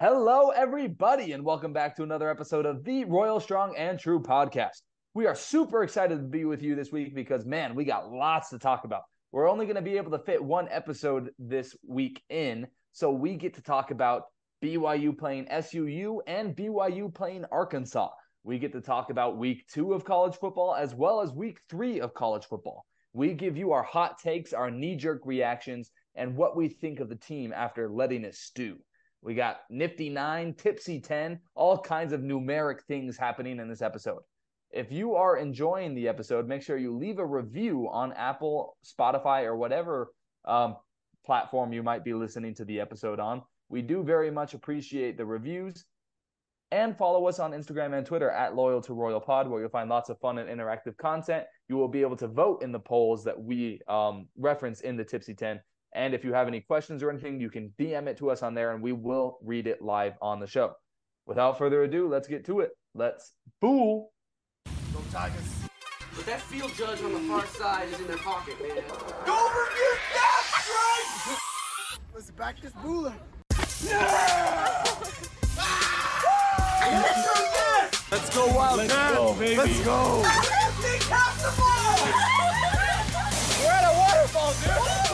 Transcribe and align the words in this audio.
Hello, 0.00 0.50
everybody, 0.50 1.32
and 1.32 1.44
welcome 1.44 1.72
back 1.72 1.96
to 1.96 2.04
another 2.04 2.30
episode 2.30 2.66
of 2.66 2.84
the 2.84 3.04
Royal 3.06 3.40
Strong 3.40 3.74
and 3.76 3.98
True 3.98 4.22
podcast. 4.22 4.82
We 5.14 5.26
are 5.26 5.34
super 5.34 5.82
excited 5.82 6.18
to 6.18 6.22
be 6.22 6.44
with 6.44 6.62
you 6.62 6.76
this 6.76 6.92
week 6.92 7.16
because, 7.16 7.44
man, 7.44 7.74
we 7.74 7.84
got 7.84 8.08
lots 8.08 8.50
to 8.50 8.60
talk 8.60 8.84
about. 8.84 9.02
We're 9.32 9.50
only 9.50 9.66
going 9.66 9.74
to 9.74 9.82
be 9.82 9.96
able 9.96 10.12
to 10.12 10.24
fit 10.24 10.40
one 10.40 10.68
episode 10.70 11.30
this 11.36 11.74
week 11.84 12.22
in, 12.30 12.68
so 12.92 13.10
we 13.10 13.34
get 13.34 13.54
to 13.54 13.60
talk 13.60 13.90
about 13.90 14.26
BYU 14.62 15.18
playing 15.18 15.46
SUU 15.46 16.18
and 16.28 16.54
BYU 16.54 17.12
playing 17.12 17.44
Arkansas. 17.50 18.10
We 18.44 18.60
get 18.60 18.70
to 18.74 18.80
talk 18.80 19.10
about 19.10 19.36
week 19.36 19.66
two 19.66 19.94
of 19.94 20.04
college 20.04 20.36
football 20.36 20.76
as 20.76 20.94
well 20.94 21.20
as 21.20 21.32
week 21.32 21.58
three 21.68 22.00
of 22.00 22.14
college 22.14 22.46
football. 22.46 22.86
We 23.14 23.34
give 23.34 23.56
you 23.56 23.72
our 23.72 23.82
hot 23.82 24.20
takes, 24.20 24.52
our 24.52 24.70
knee 24.70 24.94
jerk 24.94 25.22
reactions, 25.24 25.90
and 26.14 26.36
what 26.36 26.56
we 26.56 26.68
think 26.68 27.00
of 27.00 27.08
the 27.08 27.16
team 27.16 27.52
after 27.52 27.90
letting 27.90 28.22
it 28.22 28.36
stew. 28.36 28.78
We 29.22 29.34
got 29.34 29.60
nifty 29.68 30.08
nine, 30.08 30.54
tipsy 30.54 31.00
10, 31.00 31.40
all 31.54 31.78
kinds 31.78 32.12
of 32.12 32.20
numeric 32.20 32.82
things 32.82 33.16
happening 33.16 33.58
in 33.58 33.68
this 33.68 33.82
episode. 33.82 34.22
If 34.70 34.92
you 34.92 35.14
are 35.14 35.38
enjoying 35.38 35.94
the 35.94 36.08
episode, 36.08 36.46
make 36.46 36.62
sure 36.62 36.76
you 36.76 36.96
leave 36.96 37.18
a 37.18 37.26
review 37.26 37.88
on 37.90 38.12
Apple, 38.12 38.76
Spotify, 38.84 39.44
or 39.44 39.56
whatever 39.56 40.12
um, 40.44 40.76
platform 41.24 41.72
you 41.72 41.82
might 41.82 42.04
be 42.04 42.14
listening 42.14 42.54
to 42.54 42.64
the 42.64 42.78
episode 42.78 43.18
on. 43.18 43.42
We 43.70 43.82
do 43.82 44.02
very 44.02 44.30
much 44.30 44.54
appreciate 44.54 45.16
the 45.16 45.26
reviews. 45.26 45.84
And 46.70 46.96
follow 46.98 47.26
us 47.26 47.38
on 47.38 47.52
Instagram 47.52 47.96
and 47.96 48.04
Twitter 48.04 48.30
at 48.30 48.54
Loyal 48.54 48.82
to 48.82 48.92
Royal 48.92 49.20
Pod, 49.20 49.48
where 49.48 49.60
you'll 49.60 49.70
find 49.70 49.88
lots 49.88 50.10
of 50.10 50.18
fun 50.20 50.36
and 50.36 50.50
interactive 50.50 50.98
content. 50.98 51.44
You 51.68 51.76
will 51.76 51.88
be 51.88 52.02
able 52.02 52.16
to 52.16 52.28
vote 52.28 52.62
in 52.62 52.72
the 52.72 52.78
polls 52.78 53.24
that 53.24 53.40
we 53.40 53.80
um, 53.88 54.28
reference 54.36 54.82
in 54.82 54.94
the 54.94 55.04
Tipsy 55.04 55.32
10 55.32 55.60
and 55.92 56.14
if 56.14 56.24
you 56.24 56.32
have 56.32 56.48
any 56.48 56.60
questions 56.60 57.02
or 57.02 57.10
anything, 57.10 57.40
you 57.40 57.50
can 57.50 57.72
DM 57.78 58.06
it 58.06 58.16
to 58.18 58.30
us 58.30 58.42
on 58.42 58.54
there 58.54 58.72
and 58.72 58.82
we 58.82 58.92
will 58.92 59.38
read 59.42 59.66
it 59.66 59.82
live 59.82 60.14
on 60.20 60.40
the 60.40 60.46
show. 60.46 60.74
Without 61.26 61.58
further 61.58 61.82
ado, 61.82 62.08
let's 62.08 62.28
get 62.28 62.44
to 62.46 62.60
it. 62.60 62.70
Let's 62.94 63.32
boo. 63.60 64.06
Go 64.64 65.00
Tigers. 65.12 65.42
But 66.16 66.26
that 66.26 66.40
field 66.40 66.72
judge 66.74 67.02
on 67.02 67.12
the 67.12 67.20
far 67.20 67.46
side 67.46 67.88
is 67.88 68.00
in 68.00 68.06
their 68.06 68.16
pocket, 68.16 68.60
man. 68.60 68.82
Go 69.24 69.48
review 69.50 69.96
that 70.14 70.42
strike! 70.62 71.38
Let's 72.12 72.30
back 72.32 72.60
this 72.60 72.72
booler. 72.72 73.14
Let's 78.10 78.34
go 78.34 78.46
Wildcat! 78.54 78.90
Let's 78.90 79.16
go, 79.16 79.34
baby. 79.38 79.56
Let's 79.56 79.80
go! 79.84 80.22
Empty 80.24 81.04
half 81.08 81.40
the! 81.42 81.50
We're 83.62 83.70
at 83.70 83.84
a 83.84 83.92
waterfall, 83.96 84.52
dude! 84.64 85.07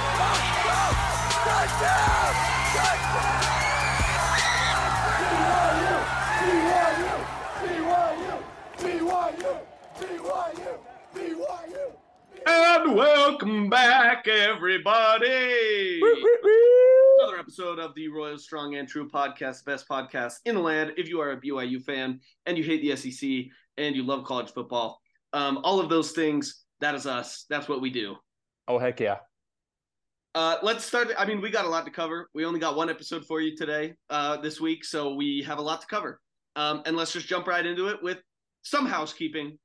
Welcome 12.95 13.69
back, 13.69 14.27
everybody. 14.27 16.01
Episode 17.53 17.77
of 17.77 17.93
the 17.93 18.07
Royal 18.07 18.39
Strong 18.39 18.77
and 18.77 18.87
True 18.87 19.07
podcast, 19.07 19.63
best 19.63 19.87
podcast 19.87 20.37
in 20.45 20.55
the 20.55 20.61
land. 20.61 20.93
If 20.97 21.07
you 21.07 21.21
are 21.21 21.33
a 21.33 21.39
BYU 21.39 21.79
fan 21.83 22.19
and 22.47 22.57
you 22.57 22.63
hate 22.63 22.81
the 22.81 22.95
SEC 22.95 23.29
and 23.77 23.95
you 23.95 24.01
love 24.01 24.23
college 24.25 24.51
football, 24.51 24.99
um, 25.33 25.59
all 25.63 25.79
of 25.79 25.87
those 25.87 26.13
things, 26.13 26.63
that 26.81 26.95
is 26.95 27.05
us. 27.05 27.45
That's 27.51 27.69
what 27.69 27.79
we 27.79 27.91
do. 27.91 28.15
Oh, 28.67 28.79
heck 28.79 28.99
yeah. 28.99 29.17
Uh, 30.33 30.55
let's 30.63 30.83
start. 30.83 31.09
I 31.15 31.25
mean, 31.25 31.41
we 31.41 31.51
got 31.51 31.65
a 31.65 31.67
lot 31.67 31.85
to 31.85 31.91
cover. 31.91 32.27
We 32.33 32.43
only 32.43 32.59
got 32.59 32.75
one 32.75 32.89
episode 32.89 33.23
for 33.23 33.39
you 33.39 33.55
today, 33.55 33.93
uh, 34.09 34.37
this 34.37 34.59
week, 34.59 34.83
so 34.83 35.13
we 35.13 35.43
have 35.43 35.59
a 35.59 35.61
lot 35.61 35.81
to 35.81 35.85
cover. 35.85 36.21
Um, 36.55 36.81
and 36.87 36.97
let's 36.97 37.13
just 37.13 37.27
jump 37.27 37.45
right 37.45 37.63
into 37.63 37.87
it 37.89 38.01
with 38.01 38.17
some 38.63 38.87
housekeeping. 38.87 39.59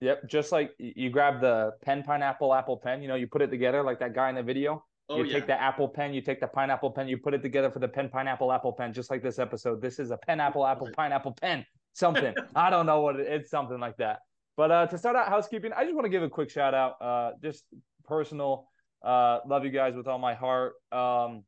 Yep. 0.00 0.28
Just 0.28 0.50
like 0.50 0.72
you 0.78 1.08
grab 1.08 1.40
the 1.40 1.70
pen, 1.82 2.02
pineapple, 2.02 2.52
apple 2.52 2.78
pen, 2.78 3.00
you 3.00 3.06
know, 3.06 3.14
you 3.14 3.28
put 3.28 3.42
it 3.42 3.50
together 3.52 3.84
like 3.84 4.00
that 4.00 4.12
guy 4.12 4.28
in 4.28 4.34
the 4.34 4.42
video. 4.42 4.84
Oh, 5.10 5.18
you 5.18 5.24
yeah. 5.24 5.34
take 5.34 5.46
the 5.46 5.60
apple 5.60 5.88
pen, 5.88 6.12
you 6.12 6.20
take 6.20 6.40
the 6.40 6.46
pineapple 6.46 6.90
pen, 6.90 7.08
you 7.08 7.16
put 7.16 7.32
it 7.32 7.42
together 7.42 7.70
for 7.70 7.78
the 7.78 7.88
pen, 7.88 8.10
pineapple, 8.10 8.52
apple 8.52 8.72
pen, 8.72 8.92
just 8.92 9.10
like 9.10 9.22
this 9.22 9.38
episode. 9.38 9.80
This 9.80 9.98
is 9.98 10.10
a 10.10 10.18
pen, 10.18 10.38
apple, 10.38 10.66
apple, 10.66 10.90
pineapple 10.94 11.32
pen, 11.40 11.64
something. 11.94 12.34
I 12.54 12.68
don't 12.68 12.84
know 12.84 13.00
what 13.00 13.18
it, 13.18 13.26
it's 13.26 13.50
something 13.50 13.80
like 13.80 13.96
that. 13.96 14.20
But 14.56 14.70
uh, 14.70 14.86
to 14.88 14.98
start 14.98 15.16
out 15.16 15.28
housekeeping, 15.28 15.72
I 15.72 15.84
just 15.84 15.94
want 15.94 16.04
to 16.04 16.10
give 16.10 16.22
a 16.22 16.28
quick 16.28 16.50
shout 16.50 16.74
out, 16.74 17.00
uh, 17.00 17.32
just 17.42 17.64
personal. 18.04 18.68
Uh, 19.02 19.38
love 19.46 19.64
you 19.64 19.70
guys 19.70 19.94
with 19.94 20.08
all 20.08 20.18
my 20.18 20.34
heart. 20.34 20.74
Um, 20.92 21.44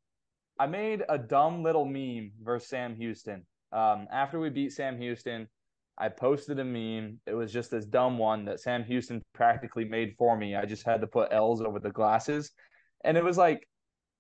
I 0.58 0.66
made 0.66 1.02
a 1.08 1.18
dumb 1.18 1.62
little 1.62 1.84
meme 1.84 2.32
versus 2.42 2.68
Sam 2.68 2.94
Houston. 2.96 3.44
Um, 3.72 4.06
after 4.12 4.40
we 4.40 4.48
beat 4.48 4.72
Sam 4.72 4.98
Houston, 4.98 5.48
I 5.98 6.08
posted 6.08 6.58
a 6.58 6.64
meme. 6.64 7.18
It 7.26 7.34
was 7.34 7.52
just 7.52 7.70
this 7.70 7.84
dumb 7.84 8.16
one 8.16 8.46
that 8.46 8.60
Sam 8.60 8.84
Houston 8.84 9.22
practically 9.34 9.84
made 9.84 10.14
for 10.16 10.36
me. 10.36 10.54
I 10.54 10.64
just 10.64 10.84
had 10.84 11.00
to 11.02 11.06
put 11.06 11.32
L's 11.32 11.60
over 11.60 11.78
the 11.78 11.90
glasses. 11.90 12.52
And 13.04 13.16
it 13.16 13.24
was 13.24 13.36
like, 13.38 13.66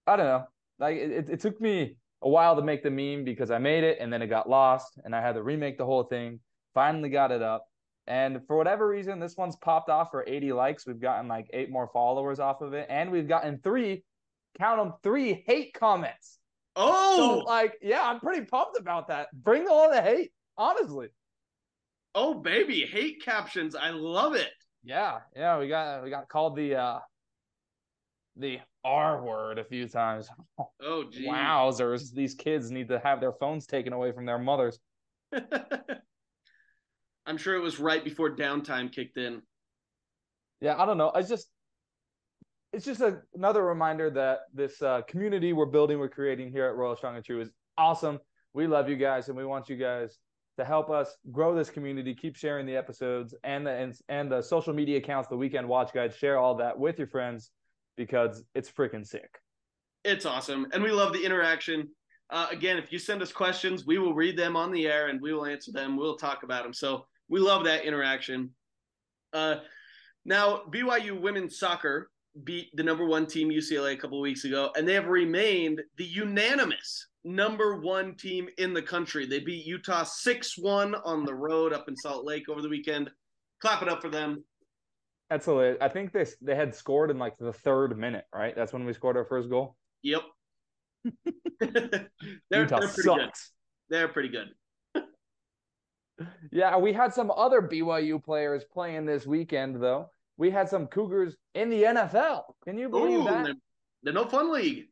I 0.06 0.16
don't 0.16 0.26
know. 0.26 0.44
Like 0.78 0.96
it, 0.96 1.28
it 1.30 1.40
took 1.40 1.60
me 1.60 1.96
a 2.22 2.28
while 2.28 2.56
to 2.56 2.62
make 2.62 2.82
the 2.82 2.90
meme 2.90 3.24
because 3.24 3.50
I 3.50 3.58
made 3.58 3.84
it 3.84 3.98
and 4.00 4.12
then 4.12 4.22
it 4.22 4.26
got 4.28 4.48
lost 4.48 4.98
and 5.04 5.14
I 5.14 5.20
had 5.20 5.34
to 5.34 5.42
remake 5.42 5.78
the 5.78 5.86
whole 5.86 6.04
thing. 6.04 6.40
Finally 6.74 7.10
got 7.10 7.32
it 7.32 7.42
up. 7.42 7.66
And 8.06 8.40
for 8.46 8.56
whatever 8.56 8.88
reason, 8.88 9.20
this 9.20 9.36
one's 9.36 9.56
popped 9.56 9.88
off 9.90 10.10
for 10.10 10.24
80 10.26 10.52
likes. 10.52 10.86
We've 10.86 11.00
gotten 11.00 11.28
like 11.28 11.48
eight 11.52 11.70
more 11.70 11.88
followers 11.92 12.40
off 12.40 12.60
of 12.60 12.72
it. 12.72 12.86
And 12.90 13.10
we've 13.10 13.28
gotten 13.28 13.60
three, 13.62 14.02
count 14.58 14.80
them, 14.82 14.94
three 15.02 15.44
hate 15.46 15.74
comments. 15.74 16.38
So, 16.76 16.82
Oh, 16.82 17.42
like, 17.46 17.74
yeah, 17.82 18.00
I'm 18.02 18.20
pretty 18.20 18.46
pumped 18.46 18.78
about 18.78 19.08
that. 19.08 19.28
Bring 19.32 19.68
all 19.68 19.90
the 19.90 20.00
hate, 20.00 20.32
honestly. 20.56 21.08
oh, 22.14 22.34
baby, 22.34 22.80
hate 22.90 23.22
captions. 23.24 23.74
I 23.76 23.90
love 23.90 24.34
it. 24.34 24.50
Yeah, 24.82 25.18
yeah, 25.36 25.58
we 25.58 25.68
got 25.68 26.02
we 26.02 26.10
got 26.10 26.28
called 26.28 26.56
the 26.56 26.74
uh 26.76 26.98
the 28.36 28.60
R 28.84 29.22
word 29.22 29.58
a 29.58 29.64
few 29.64 29.88
times. 29.88 30.28
Oh, 30.82 31.04
geez. 31.10 31.26
Wowzers, 31.26 32.12
these 32.12 32.34
kids 32.34 32.70
need 32.70 32.88
to 32.88 32.98
have 33.00 33.20
their 33.20 33.32
phones 33.32 33.66
taken 33.66 33.92
away 33.92 34.12
from 34.12 34.26
their 34.26 34.38
mothers. 34.38 34.78
I'm 37.26 37.36
sure 37.36 37.54
it 37.54 37.60
was 37.60 37.78
right 37.78 38.02
before 38.02 38.34
downtime 38.34 38.90
kicked 38.90 39.16
in. 39.16 39.42
Yeah, 40.60 40.80
I 40.80 40.86
don't 40.86 40.98
know. 40.98 41.12
It's 41.14 41.28
just 41.28 41.48
it's 42.72 42.84
just 42.84 43.00
a, 43.00 43.20
another 43.34 43.64
reminder 43.64 44.10
that 44.10 44.40
this 44.54 44.80
uh, 44.80 45.02
community 45.08 45.52
we're 45.52 45.66
building, 45.66 45.98
we're 45.98 46.08
creating 46.08 46.50
here 46.52 46.66
at 46.66 46.76
Royal 46.76 46.96
Strong 46.96 47.16
and 47.16 47.24
True 47.24 47.40
is 47.40 47.50
awesome. 47.76 48.18
We 48.52 48.66
love 48.66 48.88
you 48.88 48.96
guys, 48.96 49.28
and 49.28 49.36
we 49.36 49.44
want 49.44 49.68
you 49.68 49.76
guys 49.76 50.18
to 50.58 50.64
help 50.64 50.90
us 50.90 51.16
grow 51.30 51.54
this 51.54 51.70
community. 51.70 52.14
Keep 52.14 52.36
sharing 52.36 52.66
the 52.66 52.76
episodes 52.76 53.34
and 53.44 53.66
the 53.66 53.70
and, 53.70 53.94
and 54.08 54.30
the 54.30 54.42
social 54.42 54.72
media 54.72 54.98
accounts, 54.98 55.28
the 55.28 55.36
Weekend 55.36 55.68
Watch 55.68 55.92
Guide. 55.92 56.14
Share 56.14 56.38
all 56.38 56.56
that 56.56 56.78
with 56.78 56.98
your 56.98 57.08
friends 57.08 57.50
because 58.00 58.42
it's 58.54 58.70
freaking 58.70 59.06
sick. 59.06 59.28
It's 60.06 60.24
awesome. 60.24 60.66
And 60.72 60.82
we 60.82 60.90
love 60.90 61.12
the 61.12 61.22
interaction. 61.22 61.86
Uh, 62.30 62.46
again, 62.50 62.78
if 62.78 62.90
you 62.90 62.98
send 62.98 63.20
us 63.20 63.30
questions, 63.30 63.84
we 63.84 63.98
will 63.98 64.14
read 64.14 64.38
them 64.38 64.56
on 64.56 64.72
the 64.72 64.86
air 64.86 65.08
and 65.08 65.20
we 65.20 65.34
will 65.34 65.44
answer 65.44 65.70
them. 65.70 65.98
We'll 65.98 66.16
talk 66.16 66.42
about 66.42 66.62
them. 66.62 66.72
So 66.72 67.04
we 67.28 67.40
love 67.40 67.62
that 67.64 67.84
interaction. 67.84 68.54
Uh, 69.34 69.56
now, 70.24 70.62
BYU 70.70 71.20
women's 71.20 71.58
soccer 71.58 72.08
beat 72.42 72.70
the 72.72 72.82
number 72.82 73.04
one 73.04 73.26
team 73.26 73.50
UCLA 73.50 73.92
a 73.92 73.96
couple 73.98 74.18
weeks 74.18 74.46
ago, 74.46 74.70
and 74.74 74.88
they 74.88 74.94
have 74.94 75.08
remained 75.08 75.82
the 75.98 76.04
unanimous 76.04 77.06
number 77.22 77.82
one 77.82 78.14
team 78.14 78.48
in 78.56 78.72
the 78.72 78.80
country. 78.80 79.26
They 79.26 79.40
beat 79.40 79.66
Utah 79.66 80.04
6 80.04 80.56
1 80.56 80.94
on 80.94 81.26
the 81.26 81.34
road 81.34 81.74
up 81.74 81.86
in 81.86 81.96
Salt 81.96 82.24
Lake 82.24 82.48
over 82.48 82.62
the 82.62 82.68
weekend. 82.70 83.10
Clap 83.60 83.82
it 83.82 83.90
up 83.90 84.00
for 84.00 84.08
them. 84.08 84.42
That's 85.30 85.44
hilarious. 85.44 85.78
I 85.80 85.88
think 85.88 86.12
they 86.12 86.26
they 86.42 86.56
had 86.56 86.74
scored 86.74 87.10
in 87.10 87.18
like 87.18 87.38
the 87.38 87.52
third 87.52 87.96
minute, 87.96 88.24
right? 88.34 88.54
That's 88.54 88.72
when 88.72 88.84
we 88.84 88.92
scored 88.92 89.16
our 89.16 89.24
first 89.24 89.48
goal. 89.48 89.76
Yep. 90.02 90.22
they're, 91.60 92.08
they're 92.50 92.66
pretty 92.66 93.02
good. 93.02 93.30
They're 93.88 94.08
pretty 94.08 94.28
good. 94.28 94.48
Yeah, 96.52 96.76
we 96.76 96.92
had 96.92 97.14
some 97.14 97.30
other 97.30 97.62
BYU 97.62 98.22
players 98.22 98.62
playing 98.70 99.06
this 99.06 99.26
weekend 99.26 99.82
though. 99.82 100.10
We 100.36 100.50
had 100.50 100.68
some 100.68 100.86
Cougars 100.86 101.34
in 101.54 101.70
the 101.70 101.84
NFL. 101.84 102.42
Can 102.62 102.76
you 102.76 102.90
believe 102.90 103.20
Ooh, 103.20 103.24
that? 103.24 103.44
they're, 103.44 103.54
they're 104.02 104.12
no 104.12 104.26
fun 104.26 104.52
league. 104.52 104.84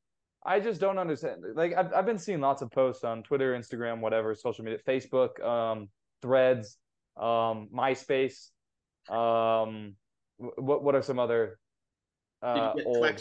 I 0.42 0.58
just 0.58 0.80
don't 0.80 0.96
understand. 0.96 1.44
Like 1.54 1.74
I've 1.76 1.92
I've 1.92 2.06
been 2.06 2.18
seeing 2.18 2.40
lots 2.40 2.62
of 2.62 2.70
posts 2.70 3.04
on 3.04 3.22
Twitter, 3.24 3.52
Instagram, 3.52 4.00
whatever, 4.00 4.34
social 4.34 4.64
media, 4.64 4.78
Facebook, 4.88 5.44
um, 5.44 5.90
Threads, 6.22 6.78
um, 7.18 7.68
MySpace. 7.74 8.48
Um, 9.10 9.96
what 10.38 10.82
what 10.82 10.94
are 10.94 11.02
some 11.02 11.18
other 11.18 11.58
uh 12.42 12.72
old 12.86 13.20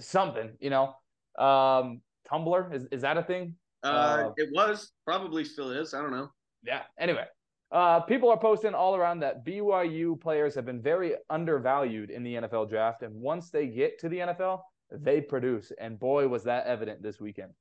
something, 0.00 0.50
you 0.60 0.70
know? 0.70 0.94
Um, 1.38 2.02
Tumblr 2.30 2.74
is 2.74 2.86
is 2.90 3.02
that 3.02 3.16
a 3.16 3.22
thing? 3.22 3.56
Uh, 3.82 3.88
Uh, 3.88 4.32
it 4.36 4.48
was 4.52 4.92
probably 5.04 5.44
still 5.44 5.70
is. 5.70 5.94
I 5.94 6.00
don't 6.00 6.12
know. 6.12 6.30
Yeah. 6.62 6.82
Anyway, 6.98 7.26
Uh, 7.70 8.00
people 8.00 8.30
are 8.30 8.38
posting 8.38 8.74
all 8.74 8.94
around 8.94 9.20
that 9.20 9.44
BYU 9.44 10.20
players 10.20 10.54
have 10.54 10.66
been 10.66 10.80
very 10.82 11.14
undervalued 11.30 12.10
in 12.10 12.22
the 12.22 12.34
NFL 12.34 12.68
draft, 12.68 13.02
and 13.02 13.14
once 13.14 13.50
they 13.50 13.66
get 13.66 13.98
to 14.00 14.08
the 14.08 14.18
NFL, 14.18 14.60
they 14.90 15.20
produce. 15.20 15.72
And 15.78 15.98
boy, 15.98 16.28
was 16.28 16.44
that 16.44 16.66
evident 16.66 17.02
this 17.02 17.20
weekend. 17.20 17.52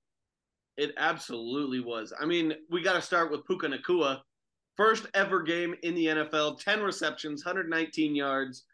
It 0.78 0.94
absolutely 0.98 1.80
was. 1.80 2.14
I 2.20 2.26
mean, 2.26 2.54
we 2.70 2.82
got 2.82 2.94
to 2.94 3.02
start 3.02 3.32
with 3.32 3.46
Puka 3.46 3.68
Nacua. 3.68 4.22
First 4.78 5.08
ever 5.14 5.44
game 5.44 5.76
in 5.84 5.96
the 5.96 6.06
NFL, 6.06 6.60
10 6.60 6.82
receptions, 6.82 7.46
119 7.46 8.16
yards. 8.16 8.66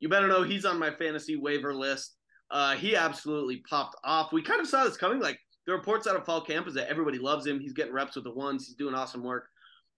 You 0.00 0.08
better 0.08 0.28
know 0.28 0.42
he's 0.42 0.64
on 0.64 0.78
my 0.78 0.90
fantasy 0.90 1.36
waiver 1.36 1.74
list. 1.74 2.16
Uh, 2.50 2.74
he 2.74 2.96
absolutely 2.96 3.62
popped 3.68 3.96
off. 4.04 4.32
We 4.32 4.42
kind 4.42 4.60
of 4.60 4.66
saw 4.66 4.84
this 4.84 4.96
coming. 4.96 5.20
Like 5.20 5.38
the 5.66 5.72
reports 5.72 6.06
out 6.06 6.16
of 6.16 6.24
fall 6.24 6.40
camp 6.40 6.66
is 6.66 6.74
that 6.74 6.88
everybody 6.88 7.18
loves 7.18 7.46
him. 7.46 7.60
He's 7.60 7.72
getting 7.72 7.92
reps 7.92 8.16
with 8.16 8.24
the 8.24 8.32
ones. 8.32 8.66
He's 8.66 8.76
doing 8.76 8.94
awesome 8.94 9.22
work 9.22 9.46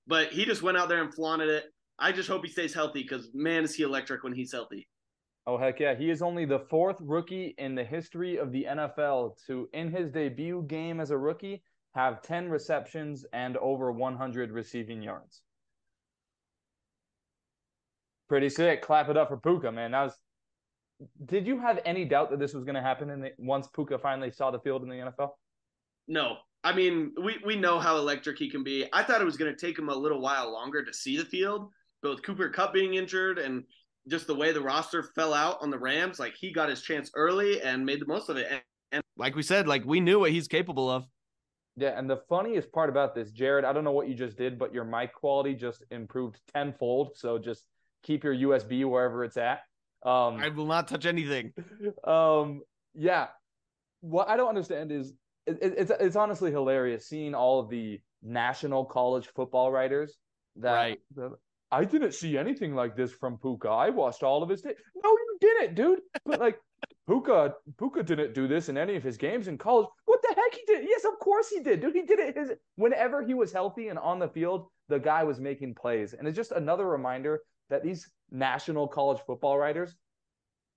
but 0.06 0.28
he 0.32 0.44
just 0.44 0.62
went 0.62 0.76
out 0.76 0.88
there 0.88 1.02
and 1.02 1.12
flaunted 1.12 1.48
it. 1.48 1.64
I 1.98 2.12
just 2.12 2.28
hope 2.28 2.44
he 2.44 2.50
stays 2.50 2.74
healthy 2.74 3.02
because 3.02 3.30
man, 3.34 3.64
is 3.64 3.74
he 3.74 3.82
electric 3.82 4.24
when 4.24 4.34
he's 4.34 4.52
healthy. 4.52 4.88
Oh 5.46 5.58
heck 5.58 5.78
yeah, 5.80 5.94
he 5.94 6.10
is 6.10 6.22
only 6.22 6.44
the 6.44 6.60
fourth 6.70 6.96
rookie 7.00 7.54
in 7.58 7.74
the 7.74 7.84
history 7.84 8.38
of 8.38 8.50
the 8.50 8.66
NFL 8.68 9.36
to, 9.46 9.68
in 9.72 9.90
his 9.90 10.10
debut 10.10 10.64
game 10.66 11.00
as 11.00 11.10
a 11.10 11.18
rookie, 11.18 11.62
have 11.94 12.22
ten 12.22 12.48
receptions 12.48 13.24
and 13.32 13.56
over 13.58 13.92
100 13.92 14.50
receiving 14.50 15.02
yards. 15.02 15.42
Pretty 18.28 18.48
sick. 18.48 18.82
Clap 18.82 19.08
it 19.08 19.16
up 19.16 19.28
for 19.28 19.36
Puka, 19.36 19.70
man. 19.70 19.92
That 19.92 20.04
was. 20.04 20.14
Did 21.26 21.46
you 21.46 21.58
have 21.58 21.80
any 21.84 22.04
doubt 22.04 22.30
that 22.30 22.38
this 22.38 22.54
was 22.54 22.64
going 22.64 22.76
to 22.76 22.80
happen 22.80 23.10
in 23.10 23.20
the, 23.20 23.32
once 23.38 23.66
Puka 23.74 23.98
finally 23.98 24.30
saw 24.30 24.50
the 24.50 24.60
field 24.60 24.82
in 24.82 24.88
the 24.88 24.94
NFL? 24.94 25.30
No, 26.06 26.36
I 26.62 26.72
mean, 26.72 27.12
we, 27.22 27.36
we 27.44 27.56
know 27.56 27.78
how 27.78 27.96
electric 27.96 28.38
he 28.38 28.50
can 28.50 28.62
be. 28.64 28.86
I 28.92 29.02
thought 29.02 29.20
it 29.20 29.24
was 29.24 29.36
going 29.36 29.54
to 29.54 29.66
take 29.66 29.78
him 29.78 29.90
a 29.90 29.94
little 29.94 30.20
while 30.20 30.50
longer 30.52 30.84
to 30.84 30.92
see 30.94 31.16
the 31.16 31.24
field, 31.24 31.70
but 32.02 32.10
with 32.10 32.22
Cooper 32.22 32.48
Kupp 32.48 32.72
being 32.72 32.94
injured 32.94 33.38
and 33.38 33.64
just 34.08 34.26
the 34.26 34.34
way 34.34 34.52
the 34.52 34.60
roster 34.60 35.02
fell 35.14 35.34
out 35.34 35.58
on 35.60 35.70
the 35.70 35.78
Rams, 35.78 36.18
like 36.18 36.34
he 36.34 36.52
got 36.52 36.68
his 36.68 36.82
chance 36.82 37.10
early 37.14 37.60
and 37.60 37.84
made 37.84 38.00
the 38.00 38.06
most 38.06 38.28
of 38.28 38.36
it. 38.36 38.46
And, 38.50 38.62
and 38.92 39.02
like 39.16 39.34
we 39.34 39.42
said, 39.42 39.66
like 39.68 39.84
we 39.84 40.00
knew 40.00 40.20
what 40.20 40.30
he's 40.30 40.48
capable 40.48 40.90
of. 40.90 41.04
Yeah, 41.76 41.98
and 41.98 42.08
the 42.08 42.22
funniest 42.28 42.72
part 42.72 42.88
about 42.88 43.14
this, 43.14 43.30
Jared, 43.30 43.64
I 43.64 43.72
don't 43.72 43.84
know 43.84 43.92
what 43.92 44.08
you 44.08 44.14
just 44.14 44.38
did, 44.38 44.58
but 44.58 44.72
your 44.72 44.84
mic 44.84 45.12
quality 45.12 45.54
just 45.54 45.84
improved 45.90 46.38
tenfold. 46.54 47.16
So 47.16 47.36
just 47.36 47.64
keep 48.04 48.22
your 48.22 48.34
USB 48.34 48.88
wherever 48.88 49.24
it's 49.24 49.36
at. 49.36 49.60
Um, 50.04 50.36
I 50.36 50.50
will 50.50 50.66
not 50.66 50.86
touch 50.86 51.06
anything. 51.06 51.52
Um, 52.04 52.60
yeah. 52.94 53.28
What 54.00 54.28
I 54.28 54.36
don't 54.36 54.48
understand 54.48 54.92
is 54.92 55.12
it, 55.46 55.58
it's 55.60 55.90
it's 55.90 56.16
honestly 56.16 56.50
hilarious 56.50 57.08
seeing 57.08 57.34
all 57.34 57.58
of 57.58 57.70
the 57.70 58.00
national 58.22 58.84
college 58.84 59.28
football 59.34 59.72
writers 59.72 60.16
that 60.56 60.72
right. 60.74 61.30
I 61.72 61.84
didn't 61.84 62.12
see 62.12 62.36
anything 62.38 62.74
like 62.74 62.94
this 62.96 63.12
from 63.12 63.38
Puka. 63.38 63.68
I 63.68 63.90
watched 63.90 64.22
all 64.22 64.42
of 64.42 64.48
his. 64.50 64.64
No, 64.64 64.72
you 65.04 65.38
didn't, 65.40 65.74
dude. 65.74 66.00
But 66.24 66.40
like 66.40 66.58
Puka, 67.08 67.54
Puka 67.78 68.02
didn't 68.02 68.34
do 68.34 68.46
this 68.46 68.68
in 68.68 68.78
any 68.78 68.96
of 68.96 69.02
his 69.02 69.16
games 69.16 69.48
in 69.48 69.58
college. 69.58 69.88
What 70.04 70.20
the 70.22 70.34
heck 70.36 70.54
he 70.54 70.62
did? 70.66 70.86
Yes, 70.88 71.04
of 71.04 71.18
course 71.18 71.48
he 71.48 71.60
did, 71.60 71.80
dude. 71.80 71.94
He 71.94 72.02
did 72.02 72.18
it 72.18 72.36
his 72.36 72.52
whenever 72.76 73.22
he 73.22 73.34
was 73.34 73.52
healthy 73.52 73.88
and 73.88 73.98
on 73.98 74.18
the 74.18 74.28
field. 74.28 74.68
The 74.88 74.98
guy 74.98 75.24
was 75.24 75.40
making 75.40 75.74
plays, 75.74 76.12
and 76.12 76.28
it's 76.28 76.36
just 76.36 76.52
another 76.52 76.86
reminder 76.86 77.40
that 77.70 77.82
these 77.82 78.10
national 78.30 78.88
college 78.88 79.20
football 79.26 79.58
writers 79.58 79.96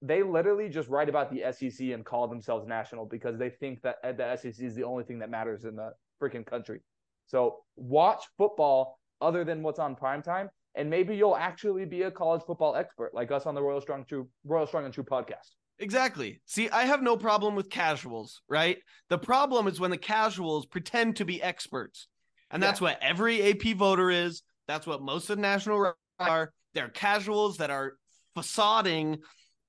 they 0.01 0.21
literally 0.21 0.69
just 0.69 0.89
write 0.89 1.09
about 1.09 1.31
the 1.31 1.43
SEC 1.51 1.87
and 1.87 2.05
call 2.05 2.27
themselves 2.27 2.67
national 2.67 3.05
because 3.05 3.37
they 3.37 3.49
think 3.49 3.81
that 3.81 3.97
uh, 4.03 4.11
the 4.11 4.35
SEC 4.35 4.63
is 4.63 4.75
the 4.75 4.83
only 4.83 5.03
thing 5.03 5.19
that 5.19 5.29
matters 5.29 5.65
in 5.65 5.75
the 5.75 5.91
freaking 6.21 6.45
country. 6.45 6.81
So 7.25 7.57
watch 7.75 8.25
football 8.37 8.99
other 9.21 9.43
than 9.43 9.63
what's 9.63 9.79
on 9.79 9.95
prime 9.95 10.21
time, 10.21 10.49
and 10.75 10.89
maybe 10.89 11.15
you'll 11.15 11.35
actually 11.35 11.85
be 11.85 12.03
a 12.03 12.11
college 12.11 12.43
football 12.45 12.75
expert 12.75 13.13
like 13.13 13.31
us 13.31 13.45
on 13.45 13.55
the 13.55 13.61
Royal 13.61 13.81
Strong 13.81 14.05
True 14.05 14.27
Royal 14.45 14.67
Strong 14.67 14.85
and 14.85 14.93
True 14.93 15.03
podcast. 15.03 15.55
Exactly. 15.79 16.41
See, 16.45 16.69
I 16.69 16.85
have 16.85 17.01
no 17.01 17.17
problem 17.17 17.55
with 17.55 17.69
casuals, 17.69 18.41
right? 18.47 18.77
The 19.09 19.17
problem 19.17 19.67
is 19.67 19.79
when 19.79 19.91
the 19.91 19.97
casuals 19.97 20.65
pretend 20.65 21.17
to 21.17 21.25
be 21.25 21.41
experts. 21.41 22.07
And 22.49 22.63
that's 22.63 22.79
what 22.79 22.97
every 23.01 23.43
AP 23.51 23.75
voter 23.75 24.09
is. 24.09 24.41
That's 24.67 24.87
what 24.87 25.01
most 25.01 25.29
of 25.29 25.35
the 25.35 25.41
national 25.41 25.93
are. 26.19 26.53
They're 26.73 26.89
casuals 26.89 27.57
that 27.57 27.69
are 27.69 27.93
facading 28.35 29.19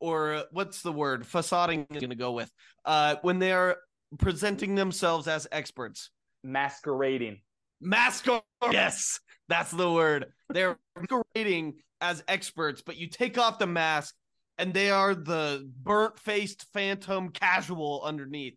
or 0.00 0.45
what's 0.53 0.83
the 0.83 0.93
word? 0.93 1.27
Facading 1.27 1.87
is 1.91 2.00
going 2.00 2.11
to 2.11 2.17
go 2.17 2.33
with 2.33 2.50
uh 2.85 3.17
when 3.23 3.39
they're 3.39 3.77
presenting 4.19 4.75
themselves 4.75 5.27
as 5.27 5.47
experts. 5.50 6.11
Masquerading. 6.45 7.41
Masquerade 7.81 8.43
yes 8.71 9.21
that's 9.49 9.71
the 9.71 9.91
word. 9.91 10.27
They're 10.50 10.79
masquerading 10.97 11.77
as 12.00 12.23
experts 12.29 12.83
but 12.85 12.97
you 12.97 13.09
take 13.09 13.39
off 13.39 13.59
the 13.59 13.67
mask 13.67 14.15
and 14.59 14.75
they 14.75 14.91
are 14.91 15.15
the 15.15 15.71
burnt 15.83 16.19
faced 16.19 16.67
phantom 16.73 17.31
casual 17.31 18.03
underneath. 18.05 18.56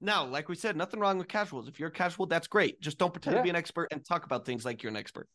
Now 0.00 0.24
like 0.24 0.48
we 0.48 0.54
said 0.54 0.76
nothing 0.76 1.00
wrong 1.00 1.18
with 1.18 1.28
casuals. 1.28 1.68
If 1.68 1.78
you're 1.78 1.90
a 1.90 1.92
casual 1.92 2.26
that's 2.26 2.48
great. 2.48 2.80
Just 2.80 2.98
don't 2.98 3.12
pretend 3.12 3.34
yeah. 3.34 3.40
to 3.40 3.44
be 3.44 3.50
an 3.50 3.56
expert 3.56 3.88
and 3.90 4.04
talk 4.04 4.24
about 4.24 4.46
things 4.46 4.64
like 4.64 4.82
you're 4.82 4.90
an 4.90 4.96
expert 4.96 5.28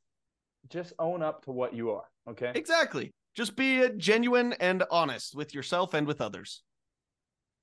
just 0.70 0.94
own 1.00 1.22
up 1.22 1.44
to 1.44 1.52
what 1.52 1.74
you 1.74 1.92
are 1.92 2.06
okay 2.28 2.52
exactly 2.56 3.12
just 3.36 3.58
be 3.58 3.90
genuine 3.98 4.54
and 4.54 4.84
honest 4.90 5.36
with 5.36 5.54
yourself 5.54 5.94
and 5.94 6.08
with 6.08 6.22
others. 6.22 6.64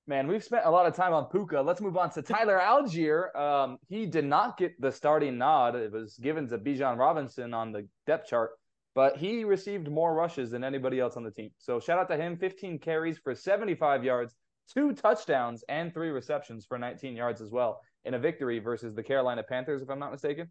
Man, 0.06 0.26
we've 0.26 0.44
spent 0.44 0.66
a 0.66 0.70
lot 0.70 0.87
of 0.87 0.94
time 0.94 1.14
on 1.14 1.26
Puka. 1.26 1.60
Let's 1.60 1.81
move 1.81 1.96
on 1.96 2.10
to 2.10 2.22
Tyler 2.22 2.58
Allgeier. 2.58 3.34
Um, 3.34 3.78
he 3.88 4.04
did 4.04 4.26
not 4.26 4.58
get 4.58 4.78
the 4.81 4.93
starting 4.93 5.38
nod. 5.38 5.75
It 5.75 5.93
was 5.93 6.19
given 6.19 6.49
to 6.49 6.58
Bijan 6.58 6.99
Robinson 6.99 7.54
on 7.54 7.72
the 7.72 7.88
depth 8.06 8.28
chart, 8.28 8.50
but 8.94 9.16
he 9.16 9.44
received 9.44 9.88
more 9.88 10.14
rushes 10.14 10.50
than 10.50 10.64
anybody 10.64 11.00
else 11.00 11.16
on 11.16 11.22
the 11.22 11.31
team. 11.31 11.50
So 11.58 11.81
shout 11.81 11.98
out 11.98 12.08
to 12.08 12.16
him. 12.16 12.37
15 12.37 12.78
carries 12.81 13.16
for 13.16 13.34
75 13.34 14.05
yards, 14.05 14.34
two 14.75 14.93
touchdowns, 14.93 15.64
and 15.69 15.94
three 15.94 16.10
receptions 16.10 16.66
for 16.66 16.78
19 16.78 17.16
yards 17.16 17.40
as 17.40 17.50
well 17.50 17.81
in 18.05 18.14
a 18.14 18.19
victory 18.19 18.58
versus 18.58 18.94
the 18.94 19.02
Carolina 19.02 19.43
Panthers, 19.43 19.81
if 19.81 19.88
I'm 19.88 20.00
not 20.00 20.10
mistaken. 20.10 20.50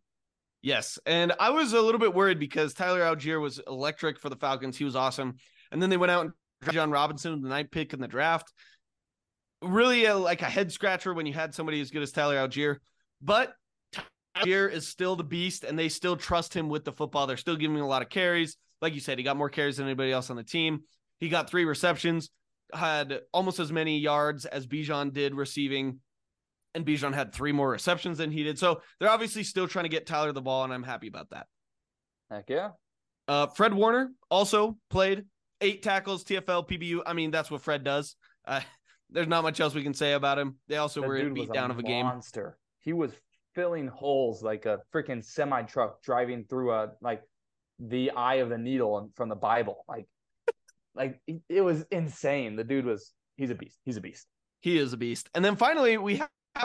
Yes. 0.62 1.00
And 1.06 1.34
I 1.40 1.50
was 1.50 1.74
a 1.74 1.81
little 1.81 2.00
bit 2.00 2.13
worried 2.13 2.40
because 2.40 2.74
Tyler 2.74 3.02
Allgeier 3.02 3.42
was 3.42 3.60
electric 3.66 4.19
for 4.19 4.30
the 4.30 4.36
Falcons. 4.36 4.78
He 4.78 4.84
was 4.84 4.96
awesome. 4.96 5.36
And 5.72 5.81
then 5.81 5.90
they 5.90 5.98
went 5.98 6.12
out 6.12 6.25
and 6.25 6.34
Bijan 6.63 6.92
Robinson, 6.92 7.42
the 7.42 7.50
ninth 7.50 7.72
pick 7.72 7.94
in 7.94 8.00
the 8.00 8.08
draft. 8.08 8.52
Really 9.63 10.06
a, 10.06 10.16
like 10.16 10.42
a 10.42 10.50
head 10.50 10.72
scratcher 10.72 11.13
when 11.13 11.25
you 11.25 11.34
had 11.34 11.56
somebody 11.56 11.81
as 11.81 11.92
good 11.92 12.04
as 12.04 12.12
Tyler 12.12 12.36
Allgeier. 12.36 12.78
But 13.22 13.54
Allgeier 14.38 14.72
is 14.72 14.88
still 14.88 15.16
the 15.16 15.24
beast 15.24 15.63
and 15.63 15.78
they 15.78 15.90
still 15.90 16.16
trust 16.16 16.54
him 16.54 16.69
with 16.69 16.86
the 16.86 16.92
football. 16.92 17.25
They're 17.25 17.38
still 17.38 17.56
giving 17.56 17.78
him 17.78 17.84
a 17.84 17.88
lot 17.88 18.02
of 18.02 18.10
carries. 18.10 18.57
Like 18.81 18.94
you 18.94 19.00
said, 19.00 19.18
he 19.18 19.24
got 19.24 19.38
more 19.38 19.50
carries 19.50 19.78
than 19.78 19.88
anybody 19.88 20.12
else 20.12 20.30
on 20.30 20.36
the 20.36 20.44
team. 20.44 20.81
He 21.19 21.30
got 21.30 21.50
three 21.50 21.66
receptions, 21.66 22.30
had 22.74 23.21
almost 23.31 23.59
as 23.59 23.71
many 23.71 24.00
yards 24.00 24.45
as 24.45 24.66
Bijan 24.66 25.14
did 25.14 25.35
receiving 25.35 26.00
and 26.73 26.85
Bijan 26.85 27.13
had 27.13 27.33
three 27.33 27.51
more 27.51 27.69
receptions 27.69 28.18
than 28.18 28.31
he 28.31 28.44
did. 28.44 28.57
So 28.57 28.81
they're 28.99 29.09
obviously 29.09 29.44
still 29.44 29.68
trying 29.68 29.83
to 29.83 29.90
get 29.90 30.06
Tyler 30.06 30.31
the 30.31 30.42
ball, 30.42 30.63
and 30.63 30.73
I'm 30.73 30.83
happy 30.83 31.07
about 31.07 31.30
that. 31.31 31.47
Heck 32.30 32.49
yeah. 32.49 32.69
Uh, 33.28 33.47
Fred 33.47 33.73
Warner 33.73 34.11
also 34.30 34.78
played 34.90 35.25
eight 35.59 35.83
tackles, 35.83 36.23
TFL, 36.23 36.68
PBU. 36.68 37.01
I 37.06 37.13
mean, 37.13 37.31
that's 37.31 37.51
what 37.51 37.61
Fred 37.61 37.83
does. 37.83 38.16
Uh, 38.45 38.61
there's 39.09 39.28
not 39.28 39.44
much 39.44 39.59
else 39.59 39.73
we 39.73 39.83
can 39.83 39.94
say 39.94 40.13
about 40.13 40.40
him. 40.40 40.57
They 40.68 40.78
also 40.78 41.01
that 41.01 41.07
were 41.07 41.18
in 41.18 41.33
beat 41.33 41.51
down 41.51 41.71
of 41.71 41.80
a 41.80 41.83
game. 41.83 42.06
Monster. 42.06 42.57
He 42.80 42.94
was 42.94 43.11
filling 43.54 43.87
holes 43.87 44.42
like 44.42 44.66
a 44.66 44.80
freaking 44.94 45.23
semi 45.23 45.61
truck 45.63 46.01
driving 46.01 46.45
through 46.49 46.71
a 46.71 46.92
like 47.01 47.21
the 47.80 48.11
eye 48.11 48.35
of 48.35 48.49
the 48.49 48.57
needle 48.57 49.11
from 49.16 49.30
the 49.30 49.35
Bible. 49.35 49.83
Like, 49.87 50.07
like 50.95 51.19
it 51.49 51.61
was 51.61 51.83
insane. 51.92 52.56
The 52.56 52.63
dude 52.63 52.85
was 52.85 53.11
he's 53.35 53.49
a 53.49 53.56
beast. 53.56 53.78
He's 53.83 53.97
a 53.97 54.01
beast. 54.01 54.28
He 54.61 54.78
is 54.78 54.94
a 54.94 54.97
beast. 54.97 55.30
And 55.35 55.44
then 55.44 55.56
finally, 55.56 55.97
we 55.97 56.21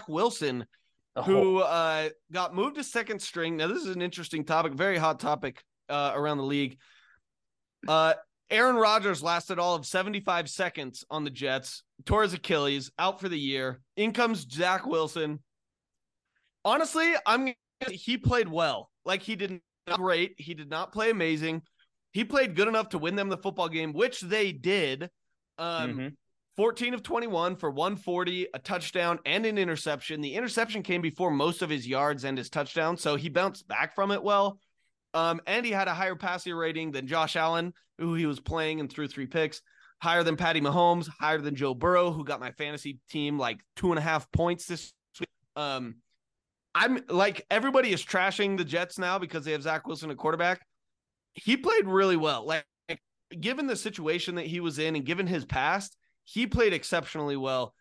Wilson, 0.08 0.66
oh. 1.14 1.22
who 1.22 1.58
uh, 1.58 2.10
got 2.32 2.54
moved 2.54 2.76
to 2.76 2.84
second 2.84 3.20
string. 3.20 3.56
Now, 3.56 3.68
this 3.68 3.84
is 3.84 3.94
an 3.94 4.02
interesting 4.02 4.44
topic, 4.44 4.74
very 4.74 4.98
hot 4.98 5.20
topic 5.20 5.62
uh, 5.88 6.12
around 6.14 6.38
the 6.38 6.44
league. 6.44 6.78
Uh, 7.86 8.14
Aaron 8.50 8.76
Rodgers 8.76 9.22
lasted 9.22 9.58
all 9.58 9.74
of 9.74 9.86
75 9.86 10.48
seconds 10.48 11.04
on 11.10 11.24
the 11.24 11.30
Jets, 11.30 11.82
tore 12.04 12.22
his 12.22 12.34
Achilles, 12.34 12.90
out 12.98 13.20
for 13.20 13.28
the 13.28 13.38
year. 13.38 13.80
In 13.96 14.12
comes 14.12 14.46
Zach 14.50 14.86
Wilson. 14.86 15.40
Honestly, 16.64 17.14
I'm 17.24 17.54
he 17.90 18.18
played 18.18 18.48
well. 18.48 18.90
Like 19.04 19.22
he 19.22 19.36
did 19.36 19.60
not 19.86 19.98
great. 19.98 20.34
He 20.38 20.54
did 20.54 20.70
not 20.70 20.92
play 20.92 21.10
amazing. 21.10 21.62
He 22.12 22.24
played 22.24 22.56
good 22.56 22.68
enough 22.68 22.90
to 22.90 22.98
win 22.98 23.16
them 23.16 23.28
the 23.28 23.36
football 23.36 23.68
game, 23.68 23.92
which 23.92 24.20
they 24.20 24.52
did. 24.52 25.10
Um, 25.58 25.90
mm-hmm. 25.90 26.08
14 26.56 26.94
of 26.94 27.02
21 27.02 27.56
for 27.56 27.70
140, 27.70 28.48
a 28.54 28.58
touchdown, 28.58 29.18
and 29.26 29.44
an 29.44 29.58
interception. 29.58 30.20
The 30.22 30.34
interception 30.34 30.82
came 30.82 31.02
before 31.02 31.30
most 31.30 31.60
of 31.60 31.68
his 31.68 31.86
yards 31.86 32.24
and 32.24 32.38
his 32.38 32.48
touchdown, 32.48 32.96
so 32.96 33.16
he 33.16 33.28
bounced 33.28 33.68
back 33.68 33.94
from 33.94 34.10
it 34.10 34.22
well. 34.22 34.58
Um, 35.12 35.40
and 35.46 35.64
he 35.64 35.72
had 35.72 35.88
a 35.88 35.94
higher 35.94 36.14
passing 36.14 36.54
rating 36.54 36.92
than 36.92 37.06
Josh 37.06 37.36
Allen, 37.36 37.72
who 37.98 38.14
he 38.14 38.26
was 38.26 38.40
playing 38.40 38.80
and 38.80 38.90
threw 38.90 39.06
three 39.06 39.26
picks, 39.26 39.60
higher 40.00 40.22
than 40.22 40.36
Patty 40.36 40.60
Mahomes, 40.60 41.08
higher 41.08 41.40
than 41.40 41.54
Joe 41.54 41.74
Burrow, 41.74 42.10
who 42.10 42.24
got 42.24 42.40
my 42.40 42.52
fantasy 42.52 42.98
team 43.10 43.38
like 43.38 43.60
two 43.76 43.90
and 43.90 43.98
a 43.98 44.02
half 44.02 44.30
points 44.32 44.66
this 44.66 44.92
week. 45.20 45.28
Um, 45.56 45.96
I'm 46.74 47.02
like 47.08 47.46
everybody 47.50 47.92
is 47.92 48.04
trashing 48.04 48.58
the 48.58 48.64
Jets 48.64 48.98
now 48.98 49.18
because 49.18 49.44
they 49.44 49.52
have 49.52 49.62
Zach 49.62 49.86
Wilson 49.86 50.10
at 50.10 50.18
quarterback. 50.18 50.60
he 51.32 51.56
played 51.56 51.86
really 51.86 52.16
well. 52.16 52.46
Like, 52.46 52.64
given 53.40 53.66
the 53.66 53.76
situation 53.76 54.34
that 54.34 54.46
he 54.46 54.60
was 54.60 54.78
in 54.78 54.96
and 54.96 55.04
given 55.04 55.26
his 55.26 55.44
past, 55.44 55.96
he 56.26 56.46
played 56.46 56.74
exceptionally 56.74 57.36
well. 57.36 57.74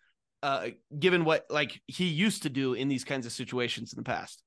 Uh, 0.43 0.67
given 0.99 1.25
what 1.25 1.45
like 1.49 1.81
he 1.87 2.05
used 2.05 2.43
to 2.43 2.49
do 2.49 2.73
in 2.75 2.87
these 2.87 3.03
kinds 3.03 3.25
of 3.25 3.31
situations 3.31 3.91
in 3.91 3.97
the 3.97 4.03
past. 4.03 4.43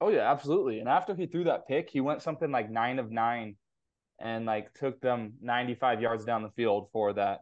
Oh 0.00 0.08
yeah, 0.08 0.30
absolutely. 0.30 0.80
And 0.80 0.88
after 0.88 1.14
he 1.14 1.26
threw 1.26 1.44
that 1.44 1.68
pick, 1.68 1.90
he 1.90 2.00
went 2.00 2.22
something 2.22 2.50
like 2.50 2.70
nine 2.70 2.98
of 2.98 3.10
nine, 3.10 3.56
and 4.20 4.46
like 4.46 4.72
took 4.74 5.00
them 5.00 5.34
95 5.42 6.00
yards 6.00 6.24
down 6.24 6.42
the 6.42 6.50
field 6.50 6.88
for 6.92 7.12
that 7.12 7.40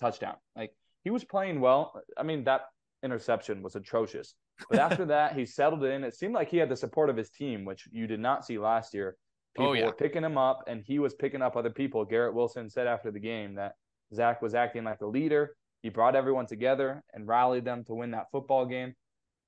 touchdown. 0.00 0.34
Like 0.56 0.72
he 1.04 1.10
was 1.10 1.24
playing 1.24 1.60
well. 1.60 2.00
I 2.16 2.24
mean 2.24 2.44
that 2.44 2.62
interception 3.04 3.62
was 3.62 3.76
atrocious, 3.76 4.34
but 4.68 4.78
after 4.88 5.04
that 5.06 5.36
he 5.36 5.46
settled 5.46 5.84
in. 5.84 6.02
It 6.02 6.14
seemed 6.14 6.34
like 6.34 6.48
he 6.50 6.56
had 6.56 6.68
the 6.68 6.76
support 6.76 7.08
of 7.08 7.16
his 7.16 7.30
team, 7.30 7.64
which 7.64 7.86
you 7.92 8.06
did 8.08 8.20
not 8.20 8.44
see 8.44 8.58
last 8.58 8.94
year. 8.94 9.16
People 9.56 9.70
Oh, 9.70 9.72
yeah. 9.74 9.86
were 9.86 9.92
picking 9.92 10.24
him 10.24 10.36
up, 10.36 10.64
and 10.66 10.82
he 10.84 10.98
was 10.98 11.14
picking 11.14 11.40
up 11.42 11.56
other 11.56 11.70
people. 11.70 12.04
Garrett 12.04 12.34
Wilson 12.34 12.68
said 12.68 12.88
after 12.88 13.12
the 13.12 13.20
game 13.20 13.54
that 13.54 13.74
Zach 14.12 14.42
was 14.42 14.54
acting 14.54 14.84
like 14.84 15.00
a 15.00 15.06
leader. 15.06 15.56
He 15.82 15.88
brought 15.88 16.16
everyone 16.16 16.46
together 16.46 17.02
and 17.12 17.28
rallied 17.28 17.64
them 17.64 17.84
to 17.84 17.94
win 17.94 18.12
that 18.12 18.30
football 18.32 18.66
game. 18.66 18.94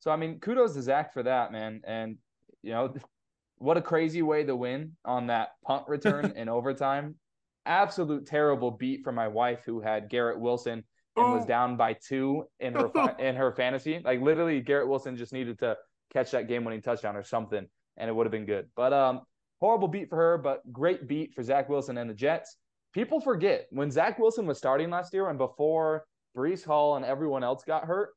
So 0.00 0.10
I 0.10 0.16
mean, 0.16 0.38
kudos 0.40 0.74
to 0.74 0.82
Zach 0.82 1.12
for 1.12 1.22
that, 1.22 1.52
man. 1.52 1.80
And 1.86 2.18
you 2.62 2.72
know, 2.72 2.94
what 3.58 3.76
a 3.76 3.82
crazy 3.82 4.22
way 4.22 4.44
to 4.44 4.54
win 4.54 4.96
on 5.04 5.28
that 5.28 5.50
punt 5.64 5.84
return 5.88 6.32
in 6.36 6.48
overtime. 6.48 7.16
Absolute 7.64 8.26
terrible 8.26 8.70
beat 8.70 9.02
for 9.02 9.12
my 9.12 9.28
wife 9.28 9.62
who 9.64 9.80
had 9.80 10.08
Garrett 10.08 10.38
Wilson 10.38 10.84
and 11.16 11.32
was 11.32 11.46
down 11.46 11.76
by 11.76 11.94
two 11.94 12.44
in 12.60 12.74
her 12.74 12.90
in 13.18 13.34
her 13.34 13.52
fantasy. 13.52 14.00
Like 14.04 14.20
literally, 14.20 14.60
Garrett 14.60 14.88
Wilson 14.88 15.16
just 15.16 15.32
needed 15.32 15.58
to 15.60 15.76
catch 16.12 16.30
that 16.30 16.48
game-winning 16.48 16.82
touchdown 16.82 17.16
or 17.16 17.24
something, 17.24 17.66
and 17.96 18.08
it 18.08 18.12
would 18.12 18.26
have 18.26 18.32
been 18.32 18.46
good. 18.46 18.68
But 18.76 18.92
um, 18.92 19.22
horrible 19.60 19.88
beat 19.88 20.08
for 20.08 20.16
her, 20.16 20.38
but 20.38 20.60
great 20.72 21.08
beat 21.08 21.34
for 21.34 21.42
Zach 21.42 21.68
Wilson 21.68 21.98
and 21.98 22.08
the 22.08 22.14
Jets. 22.14 22.56
People 22.96 23.20
forget 23.20 23.66
when 23.68 23.90
Zach 23.90 24.18
Wilson 24.18 24.46
was 24.46 24.56
starting 24.56 24.88
last 24.88 25.12
year 25.12 25.28
and 25.28 25.36
before 25.36 26.06
Breece 26.34 26.64
Hall 26.64 26.96
and 26.96 27.04
everyone 27.04 27.44
else 27.44 27.62
got 27.62 27.84
hurt, 27.84 28.08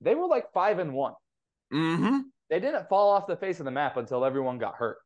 they 0.00 0.14
were 0.14 0.28
like 0.28 0.52
five 0.52 0.78
and 0.78 0.94
one 0.94 1.14
Mm-hmm. 1.72 2.18
they 2.48 2.60
didn't 2.60 2.88
fall 2.88 3.10
off 3.10 3.26
the 3.26 3.34
face 3.36 3.58
of 3.58 3.64
the 3.64 3.72
map 3.72 3.96
until 3.96 4.24
everyone 4.24 4.58
got 4.58 4.76
hurt. 4.76 4.98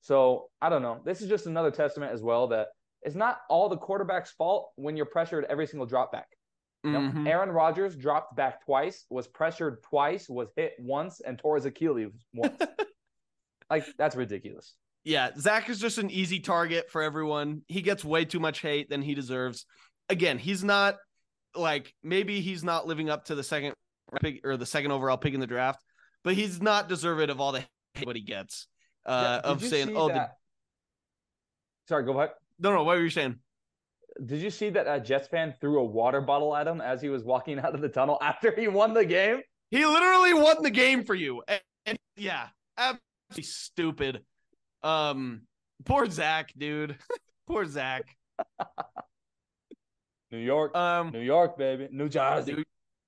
So 0.00 0.48
I 0.62 0.70
don't 0.70 0.80
know. 0.80 1.02
This 1.04 1.20
is 1.20 1.28
just 1.28 1.44
another 1.46 1.70
testament 1.70 2.12
as 2.14 2.22
well 2.22 2.48
that 2.48 2.68
it's 3.02 3.14
not 3.14 3.40
all 3.50 3.68
the 3.68 3.76
quarterback's 3.76 4.30
fault 4.32 4.70
when 4.76 4.96
you're 4.96 5.04
pressured 5.04 5.44
every 5.50 5.66
single 5.66 5.86
drop 5.86 6.10
back. 6.10 6.28
Know, 6.82 6.98
Mhm. 6.98 7.28
Aaron 7.28 7.50
Rodgers 7.50 7.94
dropped 7.94 8.36
back 8.36 8.64
twice, 8.64 9.04
was 9.10 9.28
pressured 9.28 9.82
twice, 9.82 10.30
was 10.30 10.48
hit 10.56 10.72
once, 10.80 11.20
and 11.20 11.38
tore 11.38 11.56
his 11.56 11.66
Achilles 11.66 12.10
once. 12.34 12.58
like 13.70 13.84
that's 13.98 14.16
ridiculous. 14.16 14.74
Yeah, 15.04 15.30
Zach 15.38 15.68
is 15.68 15.80
just 15.80 15.98
an 15.98 16.10
easy 16.10 16.38
target 16.40 16.90
for 16.90 17.02
everyone. 17.02 17.62
He 17.66 17.82
gets 17.82 18.04
way 18.04 18.24
too 18.24 18.38
much 18.38 18.60
hate 18.60 18.88
than 18.88 19.02
he 19.02 19.14
deserves. 19.14 19.66
Again, 20.08 20.38
he's 20.38 20.62
not 20.62 20.96
like 21.56 21.92
maybe 22.02 22.40
he's 22.40 22.62
not 22.62 22.86
living 22.86 23.10
up 23.10 23.24
to 23.26 23.34
the 23.34 23.42
second 23.42 23.74
pick 24.20 24.40
or 24.44 24.56
the 24.56 24.66
second 24.66 24.92
overall 24.92 25.16
pick 25.16 25.34
in 25.34 25.40
the 25.40 25.46
draft, 25.46 25.82
but 26.22 26.34
he's 26.34 26.62
not 26.62 26.88
deserving 26.88 27.30
of 27.30 27.40
all 27.40 27.52
the 27.52 27.64
hate 27.94 28.06
what 28.06 28.16
he 28.16 28.22
gets. 28.22 28.68
Uh, 29.04 29.40
Yeah, 29.44 29.50
of 29.50 29.64
saying, 29.64 29.96
"Oh, 29.96 30.08
the, 30.08 30.28
sorry, 31.88 32.04
go 32.04 32.14
back. 32.14 32.30
no, 32.60 32.72
no, 32.72 32.84
what 32.84 32.96
were 32.96 33.02
you 33.02 33.10
saying?" 33.10 33.36
Did 34.24 34.40
you 34.40 34.50
see 34.50 34.70
that 34.70 34.86
a 34.86 35.00
Jets 35.00 35.26
fan 35.28 35.54
threw 35.60 35.80
a 35.80 35.84
water 35.84 36.20
bottle 36.20 36.54
at 36.54 36.68
him 36.68 36.80
as 36.80 37.00
he 37.00 37.08
was 37.08 37.24
walking 37.24 37.58
out 37.64 37.74
of 37.74 37.80
the 37.80 37.88
tunnel 37.88 38.18
after 38.20 38.54
he 38.54 38.68
won 38.68 38.94
the 38.94 39.04
game? 39.04 39.40
He 39.70 39.84
literally 39.84 40.34
won 40.34 40.62
the 40.62 40.70
game 40.70 41.04
for 41.04 41.14
you. 41.14 41.42
And, 41.48 41.60
and 41.86 41.98
yeah, 42.16 42.48
absolutely 42.76 43.42
stupid. 43.42 44.20
Um, 44.82 45.42
poor 45.84 46.08
Zach, 46.10 46.52
dude. 46.56 46.96
poor 47.46 47.64
Zach. 47.66 48.04
New 50.30 50.38
York, 50.38 50.74
Um, 50.76 51.10
New 51.10 51.20
York, 51.20 51.58
baby, 51.58 51.88
New 51.90 52.08
Jersey. 52.08 52.54
New, 52.54 52.64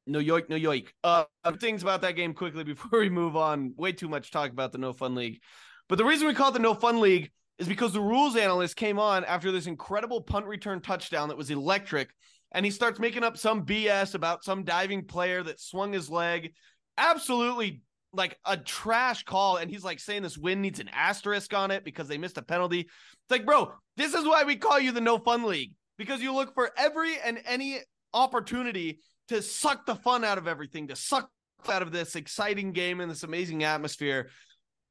New 0.07 0.19
York, 0.21 0.51
New 0.51 0.57
York. 0.57 0.93
Uh, 1.03 1.25
things 1.59 1.83
about 1.83 2.03
that 2.03 2.17
game 2.17 2.35
quickly 2.35 2.65
before 2.65 2.99
we 3.01 3.09
move 3.09 3.37
on. 3.37 3.73
Way 3.77 3.93
too 3.93 4.09
much 4.09 4.31
talk 4.31 4.51
about 4.51 4.73
the 4.73 4.79
No 4.79 4.93
Fun 4.93 5.15
League. 5.15 5.41
But 5.89 5.99
the 5.99 6.05
reason 6.05 6.27
we 6.27 6.35
call 6.35 6.51
it 6.51 6.53
the 6.53 6.59
No 6.59 6.75
Fun 6.75 7.01
League 7.01 7.31
is 7.59 7.69
because 7.69 7.93
the 7.93 8.01
rules 8.01 8.37
analyst 8.37 8.77
came 8.77 8.99
on 8.99 9.25
after 9.25 9.53
this 9.53 9.67
incredible 9.67 10.21
punt 10.21 10.47
return 10.47 10.81
touchdown 10.81 11.29
that 11.29 11.37
was 11.39 11.51
electric. 11.51 12.11
And 12.53 12.65
he 12.65 12.71
starts 12.71 12.99
making 12.99 13.25
up 13.25 13.37
some 13.37 13.65
BS 13.65 14.15
about 14.15 14.45
some 14.45 14.65
diving 14.65 15.07
player 15.07 15.43
that 15.43 15.61
swung 15.61 15.93
his 15.93 16.11
leg. 16.11 16.53
Absolutely 16.99 17.81
like 18.15 18.39
a 18.45 18.57
trash 18.57 19.25
call. 19.25 19.57
And 19.57 19.71
he's 19.71 19.85
like 19.85 20.01
saying 20.01 20.23
this 20.23 20.39
win 20.39 20.61
needs 20.61 20.81
an 20.81 20.91
asterisk 20.93 21.53
on 21.55 21.71
it 21.71 21.85
because 21.85 22.09
they 22.09 22.19
missed 22.19 22.39
a 22.39 22.43
penalty. 22.43 22.81
It's 22.81 23.31
like, 23.31 23.47
bro, 23.47 23.73
this 23.97 24.15
is 24.15 24.25
why 24.25 24.45
we 24.45 24.57
call 24.57 24.79
you 24.81 24.93
the 24.93 25.01
No 25.01 25.19
Fun 25.19 25.45
League 25.45 25.73
because 25.99 26.21
you 26.21 26.35
look 26.35 26.55
for 26.55 26.71
every 26.77 27.19
and 27.19 27.41
any 27.47 27.79
opportunity 28.13 29.01
to 29.29 29.43
suck 29.43 29.87
the 29.87 29.95
fun 29.97 30.25
out 30.25 30.39
of 30.39 30.47
everything, 30.47 30.89
to 30.89 30.97
suck 30.97 31.29
out 31.69 31.83
of 31.83 31.93
this 31.93 32.15
exciting 32.15 32.73
game 32.73 33.01
and 33.01 33.11
this 33.11 33.23
amazing 33.23 33.65
atmosphere. 33.65 34.29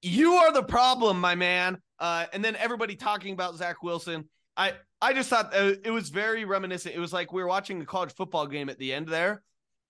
You 0.01 0.33
are 0.33 0.51
the 0.51 0.63
problem, 0.63 1.19
my 1.19 1.35
man. 1.35 1.77
Uh, 1.99 2.25
and 2.33 2.43
then 2.43 2.55
everybody 2.55 2.95
talking 2.95 3.33
about 3.33 3.55
Zach 3.55 3.83
Wilson. 3.83 4.27
I 4.57 4.73
I 5.01 5.13
just 5.13 5.29
thought 5.29 5.53
uh, 5.55 5.73
it 5.83 5.91
was 5.91 6.09
very 6.09 6.45
reminiscent. 6.45 6.95
It 6.95 6.99
was 6.99 7.13
like 7.13 7.31
we 7.31 7.41
were 7.41 7.47
watching 7.47 7.81
a 7.81 7.85
college 7.85 8.13
football 8.13 8.47
game 8.47 8.69
at 8.69 8.77
the 8.77 8.93
end 8.93 9.07
there, 9.07 9.41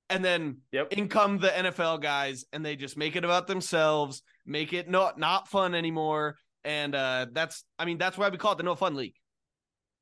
and 0.10 0.24
then 0.24 0.58
Yep. 0.72 0.94
in 0.94 1.08
come 1.10 1.38
the 1.40 1.50
NFL 1.50 2.02
guys, 2.02 2.46
and 2.54 2.66
they 2.66 2.76
just 2.76 2.98
make 2.98 3.16
it 3.16 3.24
about 3.26 3.48
themselves, 3.48 4.22
make 4.46 4.74
it 4.74 4.90
not 4.90 5.18
not 5.18 5.48
fun 5.48 5.74
anymore. 5.76 6.38
And 6.64 6.96
uh, 6.96 7.28
that's 7.32 7.64
I 7.78 7.86
mean 7.86 7.98
that's 7.98 8.18
why 8.18 8.30
we 8.30 8.38
call 8.38 8.54
it 8.54 8.58
the 8.58 8.64
No 8.64 8.76
Fun 8.76 8.96
League. 8.96 9.16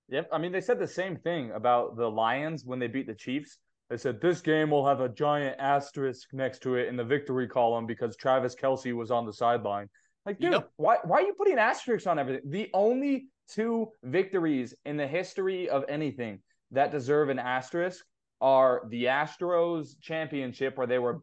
Yep. 0.09 0.29
I 0.33 0.37
mean, 0.37 0.51
they 0.51 0.61
said 0.61 0.77
the 0.79 0.87
same 0.87 1.15
thing 1.15 1.51
about 1.51 1.95
the 1.95 2.09
Lions 2.09 2.65
when 2.65 2.79
they 2.79 2.87
beat 2.87 3.07
the 3.07 3.15
Chiefs. 3.15 3.59
They 3.89 3.97
said 3.97 4.19
this 4.21 4.41
game 4.41 4.69
will 4.71 4.85
have 4.85 4.99
a 5.01 5.09
giant 5.09 5.55
asterisk 5.59 6.29
next 6.33 6.59
to 6.63 6.75
it 6.75 6.87
in 6.87 6.95
the 6.97 7.03
victory 7.03 7.47
column 7.47 7.85
because 7.85 8.15
Travis 8.15 8.55
Kelce 8.55 8.93
was 8.93 9.11
on 9.11 9.25
the 9.25 9.33
sideline. 9.33 9.89
Like, 10.25 10.39
dude, 10.39 10.53
Yep. 10.53 10.69
why 10.77 10.97
why 11.03 11.17
are 11.17 11.21
you 11.21 11.33
putting 11.33 11.57
asterisks 11.57 12.07
on 12.07 12.19
everything? 12.19 12.49
The 12.49 12.69
only 12.73 13.27
two 13.49 13.89
victories 14.03 14.73
in 14.85 14.97
the 14.97 15.07
history 15.07 15.67
of 15.69 15.83
anything 15.89 16.39
that 16.71 16.91
deserve 16.91 17.29
an 17.29 17.39
asterisk 17.39 18.03
are 18.41 18.81
the 18.89 19.05
Astros 19.05 19.99
championship 20.01 20.77
where 20.77 20.87
they 20.87 20.99
were 20.99 21.21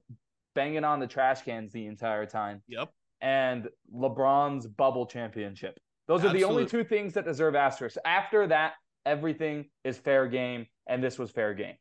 banging 0.55 0.85
on 0.85 1.01
the 1.01 1.07
trash 1.07 1.43
cans 1.43 1.73
the 1.73 1.87
entire 1.87 2.25
time 2.27 2.63
Yep. 2.69 2.91
and 3.21 3.69
LeBron's 3.95 4.67
bubble 4.67 5.07
championship. 5.07 5.79
Those 6.07 6.25
are 6.25 6.33
the 6.33 6.45
only 6.45 6.65
two 6.65 6.85
things 6.85 7.13
that 7.15 7.25
deserve 7.27 7.55
asterisks. 7.55 7.99
After 8.05 8.47
that, 8.47 8.75
everything 9.05 9.67
is 9.85 9.99
fair 9.99 10.27
game, 10.27 10.67
and 10.87 11.05
this 11.05 11.19
was 11.19 11.31
fair 11.31 11.53
game. 11.53 11.75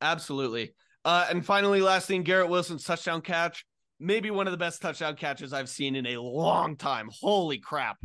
Absolutely. 0.00 0.74
Uh, 1.04 1.26
and 1.30 1.44
finally, 1.44 1.80
last 1.80 2.06
thing, 2.06 2.22
Garrett 2.22 2.48
Wilson's 2.48 2.84
touchdown 2.84 3.20
catch. 3.20 3.64
Maybe 3.98 4.30
one 4.30 4.46
of 4.46 4.52
the 4.52 4.58
best 4.58 4.80
touchdown 4.80 5.16
catches 5.16 5.52
I've 5.52 5.68
seen 5.68 5.96
in 5.96 6.06
a 6.06 6.18
long 6.20 6.76
time. 6.76 7.08
Holy 7.20 7.58
crap. 7.58 7.96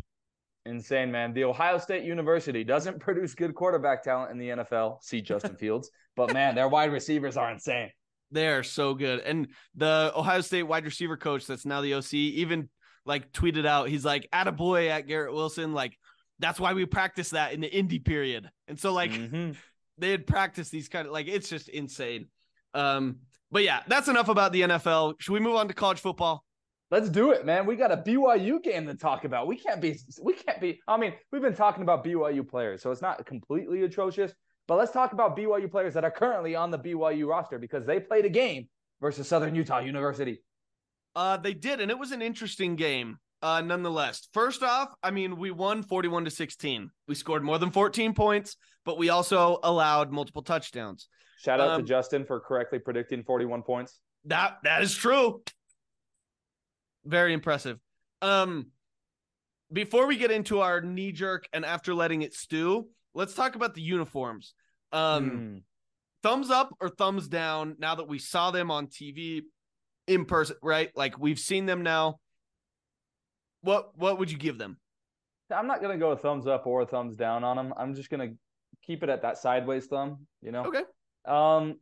Insane, 0.65 1.11
man. 1.11 1.33
The 1.33 1.43
Ohio 1.43 1.77
State 1.77 2.03
University 2.03 2.63
doesn't 2.63 2.99
produce 3.01 3.35
good 3.35 3.53
quarterback 3.53 4.01
talent 4.03 4.31
in 4.31 4.37
the 4.39 4.49
NFL. 4.49 5.03
See 5.03 5.21
Justin 5.21 5.55
Fields. 5.55 5.91
But 6.15 6.33
man, 6.33 6.55
their 6.55 6.67
wide 6.69 6.91
receivers 6.91 7.37
are 7.37 7.51
insane. 7.51 7.89
They 8.31 8.47
are 8.47 8.63
so 8.63 8.93
good. 8.93 9.19
And 9.19 9.47
the 9.75 10.11
Ohio 10.15 10.41
State 10.41 10.63
wide 10.63 10.85
receiver 10.85 11.17
coach 11.17 11.45
that's 11.45 11.65
now 11.65 11.81
the 11.81 11.93
OC 11.95 12.13
even 12.13 12.69
like 13.05 13.31
tweeted 13.31 13.65
out, 13.65 13.89
he's 13.89 14.05
like, 14.05 14.27
attaboy 14.33 14.89
at 14.89 15.07
Garrett 15.07 15.33
Wilson. 15.33 15.73
Like, 15.73 15.97
that's 16.39 16.59
why 16.59 16.73
we 16.73 16.85
practice 16.85 17.31
that 17.31 17.53
in 17.53 17.61
the 17.61 17.69
indie 17.69 18.03
period. 18.03 18.49
And 18.67 18.79
so, 18.79 18.93
like, 18.93 19.11
Mhm. 19.11 19.55
they 19.97 20.09
had 20.09 20.25
practiced 20.25 20.71
these 20.71 20.89
kind 20.89 21.05
of 21.05 21.13
like 21.13 21.27
it's 21.27 21.49
just 21.49 21.69
insane. 21.69 22.27
Um, 22.73 23.17
but 23.51 23.63
yeah, 23.63 23.81
that's 23.87 24.07
enough 24.07 24.29
about 24.29 24.51
the 24.51 24.61
NFL. 24.61 25.15
Should 25.19 25.33
we 25.33 25.39
move 25.39 25.55
on 25.55 25.67
to 25.67 25.73
college 25.75 25.99
football? 25.99 26.43
Let's 26.89 27.09
do 27.09 27.31
it, 27.31 27.45
man. 27.45 27.65
We 27.65 27.75
got 27.75 27.91
a 27.91 27.97
BYU 27.97 28.61
game 28.61 28.87
to 28.87 28.95
talk 28.95 29.25
about. 29.25 29.47
We 29.47 29.57
can't 29.57 29.81
be 29.81 29.99
we 30.21 30.33
can't 30.33 30.59
be 30.59 30.79
I 30.87 30.97
mean, 30.97 31.13
we've 31.31 31.41
been 31.41 31.55
talking 31.55 31.83
about 31.83 32.03
BYU 32.03 32.47
players, 32.47 32.81
so 32.81 32.91
it's 32.91 33.01
not 33.01 33.23
completely 33.25 33.83
atrocious, 33.83 34.33
but 34.67 34.77
let's 34.77 34.91
talk 34.91 35.13
about 35.13 35.37
BYU 35.37 35.69
players 35.69 35.93
that 35.95 36.03
are 36.03 36.11
currently 36.11 36.55
on 36.55 36.71
the 36.71 36.79
BYU 36.79 37.27
roster 37.27 37.59
because 37.59 37.85
they 37.85 37.99
played 37.99 38.25
a 38.25 38.29
game 38.29 38.69
versus 39.01 39.27
Southern 39.27 39.55
Utah 39.55 39.79
University. 39.79 40.41
Uh, 41.15 41.37
they 41.37 41.53
did, 41.53 41.81
and 41.81 41.91
it 41.91 41.99
was 41.99 42.11
an 42.11 42.21
interesting 42.21 42.75
game. 42.75 43.17
Uh, 43.41 43.59
nonetheless, 43.59 44.29
first 44.33 44.63
off, 44.63 44.93
I 45.03 45.11
mean, 45.11 45.35
we 45.37 45.51
won 45.51 45.83
41 45.83 46.25
to 46.25 46.31
16. 46.31 46.89
We 47.09 47.15
scored 47.15 47.43
more 47.43 47.57
than 47.59 47.71
14 47.71 48.13
points, 48.13 48.55
but 48.85 48.97
we 48.97 49.09
also 49.09 49.59
allowed 49.63 50.11
multiple 50.11 50.41
touchdowns. 50.43 51.09
Shout 51.39 51.59
out 51.59 51.71
Um, 51.71 51.81
to 51.81 51.87
Justin 51.87 52.23
for 52.23 52.39
correctly 52.39 52.79
predicting 52.79 53.21
41 53.23 53.63
points. 53.63 53.99
That 54.25 54.59
that 54.63 54.81
is 54.81 54.95
true. 54.95 55.41
Very 57.03 57.33
impressive. 57.33 57.79
Um, 58.21 58.67
before 59.73 60.07
we 60.07 60.15
get 60.15 60.31
into 60.31 60.61
our 60.61 60.79
knee 60.79 61.11
jerk 61.11 61.49
and 61.51 61.65
after 61.65 61.93
letting 61.93 62.21
it 62.21 62.33
stew, 62.33 62.87
let's 63.13 63.33
talk 63.33 63.55
about 63.55 63.73
the 63.73 63.81
uniforms. 63.81 64.53
Um, 64.91 65.29
Hmm. 65.29 65.57
thumbs 66.21 66.49
up 66.49 66.75
or 66.79 66.89
thumbs 66.89 67.27
down 67.27 67.75
now 67.79 67.95
that 67.95 68.07
we 68.07 68.19
saw 68.19 68.51
them 68.51 68.71
on 68.71 68.87
TV 68.87 69.41
in 70.07 70.25
person, 70.25 70.55
right? 70.61 70.91
Like 70.95 71.17
we've 71.17 71.39
seen 71.39 71.65
them 71.65 71.83
now. 71.83 72.19
What 73.61 73.97
what 73.97 74.19
would 74.19 74.31
you 74.31 74.37
give 74.37 74.57
them? 74.57 74.77
I'm 75.49 75.67
not 75.67 75.81
gonna 75.81 75.97
go 75.97 76.11
a 76.11 76.17
thumbs 76.17 76.47
up 76.47 76.65
or 76.65 76.81
a 76.81 76.85
thumbs 76.85 77.15
down 77.15 77.43
on 77.43 77.55
them. 77.57 77.73
I'm 77.77 77.93
just 77.95 78.09
gonna 78.09 78.33
keep 78.81 79.03
it 79.03 79.09
at 79.09 79.21
that 79.21 79.37
sideways 79.37 79.85
thumb. 79.87 80.27
You 80.41 80.51
know. 80.51 80.65
Okay. 80.65 80.83
Um, 81.25 81.79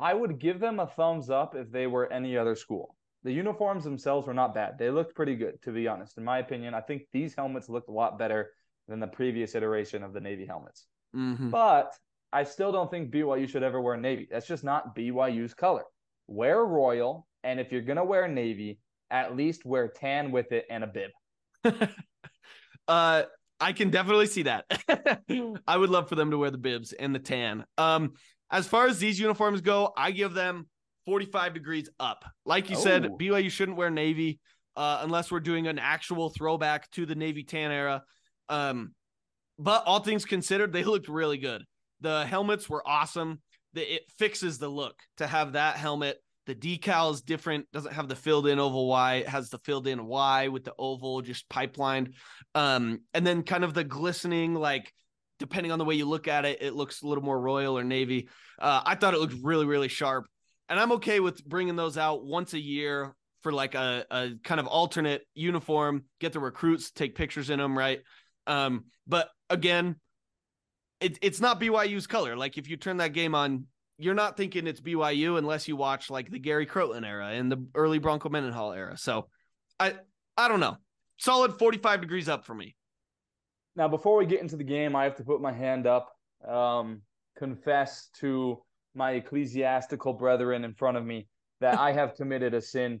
I 0.00 0.14
would 0.14 0.38
give 0.40 0.58
them 0.58 0.80
a 0.80 0.86
thumbs 0.86 1.30
up 1.30 1.54
if 1.54 1.70
they 1.70 1.86
were 1.86 2.12
any 2.12 2.36
other 2.36 2.56
school. 2.56 2.96
The 3.22 3.32
uniforms 3.32 3.84
themselves 3.84 4.26
were 4.26 4.34
not 4.34 4.52
bad. 4.54 4.78
They 4.78 4.90
looked 4.90 5.14
pretty 5.14 5.36
good, 5.36 5.62
to 5.62 5.70
be 5.70 5.86
honest. 5.86 6.18
In 6.18 6.24
my 6.24 6.38
opinion, 6.38 6.74
I 6.74 6.80
think 6.80 7.02
these 7.12 7.36
helmets 7.36 7.68
looked 7.68 7.88
a 7.88 7.92
lot 7.92 8.18
better 8.18 8.50
than 8.88 9.00
the 9.00 9.06
previous 9.06 9.54
iteration 9.54 10.02
of 10.02 10.12
the 10.12 10.20
Navy 10.20 10.46
helmets. 10.46 10.86
Mhm. 11.14 11.50
But 11.50 11.94
I 12.32 12.44
still 12.44 12.72
don't 12.72 12.90
think 12.90 13.10
BYU 13.10 13.46
should 13.46 13.62
ever 13.62 13.80
wear 13.80 13.96
Navy. 13.96 14.26
That's 14.30 14.46
just 14.46 14.64
not 14.64 14.94
BYU's 14.94 15.54
color. 15.54 15.84
Wear 16.26 16.64
Royal, 16.64 17.26
and 17.44 17.60
if 17.60 17.70
you're 17.72 17.82
gonna 17.82 18.04
wear 18.04 18.26
Navy, 18.28 18.78
at 19.10 19.36
least 19.36 19.64
wear 19.64 19.88
tan 19.88 20.30
with 20.32 20.52
it 20.52 20.66
and 20.70 20.82
a 20.84 20.86
bib. 20.86 21.10
uh, 22.88 23.22
I 23.60 23.72
can 23.72 23.90
definitely 23.90 24.26
see 24.26 24.42
that. 24.44 24.64
I 25.66 25.76
would 25.76 25.90
love 25.90 26.08
for 26.08 26.14
them 26.16 26.30
to 26.30 26.38
wear 26.38 26.50
the 26.50 26.58
bibs 26.58 26.92
and 26.92 27.14
the 27.14 27.18
tan. 27.20 27.64
Um, 27.78 28.14
as 28.50 28.66
far 28.66 28.86
as 28.86 28.98
these 28.98 29.20
uniforms 29.20 29.60
go, 29.60 29.92
I 29.96 30.10
give 30.10 30.34
them 30.34 30.66
45 31.06 31.54
degrees 31.54 31.88
up. 32.00 32.24
Like 32.44 32.70
you 32.70 32.76
said, 32.76 33.06
Oh. 33.06 33.16
BYU 33.16 33.50
shouldn't 33.50 33.76
wear 33.76 33.90
navy 33.90 34.40
uh, 34.76 35.00
unless 35.02 35.30
we're 35.30 35.40
doing 35.40 35.66
an 35.68 35.78
actual 35.78 36.30
throwback 36.30 36.90
to 36.92 37.06
the 37.06 37.14
navy 37.14 37.44
tan 37.44 37.70
era. 37.70 38.02
Um, 38.48 38.94
but 39.58 39.84
all 39.86 40.00
things 40.00 40.24
considered, 40.24 40.72
they 40.72 40.84
looked 40.84 41.08
really 41.08 41.38
good. 41.38 41.62
The 42.00 42.26
helmets 42.26 42.68
were 42.68 42.82
awesome. 42.86 43.40
The, 43.74 43.94
it 43.94 44.02
fixes 44.18 44.58
the 44.58 44.68
look 44.68 44.96
to 45.18 45.26
have 45.26 45.52
that 45.52 45.76
helmet. 45.76 46.18
The 46.46 46.54
decal 46.54 47.12
is 47.12 47.20
different, 47.20 47.70
doesn't 47.72 47.92
have 47.92 48.08
the 48.08 48.16
filled 48.16 48.48
in 48.48 48.58
oval 48.58 48.88
Y, 48.88 49.16
it 49.16 49.28
has 49.28 49.48
the 49.48 49.58
filled 49.58 49.86
in 49.86 50.04
Y 50.04 50.48
with 50.48 50.64
the 50.64 50.74
oval 50.76 51.22
just 51.22 51.48
pipelined. 51.48 52.14
Um, 52.54 53.02
and 53.14 53.24
then 53.24 53.44
kind 53.44 53.62
of 53.62 53.74
the 53.74 53.84
glistening, 53.84 54.54
like 54.54 54.92
depending 55.38 55.70
on 55.70 55.78
the 55.78 55.84
way 55.84 55.94
you 55.94 56.04
look 56.04 56.26
at 56.26 56.44
it, 56.44 56.60
it 56.60 56.74
looks 56.74 57.02
a 57.02 57.06
little 57.06 57.22
more 57.22 57.40
royal 57.40 57.78
or 57.78 57.84
navy. 57.84 58.28
Uh, 58.58 58.82
I 58.84 58.96
thought 58.96 59.14
it 59.14 59.20
looked 59.20 59.36
really, 59.42 59.66
really 59.66 59.88
sharp. 59.88 60.26
And 60.68 60.80
I'm 60.80 60.92
okay 60.92 61.20
with 61.20 61.44
bringing 61.44 61.76
those 61.76 61.98
out 61.98 62.24
once 62.24 62.54
a 62.54 62.60
year 62.60 63.14
for 63.42 63.52
like 63.52 63.74
a, 63.74 64.04
a 64.10 64.30
kind 64.42 64.60
of 64.60 64.66
alternate 64.66 65.22
uniform, 65.34 66.04
get 66.20 66.32
the 66.32 66.40
recruits, 66.40 66.90
take 66.90 67.14
pictures 67.14 67.50
in 67.50 67.58
them, 67.58 67.76
right? 67.76 68.00
Um, 68.46 68.84
but 69.06 69.30
again, 69.50 69.96
it, 71.00 71.18
it's 71.22 71.40
not 71.40 71.60
BYU's 71.60 72.06
color. 72.06 72.36
Like 72.36 72.58
if 72.58 72.68
you 72.68 72.76
turn 72.76 72.98
that 72.98 73.12
game 73.12 73.34
on, 73.34 73.66
you're 73.98 74.14
not 74.14 74.36
thinking 74.36 74.66
it's 74.66 74.80
BYU 74.80 75.38
unless 75.38 75.68
you 75.68 75.76
watch 75.76 76.10
like 76.10 76.30
the 76.30 76.38
Gary 76.38 76.66
Crowton 76.66 77.06
era 77.06 77.28
and 77.28 77.50
the 77.50 77.64
early 77.74 77.98
Bronco 77.98 78.28
Mendenhall 78.28 78.72
era. 78.72 78.96
So 78.96 79.28
I 79.78 79.94
I 80.36 80.48
don't 80.48 80.60
know. 80.60 80.76
Solid 81.18 81.58
45 81.58 82.00
degrees 82.00 82.28
up 82.28 82.44
for 82.44 82.54
me. 82.54 82.74
Now, 83.76 83.88
before 83.88 84.16
we 84.16 84.26
get 84.26 84.40
into 84.40 84.56
the 84.56 84.64
game, 84.64 84.94
I 84.96 85.04
have 85.04 85.16
to 85.16 85.24
put 85.24 85.40
my 85.40 85.52
hand 85.52 85.86
up, 85.86 86.12
um, 86.46 87.02
confess 87.38 88.08
to 88.20 88.62
my 88.94 89.12
ecclesiastical 89.12 90.12
brethren 90.12 90.64
in 90.64 90.74
front 90.74 90.96
of 90.96 91.06
me 91.06 91.28
that 91.60 91.78
I 91.78 91.92
have 91.92 92.14
committed 92.14 92.54
a 92.54 92.60
sin. 92.60 93.00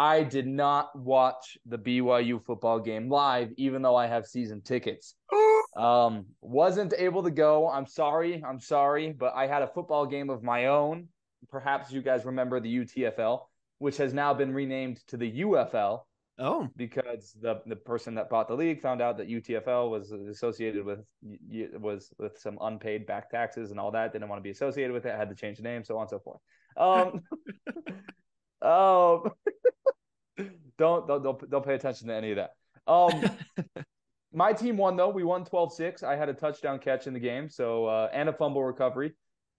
I 0.00 0.22
did 0.22 0.46
not 0.46 0.98
watch 0.98 1.58
the 1.66 1.76
BYU 1.76 2.42
football 2.42 2.80
game 2.80 3.10
live, 3.10 3.50
even 3.58 3.82
though 3.82 3.96
I 3.96 4.06
have 4.06 4.26
season 4.26 4.62
tickets. 4.62 5.14
Um, 5.76 6.26
wasn't 6.40 6.94
able 6.98 7.22
to 7.22 7.30
go. 7.30 7.70
I'm 7.70 7.86
sorry. 7.86 8.42
I'm 8.44 8.58
sorry, 8.58 9.12
but 9.12 9.32
I 9.36 9.46
had 9.46 9.62
a 9.62 9.68
football 9.68 10.04
game 10.04 10.28
of 10.28 10.42
my 10.42 10.66
own. 10.66 11.06
Perhaps 11.48 11.92
you 11.92 12.02
guys 12.02 12.24
remember 12.24 12.58
the 12.58 12.78
UTFL, 12.78 13.42
which 13.78 13.96
has 13.98 14.12
now 14.12 14.34
been 14.34 14.52
renamed 14.52 14.98
to 15.06 15.16
the 15.16 15.30
UFL 15.42 16.00
Oh, 16.40 16.68
because 16.74 17.36
the 17.40 17.60
the 17.66 17.76
person 17.76 18.14
that 18.14 18.30
bought 18.30 18.48
the 18.48 18.54
league 18.54 18.80
found 18.80 19.02
out 19.02 19.18
that 19.18 19.28
UTFL 19.28 19.90
was 19.90 20.10
associated 20.10 20.84
with 20.84 21.00
was 21.78 22.12
with 22.18 22.38
some 22.38 22.58
unpaid 22.62 23.06
back 23.06 23.30
taxes 23.30 23.70
and 23.70 23.78
all 23.78 23.90
that. 23.90 24.12
Didn't 24.12 24.28
want 24.28 24.40
to 24.40 24.42
be 24.42 24.50
associated 24.50 24.92
with 24.92 25.04
it. 25.04 25.14
Had 25.14 25.28
to 25.28 25.34
change 25.36 25.58
the 25.58 25.62
name, 25.62 25.84
so 25.84 25.96
on 25.98 26.02
and 26.02 26.10
so 26.10 26.18
forth. 26.18 26.40
Um, 26.78 27.20
um, 28.62 29.30
don't 30.78 31.06
don't 31.06 31.22
don't 31.22 31.50
don't 31.50 31.64
pay 31.64 31.74
attention 31.74 32.08
to 32.08 32.14
any 32.14 32.32
of 32.32 32.36
that. 32.36 32.50
Um, 32.86 33.24
my 34.32 34.52
team 34.52 34.76
won 34.76 34.96
though. 34.96 35.10
We 35.10 35.24
won 35.24 35.44
12-6. 35.44 36.02
I 36.02 36.16
had 36.16 36.28
a 36.28 36.34
touchdown 36.34 36.78
catch 36.78 37.06
in 37.06 37.14
the 37.14 37.20
game, 37.20 37.48
so 37.48 37.86
uh, 37.86 38.08
and 38.12 38.28
a 38.28 38.32
fumble 38.32 38.64
recovery. 38.64 39.12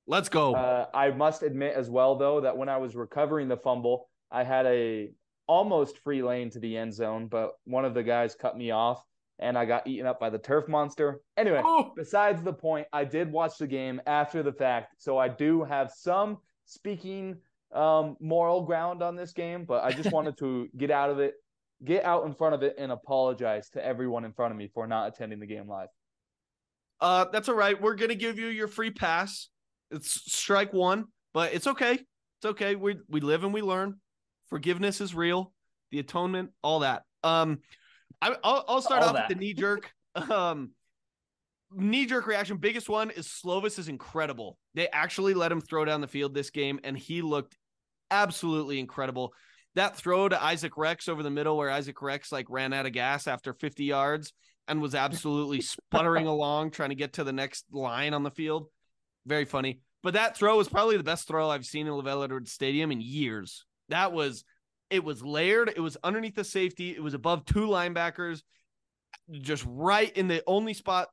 let's 0.07 0.29
go. 0.29 0.55
Uh, 0.55 0.87
I 0.93 1.11
must 1.11 1.43
admit 1.43 1.75
as 1.75 1.89
well, 1.89 2.15
though, 2.15 2.41
that 2.41 2.57
when 2.57 2.69
I 2.69 2.77
was 2.77 2.95
recovering 2.95 3.47
the 3.47 3.57
fumble, 3.57 4.09
I 4.31 4.43
had 4.43 4.65
a 4.65 5.11
almost 5.47 5.97
free 5.99 6.23
lane 6.23 6.49
to 6.51 6.59
the 6.59 6.77
end 6.77 6.93
zone, 6.93 7.27
but 7.27 7.51
one 7.65 7.85
of 7.85 7.93
the 7.93 8.03
guys 8.03 8.35
cut 8.35 8.57
me 8.57 8.71
off, 8.71 9.03
and 9.39 9.57
I 9.57 9.65
got 9.65 9.87
eaten 9.87 10.05
up 10.05 10.19
by 10.19 10.29
the 10.29 10.37
turf 10.37 10.67
monster. 10.67 11.21
Anyway, 11.35 11.61
oh, 11.63 11.91
besides 11.95 12.41
the 12.41 12.53
point, 12.53 12.87
I 12.93 13.03
did 13.03 13.31
watch 13.31 13.57
the 13.57 13.67
game 13.67 14.01
after 14.07 14.43
the 14.43 14.53
fact, 14.53 14.95
so 14.97 15.17
I 15.17 15.27
do 15.27 15.63
have 15.63 15.91
some 15.91 16.37
speaking 16.65 17.37
um, 17.73 18.17
moral 18.19 18.61
ground 18.61 19.01
on 19.01 19.15
this 19.15 19.31
game, 19.33 19.65
but 19.65 19.83
I 19.83 19.91
just 19.91 20.11
wanted 20.13 20.37
to 20.39 20.67
get 20.77 20.91
out 20.91 21.09
of 21.09 21.19
it, 21.19 21.35
get 21.83 22.03
out 22.05 22.25
in 22.25 22.33
front 22.33 22.55
of 22.55 22.63
it, 22.63 22.75
and 22.77 22.91
apologize 22.91 23.69
to 23.71 23.85
everyone 23.85 24.25
in 24.25 24.33
front 24.33 24.51
of 24.51 24.57
me 24.57 24.69
for 24.73 24.87
not 24.87 25.07
attending 25.07 25.39
the 25.39 25.47
game 25.47 25.67
live. 25.67 25.89
uh, 26.99 27.25
that's 27.31 27.49
all 27.49 27.55
right. 27.55 27.79
We're 27.81 27.95
gonna 27.95 28.15
give 28.15 28.37
you 28.37 28.47
your 28.47 28.67
free 28.67 28.91
pass. 28.91 29.49
It's 29.89 30.31
strike 30.33 30.73
one, 30.73 31.05
but 31.33 31.53
it's 31.53 31.67
okay. 31.67 31.93
It's 31.93 32.45
okay. 32.45 32.75
We 32.75 32.97
we 33.09 33.19
live 33.21 33.43
and 33.43 33.53
we 33.53 33.61
learn. 33.61 33.99
Forgiveness 34.47 35.01
is 35.01 35.13
real. 35.15 35.53
The 35.91 35.99
atonement, 35.99 36.51
all 36.63 36.79
that. 36.79 37.03
Um, 37.23 37.59
I, 38.21 38.35
I'll 38.43 38.65
I'll 38.67 38.81
start 38.81 39.01
All 39.01 39.09
off 39.09 39.15
that. 39.15 39.29
with 39.29 39.37
the 39.37 39.43
knee 39.43 39.53
jerk. 39.53 39.91
um, 40.29 40.71
knee 41.73 42.05
jerk 42.05 42.27
reaction. 42.27 42.57
Biggest 42.57 42.89
one 42.89 43.09
is 43.11 43.27
Slovis 43.27 43.79
is 43.79 43.87
incredible. 43.89 44.57
They 44.73 44.87
actually 44.89 45.33
let 45.33 45.51
him 45.51 45.61
throw 45.61 45.85
down 45.85 46.01
the 46.01 46.07
field 46.07 46.33
this 46.33 46.49
game, 46.49 46.79
and 46.83 46.97
he 46.97 47.21
looked 47.21 47.57
absolutely 48.11 48.79
incredible. 48.79 49.33
That 49.75 49.95
throw 49.95 50.27
to 50.27 50.41
Isaac 50.41 50.77
Rex 50.77 51.07
over 51.07 51.23
the 51.23 51.29
middle, 51.29 51.57
where 51.57 51.69
Isaac 51.69 52.01
Rex 52.01 52.31
like 52.31 52.47
ran 52.49 52.73
out 52.73 52.85
of 52.85 52.91
gas 52.91 53.25
after 53.25 53.53
50 53.53 53.85
yards 53.85 54.33
and 54.67 54.81
was 54.81 54.93
absolutely 54.93 55.61
sputtering 55.91 56.27
along 56.27 56.71
trying 56.71 56.89
to 56.89 56.95
get 56.95 57.13
to 57.13 57.23
the 57.23 57.33
next 57.33 57.65
line 57.71 58.13
on 58.13 58.23
the 58.23 58.31
field. 58.31 58.67
Very 59.25 59.45
funny. 59.45 59.79
But 60.03 60.15
that 60.15 60.35
throw 60.35 60.57
was 60.57 60.67
probably 60.67 60.97
the 60.97 61.03
best 61.03 61.27
throw 61.27 61.49
I've 61.49 61.65
seen 61.65 61.87
in 61.87 61.93
LaVell 61.93 62.23
Edwards 62.23 62.51
Stadium 62.51 62.91
in 62.91 63.01
years. 63.01 63.65
That 63.89 64.11
was 64.11 64.43
it 64.89 65.03
was 65.03 65.23
layered, 65.23 65.71
it 65.73 65.79
was 65.79 65.97
underneath 66.03 66.35
the 66.35 66.43
safety, 66.43 66.91
it 66.91 67.01
was 67.01 67.13
above 67.13 67.45
two 67.45 67.67
linebackers, 67.67 68.41
just 69.31 69.63
right 69.67 70.15
in 70.17 70.27
the 70.27 70.43
only 70.45 70.73
spot 70.73 71.07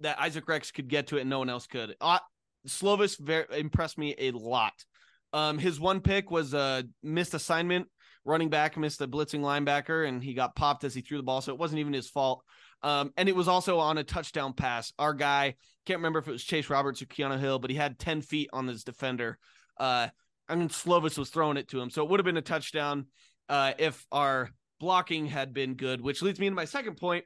that 0.00 0.18
Isaac 0.20 0.48
Rex 0.48 0.72
could 0.72 0.88
get 0.88 1.08
to 1.08 1.16
it 1.16 1.20
and 1.20 1.30
no 1.30 1.38
one 1.38 1.48
else 1.48 1.68
could. 1.68 1.94
Uh, 2.00 2.18
Slovis 2.66 3.18
very 3.18 3.46
impressed 3.52 3.98
me 3.98 4.16
a 4.18 4.32
lot. 4.32 4.72
Um, 5.32 5.58
his 5.58 5.80
one 5.80 6.00
pick 6.00 6.30
was 6.30 6.54
a 6.54 6.84
missed 7.02 7.34
assignment. 7.34 7.88
Running 8.24 8.50
back 8.50 8.76
missed 8.76 9.00
a 9.00 9.08
blitzing 9.08 9.40
linebacker, 9.40 10.06
and 10.06 10.22
he 10.22 10.34
got 10.34 10.54
popped 10.54 10.84
as 10.84 10.94
he 10.94 11.00
threw 11.00 11.16
the 11.16 11.24
ball, 11.24 11.40
so 11.40 11.52
it 11.52 11.58
wasn't 11.58 11.80
even 11.80 11.92
his 11.92 12.08
fault. 12.08 12.44
Um, 12.82 13.12
and 13.16 13.28
it 13.28 13.34
was 13.34 13.48
also 13.48 13.78
on 13.80 13.98
a 13.98 14.04
touchdown 14.04 14.52
pass. 14.52 14.92
Our 14.98 15.12
guy 15.12 15.56
can't 15.86 15.98
remember 15.98 16.20
if 16.20 16.28
it 16.28 16.32
was 16.32 16.44
Chase 16.44 16.70
Roberts 16.70 17.02
or 17.02 17.06
Keanu 17.06 17.40
Hill, 17.40 17.58
but 17.58 17.70
he 17.70 17.76
had 17.76 17.98
ten 17.98 18.22
feet 18.22 18.48
on 18.52 18.68
his 18.68 18.84
defender. 18.84 19.38
Uh, 19.78 20.08
I 20.48 20.54
mean, 20.54 20.68
Slovis 20.68 21.18
was 21.18 21.30
throwing 21.30 21.56
it 21.56 21.68
to 21.68 21.80
him, 21.80 21.90
so 21.90 22.04
it 22.04 22.10
would 22.10 22.20
have 22.20 22.24
been 22.24 22.36
a 22.36 22.42
touchdown 22.42 23.06
uh, 23.48 23.72
if 23.78 24.06
our 24.12 24.50
blocking 24.78 25.26
had 25.26 25.52
been 25.52 25.74
good. 25.74 26.00
Which 26.00 26.22
leads 26.22 26.38
me 26.38 26.46
into 26.46 26.56
my 26.56 26.64
second 26.64 26.96
point. 26.96 27.24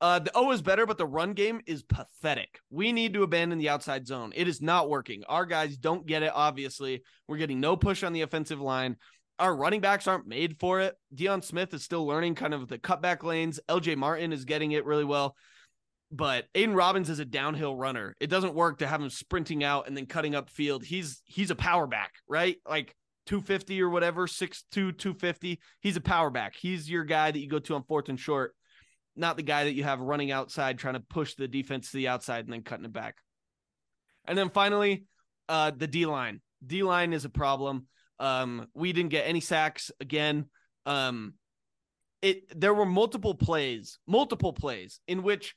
Uh, 0.00 0.18
the 0.18 0.30
O 0.34 0.50
is 0.50 0.60
better, 0.60 0.84
but 0.84 0.98
the 0.98 1.06
run 1.06 1.32
game 1.32 1.60
is 1.66 1.82
pathetic. 1.82 2.60
We 2.70 2.92
need 2.92 3.14
to 3.14 3.22
abandon 3.22 3.58
the 3.58 3.70
outside 3.70 4.06
zone. 4.06 4.32
It 4.36 4.46
is 4.46 4.60
not 4.60 4.90
working. 4.90 5.24
Our 5.26 5.46
guys 5.46 5.76
don't 5.76 6.06
get 6.06 6.22
it. 6.22 6.32
Obviously, 6.34 7.02
we're 7.26 7.38
getting 7.38 7.60
no 7.60 7.76
push 7.76 8.02
on 8.02 8.12
the 8.12 8.22
offensive 8.22 8.60
line. 8.60 8.96
Our 9.38 9.54
running 9.56 9.80
backs 9.80 10.06
aren't 10.06 10.26
made 10.26 10.58
for 10.58 10.80
it. 10.80 10.94
Deion 11.14 11.42
Smith 11.42 11.72
is 11.72 11.82
still 11.82 12.06
learning 12.06 12.34
kind 12.34 12.52
of 12.52 12.68
the 12.68 12.78
cutback 12.78 13.22
lanes. 13.22 13.60
LJ 13.68 13.96
Martin 13.96 14.32
is 14.32 14.44
getting 14.44 14.72
it 14.72 14.84
really 14.84 15.04
well. 15.04 15.34
But 16.10 16.46
Aidan 16.54 16.74
Robbins 16.74 17.10
is 17.10 17.18
a 17.18 17.24
downhill 17.24 17.74
runner. 17.74 18.14
It 18.20 18.28
doesn't 18.28 18.54
work 18.54 18.78
to 18.78 18.86
have 18.86 19.00
him 19.00 19.10
sprinting 19.10 19.64
out 19.64 19.88
and 19.88 19.96
then 19.96 20.06
cutting 20.06 20.34
up 20.34 20.50
field. 20.50 20.84
He's 20.84 21.20
he's 21.24 21.50
a 21.50 21.56
power 21.56 21.86
back, 21.86 22.12
right? 22.28 22.56
Like 22.68 22.94
250 23.26 23.82
or 23.82 23.90
whatever, 23.90 24.26
6'2, 24.26 24.62
250. 24.70 25.60
He's 25.80 25.96
a 25.96 26.00
power 26.00 26.30
back. 26.30 26.54
He's 26.54 26.88
your 26.88 27.04
guy 27.04 27.30
that 27.30 27.38
you 27.38 27.48
go 27.48 27.58
to 27.58 27.74
on 27.74 27.82
fourth 27.82 28.08
and 28.08 28.18
short, 28.18 28.54
not 29.16 29.36
the 29.36 29.42
guy 29.42 29.64
that 29.64 29.74
you 29.74 29.84
have 29.84 30.00
running 30.00 30.30
outside 30.30 30.78
trying 30.78 30.94
to 30.94 31.00
push 31.00 31.34
the 31.34 31.48
defense 31.48 31.90
to 31.90 31.96
the 31.96 32.08
outside 32.08 32.44
and 32.44 32.52
then 32.52 32.62
cutting 32.62 32.84
it 32.84 32.92
back. 32.92 33.16
And 34.26 34.36
then 34.36 34.50
finally, 34.50 35.04
uh, 35.48 35.72
the 35.76 35.86
D 35.86 36.06
line. 36.06 36.40
D 36.64 36.82
line 36.82 37.12
is 37.12 37.24
a 37.24 37.30
problem. 37.30 37.86
Um, 38.18 38.66
we 38.74 38.92
didn't 38.92 39.10
get 39.10 39.26
any 39.26 39.40
sacks 39.40 39.90
again. 40.00 40.46
Um, 40.84 41.34
it 42.22 42.58
there 42.58 42.74
were 42.74 42.86
multiple 42.86 43.34
plays, 43.34 43.98
multiple 44.06 44.52
plays 44.52 45.00
in 45.06 45.22
which 45.22 45.54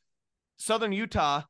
Southern 0.58 0.92
Utah 0.92 1.44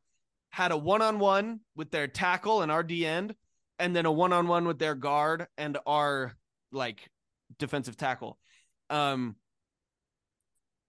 had 0.52 0.72
a 0.72 0.78
one-on-one 0.78 1.60
with 1.76 1.92
their 1.92 2.08
tackle 2.08 2.62
and 2.62 2.72
our 2.72 2.84
D 2.84 3.06
end, 3.06 3.36
and 3.78 3.96
then 3.96 4.06
a 4.06 4.12
one-on-one 4.12 4.66
with 4.66 4.80
their 4.80 4.96
guard 4.96 5.48
and 5.58 5.78
our 5.86 6.36
like 6.72 7.10
defensive 7.58 7.98
tackle. 7.98 8.38
Um, 8.90 9.36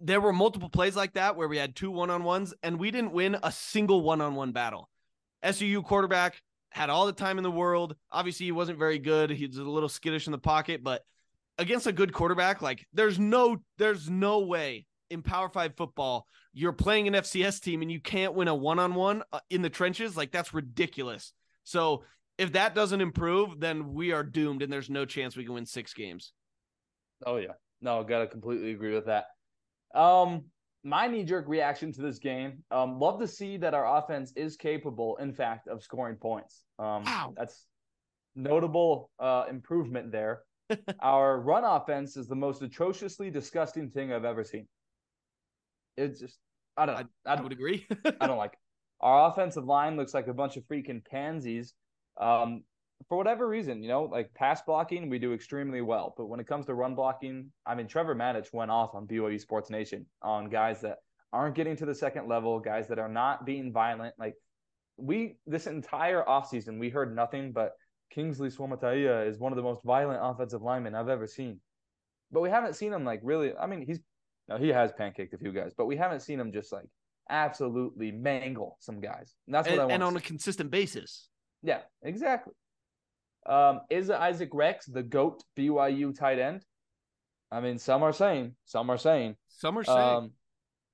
there 0.00 0.20
were 0.20 0.32
multiple 0.32 0.68
plays 0.68 0.96
like 0.96 1.14
that 1.14 1.36
where 1.36 1.48
we 1.48 1.58
had 1.58 1.76
two 1.76 1.90
one 1.90 2.10
on 2.10 2.24
ones 2.24 2.54
and 2.62 2.78
we 2.78 2.90
didn't 2.90 3.12
win 3.12 3.36
a 3.42 3.52
single 3.52 4.00
one 4.02 4.20
on 4.20 4.34
one 4.34 4.52
battle. 4.52 4.88
SUU 5.44 5.84
quarterback 5.84 6.40
had 6.70 6.90
all 6.90 7.06
the 7.06 7.12
time 7.12 7.38
in 7.38 7.44
the 7.44 7.50
world. 7.50 7.96
Obviously, 8.10 8.46
he 8.46 8.52
wasn't 8.52 8.78
very 8.78 8.98
good. 8.98 9.30
He 9.30 9.46
was 9.46 9.58
a 9.58 9.62
little 9.62 9.88
skittish 9.88 10.26
in 10.26 10.32
the 10.32 10.38
pocket, 10.38 10.82
but 10.82 11.02
against 11.58 11.86
a 11.86 11.92
good 11.92 12.12
quarterback, 12.12 12.62
like 12.62 12.86
there's 12.92 13.18
no 13.18 13.58
there's 13.78 14.08
no 14.08 14.40
way 14.40 14.86
in 15.10 15.22
Power 15.22 15.48
5 15.48 15.74
football 15.76 16.26
you're 16.52 16.72
playing 16.72 17.06
an 17.06 17.14
FCS 17.14 17.60
team 17.60 17.82
and 17.82 17.90
you 17.90 18.00
can't 18.00 18.34
win 18.34 18.48
a 18.48 18.54
one-on-one 18.54 19.22
uh, 19.32 19.40
in 19.50 19.62
the 19.62 19.70
trenches. 19.70 20.16
Like 20.16 20.32
that's 20.32 20.54
ridiculous. 20.54 21.32
So, 21.64 22.04
if 22.38 22.52
that 22.52 22.74
doesn't 22.74 23.02
improve, 23.02 23.60
then 23.60 23.92
we 23.92 24.12
are 24.12 24.24
doomed 24.24 24.62
and 24.62 24.72
there's 24.72 24.88
no 24.88 25.04
chance 25.04 25.36
we 25.36 25.44
can 25.44 25.54
win 25.54 25.66
6 25.66 25.94
games. 25.94 26.32
Oh 27.24 27.36
yeah. 27.36 27.52
No, 27.82 28.00
I 28.00 28.02
got 28.02 28.20
to 28.20 28.26
completely 28.26 28.72
agree 28.72 28.94
with 28.94 29.06
that. 29.06 29.26
Um 29.94 30.44
my 30.82 31.06
knee 31.06 31.24
jerk 31.24 31.46
reaction 31.48 31.92
to 31.92 32.00
this 32.00 32.18
game. 32.18 32.62
Um, 32.70 32.98
love 32.98 33.20
to 33.20 33.28
see 33.28 33.56
that 33.58 33.74
our 33.74 33.98
offense 33.98 34.32
is 34.34 34.56
capable, 34.56 35.16
in 35.16 35.32
fact, 35.32 35.68
of 35.68 35.82
scoring 35.82 36.16
points. 36.16 36.62
Um, 36.78 37.04
wow. 37.04 37.34
That's 37.36 37.66
notable 38.34 39.10
uh, 39.18 39.44
improvement 39.50 40.10
there. 40.12 40.42
our 41.00 41.40
run 41.40 41.64
offense 41.64 42.16
is 42.16 42.28
the 42.28 42.36
most 42.36 42.62
atrociously 42.62 43.30
disgusting 43.30 43.90
thing 43.90 44.12
I've 44.12 44.24
ever 44.24 44.44
seen. 44.44 44.66
It's 45.96 46.20
just, 46.20 46.38
I 46.76 46.86
don't 46.86 46.94
know. 46.94 47.06
I, 47.26 47.32
I, 47.32 47.36
I 47.36 47.40
would 47.42 47.52
agree. 47.52 47.86
I 48.20 48.26
don't 48.26 48.38
like. 48.38 48.54
It. 48.54 48.58
Our 49.00 49.30
offensive 49.30 49.64
line 49.64 49.96
looks 49.96 50.14
like 50.14 50.28
a 50.28 50.34
bunch 50.34 50.56
of 50.56 50.64
freaking 50.64 51.04
pansies. 51.04 51.74
Um, 52.18 52.64
for 53.08 53.16
whatever 53.16 53.48
reason, 53.48 53.82
you 53.82 53.88
know, 53.88 54.04
like 54.04 54.32
pass 54.34 54.62
blocking, 54.62 55.08
we 55.08 55.18
do 55.18 55.32
extremely 55.32 55.80
well. 55.80 56.14
But 56.16 56.26
when 56.26 56.40
it 56.40 56.46
comes 56.46 56.66
to 56.66 56.74
run 56.74 56.94
blocking, 56.94 57.50
I 57.66 57.74
mean, 57.74 57.86
Trevor 57.86 58.14
Matich 58.14 58.52
went 58.52 58.70
off 58.70 58.94
on 58.94 59.06
BYU 59.06 59.40
Sports 59.40 59.70
Nation 59.70 60.06
on 60.22 60.50
guys 60.50 60.80
that 60.82 60.98
aren't 61.32 61.54
getting 61.54 61.76
to 61.76 61.86
the 61.86 61.94
second 61.94 62.28
level, 62.28 62.58
guys 62.60 62.88
that 62.88 62.98
are 62.98 63.08
not 63.08 63.46
being 63.46 63.72
violent. 63.72 64.14
Like 64.18 64.34
we, 64.96 65.36
this 65.46 65.66
entire 65.66 66.22
offseason, 66.22 66.78
we 66.78 66.90
heard 66.90 67.14
nothing 67.14 67.52
but 67.52 67.72
Kingsley 68.10 68.48
Suamataia 68.48 69.26
is 69.26 69.38
one 69.38 69.52
of 69.52 69.56
the 69.56 69.62
most 69.62 69.82
violent 69.84 70.20
offensive 70.22 70.62
linemen 70.62 70.94
I've 70.94 71.08
ever 71.08 71.26
seen. 71.26 71.60
But 72.32 72.40
we 72.40 72.50
haven't 72.50 72.76
seen 72.76 72.92
him 72.92 73.04
like 73.04 73.20
really. 73.22 73.52
I 73.56 73.66
mean, 73.66 73.84
he's 73.86 73.98
no, 74.48 74.56
he 74.56 74.68
has 74.68 74.92
pancaked 74.92 75.32
a 75.32 75.38
few 75.38 75.52
guys, 75.52 75.72
but 75.76 75.86
we 75.86 75.96
haven't 75.96 76.20
seen 76.20 76.38
him 76.38 76.52
just 76.52 76.72
like 76.72 76.86
absolutely 77.28 78.10
mangle 78.10 78.76
some 78.80 79.00
guys. 79.00 79.34
And 79.46 79.54
that's 79.54 79.66
what 79.66 79.72
and, 79.72 79.80
I 79.80 79.84
want. 79.84 79.94
And 79.94 80.02
on 80.02 80.16
a 80.16 80.20
consistent 80.20 80.70
basis. 80.70 81.28
Yeah, 81.62 81.80
exactly. 82.02 82.54
Um, 83.46 83.80
is 83.90 84.10
Isaac 84.10 84.50
Rex 84.52 84.86
the 84.86 85.02
GOAT 85.02 85.42
BYU 85.56 86.16
tight 86.16 86.38
end? 86.38 86.64
I 87.50 87.60
mean, 87.60 87.78
some 87.78 88.02
are 88.02 88.12
saying, 88.12 88.54
some 88.64 88.90
are 88.90 88.98
saying. 88.98 89.36
Some 89.48 89.78
are 89.78 89.84
saying. 89.84 89.98
Um, 89.98 90.30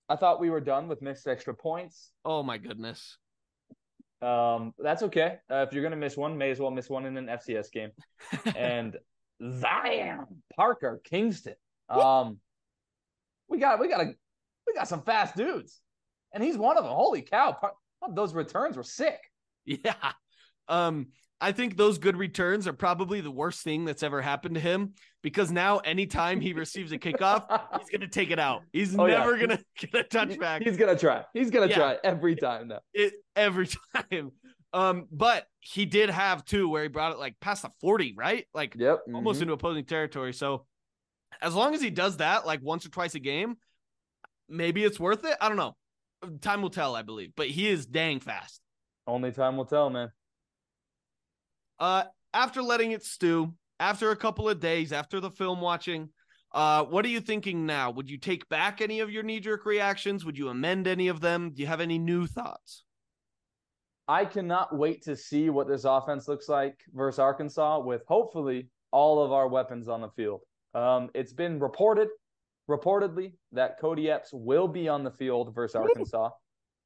I 0.09 0.17
thought 0.17 0.41
we 0.41 0.51
were 0.51 0.61
done 0.61 0.89
with 0.89 1.03
missed 1.03 1.27
extra 1.27 1.55
points. 1.55 2.13
Oh 2.25 2.43
my 2.43 2.59
goodness. 2.59 3.19
Um, 4.23 4.73
that's 4.79 5.03
okay. 5.05 5.39
Uh, 5.51 5.67
if 5.69 5.73
you're 5.73 5.83
gonna 5.83 5.97
miss 5.97 6.17
one, 6.17 6.39
may 6.39 6.51
as 6.51 6.61
well 6.61 6.71
miss 6.71 6.89
one 6.89 7.05
in 7.05 7.17
an 7.17 7.27
FCS 7.27 7.71
game. 7.71 7.91
and 8.57 8.97
Zion 9.59 10.27
Parker 10.55 11.01
Kingston. 11.05 11.55
Um, 11.89 12.39
we 13.49 13.59
got 13.59 13.81
we 13.81 13.89
got 13.89 14.01
a 14.01 14.15
we 14.67 14.75
got 14.75 14.89
some 14.89 15.03
fast 15.03 15.37
dudes, 15.37 15.81
and 16.33 16.43
he's 16.43 16.57
one 16.57 16.79
of 16.79 16.85
them. 16.85 16.93
Holy 16.93 17.23
cow! 17.23 17.57
Those 18.15 18.35
returns 18.35 18.77
were 18.77 18.83
sick. 18.83 19.19
Yeah. 19.69 20.13
Um, 20.69 21.09
I 21.41 21.53
think 21.53 21.77
those 21.77 21.99
good 21.99 22.17
returns 22.17 22.67
are 22.67 22.73
probably 22.73 23.21
the 23.21 23.31
worst 23.31 23.63
thing 23.63 23.85
that's 23.85 24.03
ever 24.03 24.23
happened 24.23 24.55
to 24.55 24.61
him 24.61 24.95
because 25.23 25.51
now 25.51 25.79
anytime 25.79 26.41
he 26.41 26.55
receives 26.55 26.93
a 26.93 26.99
kickoff, 26.99 27.45
he's 27.79 27.91
gonna 27.91 28.09
take 28.09 28.31
it 28.31 28.39
out. 28.39 28.63
He's 28.73 28.99
oh, 28.99 29.07
never 29.07 29.37
yeah. 29.37 29.47
gonna 29.47 29.59
get 29.79 29.95
a 29.95 30.05
touchback. 30.05 30.63
He's 30.63 30.79
gonna 30.79 30.97
try. 30.97 31.25
He's 31.35 31.51
gonna 31.51 31.67
yeah. 31.67 31.75
try 31.75 31.99
every 32.03 32.37
time 32.37 32.69
now. 32.69 32.81
It 32.95 33.15
every 33.35 33.69
time. 33.95 34.33
Um, 34.73 35.07
but 35.11 35.47
he 35.61 35.85
did 35.85 36.11
have 36.11 36.45
two 36.45 36.69
where 36.69 36.83
he 36.83 36.89
brought 36.89 37.13
it 37.13 37.19
like 37.19 37.39
past 37.41 37.63
the 37.63 37.71
40, 37.81 38.15
right? 38.17 38.47
Like 38.55 38.75
yep. 38.77 39.01
almost 39.13 39.37
mm-hmm. 39.37 39.43
into 39.43 39.55
opposing 39.55 39.85
territory. 39.85 40.33
So 40.33 40.65
as 41.41 41.55
long 41.55 41.75
as 41.75 41.83
he 41.83 41.91
does 41.91 42.19
that 42.19 42.47
like 42.47 42.61
once 42.63 42.87
or 42.87 42.89
twice 42.89 43.15
a 43.15 43.21
game, 43.21 43.57
maybe 44.49 44.85
it's 44.85 44.99
worth 44.99 45.25
it. 45.25 45.37
I 45.41 45.49
don't 45.49 45.57
know. 45.57 45.77
Time 46.41 46.63
will 46.63 46.71
tell, 46.71 46.95
I 46.95 47.03
believe. 47.03 47.33
But 47.37 47.49
he 47.49 47.69
is 47.69 47.85
dang 47.85 48.21
fast. 48.21 48.61
Only 49.07 49.33
time 49.33 49.57
will 49.57 49.67
tell, 49.67 49.91
man. 49.91 50.11
Uh, 51.79 52.05
after 52.33 52.63
letting 52.63 52.93
it 52.93 53.05
stew, 53.05 53.55
after 53.81 54.11
a 54.11 54.17
couple 54.17 54.49
of 54.49 54.61
days, 54.61 54.93
after 54.93 55.21
the 55.21 55.31
film 55.31 55.61
watching, 55.61 56.09
uh, 56.53 56.85
what 56.85 57.05
are 57.05 57.09
you 57.09 57.21
thinking 57.21 57.67
now? 57.67 57.91
Would 57.91 58.09
you 58.09 58.19
take 58.19 58.49
back 58.49 58.81
any 58.81 59.01
of 59.01 59.11
your 59.11 59.23
knee 59.23 59.41
jerk 59.41 59.67
reactions? 59.67 60.25
Would 60.25 60.39
you 60.39 60.49
amend 60.49 60.87
any 60.87 61.09
of 61.09 61.21
them? 61.21 61.51
Do 61.53 61.61
you 61.61 61.69
have 61.69 61.81
any 61.81 61.99
new 61.99 62.27
thoughts? 62.27 62.85
I 64.09 64.25
cannot 64.25 64.77
wait 64.77 65.03
to 65.03 65.17
see 65.17 65.51
what 65.51 65.67
this 65.69 65.85
offense 65.85 66.29
looks 66.29 66.49
like 66.49 66.79
versus 66.95 67.19
Arkansas 67.19 67.81
with 67.81 68.03
hopefully 68.07 68.69
all 68.93 69.23
of 69.23 69.33
our 69.33 69.49
weapons 69.49 69.89
on 69.89 70.01
the 70.01 70.09
field. 70.11 70.43
Um, 70.75 71.11
it's 71.15 71.33
been 71.33 71.59
reported, 71.59 72.09
reportedly, 72.71 73.33
that 73.53 73.81
Cody 73.81 74.11
Epps 74.11 74.31
will 74.33 74.69
be 74.69 74.89
on 74.89 75.03
the 75.03 75.11
field 75.11 75.55
versus 75.55 75.75
Arkansas. 75.75 76.31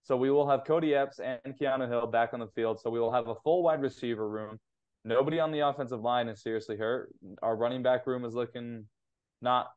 So 0.02 0.16
we 0.16 0.30
will 0.30 0.48
have 0.48 0.64
Cody 0.64 0.94
Epps 0.94 1.20
and 1.20 1.38
Keanu 1.60 1.88
Hill 1.88 2.06
back 2.06 2.32
on 2.32 2.40
the 2.40 2.48
field. 2.48 2.80
So 2.80 2.88
we 2.88 2.98
will 2.98 3.12
have 3.12 3.28
a 3.28 3.34
full 3.44 3.62
wide 3.62 3.82
receiver 3.82 4.28
room. 4.28 4.58
Nobody 5.04 5.40
on 5.40 5.50
the 5.50 5.60
offensive 5.60 6.00
line 6.00 6.28
is 6.28 6.42
seriously 6.42 6.76
hurt. 6.76 7.10
Our 7.42 7.56
running 7.56 7.82
back 7.82 8.06
room 8.06 8.24
is 8.24 8.34
looking 8.34 8.86
not 9.40 9.68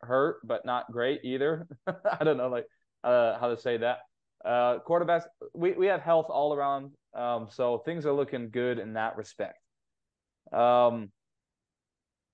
hurt, 0.00 0.38
but 0.44 0.66
not 0.66 0.90
great 0.90 1.20
either. 1.24 1.66
I 1.86 2.24
don't 2.24 2.36
know 2.36 2.48
like 2.48 2.66
uh, 3.04 3.38
how 3.38 3.48
to 3.48 3.56
say 3.56 3.76
that. 3.78 3.98
Uh, 4.44 4.78
quarterbacks, 4.86 5.24
we, 5.54 5.72
we 5.72 5.86
have 5.86 6.00
health 6.00 6.26
all 6.28 6.52
around. 6.52 6.90
Um, 7.14 7.46
so 7.50 7.78
things 7.78 8.04
are 8.04 8.12
looking 8.12 8.50
good 8.50 8.78
in 8.78 8.94
that 8.94 9.16
respect. 9.16 9.58
Um, 10.52 11.10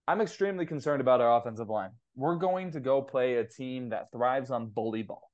I'm 0.09 0.21
extremely 0.21 0.67
concerned 0.67 1.01
about 1.01 1.21
our 1.21 1.39
offensive 1.39 1.69
line. 1.69 1.91
We're 2.17 2.37
going 2.37 2.73
to 2.73 2.81
go 2.81 3.03
play 3.03 3.37
a 3.37 3.45
team 3.45 3.91
that 3.91 4.11
thrives 4.13 4.51
on 4.51 4.69
bully 4.69 5.03
ball. 5.03 5.31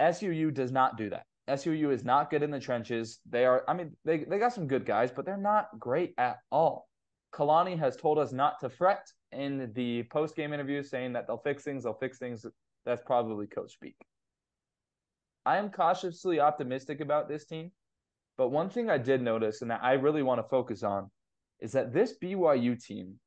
SUU 0.00 0.52
does 0.52 0.72
not 0.72 0.96
do 0.96 1.10
that. 1.10 1.24
SUU 1.48 1.92
is 1.92 2.04
not 2.04 2.30
good 2.30 2.42
in 2.42 2.50
the 2.50 2.60
trenches. 2.60 3.20
They 3.28 3.44
are, 3.46 3.64
I 3.66 3.74
mean, 3.74 3.96
they, 4.04 4.18
they 4.18 4.38
got 4.38 4.52
some 4.52 4.66
good 4.66 4.84
guys, 4.84 5.10
but 5.10 5.24
they're 5.24 5.36
not 5.36 5.68
great 5.78 6.14
at 6.18 6.38
all. 6.52 6.88
Kalani 7.32 7.78
has 7.78 7.96
told 7.96 8.18
us 8.18 8.32
not 8.32 8.60
to 8.60 8.68
fret 8.68 9.06
in 9.32 9.72
the 9.74 10.04
post 10.04 10.36
game 10.36 10.52
interview, 10.52 10.82
saying 10.82 11.12
that 11.14 11.26
they'll 11.26 11.38
fix 11.38 11.62
things, 11.62 11.84
they'll 11.84 11.94
fix 11.94 12.18
things. 12.18 12.44
That's 12.84 13.02
probably 13.02 13.46
coach 13.46 13.72
speak. 13.72 13.96
I 15.44 15.56
am 15.56 15.70
cautiously 15.70 16.40
optimistic 16.40 17.00
about 17.00 17.28
this 17.28 17.46
team, 17.46 17.70
but 18.36 18.50
one 18.50 18.68
thing 18.68 18.90
I 18.90 18.98
did 18.98 19.22
notice 19.22 19.62
and 19.62 19.70
that 19.70 19.80
I 19.82 19.94
really 19.94 20.22
want 20.22 20.40
to 20.40 20.48
focus 20.48 20.82
on 20.82 21.10
is 21.60 21.72
that 21.72 21.92
this 21.92 22.14
BYU 22.22 22.82
team 22.82 23.18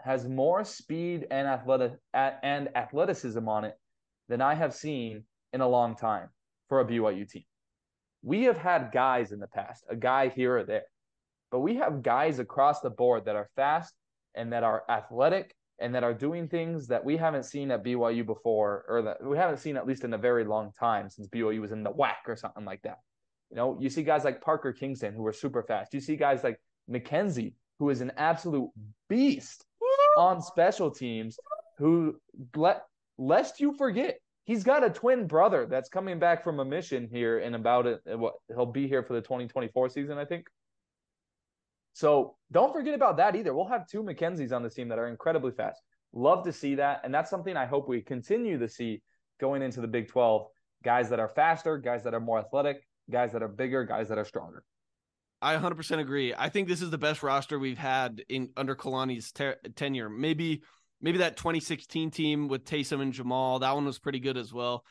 has 0.00 0.26
more 0.26 0.64
speed 0.64 1.26
and 1.30 1.46
athletic 1.46 1.92
and 2.14 2.74
athleticism 2.74 3.46
on 3.46 3.64
it 3.64 3.78
than 4.28 4.40
I 4.40 4.54
have 4.54 4.74
seen 4.74 5.24
in 5.52 5.60
a 5.60 5.68
long 5.68 5.96
time 5.96 6.30
for 6.68 6.80
a 6.80 6.84
BYU 6.84 7.28
team 7.28 7.44
we 8.22 8.44
have 8.44 8.56
had 8.56 8.92
guys 8.92 9.32
in 9.32 9.40
the 9.40 9.46
past, 9.46 9.84
a 9.88 9.96
guy 9.96 10.28
here 10.28 10.58
or 10.58 10.64
there, 10.64 10.84
but 11.50 11.60
we 11.60 11.76
have 11.76 12.02
guys 12.02 12.38
across 12.38 12.80
the 12.80 12.90
board 12.90 13.24
that 13.24 13.36
are 13.36 13.48
fast 13.56 13.94
and 14.34 14.52
that 14.52 14.62
are 14.62 14.84
athletic 14.88 15.54
and 15.78 15.94
that 15.94 16.04
are 16.04 16.12
doing 16.14 16.46
things 16.46 16.86
that 16.88 17.04
we 17.04 17.16
haven't 17.16 17.44
seen 17.44 17.70
at 17.70 17.82
BYU 17.82 18.24
before, 18.24 18.84
or 18.86 19.02
that 19.02 19.24
we 19.24 19.36
haven't 19.36 19.58
seen 19.58 19.76
at 19.76 19.86
least 19.86 20.04
in 20.04 20.12
a 20.12 20.18
very 20.18 20.44
long 20.44 20.72
time 20.78 21.08
since 21.08 21.26
BYU 21.28 21.60
was 21.60 21.72
in 21.72 21.82
the 21.82 21.90
WAC 21.90 22.16
or 22.28 22.36
something 22.36 22.66
like 22.66 22.82
that. 22.82 22.98
You 23.50 23.56
know, 23.56 23.78
you 23.80 23.88
see 23.88 24.02
guys 24.02 24.24
like 24.24 24.42
Parker 24.42 24.72
Kingston 24.72 25.14
who 25.14 25.26
are 25.26 25.32
super 25.32 25.62
fast. 25.62 25.94
You 25.94 26.00
see 26.00 26.16
guys 26.16 26.44
like 26.44 26.60
McKenzie 26.90 27.54
who 27.78 27.88
is 27.88 28.02
an 28.02 28.12
absolute 28.18 28.70
beast 29.08 29.64
on 30.16 30.42
special 30.42 30.90
teams. 30.90 31.38
Who 31.78 32.16
let 32.54 32.82
lest 33.16 33.58
you 33.58 33.72
forget 33.72 34.20
he's 34.44 34.64
got 34.64 34.84
a 34.84 34.90
twin 34.90 35.26
brother 35.26 35.66
that's 35.66 35.88
coming 35.88 36.18
back 36.18 36.42
from 36.42 36.60
a 36.60 36.64
mission 36.64 37.08
here 37.10 37.38
in 37.38 37.54
about 37.54 37.86
it. 37.86 38.00
What 38.04 38.34
he'll 38.48 38.66
be 38.66 38.88
here 38.88 39.02
for 39.02 39.14
the 39.14 39.20
2024 39.20 39.88
season, 39.90 40.18
I 40.18 40.24
think. 40.24 40.46
So 41.92 42.36
don't 42.52 42.72
forget 42.72 42.94
about 42.94 43.16
that 43.18 43.36
either. 43.36 43.54
We'll 43.54 43.68
have 43.68 43.86
two 43.86 44.02
McKenzies 44.02 44.52
on 44.52 44.62
the 44.62 44.70
team 44.70 44.88
that 44.88 44.98
are 44.98 45.08
incredibly 45.08 45.52
fast. 45.52 45.80
Love 46.12 46.44
to 46.44 46.52
see 46.52 46.76
that, 46.76 47.02
and 47.04 47.14
that's 47.14 47.30
something 47.30 47.56
I 47.56 47.66
hope 47.66 47.88
we 47.88 48.00
continue 48.00 48.58
to 48.58 48.68
see 48.68 49.02
going 49.38 49.62
into 49.62 49.80
the 49.80 49.88
Big 49.88 50.08
12. 50.08 50.46
Guys 50.82 51.10
that 51.10 51.20
are 51.20 51.28
faster, 51.28 51.76
guys 51.78 52.02
that 52.04 52.14
are 52.14 52.20
more 52.20 52.38
athletic, 52.38 52.82
guys 53.10 53.32
that 53.32 53.42
are 53.42 53.48
bigger, 53.48 53.84
guys 53.84 54.08
that 54.08 54.18
are 54.18 54.24
stronger. 54.24 54.64
I 55.42 55.56
100% 55.56 55.98
agree. 55.98 56.34
I 56.36 56.48
think 56.48 56.68
this 56.68 56.82
is 56.82 56.90
the 56.90 56.98
best 56.98 57.22
roster 57.22 57.58
we've 57.58 57.78
had 57.78 58.22
in 58.28 58.50
under 58.56 58.74
Kalani's 58.74 59.32
ter- 59.32 59.56
tenure. 59.74 60.08
Maybe 60.08 60.62
maybe 61.00 61.18
that 61.18 61.36
2016 61.36 62.10
team 62.10 62.48
with 62.48 62.64
Taysom 62.64 63.00
and 63.00 63.12
Jamaal, 63.12 63.60
that 63.60 63.74
one 63.74 63.84
was 63.84 63.98
pretty 63.98 64.20
good 64.20 64.36
as 64.36 64.52
well. 64.52 64.84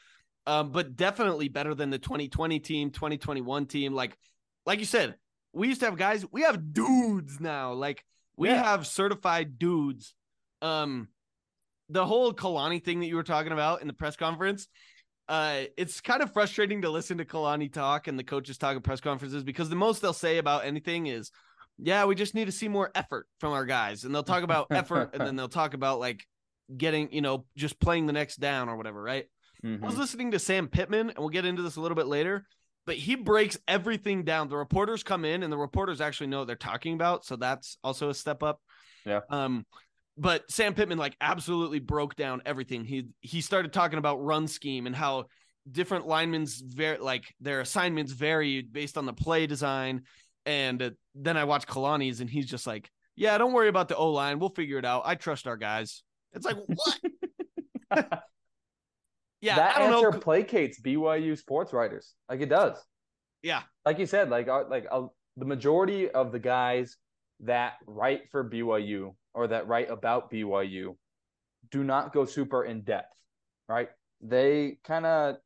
Um, 0.47 0.71
but 0.71 0.95
definitely 0.95 1.49
better 1.49 1.75
than 1.75 1.89
the 1.89 1.99
2020 1.99 2.59
team, 2.59 2.89
2021 2.91 3.65
team. 3.67 3.93
Like, 3.93 4.17
like 4.65 4.79
you 4.79 4.85
said, 4.85 5.15
we 5.53 5.67
used 5.67 5.81
to 5.81 5.85
have 5.85 5.97
guys, 5.97 6.25
we 6.31 6.41
have 6.41 6.73
dudes 6.73 7.39
now. 7.39 7.73
Like 7.73 8.03
we 8.35 8.49
yeah. 8.49 8.63
have 8.63 8.87
certified 8.87 9.59
dudes. 9.59 10.15
Um, 10.61 11.09
the 11.89 12.05
whole 12.05 12.33
Kalani 12.33 12.83
thing 12.83 12.99
that 12.99 13.07
you 13.07 13.15
were 13.15 13.23
talking 13.23 13.51
about 13.51 13.81
in 13.81 13.87
the 13.87 13.93
press 13.93 14.15
conference, 14.15 14.67
uh, 15.27 15.61
it's 15.77 16.01
kind 16.01 16.21
of 16.21 16.33
frustrating 16.33 16.81
to 16.81 16.89
listen 16.89 17.17
to 17.19 17.25
Kalani 17.25 17.71
talk 17.71 18.07
and 18.07 18.17
the 18.17 18.23
coaches 18.23 18.57
talk 18.57 18.75
at 18.75 18.83
press 18.83 19.01
conferences 19.01 19.43
because 19.43 19.69
the 19.69 19.75
most 19.75 20.01
they'll 20.01 20.13
say 20.13 20.37
about 20.37 20.65
anything 20.65 21.07
is, 21.07 21.31
yeah, 21.81 22.05
we 22.05 22.15
just 22.15 22.35
need 22.35 22.45
to 22.45 22.51
see 22.51 22.67
more 22.67 22.91
effort 22.93 23.27
from 23.39 23.53
our 23.53 23.65
guys. 23.65 24.03
And 24.03 24.13
they'll 24.13 24.23
talk 24.23 24.43
about 24.43 24.67
effort 24.71 25.11
and 25.13 25.25
then 25.25 25.35
they'll 25.37 25.47
talk 25.47 25.73
about 25.73 25.99
like 25.99 26.25
getting, 26.75 27.11
you 27.11 27.21
know, 27.21 27.45
just 27.55 27.79
playing 27.79 28.05
the 28.05 28.13
next 28.13 28.37
down 28.37 28.69
or 28.69 28.77
whatever, 28.77 29.01
right? 29.01 29.25
Mhm. 29.63 29.83
I 29.83 29.85
was 29.85 29.97
listening 29.97 30.31
to 30.31 30.39
Sam 30.39 30.67
Pittman, 30.67 31.09
and 31.09 31.19
we'll 31.19 31.29
get 31.29 31.45
into 31.45 31.61
this 31.61 31.75
a 31.75 31.81
little 31.81 31.95
bit 31.95 32.07
later, 32.07 32.45
but 32.85 32.95
he 32.95 33.15
breaks 33.15 33.57
everything 33.67 34.23
down. 34.23 34.47
The 34.47 34.57
reporters 34.57 35.03
come 35.03 35.25
in, 35.25 35.43
and 35.43 35.51
the 35.51 35.57
reporters 35.57 35.99
actually 35.99 36.27
know 36.27 36.39
what 36.39 36.47
they're 36.47 36.55
talking 36.55 36.93
about, 36.93 37.25
so 37.25 37.35
that's 37.35 37.77
also 37.83 38.09
a 38.09 38.13
step 38.13 38.41
up. 38.41 38.61
Yeah. 39.05 39.21
Um, 39.29 39.65
but 40.17 40.49
Sam 40.51 40.73
Pittman 40.73 40.97
like 40.97 41.15
absolutely 41.21 41.79
broke 41.79 42.15
down 42.15 42.41
everything. 42.45 42.83
He 42.83 43.07
he 43.21 43.41
started 43.41 43.71
talking 43.71 43.99
about 43.99 44.23
run 44.23 44.47
scheme 44.47 44.85
and 44.85 44.95
how 44.95 45.25
different 45.69 46.07
linemen's 46.07 46.59
very 46.59 46.97
like 46.97 47.33
their 47.39 47.61
assignments 47.61 48.11
varied 48.11 48.73
based 48.73 48.97
on 48.97 49.05
the 49.05 49.13
play 49.13 49.47
design. 49.47 50.03
And 50.45 50.81
uh, 50.81 50.89
then 51.15 51.37
I 51.37 51.43
watch 51.43 51.67
Kalani's, 51.67 52.21
and 52.21 52.29
he's 52.29 52.47
just 52.47 52.65
like, 52.65 52.89
"Yeah, 53.15 53.37
don't 53.37 53.53
worry 53.53 53.67
about 53.67 53.87
the 53.87 53.95
O 53.95 54.11
line. 54.11 54.39
We'll 54.39 54.49
figure 54.49 54.77
it 54.77 54.85
out. 54.85 55.03
I 55.05 55.15
trust 55.15 55.47
our 55.47 55.57
guys." 55.57 56.03
It's 56.33 56.45
like 56.45 56.57
what? 56.67 56.99
yeah, 59.41 59.55
that 59.55 59.75
I 59.75 59.79
don't 59.79 59.93
answer 59.93 60.11
know. 60.11 60.19
placates 60.19 60.81
BYU 60.81 61.37
sports 61.37 61.73
writers. 61.73 62.13
Like 62.29 62.41
it 62.41 62.49
does. 62.49 62.77
Yeah. 63.41 63.63
Like 63.85 63.99
you 63.99 64.05
said, 64.05 64.29
like 64.29 64.47
uh, 64.47 64.63
like 64.69 64.85
uh, 64.91 65.07
the 65.37 65.45
majority 65.45 66.09
of 66.09 66.31
the 66.31 66.39
guys 66.39 66.97
that 67.41 67.75
write 67.87 68.29
for 68.31 68.47
BYU 68.47 69.15
or 69.33 69.47
that 69.47 69.67
write 69.67 69.89
about 69.89 70.31
BYU 70.31 70.95
do 71.71 71.83
not 71.83 72.13
go 72.13 72.25
super 72.25 72.63
in 72.63 72.81
depth, 72.81 73.15
right? 73.67 73.89
They 74.21 74.77
kind 74.83 75.05
of 75.05 75.37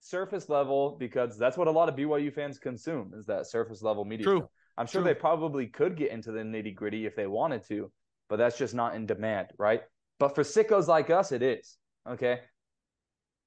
surface 0.00 0.48
level 0.48 0.96
because 0.98 1.38
that's 1.38 1.56
what 1.56 1.68
a 1.68 1.70
lot 1.70 1.88
of 1.88 1.96
BYU 1.96 2.32
fans 2.32 2.58
consume 2.58 3.12
is 3.16 3.26
that 3.26 3.46
surface 3.46 3.82
level 3.82 4.04
media. 4.04 4.24
True. 4.24 4.38
stuff. 4.38 4.50
I'm 4.76 4.86
sure 4.86 5.02
True. 5.02 5.10
they 5.12 5.18
probably 5.18 5.66
could 5.66 5.96
get 5.96 6.10
into 6.12 6.30
the 6.30 6.40
nitty 6.40 6.74
gritty 6.74 7.04
if 7.04 7.16
they 7.16 7.26
wanted 7.26 7.66
to, 7.68 7.90
but 8.28 8.36
that's 8.36 8.56
just 8.56 8.74
not 8.74 8.94
in 8.94 9.06
demand, 9.06 9.48
right? 9.58 9.82
But 10.20 10.34
for 10.34 10.42
sickos 10.42 10.86
like 10.86 11.10
us, 11.10 11.32
it 11.32 11.42
is. 11.42 11.76
Okay. 12.08 12.40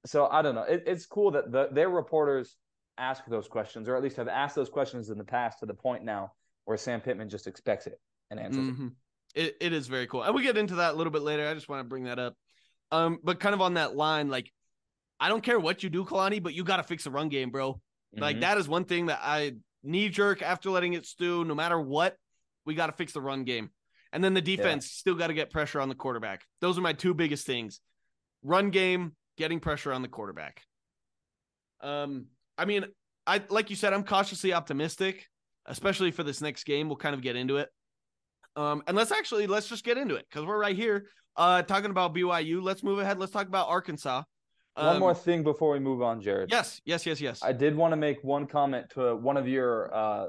So 0.04 0.26
I 0.26 0.42
don't 0.42 0.54
know. 0.54 0.62
It, 0.64 0.84
it's 0.86 1.06
cool 1.06 1.30
that 1.32 1.50
the, 1.50 1.68
their 1.72 1.88
reporters 1.88 2.56
ask 2.98 3.24
those 3.26 3.48
questions, 3.48 3.88
or 3.88 3.96
at 3.96 4.02
least 4.02 4.16
have 4.16 4.28
asked 4.28 4.54
those 4.54 4.68
questions 4.68 5.08
in 5.10 5.16
the 5.16 5.24
past 5.24 5.60
to 5.60 5.66
the 5.66 5.74
point 5.74 6.04
now 6.04 6.32
where 6.64 6.76
Sam 6.76 7.00
Pittman 7.00 7.28
just 7.28 7.46
expects 7.46 7.86
it 7.86 7.98
and 8.30 8.38
answers 8.38 8.68
it. 8.68 8.74
Mhm. 8.74 8.92
It 9.34 9.56
it 9.60 9.72
is 9.72 9.86
very 9.88 10.06
cool. 10.06 10.22
And 10.22 10.34
we 10.34 10.42
get 10.42 10.58
into 10.58 10.74
that 10.76 10.92
a 10.92 10.96
little 10.96 11.10
bit 11.12 11.22
later. 11.22 11.48
I 11.48 11.54
just 11.54 11.68
want 11.68 11.80
to 11.80 11.84
bring 11.84 12.04
that 12.04 12.18
up. 12.18 12.34
Um, 12.90 13.18
but 13.24 13.40
kind 13.40 13.54
of 13.54 13.62
on 13.62 13.74
that 13.74 13.96
line, 13.96 14.28
like 14.28 14.52
I 15.22 15.28
don't 15.28 15.42
care 15.42 15.60
what 15.60 15.82
you 15.84 15.88
do, 15.88 16.04
Kalani, 16.04 16.42
but 16.42 16.52
you 16.52 16.64
got 16.64 16.78
to 16.78 16.82
fix 16.82 17.04
the 17.04 17.10
run 17.10 17.28
game, 17.28 17.50
bro. 17.50 17.80
Like 18.16 18.36
Mhm. 18.36 18.40
that 18.40 18.58
is 18.58 18.68
one 18.68 18.84
thing 18.84 19.06
that 19.06 19.20
I 19.22 19.52
knee 19.82 20.08
jerk 20.08 20.42
after 20.42 20.68
letting 20.70 20.94
it 20.94 21.06
stew. 21.06 21.44
No 21.44 21.54
matter 21.54 21.80
what, 21.80 22.16
we 22.64 22.74
got 22.74 22.88
to 22.88 22.92
fix 22.92 23.12
the 23.12 23.20
run 23.20 23.44
game, 23.44 23.70
and 24.12 24.22
then 24.22 24.34
the 24.34 24.42
defense 24.42 24.90
still 24.90 25.14
got 25.14 25.28
to 25.28 25.34
get 25.34 25.50
pressure 25.50 25.80
on 25.80 25.88
the 25.88 25.94
quarterback. 25.94 26.44
Those 26.60 26.76
are 26.76 26.82
my 26.82 26.92
two 26.92 27.14
biggest 27.14 27.46
things: 27.46 27.80
run 28.42 28.70
game, 28.70 29.16
getting 29.38 29.60
pressure 29.60 29.92
on 29.92 30.02
the 30.02 30.08
quarterback. 30.08 30.62
Um, 31.80 32.26
I 32.58 32.64
mean, 32.64 32.84
I 33.26 33.42
like 33.48 33.70
you 33.70 33.76
said, 33.76 33.92
I'm 33.92 34.04
cautiously 34.04 34.52
optimistic, 34.52 35.28
especially 35.66 36.10
for 36.10 36.22
this 36.22 36.40
next 36.40 36.64
game. 36.64 36.88
We'll 36.88 36.96
kind 36.96 37.14
of 37.14 37.22
get 37.22 37.36
into 37.36 37.56
it. 37.58 37.68
Um, 38.56 38.82
and 38.86 38.96
let's 38.96 39.12
actually 39.12 39.46
let's 39.46 39.68
just 39.68 39.84
get 39.84 39.96
into 39.96 40.16
it 40.16 40.26
because 40.28 40.44
we're 40.44 40.58
right 40.58 40.76
here 40.76 41.06
uh 41.36 41.62
talking 41.62 41.90
about 41.90 42.14
BYU. 42.14 42.60
Let's 42.62 42.82
move 42.82 42.98
ahead. 42.98 43.18
Let's 43.18 43.32
talk 43.32 43.46
about 43.46 43.68
Arkansas. 43.68 44.22
One 44.74 44.86
Um, 44.96 45.00
more 45.00 45.14
thing 45.14 45.42
before 45.42 45.72
we 45.72 45.78
move 45.78 46.00
on, 46.02 46.20
Jared. 46.20 46.50
Yes, 46.50 46.80
yes, 46.84 47.04
yes, 47.04 47.20
yes. 47.20 47.42
I 47.42 47.52
did 47.52 47.76
want 47.76 47.92
to 47.92 47.96
make 47.96 48.22
one 48.24 48.46
comment 48.46 48.88
to 48.90 49.14
one 49.16 49.36
of 49.36 49.46
your 49.46 49.94
uh, 49.94 50.26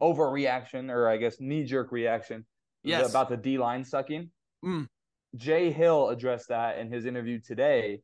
overreaction, 0.00 0.90
or 0.90 1.08
I 1.08 1.16
guess 1.16 1.40
knee 1.40 1.64
jerk 1.64 1.90
reaction, 1.90 2.46
Yes. 2.84 3.10
about 3.10 3.28
the 3.28 3.36
D 3.36 3.58
line 3.58 3.84
sucking. 3.84 4.30
Mm. 4.64 4.88
Jay 5.36 5.72
Hill 5.72 6.10
addressed 6.10 6.48
that 6.48 6.78
in 6.78 6.92
his 6.92 7.06
interview 7.06 7.40
today 7.40 8.02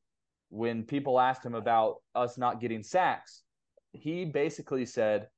when 0.49 0.83
people 0.83 1.21
asked 1.21 1.45
him 1.45 1.55
about 1.55 1.97
us 2.15 2.37
not 2.37 2.61
getting 2.61 2.83
sacks. 2.83 3.43
He 3.93 4.25
basically 4.25 4.85
said, 4.85 5.29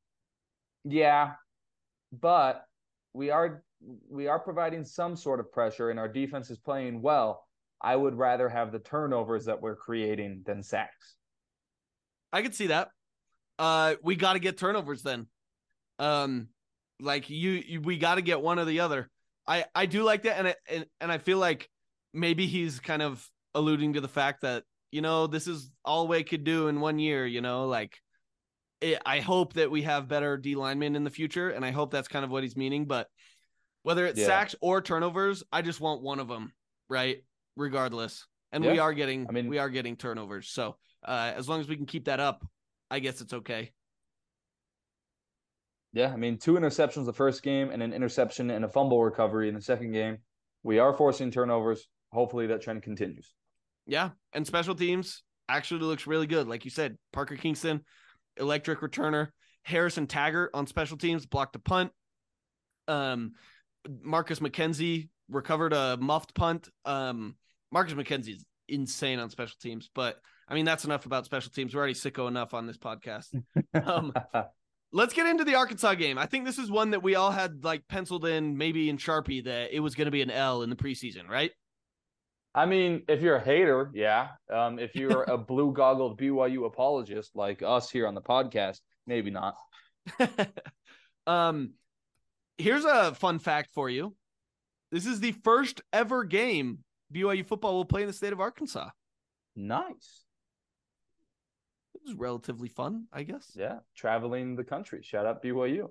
"Yeah, 0.84 1.34
but 2.12 2.64
we 3.12 3.30
are 3.30 3.62
we 4.08 4.26
are 4.28 4.38
providing 4.38 4.84
some 4.84 5.16
sort 5.16 5.40
of 5.40 5.52
pressure, 5.52 5.90
and 5.90 5.98
our 5.98 6.08
defense 6.08 6.50
is 6.50 6.58
playing 6.58 7.02
well. 7.02 7.44
I 7.82 7.96
would 7.96 8.14
rather 8.14 8.48
have 8.48 8.72
the 8.72 8.78
turnovers 8.78 9.46
that 9.46 9.60
we're 9.60 9.76
creating 9.76 10.42
than 10.46 10.62
sacks." 10.62 11.16
I 12.32 12.42
could 12.42 12.54
see 12.54 12.68
that. 12.68 12.88
Uh, 13.58 13.96
we 14.02 14.16
got 14.16 14.32
to 14.34 14.38
get 14.38 14.56
turnovers 14.56 15.02
then. 15.02 15.26
Um, 15.98 16.48
like 17.00 17.28
you, 17.28 17.50
you 17.50 17.80
we 17.80 17.98
got 17.98 18.14
to 18.14 18.22
get 18.22 18.40
one 18.40 18.58
or 18.58 18.64
the 18.64 18.80
other. 18.80 19.10
I 19.46 19.64
I 19.74 19.86
do 19.86 20.02
like 20.02 20.22
that, 20.22 20.38
and 20.38 20.48
I, 20.48 20.54
and 20.68 20.86
and 21.00 21.12
I 21.12 21.18
feel 21.18 21.38
like 21.38 21.68
maybe 22.14 22.46
he's 22.46 22.80
kind 22.80 23.02
of 23.02 23.26
alluding 23.54 23.94
to 23.94 24.00
the 24.00 24.08
fact 24.08 24.42
that 24.42 24.64
you 24.90 25.02
know 25.02 25.26
this 25.26 25.46
is 25.46 25.70
all 25.84 26.08
we 26.08 26.22
could 26.22 26.44
do 26.44 26.68
in 26.68 26.80
one 26.80 26.98
year. 26.98 27.26
You 27.26 27.40
know, 27.40 27.66
like 27.66 27.98
it, 28.80 29.00
I 29.04 29.20
hope 29.20 29.54
that 29.54 29.70
we 29.70 29.82
have 29.82 30.08
better 30.08 30.36
D 30.36 30.54
linemen 30.54 30.96
in 30.96 31.04
the 31.04 31.10
future, 31.10 31.50
and 31.50 31.64
I 31.64 31.70
hope 31.70 31.90
that's 31.90 32.08
kind 32.08 32.24
of 32.24 32.30
what 32.30 32.42
he's 32.42 32.56
meaning. 32.56 32.86
But 32.86 33.08
whether 33.82 34.06
it's 34.06 34.20
Yeah. 34.20 34.26
sacks 34.26 34.54
or 34.60 34.80
turnovers, 34.80 35.42
I 35.52 35.62
just 35.62 35.80
want 35.80 36.02
one 36.02 36.20
of 36.20 36.28
them, 36.28 36.52
right? 36.88 37.22
Regardless, 37.56 38.26
and 38.50 38.64
we 38.64 38.78
are 38.78 38.92
getting, 38.92 39.26
I 39.28 39.32
mean- 39.32 39.48
we 39.48 39.58
are 39.58 39.68
getting 39.68 39.96
turnovers. 39.96 40.48
So 40.48 40.76
uh, 41.06 41.32
as 41.36 41.48
long 41.48 41.60
as 41.60 41.68
we 41.68 41.76
can 41.76 41.86
keep 41.86 42.06
that 42.06 42.20
up, 42.20 42.46
I 42.90 42.98
guess 42.98 43.20
it's 43.20 43.32
okay. 43.32 43.72
Yeah, 45.92 46.10
I 46.12 46.16
mean, 46.16 46.38
two 46.38 46.54
interceptions 46.54 47.04
the 47.04 47.12
first 47.12 47.42
game 47.42 47.70
and 47.70 47.82
an 47.82 47.92
interception 47.92 48.50
and 48.50 48.64
a 48.64 48.68
fumble 48.68 49.02
recovery 49.04 49.48
in 49.48 49.54
the 49.54 49.60
second 49.60 49.92
game. 49.92 50.18
We 50.62 50.78
are 50.78 50.94
forcing 50.94 51.30
turnovers. 51.30 51.86
Hopefully 52.12 52.46
that 52.46 52.62
trend 52.62 52.82
continues. 52.82 53.34
Yeah, 53.86 54.10
and 54.32 54.46
special 54.46 54.74
teams 54.74 55.22
actually 55.48 55.80
looks 55.80 56.06
really 56.06 56.26
good. 56.26 56.48
Like 56.48 56.64
you 56.64 56.70
said, 56.70 56.96
Parker 57.12 57.36
Kingston, 57.36 57.82
electric 58.38 58.80
returner, 58.80 59.28
Harrison 59.64 60.06
Taggart 60.06 60.50
on 60.54 60.66
special 60.66 60.96
teams 60.96 61.26
blocked 61.26 61.56
a 61.56 61.58
punt. 61.58 61.90
Um, 62.88 63.32
Marcus 64.02 64.38
McKenzie 64.38 65.08
recovered 65.32 65.72
a 65.72 65.96
muffed 66.00 66.34
punt. 66.34 66.68
Um, 66.84 67.36
Marcus 67.70 67.94
McKenzie 67.94 68.36
is 68.36 68.44
insane 68.68 69.18
on 69.18 69.30
special 69.30 69.56
teams, 69.60 69.90
but 69.94 70.18
I 70.48 70.54
mean 70.54 70.64
that's 70.64 70.84
enough 70.84 71.06
about 71.06 71.24
special 71.24 71.50
teams. 71.50 71.74
We're 71.74 71.80
already 71.80 71.94
sicko 71.94 72.28
enough 72.28 72.54
on 72.54 72.66
this 72.66 72.78
podcast. 72.78 73.34
Um, 73.74 74.12
let's 74.92 75.14
get 75.14 75.26
into 75.26 75.44
the 75.44 75.54
Arkansas 75.54 75.94
game. 75.94 76.18
I 76.18 76.26
think 76.26 76.44
this 76.44 76.58
is 76.58 76.70
one 76.70 76.90
that 76.90 77.02
we 77.02 77.14
all 77.14 77.30
had 77.30 77.64
like 77.64 77.86
penciled 77.88 78.26
in, 78.26 78.56
maybe 78.56 78.88
in 78.88 78.98
Sharpie, 78.98 79.44
that 79.44 79.74
it 79.74 79.80
was 79.80 79.94
going 79.94 80.06
to 80.06 80.12
be 80.12 80.22
an 80.22 80.30
L 80.30 80.62
in 80.62 80.70
the 80.70 80.76
preseason, 80.76 81.28
right? 81.28 81.50
I 82.54 82.66
mean, 82.66 83.02
if 83.08 83.22
you're 83.22 83.36
a 83.36 83.42
hater, 83.42 83.90
yeah. 83.94 84.28
Um, 84.52 84.78
if 84.78 84.94
you're 84.94 85.22
a 85.22 85.38
blue 85.38 85.72
goggled 85.72 86.20
BYU 86.20 86.66
apologist 86.66 87.34
like 87.34 87.62
us 87.62 87.90
here 87.90 88.06
on 88.06 88.14
the 88.14 88.20
podcast, 88.20 88.80
maybe 89.06 89.30
not. 89.30 89.54
um, 91.26 91.72
here's 92.58 92.84
a 92.84 93.14
fun 93.14 93.38
fact 93.38 93.70
for 93.72 93.88
you. 93.88 94.14
This 94.92 95.06
is 95.06 95.18
the 95.20 95.32
first 95.32 95.80
ever 95.92 96.22
game 96.22 96.84
BYU 97.12 97.44
football 97.44 97.74
will 97.74 97.84
play 97.84 98.02
in 98.02 98.06
the 98.06 98.12
state 98.12 98.32
of 98.32 98.40
Arkansas. 98.40 98.90
Nice. 99.56 100.24
It 101.94 102.02
was 102.06 102.14
relatively 102.14 102.68
fun, 102.68 103.06
I 103.12 103.22
guess. 103.22 103.50
Yeah. 103.54 103.78
Traveling 103.96 104.54
the 104.54 104.64
country. 104.64 105.00
Shout 105.02 105.26
out 105.26 105.42
BYU. 105.42 105.88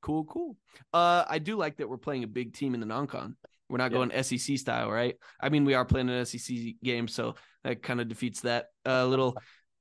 Cool, 0.00 0.24
cool. 0.24 0.56
Uh, 0.94 1.24
I 1.28 1.38
do 1.40 1.56
like 1.56 1.78
that 1.78 1.88
we're 1.88 1.96
playing 1.98 2.22
a 2.24 2.28
big 2.28 2.52
team 2.54 2.74
in 2.74 2.80
the 2.80 2.86
non-con. 2.86 3.36
We're 3.68 3.78
not 3.78 3.90
Yeah. 3.90 3.98
going 3.98 4.22
SEC 4.22 4.56
style, 4.58 4.90
right? 4.90 5.16
I 5.40 5.48
mean, 5.48 5.64
we 5.64 5.74
are 5.74 5.84
playing 5.84 6.08
an 6.08 6.24
SEC 6.24 6.76
game, 6.82 7.08
so 7.08 7.34
that 7.64 7.82
kind 7.82 8.00
of 8.00 8.06
defeats 8.08 8.42
that 8.42 8.66
uh, 8.86 9.06
little 9.06 9.36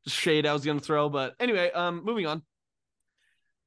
shade 0.07 0.47
I 0.47 0.53
was 0.53 0.65
going 0.65 0.79
to 0.79 0.83
throw. 0.83 1.09
But 1.09 1.35
anyway, 1.39 1.69
um, 1.71 2.03
moving 2.03 2.25
on. 2.25 2.41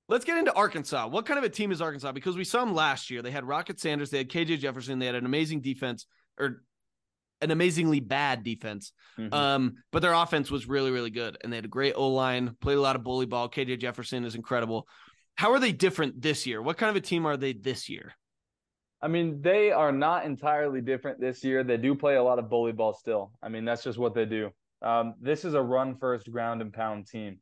Let's 0.09 0.25
get 0.25 0.39
into 0.39 0.55
Arkansas. 0.55 1.07
What 1.09 1.27
kind 1.27 1.39
of 1.39 1.45
a 1.45 1.51
team 1.51 1.71
is 1.71 1.83
Arkansas? 1.83 2.13
Because 2.13 2.37
we 2.37 2.45
saw 2.45 2.65
them 2.65 2.75
last 2.75 3.11
year. 3.11 3.21
They 3.21 3.31
had 3.31 3.45
Rocket 3.45 3.79
Sanders, 3.79 4.11
they 4.11 4.19
had 4.19 4.31
KJ 4.31 4.59
Jefferson, 4.59 4.99
they 4.99 5.07
had 5.07 5.15
an 5.15 5.27
amazing 5.27 5.61
defense 5.61 6.07
or 6.39 6.63
an 7.41 7.51
amazingly 7.51 8.01
bad 8.01 8.43
defense. 8.43 8.93
Mhm. 9.19 9.33
Um, 9.33 9.77
but 9.93 10.03
their 10.03 10.15
offense 10.15 10.51
was 10.51 10.67
really, 10.67 10.91
really 10.91 11.11
good, 11.11 11.37
and 11.43 11.53
they 11.53 11.57
had 11.57 11.65
a 11.65 11.69
great 11.69 11.95
O 11.95 12.09
line, 12.09 12.57
played 12.61 12.79
a 12.79 12.81
lot 12.81 12.97
of 12.97 13.05
bully 13.05 13.27
ball. 13.27 13.49
KJ 13.49 13.77
Jefferson 13.77 14.25
is 14.25 14.35
incredible. 14.35 14.89
How 15.37 15.53
are 15.53 15.61
they 15.61 15.73
different 15.73 16.21
this 16.21 16.47
year? 16.47 16.61
What 16.61 16.79
kind 16.79 16.91
of 16.91 16.97
a 16.97 17.01
team 17.01 17.27
are 17.27 17.37
they 17.37 17.53
this 17.53 17.89
year? 17.89 18.15
I 19.01 19.07
mean, 19.07 19.41
they 19.41 19.71
are 19.71 19.93
not 19.93 20.25
entirely 20.25 20.81
different 20.81 21.21
this 21.21 21.45
year. 21.45 21.63
They 21.63 21.77
do 21.77 21.95
play 21.95 22.17
a 22.17 22.23
lot 22.23 22.41
of 22.41 22.51
bully 22.51 22.73
ball 22.73 22.93
still. 22.93 23.31
I 23.41 23.49
mean, 23.49 23.65
that's 23.65 23.85
just 23.85 23.99
what 23.99 24.15
they 24.15 24.25
do. 24.25 24.51
Um, 24.83 25.15
this 25.21 25.45
is 25.45 25.55
a 25.55 25.63
run 25.63 25.97
first, 25.97 26.31
ground 26.33 26.61
and 26.63 26.73
pound 26.73 27.07
team. 27.07 27.39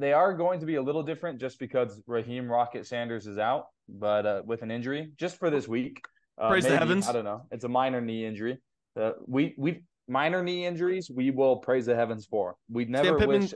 They 0.00 0.12
are 0.14 0.32
going 0.32 0.60
to 0.60 0.66
be 0.66 0.76
a 0.76 0.82
little 0.82 1.02
different 1.02 1.38
just 1.38 1.58
because 1.58 2.00
Raheim 2.08 2.48
Rocket 2.48 2.86
Sanders 2.86 3.26
is 3.26 3.36
out, 3.36 3.66
but 3.88 4.24
uh, 4.24 4.42
with 4.46 4.62
an 4.62 4.70
injury 4.70 5.12
just 5.16 5.36
for 5.36 5.50
this 5.50 5.68
week. 5.68 6.02
Uh, 6.40 6.48
Praise 6.48 6.64
the 6.64 6.76
heavens. 6.76 7.06
I 7.06 7.12
don't 7.12 7.24
know. 7.24 7.42
It's 7.50 7.64
a 7.64 7.68
minor 7.68 8.00
knee 8.00 8.24
injury. 8.24 8.58
Uh, 8.98 9.12
we 9.26 9.54
we 9.58 9.82
minor 10.08 10.42
knee 10.42 10.66
injuries, 10.66 11.10
we 11.14 11.30
will 11.30 11.56
praise 11.56 11.86
the 11.86 11.94
heavens 11.94 12.26
for. 12.26 12.56
We'd 12.70 12.90
never 12.90 13.16
wish 13.26 13.54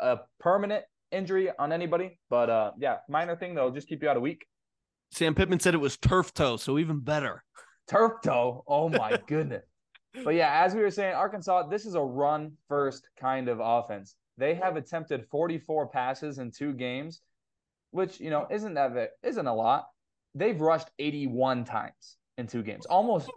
a 0.00 0.18
permanent 0.40 0.84
injury 1.12 1.50
on 1.58 1.72
anybody, 1.72 2.18
but 2.28 2.50
uh, 2.50 2.72
yeah, 2.78 2.96
minor 3.08 3.36
thing 3.36 3.54
that'll 3.54 3.70
just 3.70 3.88
keep 3.88 4.02
you 4.02 4.08
out 4.08 4.16
a 4.16 4.20
week. 4.20 4.46
Sam 5.12 5.34
Pittman 5.34 5.60
said 5.60 5.74
it 5.74 5.78
was 5.78 5.96
turf 5.96 6.34
toe, 6.34 6.56
so 6.56 6.78
even 6.78 7.00
better. 7.00 7.44
Turf 7.86 8.12
toe. 8.24 8.64
Oh 8.66 8.88
my 8.88 9.18
goodness. 9.26 9.64
But 10.24 10.34
yeah, 10.34 10.64
as 10.64 10.74
we 10.74 10.80
were 10.80 10.90
saying, 10.90 11.14
Arkansas, 11.14 11.68
this 11.68 11.84
is 11.84 11.94
a 11.94 12.00
run 12.00 12.52
first 12.68 13.08
kind 13.20 13.48
of 13.48 13.60
offense. 13.62 14.16
They 14.38 14.54
have 14.54 14.76
attempted 14.76 15.26
44 15.30 15.88
passes 15.88 16.38
in 16.38 16.50
two 16.50 16.72
games, 16.72 17.20
which 17.90 18.20
you 18.20 18.30
know 18.30 18.46
isn't 18.50 18.74
that 18.74 19.10
isn't 19.22 19.46
a 19.46 19.54
lot. 19.54 19.86
They've 20.34 20.60
rushed 20.60 20.88
81 20.98 21.64
times 21.64 22.16
in 22.36 22.46
two 22.46 22.62
games, 22.62 22.84
almost 22.86 23.30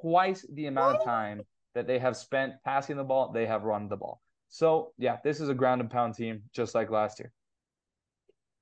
twice 0.00 0.46
the 0.52 0.66
amount 0.66 0.98
of 0.98 1.04
time 1.04 1.42
that 1.74 1.86
they 1.86 1.98
have 1.98 2.16
spent 2.16 2.54
passing 2.64 2.96
the 2.96 3.04
ball. 3.04 3.32
They 3.32 3.46
have 3.46 3.64
run 3.64 3.88
the 3.88 3.96
ball. 3.96 4.20
So 4.48 4.92
yeah, 4.98 5.16
this 5.24 5.40
is 5.40 5.48
a 5.48 5.54
ground 5.54 5.80
and 5.80 5.90
pound 5.90 6.14
team, 6.14 6.42
just 6.52 6.74
like 6.74 6.90
last 6.90 7.18
year. 7.18 7.32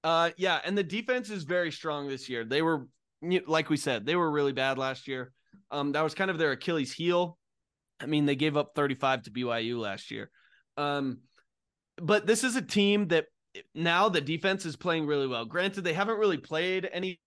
Uh, 0.04 0.30
yeah, 0.36 0.60
and 0.64 0.76
the 0.76 0.82
defense 0.82 1.30
is 1.30 1.44
very 1.44 1.70
strong 1.70 2.08
this 2.08 2.28
year. 2.28 2.44
They 2.44 2.62
were, 2.62 2.86
like 3.46 3.70
we 3.70 3.76
said, 3.76 4.04
they 4.04 4.16
were 4.16 4.30
really 4.30 4.52
bad 4.52 4.78
last 4.78 5.06
year. 5.06 5.32
Um, 5.70 5.92
that 5.92 6.02
was 6.02 6.14
kind 6.14 6.30
of 6.30 6.38
their 6.38 6.52
Achilles 6.52 6.92
heel. 6.92 7.38
I 8.00 8.06
mean, 8.06 8.26
they 8.26 8.34
gave 8.34 8.56
up 8.56 8.72
35 8.74 9.24
to 9.24 9.30
BYU 9.30 9.78
last 9.78 10.10
year. 10.10 10.30
Um, 10.76 11.18
but 12.02 12.26
this 12.26 12.44
is 12.44 12.56
a 12.56 12.62
team 12.62 13.08
that 13.08 13.26
now 13.74 14.08
the 14.08 14.20
defense 14.20 14.66
is 14.66 14.76
playing 14.76 15.06
really 15.06 15.26
well. 15.26 15.44
Granted, 15.44 15.82
they 15.82 15.92
haven't 15.92 16.18
really 16.18 16.38
played 16.38 16.88
any. 16.92 17.20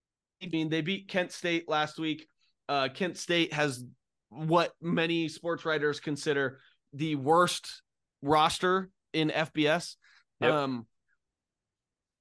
I 0.43 0.47
mean, 0.47 0.69
they 0.69 0.81
beat 0.81 1.07
Kent 1.07 1.31
State 1.31 1.69
last 1.69 1.97
week. 1.97 2.27
Uh, 2.67 2.89
Kent 2.93 3.17
State 3.17 3.53
has 3.53 3.83
what 4.29 4.73
many 4.81 5.29
sports 5.29 5.65
writers 5.65 5.99
consider 5.99 6.59
the 6.93 7.15
worst 7.15 7.81
roster 8.21 8.89
in 9.13 9.29
FBS. 9.29 9.95
Yep. 10.41 10.53
Um, 10.53 10.85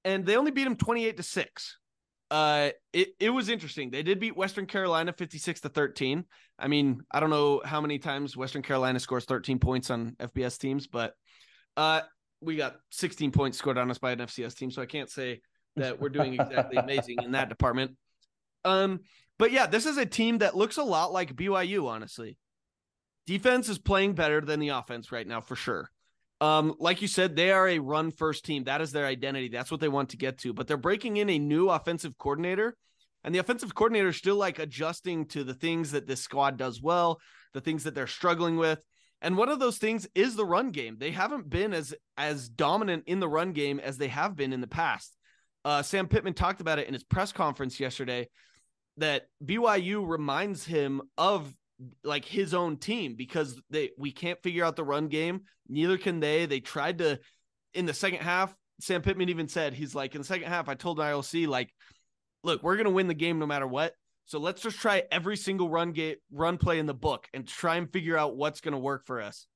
and 0.04 0.24
they 0.24 0.36
only 0.36 0.52
beat 0.52 0.64
them 0.64 0.76
28 0.76 1.16
to 1.16 1.22
6. 1.22 1.78
Uh 2.30 2.70
it, 2.92 3.08
it 3.20 3.30
was 3.30 3.48
interesting. 3.48 3.90
They 3.90 4.02
did 4.02 4.18
beat 4.18 4.36
Western 4.36 4.66
Carolina 4.66 5.12
56 5.12 5.60
to 5.60 5.68
13. 5.68 6.24
I 6.58 6.68
mean, 6.68 7.02
I 7.10 7.20
don't 7.20 7.30
know 7.30 7.60
how 7.64 7.80
many 7.80 7.98
times 7.98 8.36
Western 8.36 8.62
Carolina 8.62 8.98
scores 8.98 9.26
13 9.26 9.58
points 9.58 9.90
on 9.90 10.16
FBS 10.18 10.58
teams, 10.58 10.86
but 10.86 11.12
uh 11.76 12.00
we 12.44 12.56
got 12.56 12.76
16 12.90 13.30
points 13.30 13.58
scored 13.58 13.78
on 13.78 13.90
us 13.90 13.98
by 13.98 14.12
an 14.12 14.18
FCS 14.20 14.54
team, 14.54 14.70
so 14.70 14.82
I 14.82 14.86
can't 14.86 15.10
say 15.10 15.40
that 15.76 16.00
we're 16.00 16.08
doing 16.08 16.34
exactly 16.34 16.76
amazing 16.76 17.16
in 17.22 17.32
that 17.32 17.48
department. 17.48 17.96
Um, 18.64 19.00
but 19.38 19.52
yeah, 19.52 19.66
this 19.66 19.86
is 19.86 19.96
a 19.96 20.06
team 20.06 20.38
that 20.38 20.56
looks 20.56 20.76
a 20.76 20.82
lot 20.82 21.12
like 21.12 21.34
BYU, 21.34 21.88
honestly. 21.88 22.38
Defense 23.26 23.68
is 23.68 23.78
playing 23.78 24.14
better 24.14 24.40
than 24.40 24.60
the 24.60 24.68
offense 24.68 25.10
right 25.10 25.26
now, 25.26 25.40
for 25.40 25.56
sure. 25.56 25.90
Um, 26.40 26.74
like 26.78 27.00
you 27.00 27.08
said, 27.08 27.36
they 27.36 27.50
are 27.50 27.68
a 27.68 27.78
run 27.78 28.10
first 28.10 28.44
team. 28.44 28.64
That 28.64 28.80
is 28.80 28.92
their 28.92 29.06
identity. 29.06 29.48
That's 29.48 29.70
what 29.70 29.80
they 29.80 29.88
want 29.88 30.10
to 30.10 30.16
get 30.16 30.38
to. 30.38 30.52
But 30.52 30.66
they're 30.66 30.76
breaking 30.76 31.16
in 31.16 31.30
a 31.30 31.38
new 31.38 31.70
offensive 31.70 32.18
coordinator, 32.18 32.76
and 33.22 33.34
the 33.34 33.38
offensive 33.38 33.74
coordinator 33.74 34.08
is 34.08 34.16
still 34.16 34.36
like 34.36 34.58
adjusting 34.58 35.26
to 35.28 35.42
the 35.42 35.54
things 35.54 35.92
that 35.92 36.06
this 36.06 36.20
squad 36.20 36.56
does 36.56 36.82
well, 36.82 37.18
the 37.54 37.60
things 37.60 37.84
that 37.84 37.94
they're 37.94 38.06
struggling 38.06 38.56
with. 38.56 38.80
And 39.24 39.38
one 39.38 39.48
of 39.48 39.58
those 39.58 39.78
things 39.78 40.06
is 40.14 40.36
the 40.36 40.44
run 40.44 40.70
game. 40.70 40.98
They 41.00 41.10
haven't 41.10 41.48
been 41.48 41.72
as 41.72 41.94
as 42.18 42.46
dominant 42.46 43.04
in 43.06 43.20
the 43.20 43.28
run 43.28 43.52
game 43.52 43.80
as 43.80 43.96
they 43.96 44.08
have 44.08 44.36
been 44.36 44.52
in 44.52 44.60
the 44.60 44.66
past. 44.66 45.16
Uh, 45.64 45.82
Sam 45.82 46.08
Pittman 46.08 46.34
talked 46.34 46.60
about 46.60 46.78
it 46.78 46.86
in 46.86 46.92
his 46.92 47.04
press 47.04 47.32
conference 47.32 47.80
yesterday 47.80 48.28
that 48.98 49.22
BYU 49.42 50.06
reminds 50.06 50.66
him 50.66 51.00
of 51.16 51.50
like 52.04 52.26
his 52.26 52.52
own 52.52 52.76
team 52.76 53.14
because 53.16 53.58
they 53.70 53.92
we 53.96 54.12
can't 54.12 54.42
figure 54.42 54.62
out 54.62 54.76
the 54.76 54.84
run 54.84 55.08
game. 55.08 55.44
Neither 55.70 55.96
can 55.96 56.20
they. 56.20 56.44
They 56.44 56.60
tried 56.60 56.98
to 56.98 57.18
in 57.72 57.86
the 57.86 57.94
second 57.94 58.20
half. 58.20 58.54
Sam 58.80 59.00
Pittman 59.00 59.30
even 59.30 59.48
said 59.48 59.72
he's 59.72 59.94
like 59.94 60.14
in 60.14 60.20
the 60.20 60.26
second 60.26 60.48
half. 60.48 60.68
I 60.68 60.74
told 60.74 60.98
ILC 60.98 61.48
like, 61.48 61.72
look, 62.42 62.62
we're 62.62 62.76
gonna 62.76 62.90
win 62.90 63.08
the 63.08 63.14
game 63.14 63.38
no 63.38 63.46
matter 63.46 63.66
what. 63.66 63.94
So 64.26 64.38
let's 64.38 64.62
just 64.62 64.78
try 64.78 65.02
every 65.10 65.36
single 65.36 65.68
run 65.68 65.92
game 65.92 66.16
run 66.32 66.58
play 66.58 66.78
in 66.78 66.86
the 66.86 66.94
book 66.94 67.28
and 67.34 67.46
try 67.46 67.76
and 67.76 67.92
figure 67.92 68.16
out 68.16 68.36
what's 68.36 68.60
gonna 68.60 68.78
work 68.78 69.06
for 69.06 69.20
us. 69.20 69.46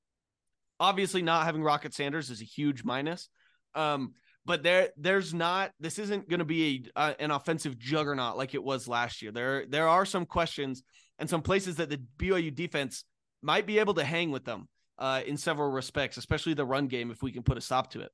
Obviously, 0.80 1.22
not 1.22 1.44
having 1.44 1.62
Rocket 1.62 1.94
Sanders 1.94 2.30
is 2.30 2.40
a 2.40 2.44
huge 2.44 2.84
minus. 2.84 3.28
Um, 3.74 4.12
but 4.48 4.62
there 4.62 4.88
there's 4.96 5.34
not 5.34 5.72
this 5.78 5.98
isn't 5.98 6.28
going 6.28 6.38
to 6.38 6.44
be 6.44 6.88
a, 6.96 6.98
uh, 6.98 7.14
an 7.18 7.30
offensive 7.30 7.78
juggernaut 7.78 8.38
like 8.38 8.54
it 8.54 8.64
was 8.64 8.88
last 8.88 9.20
year. 9.20 9.30
There 9.30 9.66
there 9.66 9.86
are 9.86 10.06
some 10.06 10.24
questions 10.24 10.82
and 11.18 11.28
some 11.28 11.42
places 11.42 11.76
that 11.76 11.90
the 11.90 12.00
BYU 12.16 12.54
defense 12.54 13.04
might 13.42 13.66
be 13.66 13.78
able 13.78 13.94
to 13.94 14.04
hang 14.04 14.30
with 14.30 14.46
them 14.46 14.68
uh, 14.98 15.20
in 15.26 15.36
several 15.36 15.70
respects, 15.70 16.16
especially 16.16 16.54
the 16.54 16.64
run 16.64 16.86
game 16.88 17.10
if 17.10 17.22
we 17.22 17.30
can 17.30 17.42
put 17.42 17.58
a 17.58 17.60
stop 17.60 17.90
to 17.90 18.00
it. 18.00 18.10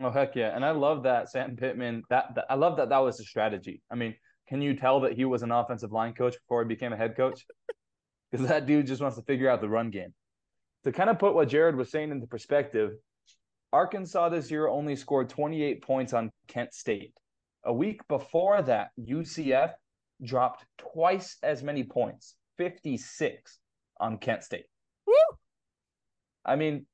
Oh 0.00 0.10
heck 0.10 0.34
yeah, 0.34 0.56
and 0.56 0.64
I 0.64 0.70
love 0.70 1.02
that 1.02 1.30
Sam 1.30 1.54
Pittman. 1.54 2.04
That, 2.08 2.34
that 2.34 2.46
I 2.48 2.54
love 2.54 2.78
that 2.78 2.88
that 2.88 2.98
was 2.98 3.18
the 3.18 3.24
strategy. 3.24 3.82
I 3.90 3.94
mean, 3.94 4.14
can 4.48 4.60
you 4.60 4.74
tell 4.74 5.00
that 5.00 5.12
he 5.12 5.24
was 5.24 5.42
an 5.42 5.50
offensive 5.50 5.92
line 5.92 6.14
coach 6.14 6.34
before 6.34 6.62
he 6.62 6.68
became 6.68 6.92
a 6.92 6.96
head 6.96 7.16
coach? 7.16 7.46
Because 8.30 8.46
that 8.48 8.66
dude 8.66 8.86
just 8.86 9.02
wants 9.02 9.16
to 9.16 9.22
figure 9.22 9.48
out 9.48 9.60
the 9.60 9.68
run 9.68 9.90
game. 9.90 10.14
To 10.84 10.92
kind 10.92 11.10
of 11.10 11.18
put 11.18 11.34
what 11.34 11.48
Jared 11.48 11.76
was 11.76 11.90
saying 11.90 12.10
into 12.10 12.26
perspective, 12.26 12.92
Arkansas 13.72 14.28
this 14.30 14.50
year 14.50 14.68
only 14.68 14.96
scored 14.96 15.28
28 15.28 15.82
points 15.82 16.12
on 16.12 16.30
Kent 16.48 16.74
State. 16.74 17.14
A 17.64 17.72
week 17.72 18.00
before 18.08 18.60
that, 18.62 18.88
UCF 19.00 19.72
dropped 20.22 20.64
twice 20.78 21.38
as 21.42 21.62
many 21.62 21.84
points, 21.84 22.34
56 22.58 23.58
on 24.00 24.18
Kent 24.18 24.42
State. 24.42 24.66
Woo! 25.06 25.14
I 26.44 26.56
mean, 26.56 26.86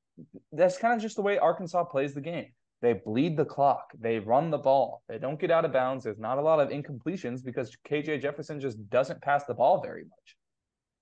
that's 0.51 0.77
kind 0.77 0.93
of 0.93 1.01
just 1.01 1.15
the 1.15 1.21
way 1.21 1.37
Arkansas 1.37 1.83
plays 1.85 2.13
the 2.13 2.21
game. 2.21 2.53
They 2.81 2.93
bleed 2.93 3.35
the 3.35 3.45
clock. 3.45 3.91
They 3.99 4.19
run 4.19 4.51
the 4.51 4.57
ball. 4.57 5.03
They 5.09 5.17
don't 5.17 5.39
get 5.39 5.51
out 5.51 5.65
of 5.65 5.73
bounds. 5.73 6.03
There's 6.03 6.19
not 6.19 6.37
a 6.37 6.41
lot 6.41 6.59
of 6.59 6.69
incompletions 6.69 7.43
because 7.43 7.75
KJ 7.89 8.21
Jefferson 8.21 8.59
just 8.59 8.89
doesn't 8.89 9.21
pass 9.21 9.43
the 9.43 9.53
ball 9.53 9.81
very 9.81 10.03
much. 10.03 10.37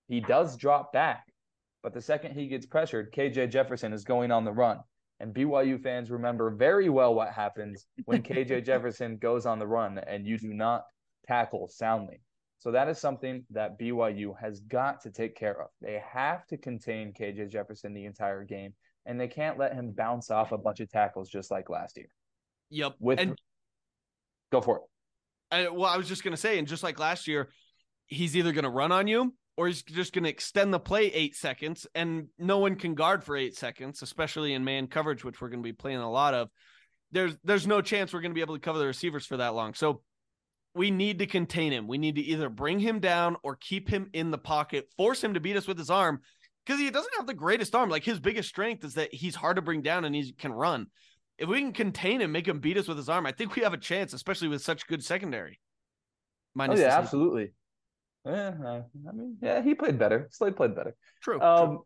He 0.08 0.20
does 0.20 0.58
drop 0.58 0.92
back, 0.92 1.26
but 1.84 1.94
the 1.94 2.02
second 2.02 2.34
he 2.34 2.48
gets 2.48 2.66
pressured, 2.66 3.14
KJ 3.14 3.52
Jefferson 3.52 3.94
is 3.94 4.04
going 4.04 4.32
on 4.32 4.46
the 4.46 4.52
run. 4.52 4.80
And 5.20 5.34
BYU 5.34 5.82
fans 5.82 6.12
remember 6.12 6.50
very 6.52 6.90
well 6.90 7.14
what 7.14 7.32
happens 7.32 7.88
when 8.06 8.22
KJ 8.24 8.64
Jefferson 8.66 9.18
goes 9.18 9.46
on 9.46 9.60
the 9.60 9.68
run 9.68 9.98
and 10.00 10.26
you 10.26 10.38
do 10.38 10.54
not 10.54 10.84
tackle 11.28 11.68
soundly. 11.68 12.22
So 12.60 12.72
that 12.72 12.88
is 12.90 13.00
something 13.00 13.46
that 13.52 13.80
BYU 13.80 14.34
has 14.40 14.60
got 14.62 15.02
to 15.02 15.12
take 15.12 15.36
care 15.36 15.62
of. 15.62 15.70
They 15.82 16.02
have 16.12 16.46
to 16.48 16.58
contain 16.58 17.14
KJ 17.14 17.50
Jefferson 17.50 17.94
the 17.94 18.06
entire 18.06 18.44
game, 18.44 18.74
and 19.08 19.20
they 19.20 19.28
can't 19.28 19.58
let 19.58 19.74
him 19.74 19.92
bounce 19.92 20.30
off 20.30 20.52
a 20.52 20.58
bunch 20.58 20.82
of 20.82 20.92
tackles 20.92 21.30
just 21.30 21.50
like 21.50 21.70
last 21.70 21.98
year. 21.98 22.10
Yep. 22.70 22.96
With 23.00 23.20
and 23.20 23.36
go 24.52 24.62
for 24.62 24.78
it. 24.78 24.84
I, 25.50 25.70
well, 25.70 25.90
I 25.90 25.98
was 25.98 26.10
just 26.10 26.24
gonna 26.24 26.38
say, 26.38 26.60
and 26.60 26.68
just 26.68 26.84
like 26.84 27.00
last 27.00 27.28
year, 27.28 27.50
he's 28.06 28.36
either 28.36 28.52
gonna 28.52 28.70
run 28.70 28.92
on 28.92 29.08
you 29.08 29.34
or 29.56 29.68
he's 29.68 29.82
just 29.82 30.14
gonna 30.14 30.28
extend 30.28 30.74
the 30.74 30.80
play 30.80 31.06
eight 31.06 31.36
seconds, 31.36 31.88
and 31.96 32.28
no 32.38 32.60
one 32.60 32.76
can 32.76 32.94
guard 32.94 33.24
for 33.24 33.36
eight 33.38 33.56
seconds, 33.56 34.02
especially 34.02 34.54
in 34.54 34.64
man 34.64 34.88
coverage, 34.88 35.24
which 35.24 35.42
we're 35.42 35.50
gonna 35.50 35.64
be 35.64 35.74
playing 35.74 36.00
a 36.00 36.12
lot 36.12 36.34
of. 36.34 36.50
There's 37.12 37.36
there's 37.46 37.66
no 37.66 37.82
chance 37.82 38.14
we're 38.14 38.22
gonna 38.22 38.34
be 38.34 38.42
able 38.42 38.56
to 38.56 38.62
cover 38.62 38.78
the 38.78 38.86
receivers 38.86 39.26
for 39.26 39.38
that 39.38 39.56
long. 39.56 39.74
So 39.74 40.02
we 40.76 40.92
need 40.92 41.20
to 41.20 41.26
contain 41.26 41.72
him. 41.72 41.88
We 41.88 41.98
need 41.98 42.16
to 42.16 42.22
either 42.22 42.50
bring 42.50 42.80
him 42.80 43.00
down 43.00 43.38
or 43.42 43.56
keep 43.56 43.90
him 43.90 44.10
in 44.12 44.32
the 44.32 44.38
pocket, 44.38 44.90
force 44.98 45.24
him 45.24 45.34
to 45.34 45.40
beat 45.40 45.56
us 45.56 45.68
with 45.68 45.78
his 45.78 45.90
arm 45.90 46.20
because 46.68 46.82
he 46.82 46.90
doesn't 46.90 47.16
have 47.16 47.28
the 47.28 47.34
greatest 47.34 47.74
arm. 47.74 47.90
Like 47.90 48.04
his 48.04 48.20
biggest 48.20 48.50
strength 48.50 48.84
is 48.84 48.96
that 48.96 49.14
he's 49.14 49.36
hard 49.36 49.56
to 49.56 49.62
bring 49.62 49.82
down 49.82 50.04
and 50.04 50.14
he 50.14 50.34
can 50.34 50.52
run. 50.52 50.88
If 51.38 51.48
we 51.48 51.62
can 51.62 51.72
contain 51.72 52.20
him, 52.20 52.32
make 52.32 52.48
him 52.48 52.60
beat 52.60 52.78
us 52.78 52.88
with 52.88 52.98
his 52.98 53.10
arm, 53.10 53.26
I 53.26 53.32
think 53.32 53.56
we 53.56 53.62
have 53.62 53.74
a 53.74 53.78
chance, 53.78 54.12
especially 54.12 54.50
with 54.50 54.62
such 54.62 54.88
good 54.88 55.04
secondary. 55.04 55.60
Oh 56.60 56.76
yeah, 56.76 56.98
absolutely. 56.98 57.54
Yeah, 58.26 58.54
I 59.08 59.12
mean, 59.14 59.38
yeah, 59.42 59.62
he 59.62 59.76
played 59.76 59.98
better. 59.98 60.28
Slade 60.32 60.58
played 60.58 60.76
better. 60.76 60.96
True. 61.22 61.40
Um, 61.40 61.68
true. 61.70 61.86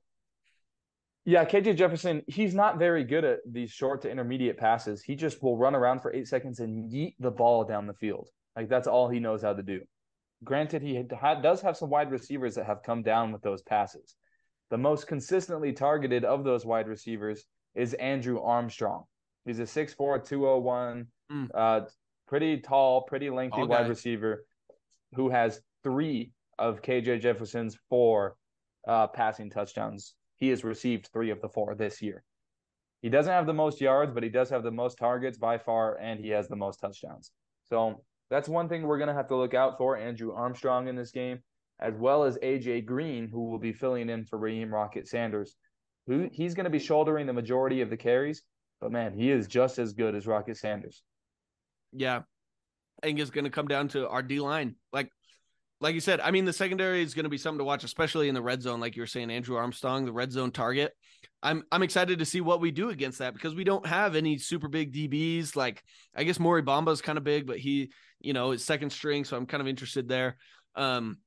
yeah, 1.25 1.45
KJ 1.45 1.75
Jefferson, 1.75 2.23
he's 2.27 2.55
not 2.55 2.79
very 2.79 3.03
good 3.03 3.25
at 3.25 3.39
these 3.45 3.69
short 3.69 4.01
to 4.03 4.09
intermediate 4.09 4.57
passes. 4.57 5.03
He 5.03 5.15
just 5.15 5.43
will 5.43 5.57
run 5.57 5.75
around 5.75 5.99
for 5.99 6.13
eight 6.13 6.27
seconds 6.27 6.59
and 6.59 6.91
yeet 6.91 7.15
the 7.19 7.29
ball 7.29 7.65
down 7.65 7.85
the 7.85 7.93
field. 7.93 8.29
Like 8.55 8.69
that's 8.69 8.87
all 8.87 9.09
he 9.09 9.19
knows 9.19 9.43
how 9.43 9.53
to 9.53 9.61
do. 9.61 9.81
Granted, 10.43 10.81
he 10.81 11.03
does 11.43 11.61
have 11.61 11.77
some 11.77 11.89
wide 11.89 12.09
receivers 12.09 12.55
that 12.55 12.65
have 12.65 12.81
come 12.83 13.03
down 13.03 13.31
with 13.31 13.43
those 13.43 13.61
passes. 13.61 14.15
The 14.71 14.77
most 14.77 15.05
consistently 15.05 15.73
targeted 15.73 16.23
of 16.25 16.43
those 16.45 16.65
wide 16.65 16.87
receivers 16.87 17.45
is 17.75 17.93
Andrew 17.95 18.41
Armstrong. 18.41 19.03
He's 19.45 19.59
a 19.59 19.63
6'4, 19.67 20.19
201, 20.25 21.07
Mm. 21.31 21.49
uh, 21.53 21.81
pretty 22.27 22.59
tall, 22.59 23.03
pretty 23.03 23.29
lengthy 23.29 23.61
wide 23.69 23.89
receiver 23.89 24.45
who 25.15 25.29
has 25.29 25.61
three 25.83 26.31
of 26.57 26.81
KJ 26.81 27.19
Jefferson's 27.19 27.77
four 27.89 28.35
uh, 28.87 29.07
passing 29.07 29.49
touchdowns. 29.49 30.15
He 30.37 30.49
has 30.49 30.63
received 30.63 31.07
three 31.07 31.29
of 31.29 31.41
the 31.41 31.49
four 31.49 31.75
this 31.75 32.01
year. 32.01 32.23
He 33.01 33.09
doesn't 33.09 33.31
have 33.31 33.45
the 33.45 33.53
most 33.53 33.81
yards, 33.81 34.13
but 34.13 34.23
he 34.23 34.29
does 34.29 34.49
have 34.49 34.63
the 34.63 34.71
most 34.71 34.97
targets 34.97 35.37
by 35.37 35.57
far, 35.57 35.97
and 35.99 36.19
he 36.19 36.29
has 36.29 36.47
the 36.47 36.55
most 36.55 36.79
touchdowns. 36.79 37.31
So 37.65 38.03
that's 38.29 38.47
one 38.47 38.69
thing 38.69 38.83
we're 38.83 38.97
going 38.97 39.07
to 39.07 39.13
have 39.13 39.27
to 39.29 39.35
look 39.35 39.53
out 39.53 39.77
for 39.77 39.97
Andrew 39.97 40.33
Armstrong 40.33 40.87
in 40.87 40.95
this 40.95 41.11
game. 41.11 41.39
As 41.81 41.95
well 41.95 42.23
as 42.23 42.37
AJ 42.37 42.85
Green, 42.85 43.27
who 43.27 43.49
will 43.49 43.57
be 43.57 43.73
filling 43.73 44.09
in 44.09 44.25
for 44.25 44.37
Raheim 44.37 44.71
Rocket 44.71 45.07
Sanders. 45.07 45.55
Who 46.07 46.29
he's 46.31 46.53
going 46.53 46.63
to 46.65 46.69
be 46.69 46.79
shouldering 46.79 47.27
the 47.27 47.33
majority 47.33 47.81
of 47.81 47.89
the 47.89 47.97
carries, 47.97 48.43
but 48.79 48.91
man, 48.91 49.13
he 49.13 49.31
is 49.31 49.47
just 49.47 49.79
as 49.79 49.93
good 49.93 50.15
as 50.15 50.25
Rocket 50.25 50.57
Sanders. 50.57 51.03
Yeah, 51.93 52.21
I 53.01 53.05
think 53.05 53.19
it's 53.19 53.29
going 53.29 53.45
to 53.45 53.51
come 53.51 53.67
down 53.67 53.87
to 53.89 54.07
our 54.07 54.23
D 54.23 54.39
line. 54.39 54.75
Like, 54.91 55.09
like 55.79 55.95
you 55.95 56.01
said, 56.01 56.19
I 56.19 56.31
mean, 56.31 56.45
the 56.45 56.53
secondary 56.53 57.01
is 57.01 57.13
going 57.13 57.23
to 57.23 57.29
be 57.29 57.37
something 57.37 57.59
to 57.59 57.63
watch, 57.63 57.83
especially 57.83 58.29
in 58.29 58.35
the 58.35 58.41
red 58.41 58.61
zone. 58.61 58.79
Like 58.79 58.95
you 58.95 59.01
were 59.01 59.07
saying, 59.07 59.31
Andrew 59.31 59.57
Armstrong, 59.57 60.05
the 60.05 60.11
red 60.11 60.31
zone 60.31 60.51
target. 60.51 60.93
I'm 61.43 61.63
I'm 61.71 61.83
excited 61.83 62.19
to 62.19 62.25
see 62.25 62.41
what 62.41 62.61
we 62.61 62.71
do 62.71 62.89
against 62.89 63.19
that 63.19 63.33
because 63.33 63.55
we 63.55 63.63
don't 63.63 63.85
have 63.85 64.15
any 64.15 64.37
super 64.37 64.67
big 64.67 64.93
DBs. 64.93 65.55
Like 65.55 65.83
I 66.15 66.23
guess 66.23 66.39
Mory 66.39 66.61
Bamba 66.61 66.91
is 66.91 67.01
kind 67.01 67.17
of 67.17 67.23
big, 67.23 67.47
but 67.47 67.57
he, 67.57 67.91
you 68.19 68.33
know, 68.33 68.51
is 68.51 68.63
second 68.63 68.91
string, 68.91 69.25
so 69.25 69.35
I'm 69.37 69.47
kind 69.47 69.61
of 69.61 69.67
interested 69.67 70.07
there. 70.07 70.37
Um, 70.75 71.17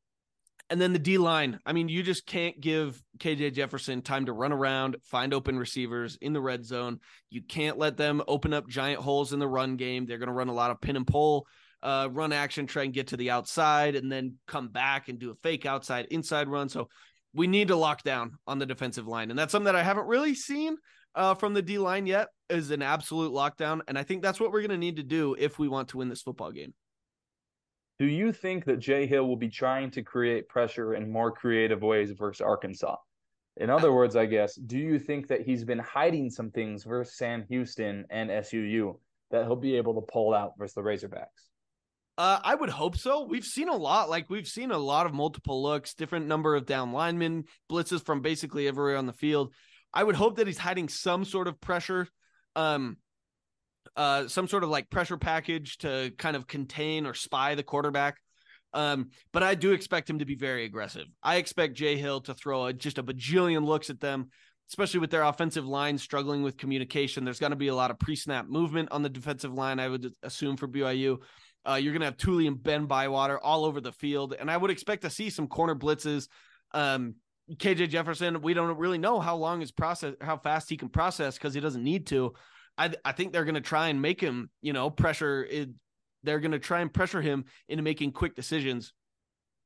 and 0.71 0.81
then 0.81 0.93
the 0.93 0.99
D 0.99 1.19
line. 1.19 1.59
I 1.67 1.73
mean, 1.73 1.89
you 1.89 2.03
just 2.03 2.27
can't 2.27 2.59
give 2.61 3.01
KJ 3.19 3.55
Jefferson 3.55 4.03
time 4.03 4.27
to 4.27 4.33
run 4.33 4.53
around, 4.53 4.97
find 5.05 5.35
open 5.35 5.59
receivers 5.59 6.17
in 6.21 6.33
the 6.33 6.41
red 6.41 6.65
zone. 6.65 7.01
You 7.31 7.43
can't 7.43 7.79
let 7.79 7.97
them 7.97 8.23
open 8.27 8.55
up 8.55 8.69
giant 8.69 9.01
holes 9.01 9.33
in 9.33 9.39
the 9.39 9.49
run 9.49 9.77
game. 9.77 10.07
They're 10.07 10.19
going 10.19 10.29
to 10.29 10.33
run 10.33 10.49
a 10.49 10.55
lot 10.55 10.71
of 10.71 10.81
pin 10.81 10.97
and 10.97 11.07
pull, 11.07 11.47
uh, 11.83 12.09
run 12.11 12.33
action, 12.33 12.67
try 12.67 12.85
and 12.85 12.95
get 12.95 13.09
to 13.09 13.17
the 13.17 13.31
outside, 13.31 13.95
and 13.95 14.11
then 14.11 14.37
come 14.47 14.69
back 14.69 15.09
and 15.09 15.19
do 15.19 15.31
a 15.31 15.37
fake 15.43 15.67
outside 15.67 16.07
inside 16.11 16.49
run. 16.49 16.69
So 16.69 16.89
we 17.35 17.47
need 17.47 17.69
to 17.69 17.77
lock 17.77 18.03
down 18.03 18.39
on 18.47 18.59
the 18.59 18.67
defensive 18.67 19.07
line, 19.07 19.31
and 19.31 19.39
that's 19.39 19.53
something 19.53 19.67
that 19.67 19.77
I 19.77 19.83
haven't 19.83 20.07
really 20.07 20.35
seen 20.35 20.77
uh, 21.15 21.35
from 21.35 21.53
the 21.53 21.63
D 21.63 21.79
line 21.79 22.07
yet. 22.07 22.29
Is 22.51 22.71
an 22.71 22.83
absolute 22.83 23.33
lockdown, 23.33 23.81
and 23.89 23.99
I 23.99 24.03
think 24.03 24.23
that's 24.23 24.39
what 24.39 24.53
we're 24.53 24.61
going 24.61 24.71
to 24.71 24.77
need 24.77 24.97
to 24.97 25.03
do 25.03 25.35
if 25.39 25.59
we 25.59 25.67
want 25.67 25.89
to 25.89 25.99
win 25.99 26.09
this 26.11 26.23
football 26.23 26.53
game. 26.53 26.75
Do 27.99 28.07
you 28.07 28.33
think 28.33 28.65
that 28.65 28.81
Jay 28.81 29.07
Hill 29.07 29.27
will 29.27 29.37
be 29.37 29.49
trying 29.49 29.91
to 29.93 30.03
create 30.03 30.49
pressure 30.49 30.95
in 30.95 31.11
more 31.11 31.31
creative 31.31 31.83
ways 31.83 32.11
versus 32.11 32.41
Arkansas? 32.41 32.97
In 33.57 33.71
other 33.71 33.93
words, 33.93 34.17
I 34.17 34.27
guess, 34.27 34.57
do 34.57 34.79
you 34.79 34.99
think 34.99 35.29
that 35.29 35.43
he's 35.43 35.65
been 35.65 35.79
hiding 35.79 36.29
some 36.29 36.51
things 36.51 36.83
versus 36.83 37.17
Sam 37.17 37.45
Houston 37.49 38.05
and 38.11 38.31
SUU 38.31 38.99
that 39.31 39.45
he'll 39.45 39.55
be 39.55 39.77
able 39.77 39.95
to 39.95 40.01
pull 40.01 40.35
out 40.35 40.55
versus 40.59 40.75
the 40.75 40.81
Razorbacks? 40.81 41.51
Uh, 42.19 42.41
I 42.43 42.55
would 42.55 42.71
hope 42.71 42.97
so. 42.97 43.25
We've 43.25 43.45
seen 43.45 43.69
a 43.69 43.77
lot, 43.77 44.09
like 44.09 44.29
we've 44.29 44.47
seen 44.47 44.71
a 44.71 44.79
lot 44.79 45.07
of 45.07 45.15
multiple 45.15 45.63
looks, 45.63 45.95
different 45.95 46.27
number 46.27 46.55
of 46.57 46.67
down 46.67 46.93
linemen, 46.93 47.45
blitzes 47.71 48.05
from 48.05 48.23
basically 48.23 48.67
everywhere 48.67 48.97
on 48.97 49.07
the 49.07 49.13
field. 49.13 49.53
I 49.93 50.03
would 50.03 50.17
hope 50.17 50.37
that 50.37 50.47
he's 50.47 50.59
hiding 50.59 50.89
some 50.89 51.25
sort 51.25 51.47
of 51.49 51.61
pressure. 51.61 52.09
Um, 52.57 52.99
uh, 53.97 54.29
some 54.29 54.49
sort 54.49 54.65
of 54.65 54.71
like 54.71 54.91
pressure 54.91 55.17
package 55.17 55.79
to 55.79 56.13
kind 56.19 56.37
of 56.37 56.47
contain 56.47 57.07
or 57.07 57.15
spy 57.15 57.55
the 57.55 57.63
quarterback. 57.63 58.19
Um, 58.73 59.11
but 59.33 59.43
I 59.43 59.55
do 59.55 59.73
expect 59.73 60.11
him 60.11 60.19
to 60.19 60.25
be 60.25 60.35
very 60.35 60.65
aggressive. 60.65 61.07
I 61.23 61.37
expect 61.37 61.75
Jay 61.75 61.97
Hill 61.97 62.21
to 62.23 62.35
throw 62.35 62.67
a, 62.67 62.73
just 62.73 62.99
a 62.99 63.05
bajillion 63.05 63.65
looks 63.65 63.89
at 63.89 64.01
them, 64.01 64.31
especially 64.69 65.01
with 65.01 65.11
their 65.11 65.23
offensive 65.23 65.67
line 65.67 65.97
struggling 65.97 66.43
with 66.43 66.57
communication. 66.57 67.25
There's 67.25 67.39
going 67.39 67.51
to 67.51 67.57
be 67.57 67.69
a 67.69 67.75
lot 67.75 67.93
of 67.93 68.01
pre-snap 68.01 68.49
movement 68.49 68.91
on 68.91 69.03
the 69.03 69.09
defensive 69.09 69.53
line. 69.53 69.79
I 69.79 69.89
would 69.89 70.13
assume 70.25 70.57
for 70.57 70.67
BYU. 70.67 71.19
Uh, 71.67 71.75
you're 71.75 71.93
going 71.93 72.01
to 72.01 72.07
have 72.07 72.17
Tuli 72.17 72.47
and 72.47 72.63
Ben 72.63 72.87
Bywater 72.87 73.39
all 73.39 73.65
over 73.65 73.81
the 73.81 73.93
field, 73.93 74.35
and 74.39 74.51
I 74.51 74.57
would 74.57 74.71
expect 74.71 75.03
to 75.03 75.11
see 75.11 75.31
some 75.31 75.47
corner 75.47 75.75
blitzes. 75.75 76.29
Um, 76.73 77.15
KJ 77.53 77.91
Jefferson, 77.91 78.43
we 78.43 78.55
don't 78.55 78.77
really 78.77 78.99
know 78.99 79.21
how 79.21 79.37
long 79.37 79.61
his 79.61 79.71
process, 79.71 80.15
how 80.21 80.37
fast 80.37 80.69
he 80.69 80.77
can 80.77 80.89
process 80.89 81.37
because 81.37 81.55
he 81.55 81.61
doesn't 81.61 81.83
need 81.83 82.07
to. 82.09 82.35
I 82.77 82.93
I 83.05 83.13
think 83.13 83.33
they're 83.33 83.45
going 83.45 83.55
to 83.55 83.61
try 83.61 83.89
and 83.89 84.01
make 84.01 84.21
him, 84.21 84.51
you 84.63 84.73
know, 84.73 84.91
pressure. 84.91 85.45
It, 85.45 85.71
they're 86.23 86.41
going 86.41 86.53
to 86.53 86.59
try 86.59 86.81
and 86.81 86.93
pressure 86.93 87.21
him 87.21 87.45
into 87.69 87.83
making 87.83 88.13
quick 88.13 88.35
decisions, 88.35 88.93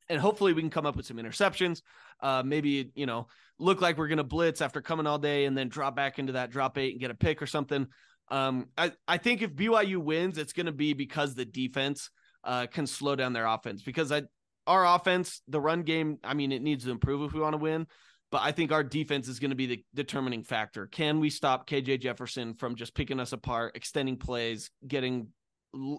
and 0.09 0.21
hopefully 0.21 0.53
we 0.53 0.63
can 0.63 0.71
come 0.71 0.87
up 0.87 0.97
with 0.97 1.07
some 1.07 1.17
interceptions. 1.17 1.83
Uh, 2.21 2.43
maybe 2.45 2.91
you 2.95 3.07
know, 3.07 3.29
look 3.59 3.81
like 3.81 3.97
we're 3.97 4.09
going 4.09 4.19
to 4.19 4.25
blitz 4.25 4.61
after 4.61 4.81
coming 4.81 5.07
all 5.07 5.19
day 5.19 5.45
and 5.45 5.57
then 5.57 5.69
drop 5.69 5.95
back 5.95 6.19
into 6.19 6.33
that 6.33 6.51
drop 6.51 6.79
eight 6.79 6.93
and 6.93 7.01
get 7.01 7.11
a 7.11 7.15
pick 7.15 7.41
or 7.41 7.47
something. 7.47 7.87
Um, 8.31 8.67
I 8.77 8.93
I 9.07 9.19
think 9.19 9.43
if 9.43 9.55
BYU 9.55 9.99
wins, 9.99 10.39
it's 10.39 10.53
going 10.53 10.67
to 10.67 10.73
be 10.73 10.93
because 10.93 11.35
the 11.35 11.45
defense 11.45 12.11
uh 12.45 12.67
can 12.67 12.87
slow 12.87 13.17
down 13.17 13.33
their 13.33 13.47
offense 13.47 13.83
because 13.83 14.13
I 14.13 14.23
our 14.69 14.85
offense, 14.85 15.41
the 15.49 15.61
run 15.61 15.83
game, 15.83 16.19
I 16.23 16.35
mean, 16.35 16.53
it 16.53 16.63
needs 16.63 16.85
to 16.85 16.91
improve 16.91 17.23
if 17.23 17.33
we 17.33 17.41
want 17.41 17.55
to 17.55 17.59
win. 17.59 17.87
But 18.31 18.43
I 18.43 18.53
think 18.53 18.73
our 18.73 18.85
defense 18.85 19.27
is 19.27 19.39
going 19.39 19.51
to 19.51 19.57
be 19.57 19.67
the 19.67 19.85
determining 19.95 20.43
factor. 20.43 20.87
Can 20.87 21.19
we 21.19 21.31
stop 21.31 21.69
KJ 21.69 22.01
Jefferson 22.01 22.55
from 22.55 22.75
just 22.75 22.95
picking 22.95 23.21
us 23.21 23.33
apart, 23.33 23.75
extending 23.75 24.19
plays, 24.19 24.71
getting 24.87 25.29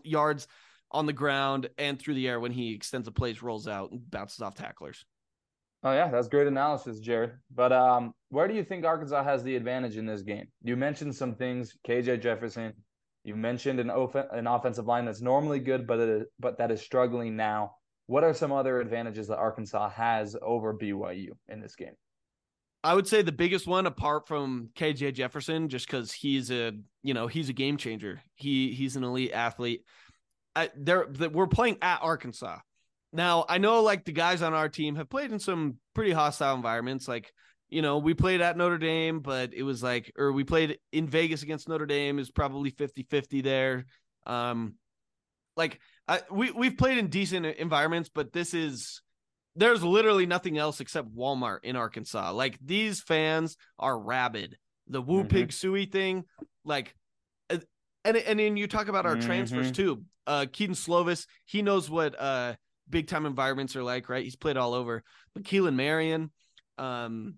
yards 0.04 0.48
on 0.92 1.06
the 1.06 1.14
ground 1.14 1.70
and 1.78 2.00
through 2.00 2.14
the 2.16 2.28
air 2.28 2.40
when 2.40 2.52
he 2.52 2.74
extends 2.74 3.06
the 3.06 3.12
plays, 3.12 3.42
rolls 3.42 3.68
out, 3.68 3.92
and 3.92 4.10
bounces 4.10 4.42
off 4.42 4.56
tacklers? 4.56 5.06
Oh 5.82 5.94
yeah, 5.94 6.10
that's 6.10 6.28
great 6.28 6.48
analysis, 6.48 7.00
Jared. 7.00 7.32
But 7.54 7.72
um, 7.72 8.14
where 8.30 8.48
do 8.48 8.54
you 8.54 8.64
think 8.64 8.86
Arkansas 8.86 9.24
has 9.24 9.44
the 9.44 9.56
advantage 9.56 9.98
in 9.98 10.06
this 10.06 10.22
game? 10.22 10.48
You 10.62 10.76
mentioned 10.76 11.16
some 11.16 11.36
things, 11.36 11.78
KJ 11.88 12.22
Jefferson. 12.22 12.74
You 13.24 13.36
mentioned 13.36 13.80
an 13.80 13.90
an 13.90 14.48
offensive 14.48 14.88
line 14.88 15.06
that's 15.06 15.22
normally 15.22 15.60
good, 15.60 15.88
but 15.88 16.24
but 16.38 16.58
that 16.58 16.72
is 16.72 16.82
struggling 16.82 17.36
now. 17.36 17.76
What 18.08 18.24
are 18.24 18.34
some 18.34 18.52
other 18.52 18.80
advantages 18.80 19.28
that 19.28 19.38
Arkansas 19.38 19.90
has 19.90 20.36
over 20.42 20.74
BYU 20.74 21.30
in 21.48 21.62
this 21.62 21.76
game? 21.76 21.94
I 22.84 22.94
would 22.94 23.08
say 23.08 23.22
the 23.22 23.32
biggest 23.32 23.68
one, 23.68 23.86
apart 23.86 24.28
from 24.28 24.70
KJ 24.76 25.14
Jefferson, 25.14 25.68
just 25.68 25.86
because 25.86 26.12
he's 26.14 26.50
a 26.50 26.74
you 27.04 27.14
know 27.14 27.28
he's 27.28 27.50
a 27.50 27.54
game 27.54 27.78
changer. 27.78 28.22
He 28.36 28.74
he's 28.74 28.96
an 28.96 29.04
elite 29.04 29.34
athlete. 29.34 29.84
I, 30.56 30.70
they're, 30.76 31.08
we're 31.08 31.48
playing 31.48 31.78
at 31.82 32.02
Arkansas 32.02 32.60
now. 33.12 33.46
I 33.48 33.58
know 33.58 33.82
like 33.82 34.06
the 34.06 34.12
guys 34.12 34.42
on 34.42 34.54
our 34.54 34.70
team 34.70 34.96
have 34.96 35.10
played 35.10 35.32
in 35.32 35.40
some 35.40 35.76
pretty 35.94 36.12
hostile 36.12 36.56
environments. 36.56 37.08
Like 37.08 37.34
you 37.70 37.82
know 37.82 37.98
we 37.98 38.14
played 38.14 38.40
at 38.40 38.58
Notre 38.58 38.78
Dame, 38.78 39.20
but 39.20 39.54
it 39.54 39.64
was 39.64 39.84
like 39.84 40.14
or 40.18 40.32
we 40.32 40.46
played 40.46 40.80
in 40.94 41.08
Vegas 41.08 41.44
against 41.44 41.68
Notre 41.68 41.86
Dame 41.86 42.18
is 42.18 42.32
probably 42.32 42.72
50-50 42.72 43.44
there. 43.44 43.86
Um, 44.26 44.76
like 45.58 45.80
I, 46.08 46.22
we 46.32 46.52
we've 46.52 46.78
played 46.78 46.98
in 46.98 47.08
decent 47.08 47.46
environments, 47.46 48.10
but 48.10 48.32
this 48.32 48.54
is 48.54 49.02
there's 49.60 49.84
literally 49.84 50.26
nothing 50.26 50.58
else 50.58 50.80
except 50.80 51.14
Walmart 51.14 51.60
in 51.64 51.76
Arkansas. 51.76 52.32
Like 52.32 52.58
these 52.64 53.02
fans 53.02 53.58
are 53.78 54.00
rabid. 54.00 54.58
The 54.88 55.02
Woo 55.02 55.20
mm-hmm. 55.20 55.28
Pig 55.28 55.50
Sooie 55.50 55.92
thing, 55.92 56.24
like, 56.64 56.96
uh, 57.50 57.58
and 58.06 58.18
and 58.18 58.40
then 58.40 58.58
you 58.58 58.68
talk 58.68 58.88
about 58.88 59.06
our 59.06 59.18
mm-hmm. 59.18 59.28
transfers 59.28 59.72
too. 59.72 60.04
Uh, 60.26 60.46
Kedon 60.52 60.76
Slovis, 60.76 61.28
he 61.46 61.62
knows 61.62 61.90
what 61.90 62.20
uh 62.20 62.56
big 62.90 63.08
time 63.08 63.26
environments 63.26 63.76
are 63.76 63.84
like, 63.84 64.10
right? 64.10 64.24
He's 64.24 64.36
played 64.36 64.58
all 64.58 64.74
over. 64.74 65.04
But 65.34 65.44
Keelan 65.44 65.76
Marion, 65.76 66.32
um, 66.78 67.36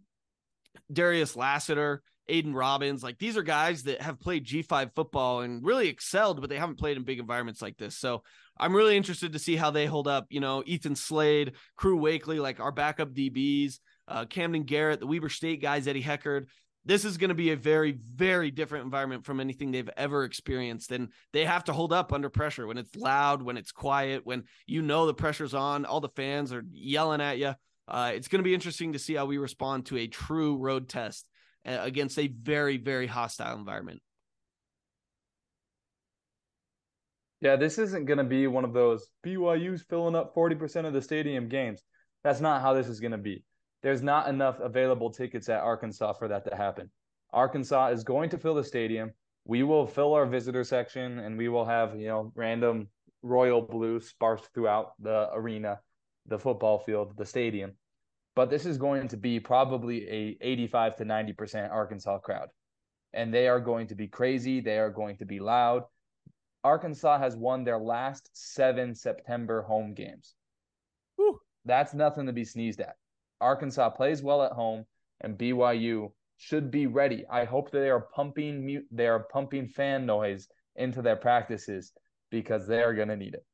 Darius 0.93 1.35
Lassiter, 1.35 2.03
Aidan 2.29 2.53
Robbins, 2.53 3.03
like 3.03 3.17
these 3.17 3.35
are 3.35 3.43
guys 3.43 3.83
that 3.83 4.01
have 4.01 4.19
played 4.19 4.45
G5 4.45 4.93
football 4.95 5.41
and 5.41 5.65
really 5.65 5.89
excelled, 5.89 6.39
but 6.39 6.49
they 6.49 6.57
haven't 6.57 6.79
played 6.79 6.97
in 6.97 7.03
big 7.03 7.19
environments 7.19 7.61
like 7.61 7.77
this. 7.77 7.97
So 7.97 8.23
I'm 8.61 8.75
really 8.75 8.95
interested 8.95 9.33
to 9.33 9.39
see 9.39 9.55
how 9.55 9.71
they 9.71 9.87
hold 9.87 10.07
up. 10.07 10.27
You 10.29 10.39
know, 10.39 10.63
Ethan 10.65 10.95
Slade, 10.95 11.53
Crew 11.75 11.99
Wakley, 11.99 12.39
like 12.39 12.59
our 12.59 12.71
backup 12.71 13.13
DBs, 13.13 13.79
uh, 14.07 14.25
Kamden 14.25 14.65
Garrett, 14.65 14.99
the 14.99 15.07
Weber 15.07 15.29
State 15.29 15.61
guys, 15.61 15.87
Eddie 15.87 16.03
Heckard. 16.03 16.45
This 16.85 17.03
is 17.03 17.17
going 17.17 17.29
to 17.29 17.35
be 17.35 17.51
a 17.51 17.55
very, 17.55 17.97
very 18.15 18.49
different 18.51 18.85
environment 18.85 19.25
from 19.25 19.39
anything 19.39 19.71
they've 19.71 19.89
ever 19.97 20.23
experienced. 20.23 20.91
And 20.91 21.09
they 21.33 21.45
have 21.45 21.63
to 21.65 21.73
hold 21.73 21.91
up 21.91 22.13
under 22.13 22.29
pressure 22.29 22.65
when 22.67 22.77
it's 22.77 22.95
loud, 22.95 23.41
when 23.41 23.57
it's 23.57 23.71
quiet, 23.71 24.25
when 24.25 24.43
you 24.65 24.81
know 24.81 25.05
the 25.05 25.13
pressure's 25.13 25.53
on, 25.53 25.85
all 25.85 25.99
the 25.99 26.09
fans 26.09 26.53
are 26.53 26.63
yelling 26.71 27.21
at 27.21 27.37
you. 27.37 27.53
Uh, 27.87 28.11
it's 28.13 28.27
going 28.27 28.39
to 28.39 28.47
be 28.47 28.53
interesting 28.53 28.93
to 28.93 28.99
see 28.99 29.15
how 29.15 29.25
we 29.25 29.37
respond 29.37 29.87
to 29.87 29.97
a 29.97 30.07
true 30.07 30.57
road 30.57 30.87
test 30.87 31.27
uh, 31.65 31.77
against 31.81 32.17
a 32.17 32.27
very, 32.27 32.77
very 32.77 33.07
hostile 33.07 33.57
environment. 33.57 34.01
Yeah, 37.41 37.55
this 37.55 37.79
isn't 37.79 38.05
going 38.05 38.19
to 38.19 38.23
be 38.23 38.45
one 38.45 38.63
of 38.63 38.73
those 38.73 39.09
BYU's 39.25 39.81
filling 39.89 40.15
up 40.15 40.35
40% 40.35 40.85
of 40.85 40.93
the 40.93 41.01
stadium 41.01 41.49
games. 41.49 41.81
That's 42.23 42.39
not 42.39 42.61
how 42.61 42.73
this 42.73 42.87
is 42.87 42.99
going 42.99 43.13
to 43.13 43.17
be. 43.17 43.43
There's 43.81 44.03
not 44.03 44.27
enough 44.27 44.59
available 44.59 45.09
tickets 45.09 45.49
at 45.49 45.61
Arkansas 45.61 46.13
for 46.13 46.27
that 46.27 46.45
to 46.47 46.55
happen. 46.55 46.91
Arkansas 47.33 47.87
is 47.87 48.03
going 48.03 48.29
to 48.29 48.37
fill 48.37 48.53
the 48.53 48.63
stadium. 48.63 49.11
We 49.45 49.63
will 49.63 49.87
fill 49.87 50.13
our 50.13 50.27
visitor 50.27 50.63
section 50.63 51.17
and 51.17 51.35
we 51.35 51.49
will 51.49 51.65
have, 51.65 51.99
you 51.99 52.07
know, 52.07 52.31
random 52.35 52.89
royal 53.23 53.63
blue 53.63 53.99
sparse 53.99 54.41
throughout 54.53 54.91
the 54.99 55.29
arena, 55.33 55.79
the 56.27 56.37
football 56.37 56.77
field, 56.77 57.17
the 57.17 57.25
stadium. 57.25 57.71
But 58.35 58.51
this 58.51 58.67
is 58.67 58.77
going 58.77 59.07
to 59.09 59.17
be 59.17 59.39
probably 59.39 60.07
a 60.07 60.37
85 60.41 60.97
to 60.97 61.05
90% 61.05 61.71
Arkansas 61.71 62.19
crowd. 62.19 62.49
And 63.13 63.33
they 63.33 63.47
are 63.47 63.59
going 63.59 63.87
to 63.87 63.95
be 63.95 64.07
crazy, 64.07 64.61
they 64.61 64.77
are 64.77 64.91
going 64.91 65.17
to 65.17 65.25
be 65.25 65.39
loud 65.39 65.83
Arkansas 66.63 67.17
has 67.17 67.35
won 67.35 67.63
their 67.63 67.79
last 67.79 68.29
seven 68.33 68.93
September 68.93 69.61
home 69.63 69.93
games. 69.93 70.35
Whew. 71.15 71.39
That's 71.65 71.93
nothing 71.93 72.25
to 72.27 72.33
be 72.33 72.45
sneezed 72.45 72.81
at. 72.81 72.95
Arkansas 73.39 73.89
plays 73.91 74.21
well 74.21 74.43
at 74.43 74.51
home, 74.51 74.85
and 75.21 75.37
BYU 75.37 76.11
should 76.37 76.71
be 76.71 76.87
ready. 76.87 77.25
I 77.29 77.45
hope 77.45 77.71
they 77.71 77.89
are 77.89 78.07
pumping 78.13 78.65
mute, 78.65 78.85
they 78.91 79.07
are 79.07 79.27
pumping 79.31 79.67
fan 79.67 80.05
noise 80.05 80.47
into 80.75 81.01
their 81.01 81.15
practices 81.15 81.93
because 82.29 82.67
they 82.67 82.81
are 82.81 82.93
going 82.93 83.09
to 83.09 83.17
need 83.17 83.33
it. 83.33 83.45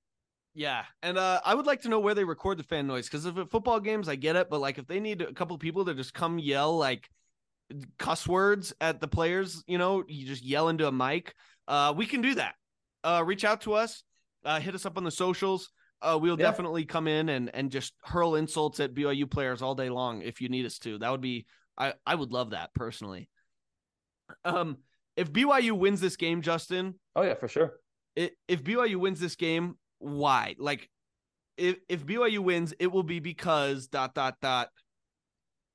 Yeah, 0.53 0.85
and 1.03 1.17
uh, 1.17 1.39
I 1.45 1.53
would 1.53 1.67
like 1.67 1.81
to 1.83 1.89
know 1.89 1.99
where 1.99 2.15
they 2.15 2.23
record 2.23 2.57
the 2.57 2.63
fan 2.63 2.87
noise 2.87 3.05
because 3.05 3.25
if 3.25 3.37
at 3.37 3.51
football 3.51 3.79
games, 3.79 4.09
I 4.09 4.15
get 4.15 4.35
it, 4.35 4.49
but 4.49 4.59
like 4.59 4.79
if 4.79 4.87
they 4.87 4.99
need 4.99 5.21
a 5.21 5.33
couple 5.33 5.57
people 5.57 5.85
to 5.85 5.93
just 5.93 6.13
come 6.13 6.39
yell 6.39 6.75
like 6.75 7.09
cuss 7.99 8.27
words 8.27 8.73
at 8.81 8.99
the 8.99 9.07
players, 9.07 9.63
you 9.67 9.77
know, 9.77 10.03
you 10.07 10.25
just 10.25 10.43
yell 10.43 10.69
into 10.69 10.87
a 10.87 10.91
mic. 10.91 11.35
Uh, 11.67 11.93
we 11.95 12.05
can 12.05 12.21
do 12.21 12.35
that. 12.35 12.55
Uh, 13.07 13.23
reach 13.23 13.45
out 13.45 13.61
to 13.61 13.73
us, 13.73 14.03
uh, 14.43 14.59
hit 14.59 14.75
us 14.75 14.85
up 14.85 14.97
on 14.97 15.05
the 15.05 15.11
socials. 15.11 15.71
Uh, 16.01 16.19
we'll 16.21 16.37
Yeah. 16.37 16.45
definitely 16.47 16.83
come 16.83 17.07
in 17.07 17.29
and 17.29 17.49
and 17.55 17.71
just 17.71 17.93
hurl 18.03 18.35
insults 18.35 18.81
at 18.81 18.93
BYU 18.93 19.25
players 19.25 19.61
all 19.61 19.75
day 19.75 19.89
long 19.89 20.21
if 20.21 20.41
you 20.41 20.49
need 20.49 20.65
us 20.65 20.77
to. 20.79 20.97
That 20.97 21.09
would 21.11 21.21
be 21.21 21.45
I 21.77 21.93
I 22.05 22.15
would 22.15 22.31
love 22.33 22.49
that 22.49 22.73
personally. 22.73 23.29
Um, 24.43 24.83
if 25.15 25.31
BYU 25.31 25.73
wins 25.73 26.01
this 26.01 26.17
game, 26.17 26.41
Justin, 26.41 26.99
Oh 27.15 27.21
yeah, 27.21 27.35
for 27.35 27.47
sure. 27.47 27.79
i- 28.17 28.35
if 28.49 28.61
BYU 28.61 28.99
wins 28.99 29.21
this 29.21 29.37
game, 29.37 29.79
why? 29.99 30.55
Like, 30.59 30.89
if 31.55 31.77
if 31.87 32.05
BYU 32.05 32.41
wins, 32.41 32.73
it 32.77 32.87
will 32.87 33.03
be 33.03 33.21
because 33.21 33.87
dot 33.87 34.13
dot 34.15 34.35
dot. 34.41 34.69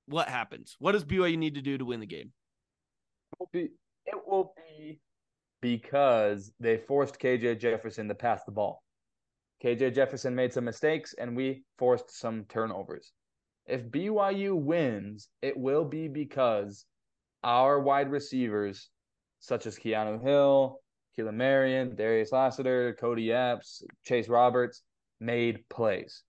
What 0.04 0.28
happens? 0.28 0.76
What 0.80 0.92
does 0.92 1.04
BYU 1.04 1.38
need 1.38 1.54
to 1.54 1.62
do 1.62 1.78
to 1.78 1.84
win 1.86 2.00
the 2.00 2.06
game? 2.06 2.34
It 3.32 3.38
will 3.40 3.48
be, 3.52 3.68
it 4.04 4.26
will 4.26 4.52
be 4.54 5.00
because 5.62 6.52
they 6.60 6.76
forced 6.76 7.18
KJ 7.18 7.58
Jefferson 7.58 8.08
to 8.08 8.14
pass 8.14 8.44
the 8.44 8.52
ball. 8.52 8.82
KJ 9.64 9.94
Jefferson 9.94 10.34
made 10.34 10.52
some 10.52 10.64
mistakes 10.64 11.14
and 11.18 11.34
we 11.34 11.62
forced 11.78 12.18
some 12.18 12.44
turnovers. 12.50 13.12
If 13.66 13.84
BYU 13.84 14.60
wins, 14.60 15.28
it 15.40 15.56
will 15.56 15.84
be 15.84 16.08
because 16.08 16.84
our 17.42 17.80
wide 17.80 18.10
receivers, 18.10 18.90
such 19.38 19.66
as 19.66 19.78
Keanu 19.78 20.20
Hill, 20.22 20.80
Keelan 21.16 21.34
Marion, 21.34 21.94
Darius 21.94 22.32
Lassiter, 22.32 22.94
Cody 23.00 23.32
Epps, 23.32 23.82
Chase 24.04 24.28
Roberts, 24.28 24.82
made 25.20 25.66
plays. 25.70 26.24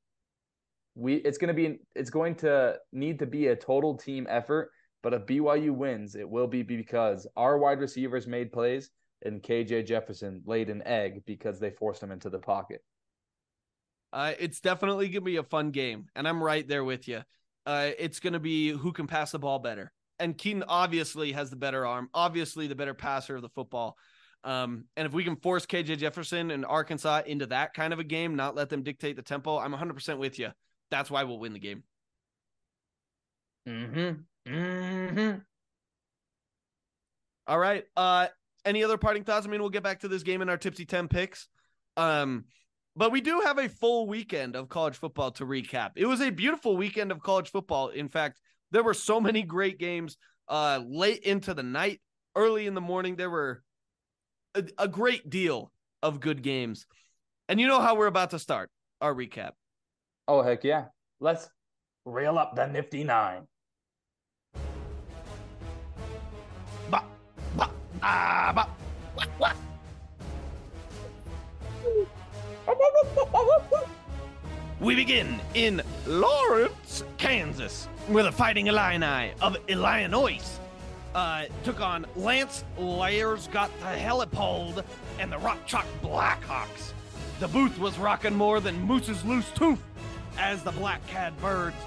We 0.95 1.15
it's 1.15 1.39
gonna 1.39 1.55
be 1.55 1.79
it's 1.95 2.11
going 2.11 2.36
to 2.36 2.77
need 2.91 3.17
to 3.19 3.25
be 3.25 3.47
a 3.47 3.55
total 3.55 3.97
team 3.97 4.27
effort 4.29 4.69
but 5.03 5.13
if 5.13 5.25
BYU 5.25 5.75
wins, 5.75 6.15
it 6.15 6.27
will 6.27 6.47
be 6.47 6.63
because 6.63 7.27
our 7.36 7.57
wide 7.57 7.79
receivers 7.79 8.25
made 8.25 8.53
plays 8.53 8.89
and 9.26 9.41
KJ 9.41 9.86
Jefferson 9.86 10.41
laid 10.45 10.69
an 10.69 10.82
egg 10.86 11.24
because 11.26 11.59
they 11.59 11.71
forced 11.71 12.01
him 12.01 12.11
into 12.11 12.30
the 12.30 12.39
pocket. 12.39 12.84
Uh, 14.11 14.34
it's 14.39 14.59
definitely 14.59 15.09
gonna 15.09 15.21
be 15.21 15.38
a 15.38 15.43
fun 15.43 15.71
game, 15.71 16.05
and 16.15 16.28
I'm 16.28 16.43
right 16.43 16.67
there 16.67 16.84
with 16.84 17.07
you. 17.07 17.21
Uh, 17.65 17.91
it's 17.97 18.19
gonna 18.19 18.39
be 18.39 18.69
who 18.69 18.91
can 18.91 19.07
pass 19.07 19.32
the 19.32 19.39
ball 19.39 19.59
better, 19.59 19.91
and 20.19 20.38
Kedon 20.38 20.63
obviously 20.67 21.32
has 21.32 21.49
the 21.49 21.55
better 21.55 21.86
arm, 21.86 22.09
obviously 22.13 22.67
the 22.67 22.76
better 22.76 22.93
passer 22.93 23.36
of 23.36 23.41
the 23.41 23.49
football. 23.49 23.97
Um, 24.43 24.86
and 24.97 25.07
if 25.07 25.13
we 25.13 25.24
can 25.24 25.38
force 25.38 25.65
KJ 25.65 25.97
Jefferson 25.97 26.51
and 26.51 26.65
Arkansas 26.65 27.21
into 27.26 27.45
that 27.47 27.74
kind 27.74 27.93
of 27.93 27.99
a 27.99 28.03
game, 28.03 28.36
not 28.36 28.55
let 28.55 28.69
them 28.69 28.84
dictate 28.84 29.15
the 29.15 29.21
tempo, 29.21 29.57
I'm 29.57 29.74
100% 29.74 30.17
with 30.17 30.38
you. 30.38 30.49
That's 30.91 31.09
why 31.09 31.24
we'll 31.24 31.39
win 31.39 31.53
the 31.53 31.59
game. 31.59 31.84
Mm-hmm. 33.67 34.53
Mm-hmm. 34.53 35.39
All 37.47 37.59
right. 37.59 37.86
Uh 37.95 38.28
any 38.66 38.84
other 38.84 38.97
parting 38.97 39.24
thoughts? 39.24 39.45
I 39.45 39.49
mean, 39.49 39.61
we'll 39.61 39.70
get 39.70 39.84
back 39.84 40.01
to 40.01 40.07
this 40.07 40.24
game 40.24 40.41
in 40.41 40.49
our 40.49 40.57
tipsy 40.57 40.86
10 40.86 41.07
picks. 41.07 41.47
Um 41.97 42.45
but 42.95 43.11
we 43.11 43.22
do 43.22 43.41
have 43.41 43.57
a 43.57 43.68
full 43.68 44.07
weekend 44.07 44.55
of 44.55 44.70
college 44.70 44.97
football 44.97 45.32
to 45.32 45.45
recap. 45.45 45.91
It 45.95 46.05
was 46.05 46.22
a 46.22 46.30
beautiful 46.30 46.78
weekend 46.78 47.11
of 47.11 47.24
college 47.24 47.49
football. 47.49 47.88
In 47.88 48.07
fact, 48.07 48.39
there 48.70 48.84
were 48.84 48.93
so 48.93 49.20
many 49.20 49.43
great 49.43 49.80
games 49.80 50.18
uh 50.47 50.80
late 50.86 51.24
into 51.24 51.53
the 51.53 51.64
night, 51.64 52.01
early 52.36 52.68
in 52.68 52.74
the 52.74 52.82
morning. 52.82 53.16
There 53.16 53.30
were 53.30 53.64
a, 54.55 54.64
a 54.78 54.88
great 54.88 55.30
deal 55.30 55.72
of 56.01 56.20
good 56.20 56.41
games. 56.41 56.86
And 57.49 57.59
you 57.59 57.68
know 57.68 57.82
how 57.82 57.95
we're 57.95 58.07
about 58.07 58.32
to 58.32 58.39
start 58.39 58.70
our 59.01 59.14
recap. 59.14 59.51
Oh 60.28 60.41
heck 60.41 60.64
yeah. 60.64 60.86
Let's 61.20 61.49
reel 62.05 62.38
up 62.38 62.55
the 62.55 62.68
nifty 62.68 63.03
nine. 63.03 63.47
We 74.80 74.95
begin 74.95 75.39
in 75.54 75.82
Lawrence, 76.06 77.06
Kansas, 77.18 77.86
where 78.08 78.24
the 78.24 78.32
Fighting 78.32 78.68
Illini 78.68 79.32
of 79.41 79.56
Illinois 79.70 80.41
uh, 81.16 81.45
took 81.64 81.80
on 81.80 82.06
Lance 82.18 82.66
Layers, 82.78 83.47
got 83.47 83.72
the 83.80 83.86
Helipold, 83.86 84.84
and 85.20 85.32
the 85.32 85.38
Rock 85.38 85.66
Chalk 85.66 85.86
Blackhawks. 86.01 86.91
The 87.39 87.47
booth 87.47 87.80
was 87.80 87.97
rocking 87.97 88.36
more 88.36 88.60
than 88.60 88.82
Moose's 88.82 89.24
loose 89.24 89.49
tooth 89.51 89.82
as 90.38 90.64
the 90.64 90.72
Black 90.74 91.06
Cat 91.08 91.39
Birds 91.39 91.78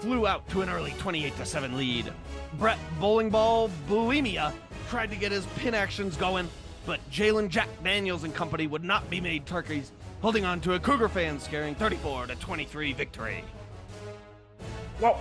flew 0.00 0.26
out 0.26 0.46
to 0.50 0.60
an 0.60 0.68
early 0.68 0.92
28 0.98 1.32
7 1.46 1.76
lead. 1.78 2.12
Brett 2.58 2.78
Bowling 3.00 3.30
Ball 3.30 3.70
Bulimia 3.88 4.52
tried 4.92 5.08
to 5.08 5.16
get 5.16 5.32
his 5.32 5.46
pin 5.56 5.72
actions 5.72 6.18
going, 6.18 6.46
but 6.84 7.00
Jalen 7.10 7.48
Jack 7.48 7.70
Daniels 7.82 8.24
and 8.24 8.34
company 8.34 8.66
would 8.66 8.84
not 8.84 9.08
be 9.08 9.22
made 9.22 9.46
turkeys, 9.46 9.90
holding 10.20 10.44
on 10.44 10.60
to 10.60 10.74
a 10.74 10.78
Cougar 10.78 11.08
fan 11.08 11.40
scaring 11.40 11.74
34 11.74 12.26
to 12.26 12.34
23 12.34 12.92
victory. 12.92 13.42
Whoa, 15.00 15.16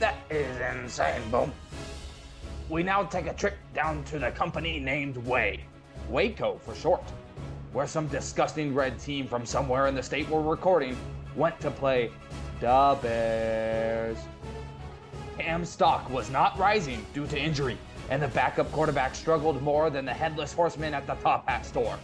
that 0.00 0.16
is 0.28 0.58
insane, 0.76 1.22
Boom. 1.30 1.52
We 2.68 2.82
now 2.82 3.04
take 3.04 3.28
a 3.28 3.32
trip 3.32 3.54
down 3.72 4.02
to 4.06 4.18
the 4.18 4.32
company 4.32 4.80
named 4.80 5.16
Way, 5.18 5.66
Waco 6.08 6.58
for 6.58 6.74
short, 6.74 7.04
where 7.72 7.86
some 7.86 8.08
disgusting 8.08 8.74
red 8.74 8.98
team 8.98 9.28
from 9.28 9.46
somewhere 9.46 9.86
in 9.86 9.94
the 9.94 10.02
state 10.02 10.28
we're 10.28 10.42
recording 10.42 10.96
went 11.36 11.60
to 11.60 11.70
play 11.70 12.10
the 12.58 12.98
Bears. 13.00 14.18
Cam 15.38 15.64
Stock 15.64 16.10
was 16.10 16.28
not 16.28 16.58
rising 16.58 17.06
due 17.14 17.28
to 17.28 17.38
injury, 17.38 17.78
and 18.12 18.20
the 18.22 18.28
backup 18.28 18.70
quarterback 18.72 19.14
struggled 19.14 19.62
more 19.62 19.88
than 19.88 20.04
the 20.04 20.12
headless 20.12 20.52
horseman 20.52 20.92
at 20.92 21.06
the 21.06 21.14
Top 21.14 21.48
Hat 21.48 21.64
store. 21.64 21.98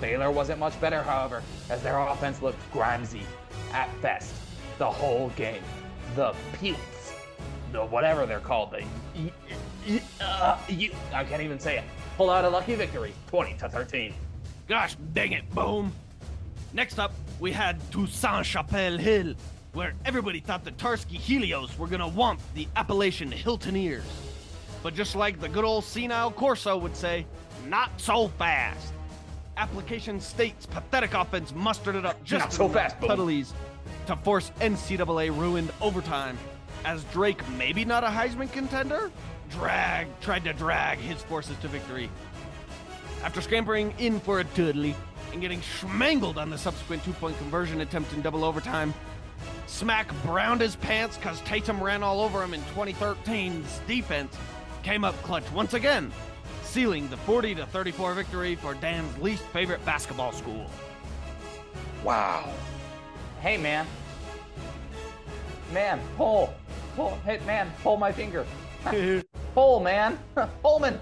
Baylor 0.00 0.30
wasn't 0.30 0.58
much 0.58 0.80
better, 0.80 1.02
however, 1.02 1.42
as 1.68 1.82
their 1.82 1.98
offense 1.98 2.40
looked 2.40 2.58
grimy 2.72 3.20
at 3.74 3.88
best 4.00 4.32
the 4.78 4.90
whole 4.90 5.28
game. 5.36 5.62
The 6.16 6.34
Peels, 6.54 6.78
the 7.70 7.84
whatever 7.84 8.24
they're 8.24 8.40
called, 8.40 8.70
the 8.70 8.82
y- 9.14 9.30
y- 9.86 10.00
uh, 10.22 10.58
you, 10.70 10.90
I 11.12 11.22
can't 11.24 11.42
even 11.42 11.60
say 11.60 11.76
it. 11.76 11.84
Pull 12.16 12.30
out 12.30 12.46
a 12.46 12.48
lucky 12.48 12.74
victory, 12.74 13.12
20 13.26 13.58
to 13.58 13.68
13. 13.68 14.14
Gosh 14.68 14.96
dang 15.12 15.32
it, 15.32 15.50
boom. 15.54 15.92
Next 16.72 16.98
up, 16.98 17.12
we 17.40 17.52
had 17.52 17.78
Toussaint 17.92 18.46
Chapelle 18.46 18.96
Hill, 18.96 19.34
where 19.74 19.92
everybody 20.06 20.40
thought 20.40 20.64
the 20.64 20.72
Tarski 20.72 21.18
Helios 21.18 21.78
were 21.78 21.88
gonna 21.88 22.08
womp 22.08 22.38
the 22.54 22.66
Appalachian 22.74 23.30
Hiltoneers. 23.30 24.00
But 24.82 24.94
just 24.94 25.14
like 25.14 25.40
the 25.40 25.48
good 25.48 25.64
old 25.64 25.84
senile 25.84 26.30
Corso 26.30 26.76
would 26.76 26.96
say, 26.96 27.26
not 27.68 27.90
so 28.00 28.28
fast. 28.28 28.92
Application 29.56 30.20
State's 30.20 30.64
pathetic 30.66 31.12
offense 31.12 31.54
mustered 31.54 31.96
it 31.96 32.06
up 32.06 32.22
just 32.24 32.44
Not 32.44 32.52
so 32.52 32.68
fast, 32.68 32.98
penalties 33.00 33.52
to 34.06 34.16
force 34.16 34.50
NCAA 34.60 35.36
ruined 35.36 35.70
overtime. 35.80 36.38
As 36.84 37.04
Drake, 37.04 37.46
maybe 37.50 37.84
not 37.84 38.04
a 38.04 38.06
Heisman 38.06 38.50
contender, 38.50 39.10
drag 39.50 40.08
tried 40.20 40.44
to 40.44 40.54
drag 40.54 40.98
his 40.98 41.22
forces 41.22 41.56
to 41.58 41.68
victory. 41.68 42.08
After 43.22 43.42
scampering 43.42 43.92
in 43.98 44.18
for 44.18 44.40
a 44.40 44.44
dudley 44.44 44.96
and 45.32 45.42
getting 45.42 45.60
schmangled 45.60 46.38
on 46.38 46.48
the 46.48 46.56
subsequent 46.56 47.04
two 47.04 47.12
point 47.12 47.36
conversion 47.36 47.82
attempt 47.82 48.14
in 48.14 48.22
double 48.22 48.44
overtime, 48.44 48.94
Smack 49.66 50.10
browned 50.24 50.60
his 50.60 50.76
pants 50.76 51.16
because 51.16 51.40
Tatum 51.42 51.82
ran 51.82 52.02
all 52.02 52.20
over 52.20 52.42
him 52.42 52.54
in 52.54 52.60
2013's 52.74 53.80
defense, 53.86 54.36
came 54.82 55.04
up 55.04 55.14
clutch 55.22 55.50
once 55.52 55.74
again, 55.74 56.12
sealing 56.62 57.08
the 57.08 57.16
40 57.18 57.56
to 57.56 57.66
34 57.66 58.14
victory 58.14 58.56
for 58.56 58.74
Dan's 58.74 59.16
least 59.18 59.42
favorite 59.44 59.84
basketball 59.84 60.32
school. 60.32 60.66
Wow. 62.04 62.52
Hey, 63.40 63.56
man. 63.56 63.86
Man, 65.72 66.00
pull. 66.16 66.52
Pull. 66.96 67.18
Hey, 67.24 67.40
man, 67.46 67.70
pull 67.82 67.96
my 67.96 68.12
finger. 68.12 68.46
pull, 69.54 69.80
man. 69.80 70.18
Pullman. 70.62 70.98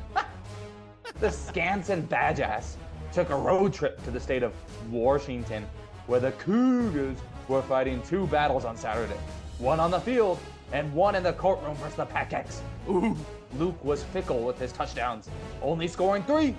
the 1.20 1.28
Skansen 1.28 2.06
Badgass 2.08 2.74
took 3.12 3.30
a 3.30 3.36
road 3.36 3.72
trip 3.72 4.02
to 4.04 4.10
the 4.10 4.20
state 4.20 4.42
of 4.42 4.52
Washington, 4.90 5.66
where 6.06 6.20
the 6.20 6.32
Cougars 6.32 7.16
were 7.48 7.62
fighting 7.62 8.02
two 8.02 8.26
battles 8.26 8.64
on 8.64 8.76
Saturday 8.76 9.18
one 9.58 9.80
on 9.80 9.90
the 9.90 10.00
field 10.00 10.38
and 10.72 10.92
one 10.92 11.14
in 11.14 11.22
the 11.22 11.32
courtroom 11.32 11.74
versus 11.76 11.96
the 11.96 12.04
Pack-X. 12.04 12.62
Ooh, 12.88 13.16
Luke 13.56 13.82
was 13.84 14.02
fickle 14.04 14.44
with 14.44 14.58
his 14.58 14.72
touchdowns, 14.72 15.28
only 15.62 15.88
scoring 15.88 16.22
three. 16.24 16.54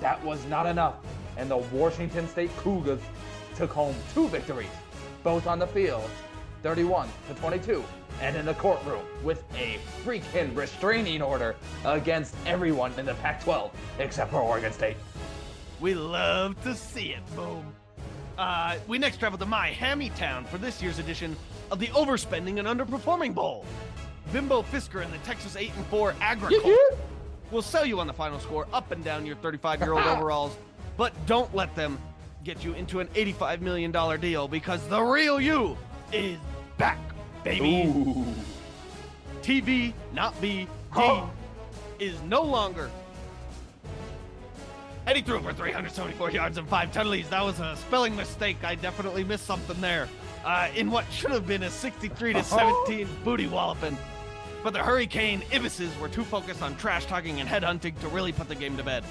That 0.00 0.22
was 0.24 0.44
not 0.46 0.66
enough, 0.66 0.96
and 1.36 1.50
the 1.50 1.58
Washington 1.58 2.28
State 2.28 2.54
Cougars 2.56 3.00
took 3.54 3.70
home 3.70 3.94
two 4.14 4.28
victories, 4.28 4.68
both 5.22 5.46
on 5.46 5.58
the 5.58 5.66
field, 5.66 6.08
31 6.62 7.08
to 7.28 7.34
22, 7.34 7.84
and 8.20 8.36
in 8.36 8.46
the 8.46 8.54
courtroom 8.54 9.04
with 9.22 9.44
a 9.54 9.78
freaking 10.04 10.54
restraining 10.56 11.22
order 11.22 11.56
against 11.84 12.34
everyone 12.46 12.92
in 12.98 13.06
the 13.06 13.14
Pac 13.14 13.42
12 13.42 13.70
except 13.98 14.30
for 14.30 14.40
Oregon 14.40 14.72
State. 14.72 14.96
We 15.80 15.94
love 15.94 16.60
to 16.62 16.74
see 16.74 17.12
it, 17.12 17.36
boom. 17.36 17.72
Uh, 18.38 18.76
we 18.88 18.98
next 18.98 19.18
travel 19.18 19.38
to 19.38 19.46
Miami 19.46 20.10
Town 20.10 20.44
for 20.44 20.58
this 20.58 20.82
year's 20.82 20.98
edition 20.98 21.36
of 21.70 21.78
the 21.78 21.88
Overspending 21.88 22.58
and 22.58 22.68
Underperforming 22.68 23.34
Bowl. 23.34 23.64
Bimbo 24.32 24.62
Fisker 24.62 25.02
and 25.04 25.12
the 25.12 25.18
Texas 25.18 25.56
8 25.56 25.72
and 25.76 25.86
4 25.86 26.14
Agriculture 26.20 26.76
will 27.50 27.62
sell 27.62 27.84
you 27.84 28.00
on 28.00 28.06
the 28.06 28.12
final 28.12 28.38
score 28.40 28.66
up 28.72 28.90
and 28.92 29.04
down 29.04 29.26
your 29.26 29.36
35 29.36 29.80
year 29.80 29.92
old 29.92 30.02
overalls, 30.06 30.56
but 30.96 31.12
don't 31.26 31.54
let 31.54 31.74
them 31.74 31.98
get 32.44 32.64
you 32.64 32.72
into 32.74 33.00
an 33.00 33.08
$85 33.08 33.60
million 33.60 34.20
deal 34.20 34.48
because 34.48 34.86
the 34.88 35.00
real 35.00 35.40
you 35.40 35.76
is 36.12 36.38
back, 36.78 36.98
baby. 37.44 37.84
Ooh. 37.86 38.24
TV, 39.42 39.92
not 40.12 40.40
B, 40.40 40.64
D, 40.64 40.68
Huh. 40.90 41.26
is 41.98 42.20
no 42.22 42.42
longer. 42.42 42.90
And 45.04 45.16
he 45.16 45.22
threw 45.22 45.40
for 45.40 45.52
374 45.52 46.30
yards 46.30 46.58
and 46.58 46.68
five 46.68 46.92
tutties. 46.92 47.28
That 47.28 47.44
was 47.44 47.58
a 47.58 47.74
spelling 47.76 48.14
mistake. 48.14 48.58
I 48.62 48.76
definitely 48.76 49.24
missed 49.24 49.46
something 49.46 49.80
there. 49.80 50.08
Uh, 50.44 50.68
in 50.76 50.90
what 50.92 51.04
should 51.12 51.32
have 51.32 51.46
been 51.46 51.64
a 51.64 51.70
63 51.70 52.34
to 52.34 52.42
17 52.44 53.08
booty 53.24 53.48
walloping. 53.48 53.96
But 54.62 54.74
the 54.74 54.78
Hurricane 54.78 55.42
Ibises 55.52 55.98
were 55.98 56.08
too 56.08 56.22
focused 56.22 56.62
on 56.62 56.76
trash 56.76 57.06
talking 57.06 57.40
and 57.40 57.48
headhunting 57.48 57.98
to 58.00 58.08
really 58.08 58.32
put 58.32 58.48
the 58.48 58.54
game 58.54 58.76
to 58.76 58.84
bed. 58.84 59.04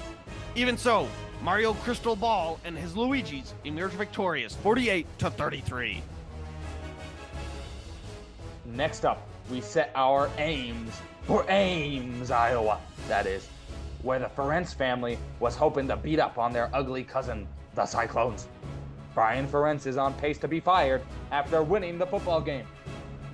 Even 0.54 0.78
so, 0.78 1.08
Mario 1.42 1.74
Crystal 1.74 2.16
Ball 2.16 2.58
and 2.64 2.76
his 2.76 2.96
Luigi's 2.96 3.52
emerged 3.64 3.94
victorious 3.94 4.54
48 4.56 5.06
to 5.18 5.30
33. 5.30 6.02
Next 8.64 9.04
up, 9.04 9.26
we 9.50 9.60
set 9.60 9.90
our 9.94 10.30
aims 10.38 10.94
for 11.24 11.44
Ames, 11.50 12.30
Iowa. 12.30 12.80
That 13.08 13.26
is, 13.26 13.46
where 14.02 14.18
the 14.18 14.26
Ferentz 14.26 14.74
family 14.74 15.18
was 15.38 15.54
hoping 15.54 15.86
to 15.88 15.96
beat 15.96 16.18
up 16.18 16.38
on 16.38 16.52
their 16.52 16.70
ugly 16.72 17.04
cousin, 17.04 17.46
the 17.74 17.84
Cyclones. 17.84 18.48
Brian 19.14 19.46
Ferentz 19.46 19.86
is 19.86 19.98
on 19.98 20.14
pace 20.14 20.38
to 20.38 20.48
be 20.48 20.60
fired 20.60 21.02
after 21.30 21.62
winning 21.62 21.98
the 21.98 22.06
football 22.06 22.40
game. 22.40 22.66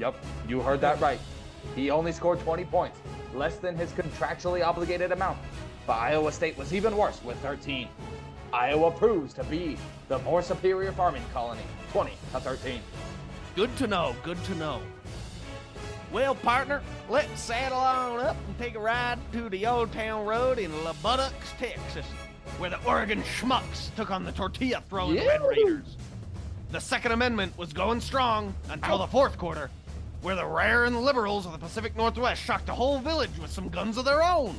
Yup, 0.00 0.16
you 0.48 0.60
heard 0.60 0.80
that 0.80 1.00
right. 1.00 1.20
He 1.74 1.90
only 1.90 2.12
scored 2.12 2.40
20 2.40 2.64
points, 2.64 2.98
less 3.34 3.56
than 3.56 3.76
his 3.76 3.92
contractually 3.92 4.64
obligated 4.64 5.12
amount. 5.12 5.38
But 5.86 5.94
Iowa 5.94 6.32
State 6.32 6.58
was 6.58 6.74
even 6.74 6.96
worse 6.96 7.22
with 7.22 7.38
13. 7.38 7.88
Iowa 8.52 8.90
proves 8.90 9.34
to 9.34 9.44
be 9.44 9.76
the 10.08 10.18
more 10.20 10.42
superior 10.42 10.92
farming 10.92 11.24
colony, 11.32 11.62
20 11.92 12.12
to 12.32 12.40
13. 12.40 12.80
Good 13.54 13.76
to 13.76 13.86
know. 13.86 14.14
Good 14.22 14.42
to 14.44 14.54
know. 14.54 14.80
Well, 16.10 16.34
partner, 16.34 16.82
let's 17.10 17.40
saddle 17.40 17.78
on 17.78 18.20
up 18.20 18.36
and 18.46 18.58
take 18.58 18.74
a 18.74 18.78
ride 18.78 19.18
to 19.32 19.50
the 19.50 19.66
Old 19.66 19.92
Town 19.92 20.24
Road 20.24 20.58
in 20.58 20.72
Lubbock, 20.82 21.34
Texas, 21.58 22.06
where 22.56 22.70
the 22.70 22.82
Oregon 22.86 23.22
Schmucks 23.22 23.94
took 23.94 24.10
on 24.10 24.24
the 24.24 24.32
tortilla 24.32 24.82
throwing 24.88 25.16
Red 25.16 25.42
Raiders. 25.42 25.96
The 26.70 26.80
Second 26.80 27.12
Amendment 27.12 27.56
was 27.58 27.74
going 27.74 28.00
strong 28.00 28.54
until 28.70 28.98
the 28.98 29.06
fourth 29.06 29.36
quarter, 29.36 29.70
where 30.22 30.34
the 30.34 30.46
rare 30.46 30.84
and 30.84 30.94
the 30.94 31.00
liberals 31.00 31.46
of 31.46 31.52
the 31.52 31.58
Pacific 31.58 31.96
Northwest 31.96 32.42
shocked 32.42 32.66
the 32.66 32.74
whole 32.74 32.98
village 32.98 33.38
with 33.40 33.50
some 33.50 33.68
guns 33.68 33.96
of 33.96 34.04
their 34.04 34.22
own. 34.22 34.56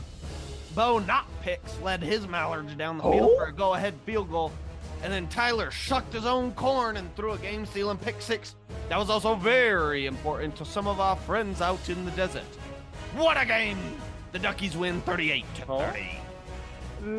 Bo 0.75 0.99
Knockpicks 0.99 1.81
led 1.83 2.01
his 2.01 2.27
Mallards 2.27 2.75
down 2.75 2.97
the 2.97 3.03
field 3.03 3.31
Oh? 3.33 3.37
for 3.37 3.45
a 3.45 3.49
oh. 3.49 3.55
go-ahead 3.55 3.93
field 4.05 4.29
goal, 4.31 4.51
and 5.03 5.11
then 5.11 5.27
Tyler 5.27 5.71
shucked 5.71 6.13
his 6.13 6.25
own 6.25 6.51
corn 6.53 6.97
and 6.97 7.13
threw 7.15 7.33
a 7.33 7.37
game-stealing 7.37 7.97
pick 7.97 8.21
six. 8.21 8.55
That 8.87 8.97
was 8.97 9.09
also 9.09 9.35
very 9.35 10.05
important 10.05 10.55
to 10.57 10.65
some 10.65 10.87
of 10.87 10.99
our 10.99 11.15
friends 11.15 11.61
out 11.61 11.89
in 11.89 12.05
the 12.05 12.11
desert. 12.11 12.43
What 13.15 13.37
a 13.41 13.45
game! 13.45 13.77
The 14.31 14.39
Duckies 14.39 14.77
win 14.77 15.01
38 15.01 15.43
to 15.55 15.65
Oh? 15.67 15.79
30. 15.79 16.19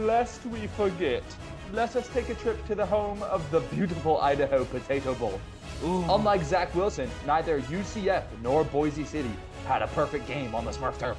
Lest 0.06 0.44
we 0.46 0.66
forget, 0.68 1.24
let 1.72 1.96
us 1.96 2.08
take 2.08 2.28
a 2.28 2.34
trip 2.34 2.64
to 2.66 2.74
the 2.74 2.86
home 2.86 3.22
of 3.24 3.48
the 3.50 3.60
beautiful 3.60 4.20
Idaho 4.20 4.64
Potato 4.64 5.14
Bowl. 5.14 5.40
Ooh. 5.84 6.04
Unlike 6.10 6.42
Zach 6.44 6.74
Wilson, 6.74 7.10
neither 7.26 7.60
UCF 7.62 8.24
nor 8.42 8.64
Boise 8.64 9.04
City 9.04 9.30
had 9.66 9.82
a 9.82 9.86
perfect 9.88 10.26
game 10.26 10.54
on 10.54 10.64
the 10.64 10.70
Smurf 10.70 10.98
turf. 10.98 11.16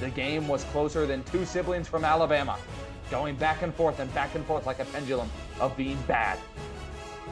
The 0.00 0.10
game 0.10 0.48
was 0.48 0.64
closer 0.64 1.06
than 1.06 1.22
two 1.24 1.44
siblings 1.44 1.88
from 1.88 2.04
Alabama, 2.04 2.56
going 3.10 3.36
back 3.36 3.62
and 3.62 3.74
forth 3.74 3.98
and 3.98 4.12
back 4.14 4.34
and 4.34 4.44
forth 4.46 4.64
like 4.66 4.78
a 4.78 4.84
pendulum 4.86 5.30
of 5.60 5.76
being 5.76 5.98
bad. 6.06 6.38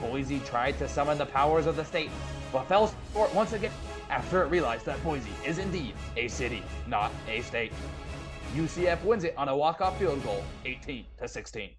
Boise 0.00 0.40
tried 0.40 0.78
to 0.78 0.88
summon 0.88 1.16
the 1.16 1.26
powers 1.26 1.66
of 1.66 1.76
the 1.76 1.84
state, 1.84 2.10
but 2.52 2.64
fell 2.64 2.92
short 3.12 3.34
once 3.34 3.52
again 3.52 3.72
after 4.10 4.42
it 4.42 4.48
realized 4.48 4.84
that 4.86 5.02
Boise 5.02 5.30
is 5.44 5.58
indeed 5.58 5.94
a 6.16 6.28
city, 6.28 6.62
not 6.86 7.12
a 7.28 7.40
state. 7.42 7.72
UCF 8.54 9.02
wins 9.04 9.24
it 9.24 9.34
on 9.36 9.48
a 9.48 9.56
walk-off 9.56 9.98
field 9.98 10.22
goal, 10.22 10.42
18 10.64 11.04
to 11.18 11.28
16. 11.28 11.70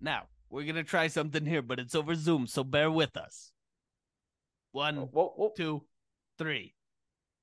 Now, 0.00 0.24
we're 0.50 0.64
going 0.64 0.74
to 0.76 0.84
try 0.84 1.08
something 1.08 1.46
here, 1.46 1.62
but 1.62 1.78
it's 1.78 1.94
over 1.94 2.14
Zoom, 2.14 2.46
so 2.46 2.64
bear 2.64 2.90
with 2.90 3.16
us. 3.16 3.53
One, 4.74 4.98
oh, 4.98 5.08
Whoa, 5.12 5.32
whoa. 5.36 5.52
two, 5.56 5.82
three. 6.36 6.74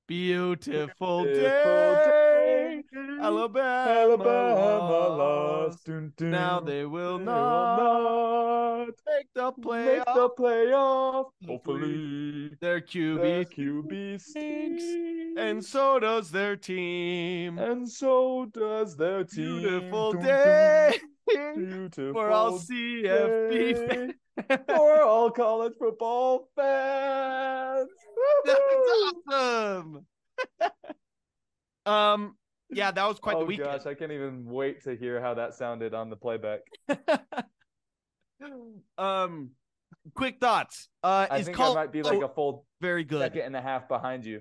Beautiful, 0.06 1.24
Beautiful 1.24 1.24
day. 1.24 2.82
day. 2.82 2.82
Alabama, 3.22 3.86
Alabama 3.88 5.08
lost. 5.16 5.86
Dun, 5.86 6.12
dun. 6.18 6.30
Now 6.30 6.60
they 6.60 6.84
will 6.84 7.16
They 7.16 7.24
not 7.24 7.78
not 7.78 8.86
make 9.06 9.28
the 9.34 9.44
make 9.44 9.64
playoff. 10.04 10.14
the 10.14 10.28
playoff. 10.38 11.24
Hopefully, 11.46 12.48
Their 12.60 12.80
their 12.80 12.80
QB 12.82 13.54
QB 13.56 14.20
stinks, 14.20 14.84
and 15.38 15.64
so 15.64 15.98
does 16.00 16.30
their 16.30 16.56
team. 16.56 17.58
and 17.58 17.88
so 17.88 18.44
does 18.52 18.94
their 18.94 19.24
team. 19.24 19.60
Beautiful 19.60 20.12
Dun, 20.12 20.22
day. 20.22 20.98
Beautiful 21.56 22.12
for 22.12 22.28
all 22.28 22.58
fans. 22.58 22.68
For 24.48 25.02
all 25.02 25.30
college 25.30 25.74
football 25.78 26.48
fans. 26.56 27.88
That's 28.44 28.60
awesome. 29.30 30.06
um, 31.86 32.36
yeah, 32.70 32.90
that 32.90 33.06
was 33.06 33.18
quite 33.18 33.36
oh 33.36 33.40
the 33.40 33.46
weekend. 33.46 33.70
gosh, 33.70 33.86
I 33.86 33.94
can't 33.94 34.12
even 34.12 34.44
wait 34.46 34.84
to 34.84 34.96
hear 34.96 35.20
how 35.20 35.34
that 35.34 35.54
sounded 35.54 35.94
on 35.94 36.10
the 36.10 36.16
playback. 36.16 36.60
um, 38.98 39.50
quick 40.14 40.38
thoughts. 40.40 40.88
Uh, 41.02 41.26
I 41.30 41.38
is 41.38 41.46
think 41.46 41.56
Col- 41.56 41.72
I 41.72 41.82
might 41.82 41.92
be 41.92 42.02
like 42.02 42.18
oh, 42.18 42.26
a 42.26 42.28
full 42.28 42.66
very 42.80 43.04
good. 43.04 43.20
second 43.20 43.42
and 43.42 43.56
a 43.56 43.62
half 43.62 43.88
behind 43.88 44.24
you. 44.24 44.40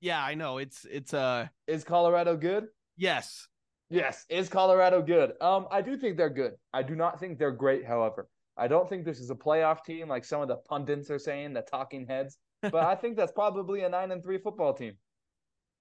Yeah, 0.00 0.22
I 0.22 0.34
know. 0.34 0.58
It's 0.58 0.84
it's 0.90 1.14
uh 1.14 1.46
Is 1.66 1.84
Colorado 1.84 2.36
good? 2.36 2.66
yes. 2.96 3.48
Yes. 3.90 4.24
Is 4.30 4.48
Colorado 4.48 5.02
good? 5.02 5.34
Um, 5.42 5.66
I 5.70 5.82
do 5.82 5.98
think 5.98 6.16
they're 6.16 6.30
good. 6.30 6.52
I 6.72 6.82
do 6.82 6.96
not 6.96 7.20
think 7.20 7.38
they're 7.38 7.52
great, 7.52 7.84
however. 7.84 8.26
I 8.56 8.68
don't 8.68 8.88
think 8.88 9.04
this 9.04 9.20
is 9.20 9.30
a 9.30 9.34
playoff 9.34 9.84
team 9.84 10.08
like 10.08 10.24
some 10.24 10.42
of 10.42 10.48
the 10.48 10.56
pundits 10.56 11.10
are 11.10 11.18
saying, 11.18 11.54
the 11.54 11.62
talking 11.62 12.06
heads. 12.06 12.38
But 12.60 12.74
I 12.74 12.94
think 13.00 13.16
that's 13.16 13.32
probably 13.32 13.82
a 13.82 13.88
nine 13.88 14.10
and 14.10 14.22
three 14.22 14.38
football 14.38 14.74
team. 14.74 14.94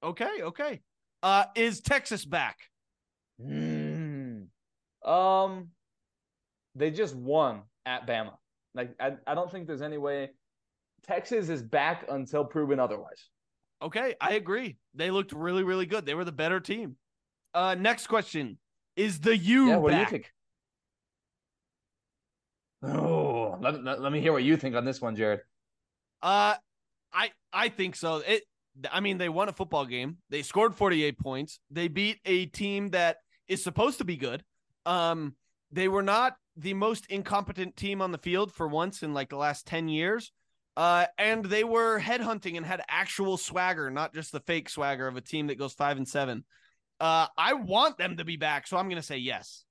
Okay, 0.04 0.42
okay. 0.42 0.82
Uh, 1.22 1.46
is 1.56 1.82
Texas 1.82 2.26
back? 2.26 2.58
Hmm. 3.40 4.44
Um, 5.06 5.70
they 6.76 6.92
just 6.92 7.16
won 7.16 7.64
at 7.86 8.08
Bama. 8.08 8.34
Like 8.74 8.96
I, 9.00 9.14
I 9.28 9.36
don't 9.36 9.52
think 9.52 9.68
there's 9.68 9.82
any 9.82 9.98
way 9.98 10.30
Texas 11.06 11.50
is 11.50 11.62
back 11.62 12.06
until 12.10 12.46
proven 12.46 12.80
otherwise. 12.80 13.30
Okay, 13.82 14.16
I 14.22 14.34
agree. 14.34 14.78
They 14.94 15.12
looked 15.12 15.34
really, 15.34 15.64
really 15.64 15.88
good. 15.88 16.06
They 16.06 16.14
were 16.14 16.24
the 16.24 16.32
better 16.32 16.60
team. 16.60 16.96
Uh, 17.54 17.76
next 17.76 18.08
question: 18.08 18.58
Is 18.96 19.20
the 19.20 19.36
U 19.36 19.70
yeah, 19.70 19.80
back? 19.80 20.32
Oh, 22.84 23.58
let, 23.62 24.02
let, 24.02 24.12
me 24.12 24.22
hear 24.22 24.34
what 24.34 24.44
you 24.44 24.58
think 24.58 24.76
on 24.76 24.86
this 24.86 25.02
one, 25.02 25.16
Jared. 25.16 25.42
Uh, 26.22 26.56
I 27.14 27.32
I 27.54 27.70
think 27.70 27.96
so. 27.96 28.18
It. 28.18 28.44
I 28.92 29.02
mean, 29.02 29.18
they 29.18 29.30
won 29.30 29.50
a 29.50 29.54
football 29.54 29.86
game. 29.86 30.18
They 30.30 30.42
scored 30.44 30.74
48 30.74 31.20
points. 31.20 31.60
They 31.70 31.90
beat 31.90 32.20
a 32.26 32.46
team 32.46 32.92
that 32.92 33.18
is 33.48 33.64
supposed 33.64 33.98
to 33.98 34.06
be 34.06 34.16
good. 34.16 34.44
Um, 34.86 35.36
they 35.72 35.88
were 35.88 36.04
not 36.04 36.36
the 36.56 36.74
most 36.74 37.06
incompetent 37.08 37.76
team 37.76 38.02
on 38.02 38.12
the 38.12 38.18
field 38.18 38.54
for 38.54 38.68
once 38.68 39.04
in 39.04 39.14
like 39.14 39.30
the 39.30 39.38
last 39.38 39.68
10 39.68 39.90
years. 39.90 40.32
Uh, 40.78 41.06
and 41.18 41.44
they 41.44 41.64
were 41.64 42.00
headhunting 42.00 42.56
and 42.56 42.66
had 42.66 42.82
actual 42.88 43.38
swagger, 43.38 43.92
not 43.92 44.14
just 44.14 44.32
the 44.32 44.40
fake 44.40 44.70
swagger 44.70 45.08
of 45.08 45.18
a 45.18 45.22
team 45.22 45.48
that 45.48 45.58
goes 45.58 45.74
five 45.74 45.98
and 45.98 46.08
seven. 46.08 46.46
Uh, 47.00 47.28
I 47.38 47.54
want 47.54 47.98
them 47.98 48.18
to 48.18 48.26
be 48.26 48.38
back, 48.38 48.68
so 48.68 48.78
I'm 48.78 48.88
gonna 48.88 49.02
say 49.02 49.18
yes. 49.18 49.66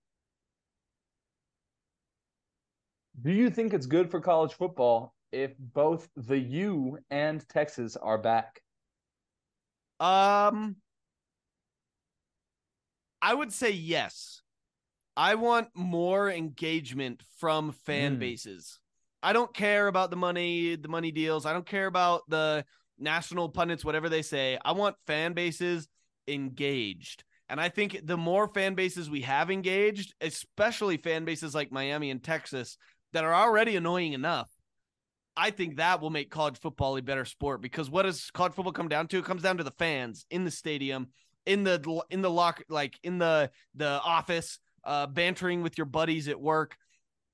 Do 3.23 3.33
you 3.33 3.51
think 3.51 3.75
it's 3.75 3.87
good 3.87 4.11
for 4.11 4.21
college 4.21 4.55
football 4.55 5.15
if 5.33 5.53
both 5.59 6.09
the 6.17 6.39
U 6.39 6.99
and 7.11 7.47
Texas 7.49 7.97
are 7.97 8.19
back? 8.19 8.63
Um, 9.99 10.77
I 13.21 13.35
would 13.35 13.53
say 13.53 13.71
yes. 13.71 14.41
I 15.17 15.35
want 15.35 15.69
more 15.75 16.31
engagement 16.31 17.23
from 17.39 17.73
fan 17.73 18.17
Mm. 18.17 18.21
bases. 18.21 18.79
I 19.23 19.35
don't 19.35 19.53
care 19.53 19.89
about 19.89 20.11
the 20.11 20.17
money, 20.17 20.77
the 20.77 20.89
money 20.89 21.11
deals. 21.11 21.45
I 21.45 21.53
don't 21.53 21.67
care 21.67 21.87
about 21.87 22.23
the 22.29 22.65
national 22.99 23.51
pundits, 23.51 23.85
whatever 23.85 24.09
they 24.09 24.23
say. 24.23 24.59
I 24.65 24.73
want 24.73 24.97
fan 25.07 25.35
bases 25.35 25.89
engaged. 26.27 27.25
And 27.51 27.61
I 27.61 27.69
think 27.69 28.01
the 28.05 28.17
more 28.17 28.49
fan 28.49 28.75
bases 28.75 29.11
we 29.11 29.23
have 29.23 29.51
engaged, 29.51 30.15
especially 30.21 30.97
fan 30.97 31.25
bases 31.25 31.55
like 31.55 31.73
Miami 31.73 32.11
and 32.11 32.23
Texas, 32.23 32.79
that 33.13 33.25
are 33.25 33.35
already 33.35 33.77
annoying 33.77 34.13
enough. 34.13 34.49
I 35.37 35.51
think 35.51 35.77
that 35.77 36.01
will 36.01 36.11
make 36.11 36.31
college 36.31 36.59
football 36.59 36.97
a 36.97 37.03
better 37.03 37.25
sport 37.25 37.63
because 37.63 37.89
what 37.89 38.03
does 38.03 38.31
college 38.33 38.53
football 38.53 38.73
come 38.73 38.89
down 38.89 39.07
to? 39.09 39.19
It 39.19 39.25
comes 39.25 39.43
down 39.43 39.57
to 39.59 39.65
the 39.65 39.71
fans 39.71 40.27
in 40.31 40.45
the 40.45 40.51
stadium, 40.51 41.09
in 41.47 41.65
the 41.65 42.03
in 42.11 42.21
the 42.21 42.31
lock, 42.31 42.63
like 42.69 42.99
in 43.03 43.19
the 43.19 43.51
the 43.75 44.01
office, 44.05 44.59
uh, 44.85 45.07
bantering 45.07 45.63
with 45.63 45.79
your 45.79 45.87
buddies 45.87 46.29
at 46.29 46.41
work. 46.41 46.77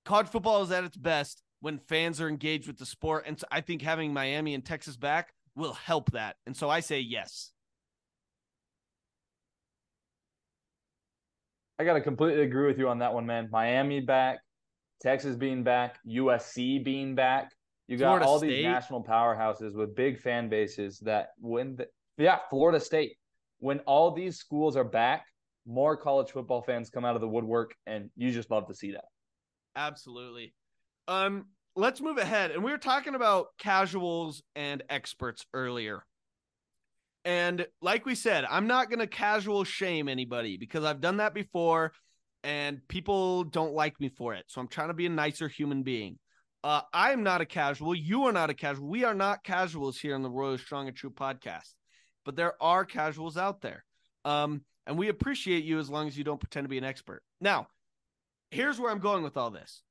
College 0.04 0.28
football 0.28 0.62
is 0.62 0.70
at 0.70 0.84
its 0.84 0.96
best 0.96 1.42
when 1.60 1.78
fans 1.78 2.20
are 2.20 2.28
engaged 2.28 2.66
with 2.66 2.78
the 2.78 2.86
sport, 2.86 3.24
and 3.26 3.40
so 3.40 3.46
I 3.50 3.60
think 3.60 3.82
having 3.82 4.12
Miami 4.12 4.54
and 4.54 4.64
Texas 4.64 4.96
back 4.96 5.32
will 5.56 5.72
help 5.72 6.12
that. 6.12 6.36
And 6.46 6.56
so 6.56 6.68
I 6.68 6.80
say 6.80 7.00
yes. 7.00 7.50
I 11.78 11.84
got 11.84 11.94
to 11.94 12.00
completely 12.00 12.42
agree 12.42 12.66
with 12.66 12.78
you 12.78 12.88
on 12.88 13.00
that 13.00 13.12
one, 13.12 13.26
man. 13.26 13.48
Miami 13.50 14.00
back, 14.00 14.38
Texas 15.00 15.36
being 15.36 15.62
back, 15.62 15.98
USC 16.06 16.82
being 16.82 17.14
back. 17.14 17.52
You 17.88 17.96
got 17.96 18.06
Florida 18.06 18.26
all 18.26 18.38
State. 18.38 18.48
these 18.48 18.64
national 18.64 19.04
powerhouses 19.04 19.74
with 19.74 19.94
big 19.94 20.18
fan 20.18 20.48
bases 20.48 20.98
that 21.00 21.30
when 21.38 21.76
the, 21.76 21.86
yeah, 22.18 22.38
Florida 22.50 22.80
State. 22.80 23.16
When 23.58 23.78
all 23.80 24.10
these 24.10 24.36
schools 24.36 24.76
are 24.76 24.84
back, 24.84 25.26
more 25.66 25.96
college 25.96 26.30
football 26.30 26.62
fans 26.62 26.90
come 26.90 27.04
out 27.04 27.14
of 27.14 27.20
the 27.20 27.28
woodwork 27.28 27.74
and 27.86 28.10
you 28.16 28.30
just 28.30 28.50
love 28.50 28.66
to 28.68 28.74
see 28.74 28.92
that. 28.92 29.06
Absolutely. 29.74 30.52
Um, 31.08 31.46
let's 31.74 32.00
move 32.00 32.18
ahead. 32.18 32.50
And 32.50 32.62
we 32.62 32.70
were 32.70 32.78
talking 32.78 33.14
about 33.14 33.48
casuals 33.58 34.42
and 34.54 34.82
experts 34.90 35.46
earlier. 35.54 36.04
And 37.24 37.66
like 37.82 38.06
we 38.06 38.14
said, 38.14 38.44
I'm 38.48 38.66
not 38.66 38.88
going 38.88 39.00
to 39.00 39.06
casual 39.06 39.64
shame 39.64 40.08
anybody 40.08 40.56
because 40.56 40.84
I've 40.84 41.00
done 41.00 41.16
that 41.16 41.34
before 41.34 41.92
and 42.44 42.80
people 42.88 43.44
don't 43.44 43.72
like 43.72 44.00
me 44.00 44.08
for 44.08 44.34
it. 44.34 44.44
So 44.48 44.60
I'm 44.60 44.68
trying 44.68 44.88
to 44.88 44.94
be 44.94 45.06
a 45.06 45.10
nicer 45.10 45.48
human 45.48 45.82
being. 45.82 46.18
Uh, 46.64 46.82
I 46.92 47.12
am 47.12 47.22
not 47.22 47.40
a 47.40 47.46
casual. 47.46 47.94
You 47.94 48.24
are 48.24 48.32
not 48.32 48.50
a 48.50 48.54
casual. 48.54 48.88
We 48.88 49.04
are 49.04 49.14
not 49.14 49.44
casuals 49.44 49.98
here 49.98 50.14
on 50.14 50.22
the 50.22 50.30
Royal 50.30 50.58
Strong 50.58 50.88
and 50.88 50.96
True 50.96 51.10
podcast, 51.10 51.74
but 52.24 52.36
there 52.36 52.60
are 52.60 52.84
casuals 52.84 53.36
out 53.36 53.60
there. 53.60 53.84
Um, 54.24 54.62
and 54.86 54.98
we 54.98 55.08
appreciate 55.08 55.64
you 55.64 55.78
as 55.78 55.90
long 55.90 56.08
as 56.08 56.16
you 56.16 56.24
don't 56.24 56.40
pretend 56.40 56.64
to 56.64 56.68
be 56.68 56.78
an 56.78 56.84
expert. 56.84 57.22
Now, 57.40 57.68
here's 58.50 58.80
where 58.80 58.90
I'm 58.90 59.00
going 59.00 59.22
with 59.22 59.36
all 59.36 59.50
this. 59.50 59.82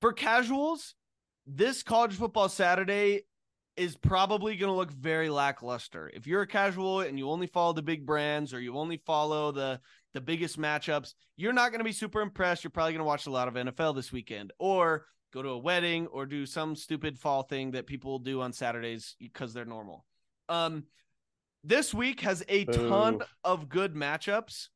For 0.00 0.12
casuals, 0.12 0.94
this 1.46 1.82
college 1.82 2.14
football 2.14 2.48
Saturday 2.48 3.22
is 3.76 3.96
probably 3.96 4.56
going 4.56 4.70
to 4.70 4.76
look 4.76 4.90
very 4.90 5.30
lackluster. 5.30 6.10
If 6.12 6.26
you're 6.26 6.42
a 6.42 6.46
casual 6.46 7.00
and 7.00 7.18
you 7.18 7.30
only 7.30 7.46
follow 7.46 7.72
the 7.72 7.82
big 7.82 8.04
brands 8.04 8.52
or 8.52 8.60
you 8.60 8.76
only 8.76 9.00
follow 9.06 9.52
the 9.52 9.80
the 10.14 10.20
biggest 10.20 10.58
matchups, 10.58 11.14
you're 11.36 11.52
not 11.52 11.70
going 11.70 11.80
to 11.80 11.84
be 11.84 11.92
super 11.92 12.20
impressed. 12.20 12.64
You're 12.64 12.70
probably 12.70 12.92
going 12.92 13.00
to 13.00 13.04
watch 13.04 13.26
a 13.26 13.30
lot 13.30 13.48
of 13.48 13.54
NFL 13.54 13.94
this 13.94 14.12
weekend 14.12 14.52
or 14.58 15.06
go 15.32 15.42
to 15.42 15.50
a 15.50 15.58
wedding 15.58 16.06
or 16.08 16.26
do 16.26 16.46
some 16.46 16.74
stupid 16.74 17.18
fall 17.18 17.42
thing 17.42 17.72
that 17.72 17.86
people 17.86 18.18
do 18.18 18.40
on 18.40 18.52
Saturdays 18.52 19.14
because 19.18 19.52
they're 19.52 19.64
normal. 19.64 20.04
Um 20.48 20.84
this 21.64 21.92
week 21.92 22.20
has 22.20 22.42
a 22.48 22.64
ton 22.64 23.20
of 23.42 23.68
good 23.68 23.94
matchups 23.94 24.68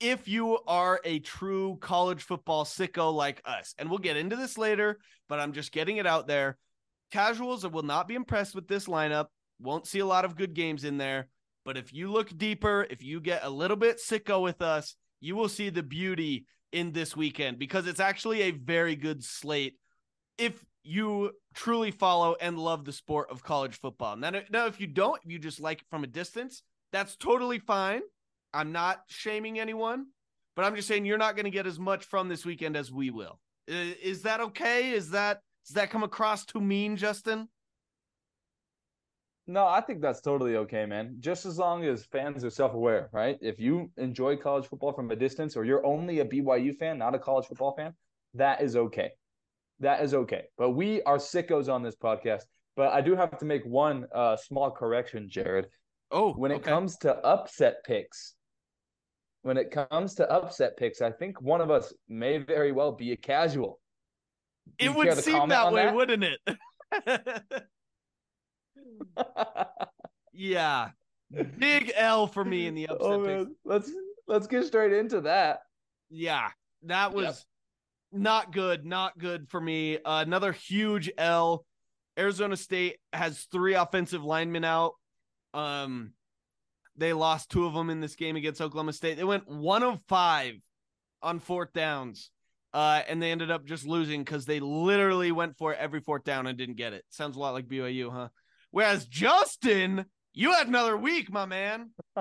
if 0.00 0.28
you 0.28 0.58
are 0.66 1.00
a 1.04 1.18
true 1.20 1.78
college 1.80 2.22
football 2.22 2.64
sicko 2.64 3.12
like 3.12 3.42
us. 3.44 3.74
And 3.78 3.90
we'll 3.90 3.98
get 3.98 4.16
into 4.16 4.36
this 4.36 4.56
later, 4.56 4.98
but 5.28 5.40
I'm 5.40 5.52
just 5.52 5.72
getting 5.72 5.96
it 5.96 6.06
out 6.06 6.26
there. 6.26 6.58
Casuals 7.10 7.66
will 7.66 7.82
not 7.82 8.08
be 8.08 8.14
impressed 8.14 8.54
with 8.54 8.68
this 8.68 8.86
lineup, 8.86 9.26
won't 9.60 9.86
see 9.86 10.00
a 10.00 10.06
lot 10.06 10.24
of 10.24 10.36
good 10.36 10.54
games 10.54 10.84
in 10.84 10.98
there. 10.98 11.28
But 11.66 11.76
if 11.76 11.92
you 11.92 12.12
look 12.12 12.38
deeper, 12.38 12.86
if 12.88 13.02
you 13.02 13.20
get 13.20 13.42
a 13.42 13.50
little 13.50 13.76
bit 13.76 13.98
sicko 13.98 14.40
with 14.40 14.62
us, 14.62 14.94
you 15.20 15.34
will 15.34 15.48
see 15.48 15.68
the 15.68 15.82
beauty 15.82 16.46
in 16.72 16.92
this 16.92 17.16
weekend 17.16 17.58
because 17.58 17.88
it's 17.88 17.98
actually 17.98 18.42
a 18.42 18.52
very 18.52 18.94
good 18.94 19.24
slate 19.24 19.74
if 20.38 20.64
you 20.84 21.32
truly 21.54 21.90
follow 21.90 22.36
and 22.40 22.56
love 22.56 22.84
the 22.84 22.92
sport 22.92 23.30
of 23.30 23.42
college 23.42 23.80
football. 23.80 24.16
Now, 24.16 24.30
now 24.50 24.66
if 24.66 24.80
you 24.80 24.86
don't, 24.86 25.20
if 25.24 25.30
you 25.30 25.40
just 25.40 25.58
like 25.58 25.80
it 25.80 25.86
from 25.90 26.04
a 26.04 26.06
distance, 26.06 26.62
that's 26.92 27.16
totally 27.16 27.58
fine. 27.58 28.02
I'm 28.54 28.70
not 28.70 29.00
shaming 29.08 29.58
anyone, 29.58 30.06
but 30.54 30.64
I'm 30.64 30.76
just 30.76 30.86
saying 30.86 31.04
you're 31.04 31.18
not 31.18 31.34
going 31.34 31.46
to 31.46 31.50
get 31.50 31.66
as 31.66 31.80
much 31.80 32.04
from 32.04 32.28
this 32.28 32.46
weekend 32.46 32.76
as 32.76 32.92
we 32.92 33.10
will. 33.10 33.40
Is 33.66 34.22
that 34.22 34.40
okay? 34.40 34.92
Is 34.92 35.10
that 35.10 35.40
does 35.66 35.74
that 35.74 35.90
come 35.90 36.04
across 36.04 36.44
too 36.44 36.60
mean, 36.60 36.96
Justin? 36.96 37.48
No, 39.48 39.66
I 39.66 39.80
think 39.80 40.00
that's 40.00 40.20
totally 40.20 40.56
okay, 40.56 40.86
man. 40.86 41.16
Just 41.20 41.46
as 41.46 41.56
long 41.58 41.84
as 41.84 42.04
fans 42.04 42.44
are 42.44 42.50
self 42.50 42.74
aware, 42.74 43.08
right? 43.12 43.38
If 43.40 43.60
you 43.60 43.90
enjoy 43.96 44.36
college 44.36 44.66
football 44.66 44.92
from 44.92 45.10
a 45.12 45.16
distance 45.16 45.56
or 45.56 45.64
you're 45.64 45.86
only 45.86 46.18
a 46.18 46.24
BYU 46.24 46.76
fan, 46.76 46.98
not 46.98 47.14
a 47.14 47.18
college 47.18 47.46
football 47.46 47.74
fan, 47.76 47.94
that 48.34 48.60
is 48.60 48.74
okay. 48.74 49.10
That 49.78 50.02
is 50.02 50.14
okay. 50.14 50.44
But 50.58 50.70
we 50.70 51.00
are 51.02 51.18
sickos 51.18 51.72
on 51.72 51.82
this 51.82 51.94
podcast. 51.94 52.42
But 52.74 52.92
I 52.92 53.00
do 53.00 53.14
have 53.14 53.38
to 53.38 53.44
make 53.44 53.64
one 53.64 54.06
uh, 54.12 54.36
small 54.36 54.70
correction, 54.70 55.28
Jared. 55.30 55.66
Oh, 56.10 56.32
When 56.32 56.50
it 56.50 56.56
okay. 56.56 56.70
comes 56.70 56.96
to 56.98 57.14
upset 57.14 57.84
picks, 57.84 58.34
when 59.42 59.56
it 59.56 59.70
comes 59.70 60.14
to 60.16 60.30
upset 60.30 60.76
picks, 60.76 61.00
I 61.00 61.12
think 61.12 61.40
one 61.40 61.60
of 61.60 61.70
us 61.70 61.92
may 62.08 62.38
very 62.38 62.72
well 62.72 62.92
be 62.92 63.12
a 63.12 63.16
casual. 63.16 63.80
Do 64.78 64.86
it 64.86 64.94
would 64.94 65.14
seem 65.18 65.48
that 65.48 65.72
way, 65.72 65.84
that? 65.84 65.94
wouldn't 65.94 66.24
it? 66.24 67.62
yeah. 70.32 70.90
Big 71.58 71.92
L 71.96 72.26
for 72.26 72.44
me 72.44 72.66
in 72.66 72.74
the 72.74 72.88
upset 72.88 73.00
oh, 73.00 73.24
picks. 73.24 73.50
Let's 73.64 73.92
let's 74.26 74.46
get 74.46 74.64
straight 74.64 74.92
into 74.92 75.22
that. 75.22 75.60
Yeah, 76.08 76.50
that 76.82 77.12
was 77.12 77.46
Yep. 78.12 78.22
not 78.22 78.52
good. 78.52 78.84
Not 78.84 79.18
good 79.18 79.48
for 79.48 79.60
me. 79.60 79.98
Uh, 79.98 80.22
another 80.24 80.52
huge 80.52 81.10
L. 81.18 81.64
Arizona 82.18 82.56
State 82.56 82.98
has 83.12 83.46
three 83.52 83.74
offensive 83.74 84.24
linemen 84.24 84.64
out. 84.64 84.94
Um, 85.52 86.12
they 86.96 87.12
lost 87.12 87.50
two 87.50 87.66
of 87.66 87.74
them 87.74 87.90
in 87.90 88.00
this 88.00 88.14
game 88.14 88.36
against 88.36 88.60
Oklahoma 88.60 88.92
State. 88.92 89.16
They 89.16 89.24
went 89.24 89.48
one 89.48 89.82
of 89.82 90.00
five 90.08 90.54
on 91.22 91.40
fourth 91.40 91.72
downs. 91.72 92.30
Uh, 92.72 93.02
and 93.08 93.22
they 93.22 93.32
ended 93.32 93.50
up 93.50 93.64
just 93.64 93.86
losing 93.86 94.22
because 94.22 94.44
they 94.44 94.60
literally 94.60 95.32
went 95.32 95.56
for 95.56 95.72
it 95.72 95.78
every 95.80 96.00
fourth 96.00 96.24
down 96.24 96.46
and 96.46 96.58
didn't 96.58 96.76
get 96.76 96.92
it. 96.92 97.04
Sounds 97.08 97.36
a 97.36 97.40
lot 97.40 97.54
like 97.54 97.66
BYU, 97.66 98.12
huh? 98.12 98.28
Whereas 98.76 99.06
Justin, 99.06 100.04
you 100.34 100.52
had 100.52 100.68
another 100.68 100.98
week, 100.98 101.32
my 101.32 101.46
man. 101.46 101.92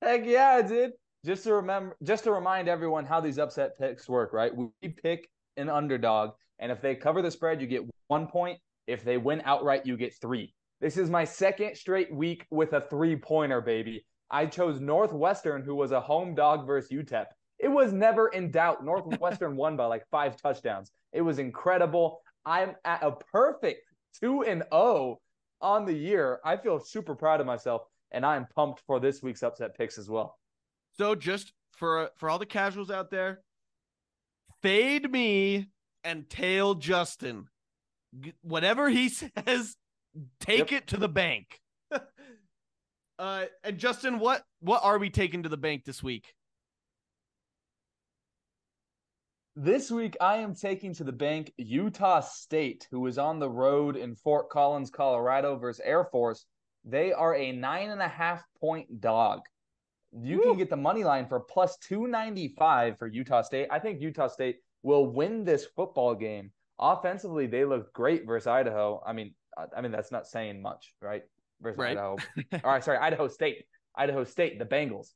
Heck 0.00 0.24
yeah, 0.24 0.48
I 0.48 0.62
did. 0.62 0.92
Just 1.26 1.44
to 1.44 1.52
remember, 1.52 1.98
just 2.02 2.24
to 2.24 2.32
remind 2.32 2.66
everyone 2.66 3.04
how 3.04 3.20
these 3.20 3.38
upset 3.38 3.78
picks 3.78 4.08
work, 4.08 4.32
right? 4.32 4.50
We 4.56 4.88
pick 4.88 5.28
an 5.58 5.68
underdog, 5.68 6.30
and 6.60 6.72
if 6.72 6.80
they 6.80 6.94
cover 6.94 7.20
the 7.20 7.30
spread, 7.30 7.60
you 7.60 7.66
get 7.66 7.82
one 8.08 8.26
point. 8.26 8.58
If 8.86 9.04
they 9.04 9.18
win 9.18 9.42
outright, 9.44 9.84
you 9.84 9.98
get 9.98 10.14
three. 10.18 10.54
This 10.80 10.96
is 10.96 11.10
my 11.10 11.24
second 11.24 11.76
straight 11.76 12.10
week 12.10 12.46
with 12.50 12.72
a 12.72 12.80
three 12.80 13.16
pointer, 13.16 13.60
baby. 13.60 14.06
I 14.30 14.46
chose 14.46 14.80
Northwestern, 14.80 15.62
who 15.62 15.74
was 15.74 15.92
a 15.92 16.00
home 16.00 16.34
dog 16.34 16.66
versus 16.66 16.90
UTEP. 16.90 17.26
It 17.58 17.68
was 17.68 17.92
never 17.92 18.28
in 18.28 18.50
doubt. 18.50 18.82
Northwestern 18.82 19.56
won 19.58 19.76
by 19.76 19.84
like 19.84 20.08
five 20.10 20.40
touchdowns. 20.40 20.90
It 21.12 21.20
was 21.20 21.38
incredible. 21.38 22.22
I'm 22.44 22.74
at 22.84 23.02
a 23.02 23.12
perfect 23.12 23.82
two 24.18 24.42
and 24.42 24.62
zero 24.72 25.20
on 25.60 25.84
the 25.84 25.92
year. 25.92 26.40
I 26.44 26.56
feel 26.56 26.80
super 26.80 27.14
proud 27.14 27.40
of 27.40 27.46
myself, 27.46 27.82
and 28.10 28.24
I'm 28.24 28.46
pumped 28.54 28.82
for 28.86 29.00
this 29.00 29.22
week's 29.22 29.42
upset 29.42 29.76
picks 29.76 29.98
as 29.98 30.08
well. 30.08 30.36
So 30.92 31.14
just 31.14 31.52
for 31.72 32.10
for 32.16 32.30
all 32.30 32.38
the 32.38 32.46
casuals 32.46 32.90
out 32.90 33.10
there, 33.10 33.40
fade 34.62 35.10
me 35.10 35.68
and 36.04 36.28
tail 36.28 36.74
Justin. 36.74 37.46
Whatever 38.42 38.88
he 38.88 39.08
says, 39.46 39.76
take 40.40 40.72
it 40.72 40.88
to 40.88 40.96
the 40.96 41.08
bank. 41.08 41.60
uh, 43.18 43.44
and 43.64 43.78
Justin, 43.78 44.18
what 44.18 44.42
what 44.60 44.82
are 44.84 44.98
we 44.98 45.10
taking 45.10 45.42
to 45.42 45.48
the 45.48 45.56
bank 45.56 45.84
this 45.84 46.02
week? 46.02 46.34
This 49.56 49.90
week, 49.90 50.16
I 50.20 50.36
am 50.36 50.54
taking 50.54 50.94
to 50.94 51.04
the 51.04 51.12
bank 51.12 51.52
Utah 51.56 52.20
State, 52.20 52.86
who 52.90 53.06
is 53.06 53.18
on 53.18 53.38
the 53.38 53.50
road 53.50 53.96
in 53.96 54.14
Fort 54.14 54.48
Collins, 54.48 54.90
Colorado 54.90 55.56
versus 55.56 55.80
Air 55.84 56.04
Force. 56.04 56.46
They 56.84 57.12
are 57.12 57.34
a 57.34 57.52
nine 57.52 57.90
and 57.90 58.00
a 58.00 58.08
half 58.08 58.42
point 58.60 59.00
dog. 59.00 59.40
You 60.12 60.40
can 60.40 60.56
get 60.56 60.70
the 60.70 60.76
money 60.76 61.04
line 61.04 61.26
for 61.28 61.40
plus 61.40 61.76
295 61.78 62.98
for 62.98 63.06
Utah 63.06 63.42
State. 63.42 63.68
I 63.70 63.78
think 63.78 64.00
Utah 64.00 64.28
State 64.28 64.56
will 64.82 65.06
win 65.06 65.44
this 65.44 65.66
football 65.76 66.14
game. 66.14 66.52
Offensively, 66.78 67.46
they 67.46 67.64
looked 67.64 67.92
great 67.92 68.26
versus 68.26 68.46
Idaho. 68.46 69.02
I 69.06 69.12
mean, 69.12 69.34
I- 69.58 69.66
I 69.76 69.80
mean 69.82 69.92
that's 69.92 70.10
not 70.10 70.26
saying 70.26 70.62
much, 70.62 70.94
right? 71.02 71.22
Versus 71.60 71.78
Right. 71.78 71.90
Idaho. 71.98 72.16
All 72.64 72.70
right, 72.72 72.82
sorry, 72.82 72.98
Idaho 72.98 73.28
State. 73.28 73.66
Idaho 73.94 74.24
State, 74.24 74.58
the 74.58 74.64
Bengals. 74.64 75.12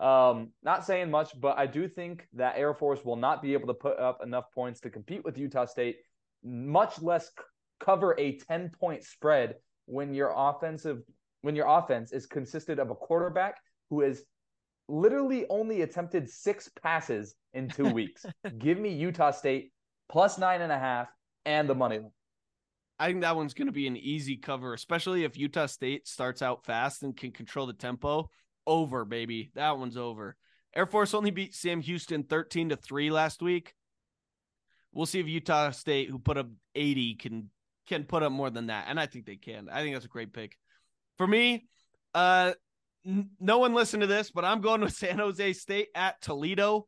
Um, 0.00 0.50
not 0.62 0.84
saying 0.84 1.10
much, 1.10 1.38
but 1.40 1.58
I 1.58 1.66
do 1.66 1.88
think 1.88 2.28
that 2.34 2.56
Air 2.56 2.72
Force 2.72 3.04
will 3.04 3.16
not 3.16 3.42
be 3.42 3.52
able 3.52 3.66
to 3.66 3.74
put 3.74 3.98
up 3.98 4.22
enough 4.22 4.44
points 4.54 4.80
to 4.80 4.90
compete 4.90 5.24
with 5.24 5.36
Utah 5.36 5.64
State, 5.64 5.96
much 6.44 7.02
less 7.02 7.26
c- 7.26 7.32
cover 7.80 8.14
a 8.18 8.38
10 8.38 8.70
point 8.78 9.02
spread 9.02 9.56
when 9.86 10.14
your 10.14 10.32
offensive 10.36 11.02
when 11.42 11.56
your 11.56 11.66
offense 11.66 12.12
is 12.12 12.26
consisted 12.26 12.78
of 12.78 12.90
a 12.90 12.94
quarterback 12.94 13.56
who 13.90 14.02
is 14.02 14.24
literally 14.88 15.46
only 15.50 15.82
attempted 15.82 16.28
six 16.28 16.68
passes 16.82 17.34
in 17.54 17.68
two 17.68 17.88
weeks. 17.92 18.24
Give 18.58 18.78
me 18.78 18.90
Utah 18.90 19.30
State 19.30 19.72
plus 20.08 20.38
nine 20.38 20.62
and 20.62 20.72
a 20.72 20.78
half 20.78 21.08
and 21.44 21.68
the 21.68 21.74
money 21.74 21.98
line. 21.98 22.10
I 23.00 23.08
think 23.08 23.20
that 23.20 23.36
one's 23.36 23.54
going 23.54 23.66
to 23.66 23.72
be 23.72 23.86
an 23.86 23.96
easy 23.96 24.36
cover, 24.36 24.74
especially 24.74 25.22
if 25.22 25.36
Utah 25.36 25.66
State 25.66 26.08
starts 26.08 26.42
out 26.42 26.64
fast 26.64 27.04
and 27.04 27.16
can 27.16 27.30
control 27.30 27.66
the 27.66 27.72
tempo. 27.72 28.28
Over, 28.68 29.06
baby. 29.06 29.50
That 29.54 29.78
one's 29.78 29.96
over. 29.96 30.36
Air 30.76 30.84
Force 30.84 31.14
only 31.14 31.30
beat 31.30 31.54
Sam 31.54 31.80
Houston 31.80 32.22
13 32.22 32.68
to 32.68 32.76
3 32.76 33.10
last 33.10 33.40
week. 33.40 33.72
We'll 34.92 35.06
see 35.06 35.20
if 35.20 35.26
Utah 35.26 35.70
State, 35.70 36.10
who 36.10 36.18
put 36.18 36.36
up 36.36 36.48
80, 36.74 37.14
can 37.14 37.50
can 37.86 38.04
put 38.04 38.22
up 38.22 38.30
more 38.30 38.50
than 38.50 38.66
that. 38.66 38.84
And 38.88 39.00
I 39.00 39.06
think 39.06 39.24
they 39.24 39.36
can. 39.36 39.70
I 39.70 39.80
think 39.80 39.94
that's 39.94 40.04
a 40.04 40.08
great 40.08 40.34
pick. 40.34 40.58
For 41.16 41.26
me, 41.26 41.66
uh 42.12 42.52
n- 43.06 43.30
no 43.40 43.56
one 43.58 43.72
listened 43.72 44.02
to 44.02 44.06
this, 44.06 44.30
but 44.30 44.44
I'm 44.44 44.60
going 44.60 44.82
with 44.82 44.92
San 44.96 45.18
Jose 45.18 45.54
State 45.54 45.88
at 45.94 46.20
Toledo. 46.20 46.86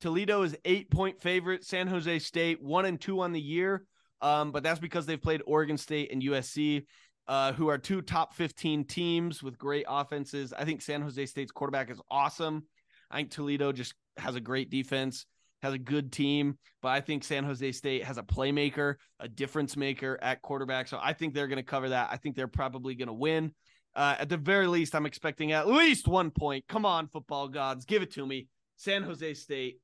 Toledo 0.00 0.42
is 0.42 0.56
eight 0.64 0.90
point 0.90 1.20
favorite. 1.20 1.64
San 1.64 1.86
Jose 1.86 2.18
State 2.18 2.60
one 2.60 2.86
and 2.86 3.00
two 3.00 3.20
on 3.20 3.30
the 3.30 3.40
year. 3.40 3.84
Um, 4.20 4.50
but 4.50 4.64
that's 4.64 4.80
because 4.80 5.06
they've 5.06 5.22
played 5.22 5.42
Oregon 5.46 5.78
State 5.78 6.12
and 6.12 6.22
USC, 6.22 6.84
uh, 7.30 7.52
who 7.52 7.68
are 7.68 7.78
two 7.78 8.02
top 8.02 8.34
15 8.34 8.84
teams 8.84 9.40
with 9.40 9.56
great 9.56 9.86
offenses. 9.88 10.52
I 10.52 10.64
think 10.64 10.82
San 10.82 11.00
Jose 11.00 11.26
State's 11.26 11.52
quarterback 11.52 11.88
is 11.88 12.00
awesome. 12.10 12.64
I 13.08 13.18
think 13.18 13.30
Toledo 13.30 13.70
just 13.70 13.94
has 14.16 14.34
a 14.34 14.40
great 14.40 14.68
defense, 14.68 15.26
has 15.62 15.72
a 15.72 15.78
good 15.78 16.10
team, 16.10 16.58
but 16.82 16.88
I 16.88 17.00
think 17.00 17.22
San 17.22 17.44
Jose 17.44 17.70
State 17.70 18.02
has 18.02 18.18
a 18.18 18.24
playmaker, 18.24 18.96
a 19.20 19.28
difference 19.28 19.76
maker 19.76 20.18
at 20.20 20.42
quarterback. 20.42 20.88
So 20.88 20.98
I 21.00 21.12
think 21.12 21.32
they're 21.32 21.46
going 21.46 21.58
to 21.58 21.62
cover 21.62 21.90
that. 21.90 22.08
I 22.10 22.16
think 22.16 22.34
they're 22.34 22.48
probably 22.48 22.96
going 22.96 23.06
to 23.06 23.14
win. 23.14 23.54
Uh, 23.94 24.16
at 24.18 24.28
the 24.28 24.36
very 24.36 24.66
least, 24.66 24.96
I'm 24.96 25.06
expecting 25.06 25.52
at 25.52 25.68
least 25.68 26.08
one 26.08 26.32
point. 26.32 26.64
Come 26.68 26.84
on, 26.84 27.06
football 27.06 27.46
gods, 27.46 27.84
give 27.84 28.02
it 28.02 28.10
to 28.14 28.26
me. 28.26 28.48
San 28.76 29.04
Jose 29.04 29.34
State 29.34 29.78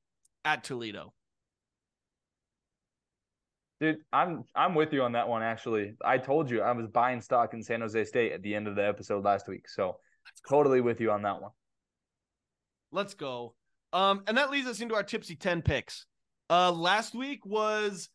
at 0.44 0.64
Toledo. 0.64 1.12
Dude, 3.78 3.98
I'm 4.12 4.44
I'm 4.54 4.74
with 4.74 4.92
you 4.92 5.02
on 5.02 5.12
that 5.12 5.28
one. 5.28 5.42
Actually, 5.42 5.94
I 6.02 6.16
told 6.16 6.50
you 6.50 6.62
I 6.62 6.72
was 6.72 6.86
buying 6.86 7.20
stock 7.20 7.52
in 7.52 7.62
San 7.62 7.82
Jose 7.82 8.04
State 8.04 8.32
at 8.32 8.42
the 8.42 8.54
end 8.54 8.68
of 8.68 8.74
the 8.74 8.86
episode 8.86 9.22
last 9.22 9.48
week, 9.48 9.68
so 9.68 9.98
totally 10.48 10.80
with 10.80 11.00
you 11.00 11.10
on 11.10 11.22
that 11.22 11.42
one. 11.42 11.50
Let's 12.90 13.12
go. 13.14 13.54
Um, 13.92 14.22
and 14.26 14.38
that 14.38 14.50
leads 14.50 14.66
us 14.66 14.80
into 14.80 14.94
our 14.94 15.02
tipsy 15.02 15.36
10 15.36 15.62
picks. 15.62 16.06
Uh, 16.48 16.72
last 16.72 17.14
week 17.14 17.44
was, 17.44 18.08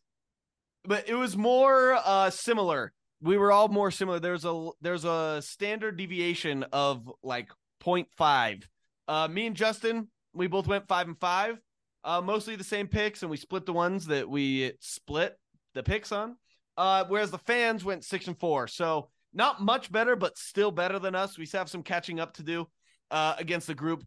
but 0.84 1.08
it 1.08 1.16
was 1.16 1.38
more 1.38 1.94
uh 2.04 2.30
similar. 2.32 2.92
We 3.22 3.38
were 3.38 3.52
all 3.52 3.68
more 3.68 3.92
similar. 3.92 4.20
There's 4.20 4.46
a 4.46 4.70
there's 4.82 5.06
a 5.06 5.42
standard 5.44 5.96
deviation 5.96 6.64
of 6.72 7.12
like 7.22 7.50
0.5. 7.84 8.64
Uh, 9.08 9.28
me 9.28 9.46
and 9.46 9.56
Justin, 9.56 10.08
we 10.34 10.48
both 10.48 10.66
went 10.66 10.88
five 10.88 11.08
and 11.08 11.20
five. 11.20 11.58
Uh, 12.04 12.20
mostly 12.20 12.56
the 12.56 12.64
same 12.64 12.88
picks, 12.88 13.22
and 13.22 13.30
we 13.30 13.38
split 13.38 13.68
the 13.68 13.74
ones 13.74 14.08
that 14.08 14.28
we 14.28 14.74
split 14.80 15.38
the 15.74 15.84
picks 15.84 16.12
on. 16.12 16.36
Uh, 16.78 17.06
whereas 17.08 17.32
the 17.32 17.38
fans 17.38 17.84
went 17.84 18.04
six 18.04 18.28
and 18.28 18.40
four. 18.40 18.68
So 18.68 19.10
not 19.34 19.62
much 19.62 19.92
better, 19.92 20.16
but 20.16 20.38
still 20.38 20.72
better 20.72 21.00
than 21.00 21.16
us. 21.16 21.38
We 21.38 21.46
still 21.46 21.60
have 21.60 21.70
some 21.70 21.84
catching 21.84 22.20
up 22.20 22.34
to 22.36 22.44
do 22.44 22.68
uh, 23.10 23.36
against 23.38 23.68
the 23.68 23.76
group. 23.76 24.04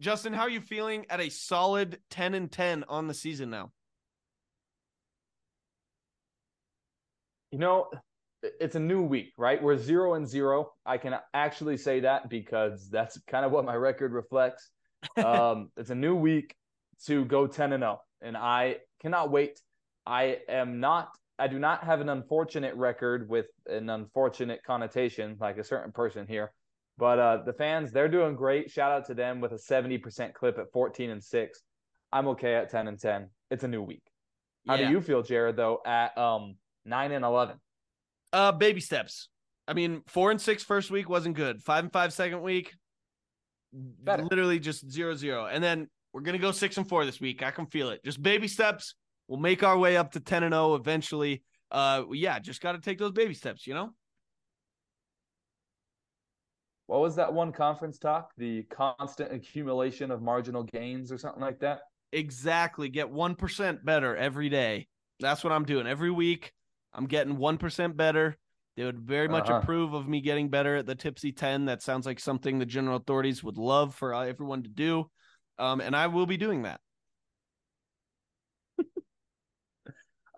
Justin, 0.00 0.32
how 0.32 0.42
are 0.42 0.50
you 0.50 0.60
feeling 0.60 1.06
at 1.08 1.20
a 1.20 1.30
solid 1.30 1.98
10 2.10 2.34
and 2.34 2.50
10 2.50 2.84
on 2.88 3.06
the 3.06 3.14
season 3.14 3.50
now? 3.50 3.72
You 7.50 7.58
know, 7.58 7.90
it's 8.42 8.74
a 8.74 8.80
new 8.80 9.02
week, 9.02 9.32
right? 9.38 9.62
We're 9.62 9.78
zero 9.78 10.14
and 10.14 10.28
zero. 10.28 10.72
I 10.84 10.98
can 10.98 11.14
actually 11.32 11.78
say 11.78 12.00
that 12.00 12.28
because 12.28 12.90
that's 12.90 13.18
kind 13.26 13.46
of 13.46 13.52
what 13.52 13.64
my 13.64 13.74
record 13.74 14.12
reflects. 14.12 14.70
Um, 15.22 15.70
it's 15.76 15.90
a 15.90 15.94
new 15.94 16.16
week 16.16 16.56
to 17.04 17.24
go 17.26 17.46
10 17.46 17.72
and 17.74 17.82
0, 17.82 18.00
and 18.22 18.36
I 18.36 18.78
cannot 19.00 19.30
wait. 19.30 19.60
I 20.06 20.38
am 20.48 20.78
not, 20.80 21.08
I 21.38 21.48
do 21.48 21.58
not 21.58 21.84
have 21.84 22.00
an 22.00 22.08
unfortunate 22.08 22.74
record 22.76 23.28
with 23.28 23.46
an 23.66 23.90
unfortunate 23.90 24.60
connotation 24.64 25.36
like 25.40 25.58
a 25.58 25.64
certain 25.64 25.92
person 25.92 26.26
here. 26.28 26.52
But 26.98 27.18
uh, 27.18 27.38
the 27.44 27.52
fans, 27.52 27.92
they're 27.92 28.08
doing 28.08 28.36
great. 28.36 28.70
Shout 28.70 28.90
out 28.92 29.06
to 29.06 29.14
them 29.14 29.40
with 29.40 29.52
a 29.52 29.56
70% 29.56 30.32
clip 30.32 30.58
at 30.58 30.72
14 30.72 31.10
and 31.10 31.22
6. 31.22 31.60
I'm 32.12 32.28
okay 32.28 32.54
at 32.54 32.70
10 32.70 32.88
and 32.88 32.98
10. 32.98 33.28
It's 33.50 33.64
a 33.64 33.68
new 33.68 33.82
week. 33.82 34.02
How 34.66 34.76
Yeah. 34.76 34.86
do 34.86 34.92
you 34.92 35.00
feel, 35.02 35.22
Jared, 35.22 35.56
though, 35.56 35.80
at 35.84 36.16
um 36.16 36.54
9 36.86 37.12
and 37.12 37.24
11? 37.24 37.56
Uh, 38.32 38.52
baby 38.52 38.80
steps. 38.80 39.28
I 39.68 39.74
mean, 39.74 40.02
four 40.06 40.30
and 40.30 40.40
six 40.40 40.62
first 40.62 40.90
week 40.90 41.08
wasn't 41.08 41.36
good. 41.36 41.60
Five 41.62 41.84
and 41.84 41.92
five 41.92 42.12
second 42.12 42.40
week, 42.42 42.72
Better. 43.72 44.24
literally 44.24 44.58
just 44.60 44.88
zero 44.90 45.14
zero. 45.14 45.46
And 45.46 45.62
then 45.62 45.88
we're 46.12 46.20
gonna 46.20 46.38
go 46.38 46.52
six 46.52 46.76
and 46.78 46.88
four 46.88 47.04
this 47.04 47.20
week. 47.20 47.42
I 47.42 47.50
can 47.50 47.66
feel 47.66 47.90
it. 47.90 48.04
Just 48.04 48.22
baby 48.22 48.46
steps. 48.48 48.94
We'll 49.28 49.40
make 49.40 49.62
our 49.62 49.76
way 49.78 49.96
up 49.96 50.12
to 50.12 50.20
ten 50.20 50.42
and 50.42 50.52
zero 50.52 50.74
eventually. 50.74 51.42
Uh, 51.70 52.04
yeah, 52.12 52.38
just 52.38 52.60
got 52.60 52.72
to 52.72 52.80
take 52.80 52.98
those 52.98 53.12
baby 53.12 53.34
steps. 53.34 53.66
You 53.66 53.74
know. 53.74 53.90
What 56.86 57.00
was 57.00 57.16
that 57.16 57.32
one 57.32 57.52
conference 57.52 57.98
talk? 57.98 58.30
The 58.36 58.62
constant 58.64 59.32
accumulation 59.32 60.10
of 60.12 60.22
marginal 60.22 60.62
gains 60.62 61.10
or 61.10 61.18
something 61.18 61.42
like 61.42 61.58
that? 61.60 61.80
Exactly. 62.12 62.88
Get 62.88 63.10
1% 63.10 63.84
better 63.84 64.16
every 64.16 64.48
day. 64.48 64.86
That's 65.18 65.42
what 65.42 65.52
I'm 65.52 65.64
doing. 65.64 65.88
Every 65.88 66.12
week, 66.12 66.52
I'm 66.94 67.06
getting 67.06 67.36
1% 67.38 67.96
better. 67.96 68.36
They 68.76 68.84
would 68.84 69.00
very 69.00 69.26
much 69.26 69.48
Uh-huh. 69.48 69.58
approve 69.58 69.94
of 69.94 70.06
me 70.06 70.20
getting 70.20 70.48
better 70.48 70.76
at 70.76 70.86
the 70.86 70.94
Tipsy 70.94 71.32
10. 71.32 71.64
That 71.64 71.82
sounds 71.82 72.06
like 72.06 72.20
something 72.20 72.58
the 72.58 72.66
general 72.66 72.98
authorities 72.98 73.42
would 73.42 73.58
love 73.58 73.94
for 73.94 74.14
uh, 74.14 74.24
everyone 74.24 74.62
to 74.62 74.68
do. 74.68 75.10
Um, 75.58 75.80
and 75.80 75.96
I 75.96 76.06
will 76.06 76.26
be 76.26 76.36
doing 76.36 76.62
that. 76.62 76.80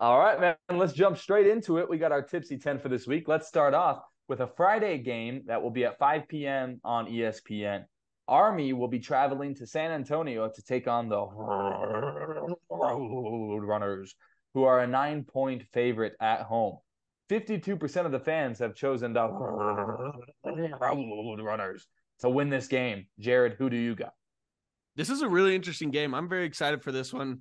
All 0.01 0.17
right, 0.17 0.39
man. 0.39 0.55
Let's 0.71 0.93
jump 0.93 1.17
straight 1.17 1.45
into 1.45 1.77
it. 1.77 1.89
We 1.89 1.97
got 1.97 2.13
our 2.13 2.21
tipsy 2.21 2.57
10 2.57 2.79
for 2.79 2.87
this 2.87 3.05
week. 3.05 3.27
Let's 3.27 3.49
start 3.49 3.73
off 3.73 4.01
with 4.29 4.39
a 4.39 4.47
Friday 4.47 4.97
game 4.97 5.41
that 5.47 5.61
will 5.61 5.71
be 5.71 5.83
at 5.83 5.99
5 5.99 6.27
p.m. 6.29 6.79
on 6.85 7.07
ESPN. 7.07 7.83
Army 8.25 8.71
will 8.71 8.87
be 8.87 8.99
traveling 8.99 9.55
to 9.55 9.67
San 9.67 9.91
Antonio 9.91 10.49
to 10.49 10.61
take 10.61 10.87
on 10.87 11.09
the 11.09 11.25
Runners, 13.61 14.15
who 14.53 14.63
are 14.63 14.79
a 14.79 14.87
nine 14.87 15.25
point 15.25 15.63
favorite 15.73 16.13
at 16.21 16.43
home. 16.43 16.77
52% 17.29 18.05
of 18.05 18.13
the 18.13 18.19
fans 18.19 18.59
have 18.59 18.75
chosen 18.75 19.11
the 19.11 19.27
Runners 21.43 21.87
to 22.21 22.29
win 22.29 22.49
this 22.49 22.67
game. 22.67 23.07
Jared, 23.19 23.55
who 23.57 23.69
do 23.69 23.75
you 23.75 23.95
got? 23.95 24.13
This 24.95 25.09
is 25.09 25.21
a 25.21 25.27
really 25.27 25.55
interesting 25.55 25.91
game. 25.91 26.13
I'm 26.13 26.29
very 26.29 26.45
excited 26.45 26.83
for 26.83 26.93
this 26.93 27.11
one. 27.11 27.39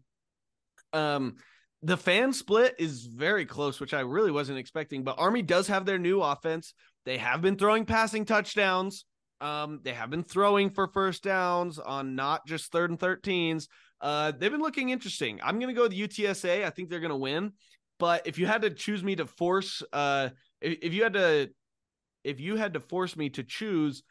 Um, 0.93 1.37
the 1.83 1.97
fan 1.97 2.33
split 2.33 2.75
is 2.79 3.05
very 3.05 3.47
close, 3.47 3.81
which 3.81 3.95
I 3.95 4.01
really 4.01 4.31
wasn't 4.31 4.59
expecting. 4.59 5.05
But 5.05 5.19
Army 5.19 5.43
does 5.43 5.69
have 5.69 5.87
their 5.87 5.99
new 5.99 6.23
offense. 6.23 6.75
They 7.05 7.19
have 7.19 7.41
been 7.41 7.57
throwing 7.57 7.85
passing 7.85 8.25
touchdowns. 8.25 9.05
Um, 9.41 9.81
they 9.85 9.93
have 9.93 10.11
been 10.11 10.25
throwing 10.25 10.71
for 10.71 10.89
first 10.89 11.23
downs 11.23 11.79
on 11.79 12.17
not 12.17 12.47
just 12.47 12.73
third 12.73 12.91
and 12.91 12.99
13s. 12.99 13.69
Uh, 14.01 14.33
they've 14.37 14.51
been 14.51 14.61
looking 14.61 14.91
interesting. 14.91 15.39
I'm 15.43 15.61
gonna 15.61 15.75
go 15.75 15.83
with 15.83 15.93
UTSA. 15.93 16.65
I 16.65 16.71
think 16.71 16.91
they're 16.91 17.01
gonna 17.01 17.17
win. 17.17 17.53
But 17.99 18.27
if 18.27 18.39
you 18.39 18.47
had 18.47 18.63
to 18.63 18.71
choose 18.71 19.03
me 19.03 19.17
to 19.17 19.27
force, 19.27 19.83
uh, 19.93 20.31
if, 20.61 20.79
if 20.83 20.95
you 20.95 21.03
had 21.03 21.15
to, 21.15 21.51
if 22.25 22.41
you 22.41 22.57
had 22.57 22.75
to 22.75 22.81
force 22.81 23.17
me 23.17 23.31
to 23.31 23.43
choose 23.43 24.03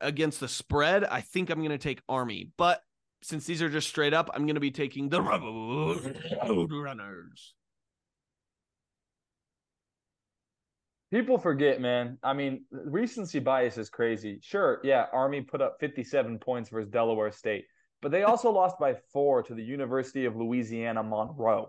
against 0.00 0.40
the 0.40 0.48
spread, 0.48 1.04
I 1.04 1.20
think 1.20 1.48
I'm 1.48 1.58
going 1.58 1.70
to 1.70 1.78
take 1.78 2.02
Army. 2.08 2.50
But 2.58 2.80
since 3.22 3.46
these 3.46 3.62
are 3.62 3.68
just 3.68 3.88
straight 3.88 4.14
up, 4.14 4.30
I'm 4.34 4.46
going 4.46 4.56
to 4.56 4.60
be 4.60 4.70
taking 4.70 5.08
the 5.08 5.22
Road 5.22 6.70
Runners. 6.70 7.54
People 11.12 11.38
forget, 11.38 11.80
man. 11.80 12.18
I 12.22 12.32
mean, 12.32 12.64
recency 12.70 13.38
bias 13.38 13.76
is 13.76 13.90
crazy. 13.90 14.40
Sure, 14.42 14.80
yeah, 14.82 15.06
Army 15.12 15.42
put 15.42 15.60
up 15.60 15.76
57 15.78 16.38
points 16.38 16.70
versus 16.70 16.90
Delaware 16.90 17.30
State, 17.30 17.66
but 18.00 18.10
they 18.10 18.22
also 18.22 18.50
lost 18.52 18.78
by 18.78 18.96
four 19.12 19.42
to 19.42 19.54
the 19.54 19.62
University 19.62 20.24
of 20.24 20.36
Louisiana 20.36 21.02
Monroe. 21.02 21.68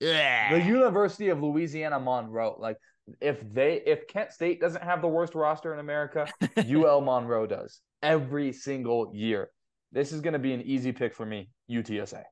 Yeah. 0.00 0.58
The 0.58 0.64
University 0.64 1.30
of 1.30 1.42
Louisiana 1.42 1.98
Monroe. 1.98 2.56
Like, 2.58 2.76
if 3.20 3.40
they 3.52 3.82
if 3.86 4.06
Kent 4.06 4.32
State 4.32 4.60
doesn't 4.60 4.82
have 4.82 5.02
the 5.02 5.08
worst 5.08 5.34
roster 5.34 5.72
in 5.72 5.80
America, 5.80 6.26
UL 6.56 7.00
Monroe 7.00 7.46
does 7.46 7.80
every 8.02 8.52
single 8.52 9.12
year. 9.14 9.50
This 9.94 10.10
is 10.12 10.20
going 10.20 10.32
to 10.32 10.40
be 10.40 10.52
an 10.52 10.60
easy 10.60 10.90
pick 10.90 11.14
for 11.14 11.24
me, 11.24 11.50
UTSA. 11.70 12.24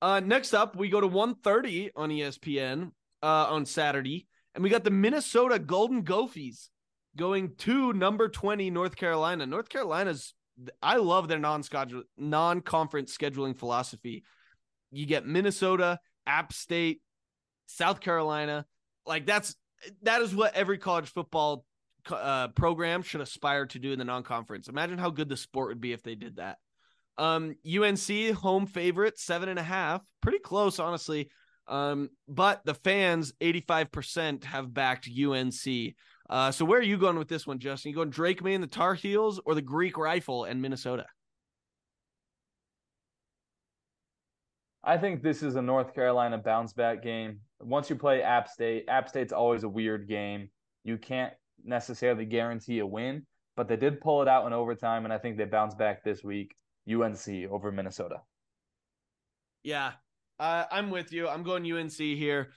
Uh, 0.00 0.20
next 0.20 0.54
up, 0.54 0.76
we 0.76 0.88
go 0.88 1.00
to 1.00 1.08
1:30 1.08 1.90
on 1.96 2.10
ESPN 2.10 2.92
uh, 3.22 3.46
on 3.50 3.66
Saturday, 3.66 4.28
and 4.54 4.62
we 4.62 4.70
got 4.70 4.84
the 4.84 4.90
Minnesota 4.90 5.58
Golden 5.58 6.02
Gophies 6.02 6.70
going 7.16 7.56
to 7.56 7.92
number 7.92 8.28
20 8.28 8.70
North 8.70 8.94
Carolina. 8.94 9.44
North 9.46 9.68
Carolina's 9.68 10.34
I 10.80 10.96
love 10.96 11.26
their 11.26 11.40
non-schedule 11.40 12.04
non-conference 12.16 13.16
scheduling 13.16 13.56
philosophy. 13.56 14.22
You 14.92 15.06
get 15.06 15.26
Minnesota, 15.26 15.98
App 16.24 16.52
State, 16.52 17.00
South 17.66 17.98
Carolina. 17.98 18.64
Like 19.04 19.26
that's 19.26 19.56
that 20.02 20.22
is 20.22 20.32
what 20.32 20.54
every 20.54 20.78
college 20.78 21.08
football 21.12 21.64
uh, 22.10 22.48
program 22.48 23.02
should 23.02 23.20
aspire 23.20 23.66
to 23.66 23.78
do 23.78 23.92
in 23.92 23.98
the 23.98 24.04
non-conference. 24.04 24.68
Imagine 24.68 24.98
how 24.98 25.10
good 25.10 25.28
the 25.28 25.36
sport 25.36 25.68
would 25.68 25.80
be 25.80 25.92
if 25.92 26.02
they 26.02 26.14
did 26.14 26.36
that. 26.36 26.58
Um, 27.16 27.56
UNC 27.66 28.34
home 28.36 28.66
favorite, 28.66 29.18
seven 29.18 29.48
and 29.48 29.58
a 29.58 29.62
half, 29.62 30.02
pretty 30.20 30.38
close, 30.38 30.78
honestly. 30.78 31.30
Um, 31.66 32.10
but 32.26 32.64
the 32.64 32.74
fans, 32.74 33.32
85% 33.40 34.44
have 34.44 34.72
backed 34.72 35.08
UNC. 35.08 35.94
Uh, 36.30 36.50
so 36.50 36.64
where 36.64 36.78
are 36.78 36.82
you 36.82 36.98
going 36.98 37.18
with 37.18 37.28
this 37.28 37.46
one, 37.46 37.58
Justin? 37.58 37.90
You 37.90 37.96
going 37.96 38.10
Drake 38.10 38.42
Maye 38.42 38.54
and 38.54 38.62
the 38.62 38.68
Tar 38.68 38.94
Heels 38.94 39.40
or 39.44 39.54
the 39.54 39.62
Greek 39.62 39.98
Rifle 39.98 40.44
and 40.44 40.62
Minnesota? 40.62 41.06
I 44.84 44.96
think 44.96 45.22
this 45.22 45.42
is 45.42 45.56
a 45.56 45.62
North 45.62 45.94
Carolina 45.94 46.38
bounce 46.38 46.72
back 46.72 47.02
game. 47.02 47.40
Once 47.60 47.90
you 47.90 47.96
play 47.96 48.22
App 48.22 48.48
State, 48.48 48.84
App 48.88 49.08
State's 49.08 49.32
always 49.32 49.64
a 49.64 49.68
weird 49.68 50.08
game. 50.08 50.48
You 50.84 50.96
can't 50.96 51.34
necessarily 51.64 52.24
guarantee 52.24 52.78
a 52.80 52.86
win, 52.86 53.26
but 53.56 53.68
they 53.68 53.76
did 53.76 54.00
pull 54.00 54.22
it 54.22 54.28
out 54.28 54.46
in 54.46 54.52
overtime, 54.52 55.04
and 55.04 55.12
I 55.12 55.18
think 55.18 55.36
they 55.36 55.44
bounce 55.44 55.74
back 55.74 56.04
this 56.04 56.22
week. 56.22 56.54
UNC 56.90 57.28
over 57.50 57.70
Minnesota. 57.70 58.22
Yeah, 59.62 59.92
uh, 60.40 60.64
I'm 60.70 60.90
with 60.90 61.12
you. 61.12 61.28
I'm 61.28 61.42
going 61.42 61.70
UNC 61.70 61.92
here. 61.92 62.52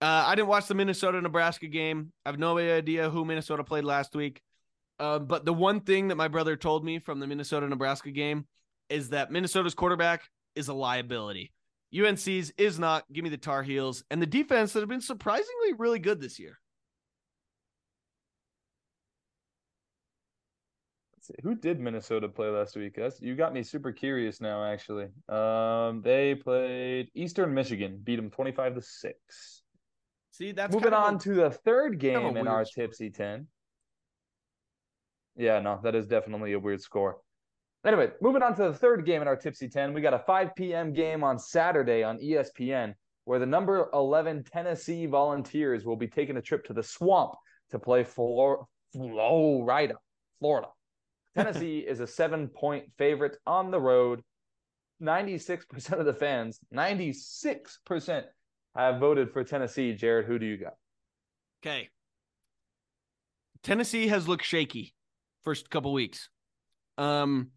Uh, 0.00 0.24
I 0.26 0.34
didn't 0.34 0.48
watch 0.48 0.66
the 0.66 0.74
Minnesota 0.74 1.20
Nebraska 1.20 1.66
game. 1.66 2.12
I 2.24 2.30
have 2.30 2.38
no 2.38 2.56
idea 2.58 3.10
who 3.10 3.24
Minnesota 3.24 3.62
played 3.62 3.84
last 3.84 4.14
week. 4.14 4.40
Uh, 4.98 5.18
but 5.18 5.44
the 5.44 5.52
one 5.52 5.80
thing 5.80 6.08
that 6.08 6.16
my 6.16 6.28
brother 6.28 6.56
told 6.56 6.84
me 6.84 6.98
from 6.98 7.20
the 7.20 7.26
Minnesota 7.26 7.68
Nebraska 7.68 8.10
game 8.10 8.46
is 8.88 9.10
that 9.10 9.30
Minnesota's 9.30 9.74
quarterback 9.74 10.28
is 10.54 10.68
a 10.68 10.74
liability. 10.74 11.52
UNC's 11.98 12.52
is 12.56 12.78
not. 12.78 13.04
Give 13.12 13.24
me 13.24 13.30
the 13.30 13.36
Tar 13.36 13.62
Heels 13.62 14.04
and 14.10 14.20
the 14.22 14.26
defense 14.26 14.72
that 14.72 14.80
have 14.80 14.88
been 14.88 15.00
surprisingly 15.00 15.72
really 15.78 15.98
good 15.98 16.20
this 16.20 16.38
year. 16.38 16.59
Who 21.42 21.54
did 21.54 21.80
Minnesota 21.80 22.28
play 22.28 22.48
last 22.48 22.76
week? 22.76 22.94
That's, 22.96 23.20
you 23.20 23.34
got 23.34 23.52
me 23.52 23.62
super 23.62 23.92
curious 23.92 24.40
now. 24.40 24.64
Actually, 24.64 25.08
um, 25.28 26.02
they 26.02 26.34
played 26.34 27.10
Eastern 27.14 27.54
Michigan, 27.54 28.00
beat 28.02 28.16
them 28.16 28.30
twenty-five 28.30 28.74
to 28.74 28.82
six. 28.82 29.62
See, 30.30 30.52
that's 30.52 30.74
moving 30.74 30.92
on 30.92 31.16
a, 31.16 31.18
to 31.18 31.34
the 31.34 31.50
third 31.50 31.98
game 31.98 32.36
in 32.36 32.46
our 32.46 32.64
score. 32.64 32.86
tipsy 32.86 33.10
ten. 33.10 33.46
Yeah, 35.36 35.60
no, 35.60 35.80
that 35.82 35.94
is 35.94 36.06
definitely 36.06 36.52
a 36.52 36.58
weird 36.58 36.82
score. 36.82 37.18
Anyway, 37.84 38.10
moving 38.20 38.42
on 38.42 38.54
to 38.56 38.64
the 38.64 38.74
third 38.74 39.06
game 39.06 39.22
in 39.22 39.28
our 39.28 39.36
tipsy 39.36 39.68
ten, 39.68 39.94
we 39.94 40.00
got 40.00 40.12
a 40.12 40.18
5 40.18 40.54
p.m. 40.54 40.92
game 40.92 41.24
on 41.24 41.38
Saturday 41.38 42.02
on 42.02 42.18
ESPN 42.18 42.94
where 43.24 43.38
the 43.38 43.46
number 43.46 43.88
11 43.94 44.44
Tennessee 44.44 45.06
Volunteers 45.06 45.84
will 45.84 45.96
be 45.96 46.08
taking 46.08 46.36
a 46.36 46.42
trip 46.42 46.64
to 46.64 46.72
the 46.72 46.82
swamp 46.82 47.32
to 47.70 47.78
play 47.78 48.02
Flor- 48.02 48.66
Florida. 48.92 49.94
Florida. 50.40 50.68
Tennessee 51.36 51.78
is 51.78 52.00
a 52.00 52.06
seven 52.06 52.48
point 52.48 52.84
favorite 52.98 53.36
on 53.46 53.70
the 53.70 53.80
road. 53.80 54.22
96% 55.02 55.92
of 55.92 56.04
the 56.04 56.12
fans, 56.12 56.60
96% 56.74 58.24
have 58.76 59.00
voted 59.00 59.32
for 59.32 59.42
Tennessee. 59.42 59.94
Jared, 59.94 60.26
who 60.26 60.38
do 60.38 60.44
you 60.44 60.58
got? 60.58 60.74
Okay. 61.62 61.88
Tennessee 63.62 64.08
has 64.08 64.28
looked 64.28 64.44
shaky 64.44 64.94
first 65.42 65.70
couple 65.70 65.92
weeks. 65.92 66.28
Um, 66.98 67.50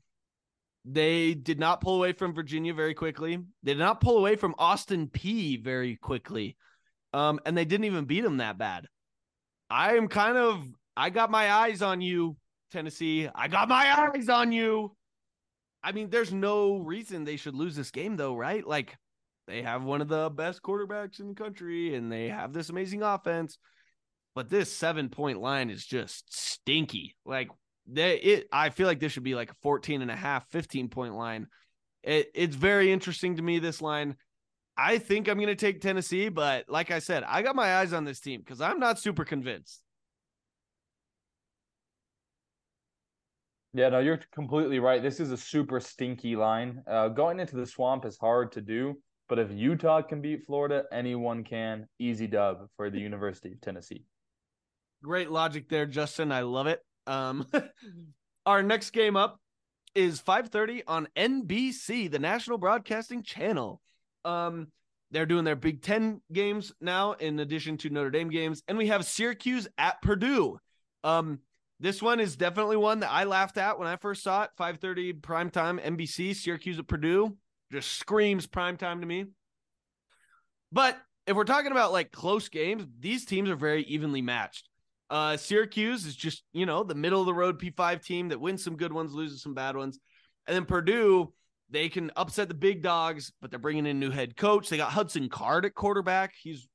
they 0.85 1.33
did 1.33 1.59
not 1.59 1.81
pull 1.81 1.95
away 1.95 2.13
from 2.13 2.33
Virginia 2.33 2.73
very 2.73 2.93
quickly. 2.93 3.37
They 3.63 3.73
did 3.73 3.79
not 3.79 4.01
pull 4.01 4.17
away 4.17 4.35
from 4.35 4.55
Austin 4.57 5.07
Peay 5.07 5.61
very 5.61 5.95
quickly. 5.95 6.57
Um, 7.13 7.39
and 7.45 7.55
they 7.55 7.65
didn't 7.65 7.85
even 7.85 8.05
beat 8.05 8.21
them 8.21 8.37
that 8.37 8.57
bad. 8.57 8.87
I 9.69 9.95
am 9.95 10.07
kind 10.07 10.37
of 10.37 10.65
I 10.95 11.09
got 11.09 11.31
my 11.31 11.51
eyes 11.51 11.81
on 11.81 12.01
you, 12.01 12.37
Tennessee. 12.73 13.29
I 13.33 13.47
got 13.47 13.69
my 13.69 14.11
eyes 14.13 14.27
on 14.27 14.51
you. 14.51 14.95
I 15.83 15.91
mean, 15.91 16.09
there's 16.09 16.33
no 16.33 16.77
reason 16.77 17.23
they 17.23 17.37
should 17.37 17.55
lose 17.55 17.75
this 17.75 17.91
game 17.91 18.17
though, 18.17 18.35
right? 18.35 18.65
Like 18.65 18.97
they 19.47 19.61
have 19.61 19.83
one 19.83 20.01
of 20.01 20.07
the 20.07 20.29
best 20.29 20.61
quarterbacks 20.61 21.19
in 21.19 21.27
the 21.27 21.35
country 21.35 21.95
and 21.95 22.11
they 22.11 22.29
have 22.29 22.51
this 22.51 22.69
amazing 22.69 23.03
offense. 23.03 23.57
But 24.35 24.49
this 24.49 24.71
seven 24.71 25.09
point 25.09 25.39
line 25.39 25.69
is 25.69 25.85
just 25.85 26.33
stinky. 26.33 27.15
Like 27.25 27.49
they 27.85 28.15
it 28.15 28.47
I 28.51 28.69
feel 28.71 28.87
like 28.87 28.99
this 28.99 29.11
should 29.11 29.23
be 29.23 29.35
like 29.35 29.51
a 29.51 29.55
14 29.61 30.01
and 30.01 30.11
a 30.11 30.15
half, 30.15 30.49
15 30.49 30.89
point 30.89 31.15
line. 31.15 31.47
It, 32.01 32.31
it's 32.33 32.55
very 32.55 32.91
interesting 32.91 33.35
to 33.35 33.41
me, 33.41 33.59
this 33.59 33.81
line. 33.81 34.15
I 34.75 34.97
think 34.97 35.27
I'm 35.27 35.37
going 35.37 35.47
to 35.47 35.55
take 35.55 35.81
Tennessee, 35.81 36.29
but 36.29 36.65
like 36.67 36.89
I 36.89 36.99
said, 36.99 37.23
I 37.23 37.43
got 37.43 37.55
my 37.55 37.75
eyes 37.75 37.93
on 37.93 38.05
this 38.05 38.19
team 38.19 38.41
because 38.41 38.59
I'm 38.59 38.79
not 38.79 38.99
super 38.99 39.23
convinced. 39.23 39.83
Yeah, 43.73 43.89
no, 43.89 43.99
you're 43.99 44.19
completely 44.31 44.79
right. 44.79 45.01
This 45.01 45.19
is 45.19 45.31
a 45.31 45.37
super 45.37 45.79
stinky 45.79 46.35
line. 46.35 46.83
Uh, 46.87 47.07
going 47.07 47.39
into 47.39 47.55
the 47.55 47.65
swamp 47.65 48.05
is 48.05 48.17
hard 48.19 48.51
to 48.51 48.61
do, 48.61 48.95
but 49.27 49.39
if 49.39 49.51
Utah 49.51 50.03
can 50.03 50.21
beat 50.21 50.45
Florida, 50.45 50.83
anyone 50.91 51.43
can. 51.43 51.87
Easy 51.97 52.27
dub 52.27 52.67
for 52.77 52.91
the 52.91 52.99
University 52.99 53.51
of 53.51 53.61
Tennessee. 53.61 54.03
Great 55.03 55.31
logic 55.31 55.69
there, 55.69 55.87
Justin. 55.87 56.31
I 56.31 56.41
love 56.41 56.67
it. 56.67 56.81
Um, 57.07 57.47
our 58.45 58.61
next 58.61 58.91
game 58.91 59.17
up 59.17 59.39
is 59.95 60.21
5:30 60.21 60.83
on 60.87 61.07
NBC, 61.15 62.11
the 62.11 62.19
National 62.19 62.59
Broadcasting 62.59 63.23
Channel. 63.23 63.81
Um, 64.23 64.67
they're 65.09 65.25
doing 65.25 65.45
their 65.45 65.55
Big 65.55 65.81
Ten 65.81 66.21
games 66.31 66.73
now, 66.79 67.13
in 67.13 67.39
addition 67.39 67.77
to 67.77 67.89
Notre 67.89 68.11
Dame 68.11 68.29
games, 68.29 68.61
and 68.67 68.77
we 68.77 68.87
have 68.87 69.03
Syracuse 69.05 69.67
at 69.77 70.01
Purdue. 70.01 70.59
Um, 71.03 71.39
this 71.83 72.01
one 72.01 72.21
is 72.21 72.37
definitely 72.37 72.77
one 72.77 73.01
that 73.01 73.11
I 73.11 73.25
laughed 73.25 73.57
at 73.57 73.77
when 73.77 73.89
I 73.89 73.97
first 73.97 74.23
saw 74.23 74.43
it. 74.43 74.51
5:30 74.57 75.19
primetime 75.19 75.83
NBC, 75.83 76.33
Syracuse 76.33 76.79
at 76.79 76.87
Purdue, 76.87 77.35
just 77.73 77.91
screams 77.91 78.47
primetime 78.47 79.01
to 79.01 79.05
me. 79.05 79.25
But 80.71 80.97
if 81.27 81.35
we're 81.35 81.43
talking 81.43 81.73
about 81.73 81.91
like 81.91 82.13
close 82.13 82.47
games, 82.47 82.85
these 83.01 83.25
teams 83.25 83.49
are 83.49 83.57
very 83.57 83.83
evenly 83.83 84.21
matched. 84.21 84.69
Uh, 85.09 85.35
Syracuse 85.35 86.05
is 86.05 86.15
just, 86.15 86.43
you 86.53 86.65
know, 86.65 86.83
the 86.83 86.95
middle 86.95 87.19
of 87.19 87.25
the 87.25 87.33
road 87.33 87.59
P5 87.59 88.01
team 88.01 88.29
that 88.29 88.39
wins 88.39 88.63
some 88.63 88.77
good 88.77 88.93
ones, 88.93 89.13
loses 89.13 89.43
some 89.43 89.53
bad 89.53 89.75
ones. 89.75 89.99
And 90.47 90.55
then 90.55 90.63
Purdue, 90.63 91.33
they 91.69 91.89
can 91.89 92.11
upset 92.15 92.47
the 92.47 92.53
big 92.53 92.81
dogs, 92.81 93.33
but 93.41 93.51
they're 93.51 93.59
bringing 93.59 93.85
in 93.85 93.99
new 93.99 94.09
head 94.09 94.37
coach. 94.37 94.69
They 94.69 94.77
got 94.77 94.93
Hudson 94.93 95.27
Card 95.27 95.65
at 95.65 95.75
quarterback. 95.75 96.33
He's 96.41 96.65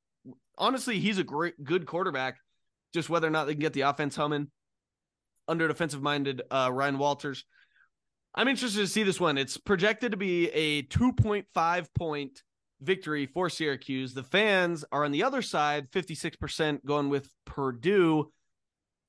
honestly, 0.55 0.99
he's 0.99 1.17
a 1.17 1.23
great, 1.23 1.61
good 1.63 1.87
quarterback. 1.87 2.37
Just 2.93 3.09
whether 3.09 3.27
or 3.27 3.31
not 3.31 3.45
they 3.45 3.53
can 3.53 3.61
get 3.61 3.73
the 3.73 3.81
offense 3.81 4.15
humming 4.15 4.51
under 5.49 5.67
defensive 5.67 6.01
minded 6.01 6.41
uh, 6.51 6.69
Ryan 6.71 6.97
Walters. 6.97 7.43
I'm 8.35 8.47
interested 8.47 8.79
to 8.79 8.87
see 8.87 9.03
this 9.03 9.19
one. 9.19 9.37
It's 9.37 9.57
projected 9.57 10.11
to 10.11 10.17
be 10.17 10.49
a 10.51 10.83
2.5 10.83 11.87
point 11.95 12.43
victory 12.81 13.25
for 13.25 13.49
Syracuse. 13.49 14.13
The 14.13 14.23
fans 14.23 14.85
are 14.91 15.03
on 15.03 15.11
the 15.11 15.23
other 15.23 15.41
side, 15.41 15.91
56% 15.91 16.85
going 16.85 17.09
with 17.09 17.29
Purdue. 17.45 18.31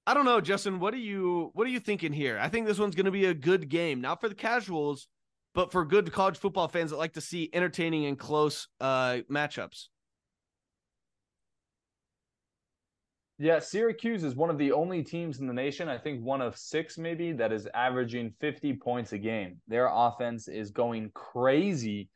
I 0.06 0.14
don't 0.14 0.24
know, 0.24 0.40
Justin, 0.40 0.80
what 0.80 0.94
are 0.94 0.98
you 0.98 1.50
what 1.52 1.66
are 1.66 1.70
you 1.70 1.78
thinking 1.78 2.12
here? 2.12 2.38
I 2.40 2.48
think 2.48 2.66
this 2.66 2.78
one's 2.78 2.96
going 2.96 3.04
to 3.04 3.12
be 3.12 3.26
a 3.26 3.34
good 3.34 3.68
game. 3.68 4.00
Not 4.00 4.20
for 4.20 4.28
the 4.28 4.34
casuals, 4.34 5.06
but 5.54 5.70
for 5.70 5.84
good 5.84 6.10
college 6.10 6.38
football 6.38 6.68
fans 6.68 6.90
that 6.90 6.96
like 6.96 7.12
to 7.12 7.20
see 7.20 7.50
entertaining 7.52 8.06
and 8.06 8.18
close 8.18 8.66
uh 8.80 9.18
matchups. 9.30 9.88
Yeah, 13.42 13.58
Syracuse 13.58 14.22
is 14.22 14.36
one 14.36 14.50
of 14.50 14.58
the 14.58 14.70
only 14.70 15.02
teams 15.02 15.40
in 15.40 15.46
the 15.46 15.54
nation, 15.54 15.88
I 15.88 15.96
think 15.96 16.22
one 16.22 16.42
of 16.42 16.58
six 16.58 16.98
maybe, 16.98 17.32
that 17.32 17.52
is 17.52 17.66
averaging 17.72 18.34
50 18.38 18.74
points 18.74 19.14
a 19.14 19.18
game. 19.18 19.62
Their 19.66 19.88
offense 19.90 20.46
is 20.46 20.70
going 20.70 21.10
crazy. 21.14 22.10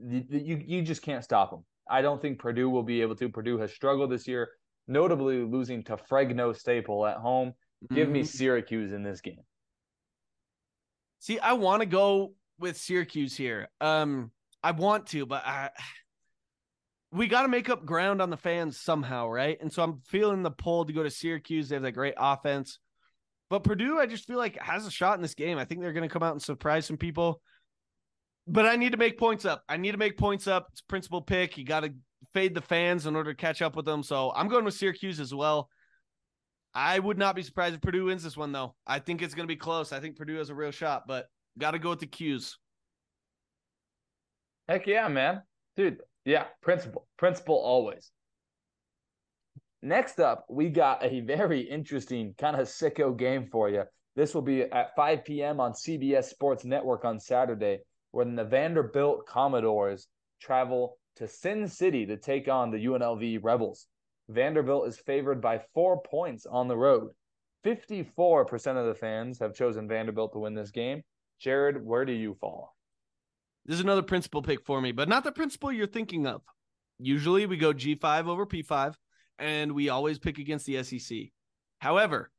You, 0.00 0.60
you, 0.66 0.82
just 0.82 1.02
can't 1.02 1.22
stop 1.22 1.52
them. 1.52 1.64
I 1.88 2.02
don't 2.02 2.20
think 2.20 2.40
Purdue 2.40 2.68
will 2.68 2.82
be 2.82 3.02
able 3.02 3.14
to. 3.14 3.28
Purdue 3.28 3.56
has 3.58 3.72
struggled 3.72 4.10
this 4.10 4.26
year, 4.26 4.50
notably 4.88 5.44
losing 5.44 5.84
to 5.84 5.96
Fregno 5.96 6.56
Staple 6.56 7.06
at 7.06 7.18
home. 7.18 7.52
Give 7.94 8.08
me 8.08 8.22
Mhm. 8.22 8.26
Syracuse 8.26 8.92
in 8.92 9.04
this 9.04 9.20
game. 9.20 9.44
See, 11.20 11.38
I 11.38 11.52
want 11.52 11.82
to 11.82 11.86
go 11.86 12.34
with 12.58 12.76
Syracuse 12.76 13.36
here. 13.36 13.68
Um, 13.80 14.32
I 14.64 14.72
want 14.72 15.06
to, 15.08 15.24
but 15.24 15.46
I 15.46 15.70
we 17.14 17.28
got 17.28 17.42
to 17.42 17.48
make 17.48 17.70
up 17.70 17.86
ground 17.86 18.20
on 18.20 18.28
the 18.28 18.36
fans 18.36 18.80
somehow, 18.80 19.28
right? 19.28 19.56
And 19.60 19.72
so 19.72 19.84
I'm 19.84 20.00
feeling 20.04 20.42
the 20.42 20.50
pull 20.50 20.84
to 20.84 20.92
go 20.92 21.04
to 21.04 21.10
Syracuse. 21.10 21.68
They 21.68 21.76
have 21.76 21.84
that 21.84 21.92
great 21.92 22.14
offense, 22.16 22.80
but 23.48 23.62
Purdue, 23.62 24.00
I 24.00 24.06
just 24.06 24.26
feel 24.26 24.36
like 24.36 24.60
has 24.60 24.84
a 24.84 24.90
shot 24.90 25.16
in 25.16 25.22
this 25.22 25.34
game. 25.34 25.56
I 25.56 25.64
think 25.64 25.80
they're 25.80 25.92
going 25.92 26.08
to 26.08 26.12
come 26.12 26.24
out 26.24 26.32
and 26.32 26.42
surprise 26.42 26.86
some 26.86 26.96
people. 26.96 27.40
But 28.48 28.66
I 28.66 28.76
need 28.76 28.92
to 28.92 28.98
make 28.98 29.16
points 29.16 29.44
up. 29.44 29.62
I 29.68 29.76
need 29.76 29.92
to 29.92 29.98
make 29.98 30.18
points 30.18 30.48
up. 30.48 30.66
It's 30.72 30.80
principle 30.80 31.22
pick. 31.22 31.56
You 31.56 31.64
got 31.64 31.80
to 31.80 31.94
fade 32.32 32.54
the 32.54 32.60
fans 32.60 33.06
in 33.06 33.14
order 33.14 33.32
to 33.32 33.36
catch 33.36 33.62
up 33.62 33.76
with 33.76 33.84
them. 33.84 34.02
So 34.02 34.32
I'm 34.34 34.48
going 34.48 34.64
with 34.64 34.74
Syracuse 34.74 35.20
as 35.20 35.32
well. 35.32 35.70
I 36.74 36.98
would 36.98 37.16
not 37.16 37.36
be 37.36 37.42
surprised 37.42 37.76
if 37.76 37.80
Purdue 37.80 38.06
wins 38.06 38.24
this 38.24 38.36
one, 38.36 38.50
though. 38.50 38.74
I 38.86 38.98
think 38.98 39.22
it's 39.22 39.34
going 39.34 39.46
to 39.46 39.52
be 39.52 39.56
close. 39.56 39.92
I 39.92 40.00
think 40.00 40.16
Purdue 40.16 40.38
has 40.38 40.50
a 40.50 40.54
real 40.54 40.72
shot, 40.72 41.04
but 41.06 41.26
got 41.56 41.70
to 41.70 41.78
go 41.78 41.90
with 41.90 42.00
the 42.00 42.08
Qs. 42.08 42.56
Heck 44.68 44.88
yeah, 44.88 45.06
man. 45.06 45.42
Dude, 45.76 46.00
yeah, 46.24 46.44
principle. 46.62 47.06
Principle 47.18 47.56
always. 47.56 48.10
Next 49.82 50.18
up, 50.18 50.46
we 50.48 50.70
got 50.70 51.04
a 51.04 51.20
very 51.20 51.60
interesting 51.60 52.34
kind 52.38 52.56
of 52.56 52.66
sicko 52.66 53.16
game 53.16 53.48
for 53.52 53.68
you. 53.68 53.84
This 54.16 54.34
will 54.34 54.42
be 54.42 54.62
at 54.62 54.94
5 54.96 55.24
p.m. 55.24 55.60
on 55.60 55.72
CBS 55.72 56.24
Sports 56.24 56.64
Network 56.64 57.04
on 57.04 57.20
Saturday, 57.20 57.80
when 58.12 58.36
the 58.36 58.44
Vanderbilt 58.44 59.26
Commodores 59.26 60.06
travel 60.40 60.96
to 61.16 61.28
Sin 61.28 61.68
City 61.68 62.06
to 62.06 62.16
take 62.16 62.48
on 62.48 62.70
the 62.70 62.86
UNLV 62.86 63.40
Rebels. 63.42 63.86
Vanderbilt 64.28 64.88
is 64.88 64.98
favored 64.98 65.42
by 65.42 65.60
four 65.74 66.00
points 66.00 66.46
on 66.46 66.68
the 66.68 66.76
road. 66.76 67.10
54% 67.64 68.76
of 68.76 68.86
the 68.86 68.94
fans 68.94 69.38
have 69.38 69.54
chosen 69.54 69.88
Vanderbilt 69.88 70.32
to 70.32 70.38
win 70.38 70.54
this 70.54 70.70
game. 70.70 71.02
Jared, 71.40 71.84
where 71.84 72.04
do 72.04 72.12
you 72.12 72.36
fall? 72.40 72.74
This 73.66 73.76
is 73.76 73.80
another 73.80 74.02
principle 74.02 74.42
pick 74.42 74.64
for 74.64 74.80
me, 74.80 74.92
but 74.92 75.08
not 75.08 75.24
the 75.24 75.32
principle 75.32 75.72
you're 75.72 75.86
thinking 75.86 76.26
of. 76.26 76.42
Usually 76.98 77.46
we 77.46 77.56
go 77.56 77.72
G5 77.72 78.26
over 78.26 78.46
P5, 78.46 78.94
and 79.38 79.72
we 79.72 79.88
always 79.88 80.18
pick 80.18 80.38
against 80.38 80.66
the 80.66 80.82
SEC. 80.82 81.18
However, 81.78 82.30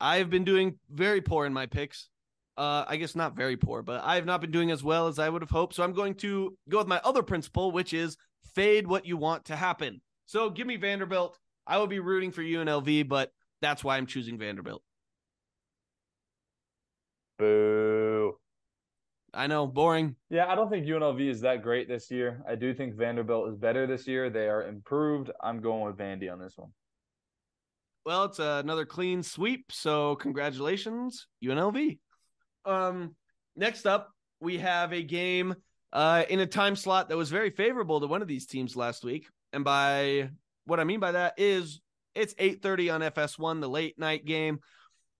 I've 0.00 0.30
been 0.30 0.44
doing 0.44 0.78
very 0.90 1.20
poor 1.20 1.46
in 1.46 1.52
my 1.52 1.66
picks. 1.66 2.08
Uh, 2.56 2.84
I 2.86 2.96
guess 2.96 3.16
not 3.16 3.36
very 3.36 3.56
poor, 3.56 3.82
but 3.82 4.02
I 4.04 4.16
have 4.16 4.26
not 4.26 4.40
been 4.40 4.50
doing 4.50 4.70
as 4.70 4.84
well 4.84 5.08
as 5.08 5.18
I 5.18 5.28
would 5.28 5.42
have 5.42 5.50
hoped. 5.50 5.74
So 5.74 5.82
I'm 5.82 5.92
going 5.92 6.14
to 6.16 6.56
go 6.68 6.78
with 6.78 6.86
my 6.86 7.00
other 7.04 7.22
principle, 7.22 7.72
which 7.72 7.92
is 7.92 8.16
fade 8.54 8.86
what 8.86 9.06
you 9.06 9.16
want 9.16 9.46
to 9.46 9.56
happen. 9.56 10.00
So 10.26 10.50
give 10.50 10.66
me 10.66 10.76
Vanderbilt. 10.76 11.38
I 11.66 11.78
will 11.78 11.86
be 11.86 11.98
rooting 11.98 12.30
for 12.30 12.42
UNLV, 12.42 13.08
but 13.08 13.32
that's 13.60 13.82
why 13.82 13.96
I'm 13.96 14.06
choosing 14.06 14.38
Vanderbilt. 14.38 14.82
Boo. 17.38 18.13
I 19.34 19.46
know, 19.48 19.66
boring. 19.66 20.14
Yeah, 20.30 20.46
I 20.46 20.54
don't 20.54 20.70
think 20.70 20.86
UNLV 20.86 21.28
is 21.28 21.40
that 21.40 21.62
great 21.62 21.88
this 21.88 22.10
year. 22.10 22.42
I 22.48 22.54
do 22.54 22.72
think 22.72 22.94
Vanderbilt 22.94 23.48
is 23.48 23.56
better 23.56 23.86
this 23.86 24.06
year. 24.06 24.30
They 24.30 24.48
are 24.48 24.62
improved. 24.62 25.30
I'm 25.42 25.60
going 25.60 25.84
with 25.84 25.96
Vandy 25.96 26.32
on 26.32 26.38
this 26.38 26.54
one. 26.56 26.70
Well, 28.06 28.24
it's 28.24 28.38
another 28.38 28.84
clean 28.84 29.22
sweep, 29.22 29.72
so 29.72 30.14
congratulations, 30.16 31.26
UNLV. 31.42 31.98
Um, 32.64 33.16
next 33.56 33.86
up, 33.86 34.10
we 34.40 34.58
have 34.58 34.92
a 34.92 35.02
game 35.02 35.54
uh, 35.92 36.24
in 36.28 36.40
a 36.40 36.46
time 36.46 36.76
slot 36.76 37.08
that 37.08 37.16
was 37.16 37.30
very 37.30 37.50
favorable 37.50 38.00
to 38.00 38.06
one 38.06 38.22
of 38.22 38.28
these 38.28 38.46
teams 38.46 38.76
last 38.76 39.04
week, 39.04 39.26
and 39.52 39.64
by 39.64 40.28
what 40.66 40.80
I 40.80 40.84
mean 40.84 41.00
by 41.00 41.12
that 41.12 41.34
is 41.38 41.80
it's 42.14 42.34
8:30 42.34 42.94
on 42.94 43.00
FS1, 43.00 43.60
the 43.60 43.68
late 43.68 43.98
night 43.98 44.24
game. 44.24 44.60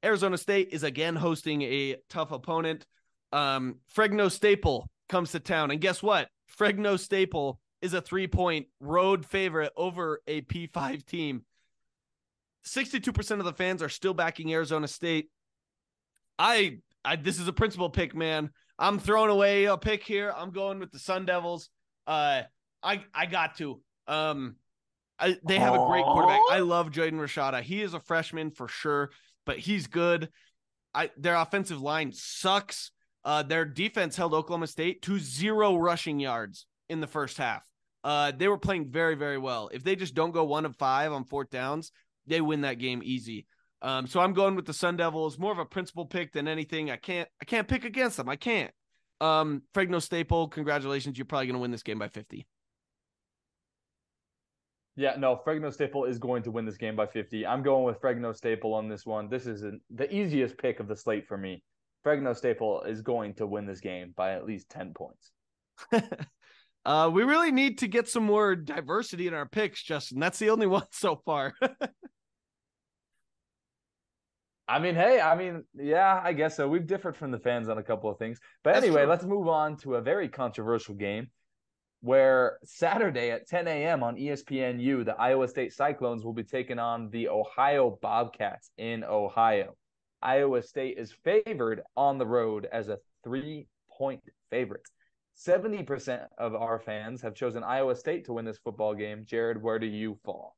Arizona 0.05 0.37
State 0.37 0.69
is 0.73 0.83
again 0.83 1.17
hosting 1.17 1.63
a 1.63 1.97
tough 2.11 2.33
opponent. 2.33 2.85
Um, 3.35 3.81
Fregno 3.95 4.31
Staple 4.31 4.89
comes 5.09 5.33
to 5.33 5.41
town, 5.41 5.71
and 5.73 5.81
guess 5.81 6.03
what? 6.03 6.29
Fregno 6.57 6.99
Staple 6.99 7.59
is 7.83 7.93
a 7.93 8.01
three-point 8.01 8.67
road 8.79 9.27
favorite 9.27 9.73
over 9.77 10.21
a 10.29 10.43
P5 10.43 11.05
team. 11.05 11.43
62% 12.65 13.39
of 13.41 13.45
the 13.45 13.53
fans 13.53 13.83
are 13.83 13.89
still 13.89 14.15
backing 14.15 14.53
Arizona 14.53 14.87
State. 14.87 15.31
I, 16.39 16.79
I 17.05 17.17
this 17.17 17.41
is 17.41 17.49
a 17.49 17.53
principle 17.53 17.91
pick, 17.91 18.15
man. 18.15 18.51
I'm 18.79 18.99
throwing 18.99 19.31
away 19.31 19.65
a 19.65 19.77
pick 19.77 20.05
here. 20.05 20.33
I'm 20.35 20.51
going 20.51 20.79
with 20.79 20.93
the 20.93 20.99
Sun 20.99 21.27
Devils. 21.27 21.69
Uh, 22.07 22.43
I 22.83 23.05
I 23.13 23.27
got 23.27 23.57
to. 23.59 23.81
Um, 24.07 24.57
I, 25.19 25.37
they 25.47 25.59
have 25.59 25.75
a 25.75 25.87
great 25.87 26.05
quarterback. 26.05 26.41
I 26.51 26.61
love 26.61 26.91
Jaden 26.91 27.15
Rashada. 27.15 27.63
He 27.63 27.83
is 27.83 27.95
a 27.95 28.01
freshman 28.01 28.51
for 28.51 28.69
sure, 28.69 29.11
but 29.45 29.59
he's 29.59 29.87
good. 29.87 30.29
I 30.93 31.11
their 31.17 31.37
offensive 31.37 31.81
line 31.81 32.13
sucks. 32.13 32.91
Uh, 33.25 33.43
their 33.43 33.65
defense 33.65 34.17
held 34.17 34.35
Oklahoma 34.35 34.67
State 34.67 35.03
to 35.03 35.19
zero 35.19 35.77
rushing 35.77 36.21
yards 36.21 36.67
in 36.89 37.01
the 37.01 37.07
first 37.07 37.39
half. 37.39 37.65
Uh, 38.03 38.33
they 38.37 38.49
were 38.49 38.59
playing 38.59 38.91
very, 38.91 39.15
very 39.15 39.39
well. 39.39 39.71
If 39.73 39.83
they 39.83 39.97
just 39.97 40.15
don't 40.15 40.33
go 40.33 40.45
one 40.45 40.67
of 40.67 40.77
five 40.77 41.13
on 41.13 41.25
fourth 41.25 41.49
downs, 41.51 41.91
they 42.27 42.41
win 42.41 42.61
that 42.63 42.79
game 42.79 43.01
easy. 43.03 43.47
Um, 43.81 44.07
so 44.07 44.21
I'm 44.21 44.35
going 44.35 44.57
with 44.57 44.67
the 44.67 44.75
Sun 44.75 44.99
Devils. 44.99 45.39
More 45.39 45.53
of 45.53 45.59
a 45.59 45.65
principle 45.65 46.05
pick 46.07 46.33
than 46.33 46.49
anything. 46.49 46.91
I 46.91 46.97
can't, 46.97 47.29
I 47.41 47.45
can't 47.47 47.69
pick 47.69 47.85
against 47.85 48.17
them. 48.19 48.29
I 48.29 48.37
can't. 48.37 48.71
Um, 49.21 49.63
Fregno 49.75 50.03
Staple, 50.03 50.49
congratulations. 50.49 51.17
You're 51.17 51.25
probably 51.25 51.47
going 51.47 51.55
to 51.55 51.61
win 51.61 51.71
this 51.71 51.83
game 51.83 51.99
by 51.99 52.09
50. 52.09 52.47
Yeah, 54.97 55.17
no, 55.19 55.41
Fregno 55.45 55.73
Staple 55.73 56.05
is 56.05 56.19
going 56.19 56.43
to 56.45 56.51
win 56.51 56.67
this 56.67 56.77
game 56.77 56.95
by 56.95 57.07
50. 57.07 57.47
I'm 57.47 57.63
going 57.63 57.85
with 57.85 58.01
Fregno 58.01 58.35
Staple 58.37 58.75
on 58.75 58.89
this 58.89 59.05
one. 59.05 59.29
This 59.29 59.47
is 59.47 59.65
the 59.91 60.15
easiest 60.15 60.57
pick 60.57 60.79
of 60.79 60.89
the 60.89 60.97
slate 60.97 61.27
for 61.27 61.37
me. 61.37 61.63
Fregno 62.05 62.37
Staple 62.37 62.83
is 62.83 63.01
going 63.03 63.35
to 63.35 63.47
win 63.47 63.67
this 63.67 63.81
game 63.81 64.13
by 64.17 64.33
at 64.33 64.45
least 64.45 64.69
10 64.71 64.93
points. 64.95 65.33
uh, 66.85 67.11
we 67.13 67.23
really 67.23 67.51
need 67.51 67.79
to 67.79 67.89
get 67.89 68.09
some 68.09 68.25
more 68.25 68.55
diversity 68.55 69.27
in 69.27 69.35
our 69.35 69.47
picks, 69.47 69.83
Justin. 69.83 70.21
That's 70.21 70.39
the 70.39 70.51
only 70.51 70.67
one 70.69 70.87
so 70.91 71.21
far. 71.25 71.55
I 74.67 74.79
mean, 74.79 74.95
hey, 74.95 75.21
I 75.21 75.35
mean, 75.37 75.65
yeah, 75.75 76.21
I 76.23 76.33
guess 76.33 76.57
so. 76.57 76.67
We've 76.67 76.87
differed 76.87 77.17
from 77.17 77.31
the 77.31 77.39
fans 77.39 77.69
on 77.69 77.77
a 77.77 77.83
couple 77.83 78.11
of 78.11 78.19
things. 78.19 78.39
But 78.63 78.73
That's 78.73 78.85
anyway, 78.85 79.03
true. 79.03 79.11
let's 79.11 79.25
move 79.25 79.47
on 79.47 79.77
to 79.79 79.97
a 79.97 80.01
very 80.01 80.29
controversial 80.29 80.95
game 80.95 81.29
where 82.01 82.59
Saturday 82.65 83.31
at 83.31 83.47
10 83.47 83.67
a.m. 83.69 84.03
on 84.03 84.17
ESPNU, 84.17 85.05
the 85.05 85.15
Iowa 85.19 85.49
State 85.49 85.73
Cyclones 85.73 86.25
will 86.25 86.33
be 86.33 86.45
taking 86.45 86.79
on 86.79 87.11
the 87.11 87.29
Ohio 87.29 87.99
Bobcats 88.01 88.71
in 88.79 89.05
Ohio. 89.05 89.75
Iowa 90.25 90.63
State 90.63 90.99
is 90.99 91.15
favored 91.25 91.83
on 91.97 92.19
the 92.19 92.27
road 92.27 92.67
as 92.73 92.89
a 92.89 92.99
three 93.23 93.69
point 93.91 94.23
favorite. 94.51 94.87
70% 95.39 96.27
of 96.39 96.55
our 96.55 96.79
fans 96.79 97.21
have 97.23 97.35
chosen 97.35 97.63
Iowa 97.63 97.95
State 97.97 98.25
to 98.27 98.33
win 98.33 98.45
this 98.45 98.59
football 98.59 98.95
game. 98.95 99.25
Jared, 99.27 99.61
where 99.61 99.79
do 99.79 99.87
you 99.87 100.19
fall? 100.25 100.57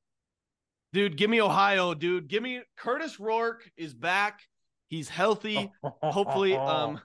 dude, 0.97 1.17
give 1.19 1.29
me 1.29 1.43
Ohio, 1.43 1.93
dude. 1.93 2.27
Give 2.27 2.43
me 2.43 2.63
Kurtis 2.79 3.21
Rourke 3.21 3.71
is 3.77 3.93
back. 3.93 4.41
He's 4.89 5.11
healthy. 5.11 5.71
Hopefully, 6.03 6.57
um, 6.57 7.01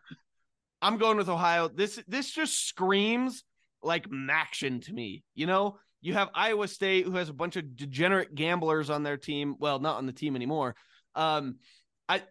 I'm 0.81 0.97
going 0.97 1.17
with 1.17 1.27
Ohio. 1.27 1.67
This 1.67 2.01
this 2.07 2.31
just 2.31 2.67
screams 2.67 3.43
like 3.83 4.07
MACtion 4.09 4.81
to 4.85 4.93
me. 4.93 5.23
You 5.35 5.45
know, 5.45 5.77
you 5.99 6.13
have 6.13 6.29
Iowa 6.33 6.69
State 6.69 7.05
who 7.05 7.17
has 7.17 7.27
a 7.27 7.33
bunch 7.33 7.57
of 7.57 7.75
degenerate 7.75 8.33
gamblers 8.33 8.89
on 8.89 9.03
their 9.03 9.17
team. 9.17 9.55
Well, 9.59 9.79
not 9.79 9.97
on 9.97 10.05
the 10.05 10.13
team 10.13 10.37
anymore. 10.37 10.75
Um, 11.15 11.57
I 12.07 12.21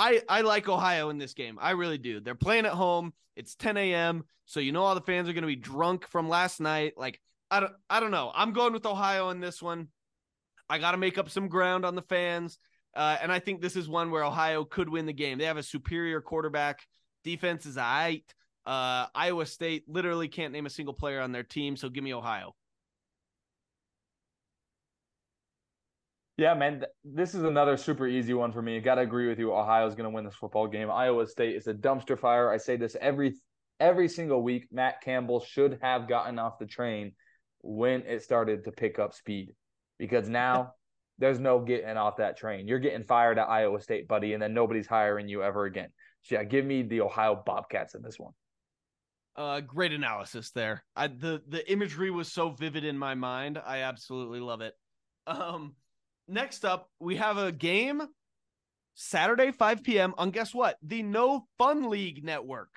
I 0.00 0.22
I 0.28 0.40
like 0.40 0.66
Ohio 0.66 1.10
in 1.10 1.18
this 1.18 1.34
game. 1.34 1.58
I 1.60 1.72
really 1.72 1.98
do. 1.98 2.20
They're 2.20 2.34
playing 2.34 2.64
at 2.64 2.72
home. 2.72 3.12
It's 3.36 3.54
10 3.54 3.76
a.m. 3.76 4.24
So 4.46 4.58
you 4.58 4.72
know 4.72 4.82
all 4.82 4.94
the 4.94 5.02
fans 5.02 5.28
are 5.28 5.34
going 5.34 5.42
to 5.42 5.48
be 5.48 5.56
drunk 5.56 6.08
from 6.08 6.28
last 6.28 6.58
night. 6.58 6.94
Like 6.96 7.20
I 7.50 7.60
don't 7.60 7.72
I 7.90 8.00
don't 8.00 8.10
know. 8.10 8.32
I'm 8.34 8.54
going 8.54 8.72
with 8.72 8.86
Ohio 8.86 9.28
in 9.28 9.40
this 9.40 9.60
one. 9.60 9.88
I 10.70 10.78
got 10.78 10.92
to 10.92 10.96
make 10.96 11.18
up 11.18 11.28
some 11.28 11.48
ground 11.48 11.84
on 11.84 11.96
the 11.96 12.02
fans. 12.02 12.58
Uh, 12.96 13.18
and 13.20 13.30
I 13.30 13.40
think 13.40 13.60
this 13.60 13.76
is 13.76 13.88
one 13.88 14.10
where 14.10 14.24
Ohio 14.24 14.64
could 14.64 14.88
win 14.88 15.04
the 15.04 15.12
game. 15.12 15.38
They 15.38 15.44
have 15.44 15.58
a 15.58 15.62
superior 15.62 16.20
quarterback. 16.20 16.86
Defense 17.22 17.66
is 17.66 17.76
aight. 17.76 18.24
Uh, 18.64 19.06
Iowa 19.14 19.46
State 19.46 19.84
literally 19.86 20.28
can't 20.28 20.52
name 20.52 20.66
a 20.66 20.70
single 20.70 20.94
player 20.94 21.20
on 21.20 21.32
their 21.32 21.42
team. 21.42 21.76
So 21.76 21.88
give 21.88 22.02
me 22.04 22.14
Ohio. 22.14 22.54
Yeah, 26.40 26.54
man, 26.54 26.78
th- 26.78 26.90
this 27.04 27.34
is 27.34 27.44
another 27.44 27.76
super 27.76 28.06
easy 28.06 28.32
one 28.32 28.50
for 28.50 28.62
me. 28.62 28.80
Got 28.80 28.94
to 28.94 29.02
agree 29.02 29.28
with 29.28 29.38
you. 29.38 29.52
Ohio's 29.52 29.94
to 29.94 30.08
win 30.08 30.24
this 30.24 30.34
football 30.34 30.66
game. 30.66 30.90
Iowa 30.90 31.26
State 31.26 31.54
is 31.54 31.66
a 31.66 31.74
dumpster 31.74 32.18
fire. 32.18 32.50
I 32.50 32.56
say 32.56 32.78
this 32.78 32.96
every 32.98 33.34
every 33.78 34.08
single 34.08 34.42
week. 34.42 34.66
Matt 34.72 35.02
Campbell 35.02 35.40
should 35.40 35.78
have 35.82 36.08
gotten 36.08 36.38
off 36.38 36.58
the 36.58 36.64
train 36.64 37.12
when 37.60 38.04
it 38.06 38.22
started 38.22 38.64
to 38.64 38.72
pick 38.72 38.98
up 38.98 39.12
speed, 39.12 39.54
because 39.98 40.30
now 40.30 40.72
there's 41.18 41.38
no 41.38 41.58
getting 41.58 41.98
off 41.98 42.16
that 42.16 42.38
train. 42.38 42.66
You're 42.66 42.78
getting 42.78 43.04
fired 43.04 43.38
at 43.38 43.50
Iowa 43.50 43.78
State, 43.78 44.08
buddy, 44.08 44.32
and 44.32 44.42
then 44.42 44.54
nobody's 44.54 44.86
hiring 44.86 45.28
you 45.28 45.42
ever 45.42 45.66
again. 45.66 45.90
So 46.22 46.36
yeah, 46.36 46.44
give 46.44 46.64
me 46.64 46.80
the 46.80 47.02
Ohio 47.02 47.42
Bobcats 47.44 47.94
in 47.94 48.00
this 48.00 48.18
one. 48.18 48.32
Uh, 49.36 49.60
great 49.60 49.92
analysis 49.92 50.52
there. 50.52 50.84
I, 50.96 51.08
the 51.08 51.42
the 51.46 51.70
imagery 51.70 52.10
was 52.10 52.32
so 52.32 52.48
vivid 52.48 52.84
in 52.86 52.96
my 52.96 53.14
mind. 53.14 53.60
I 53.62 53.80
absolutely 53.80 54.40
love 54.40 54.62
it. 54.62 54.72
Um, 55.26 55.74
next 56.30 56.64
up, 56.64 56.88
we 56.98 57.16
have 57.16 57.38
a 57.38 57.52
game 57.52 58.02
Saturday 58.94 59.50
5 59.50 59.82
p.m. 59.82 60.14
on 60.18 60.30
guess 60.30 60.54
what? 60.54 60.76
The 60.82 61.02
No 61.02 61.46
Fun 61.58 61.88
League 61.90 62.24
network. 62.24 62.70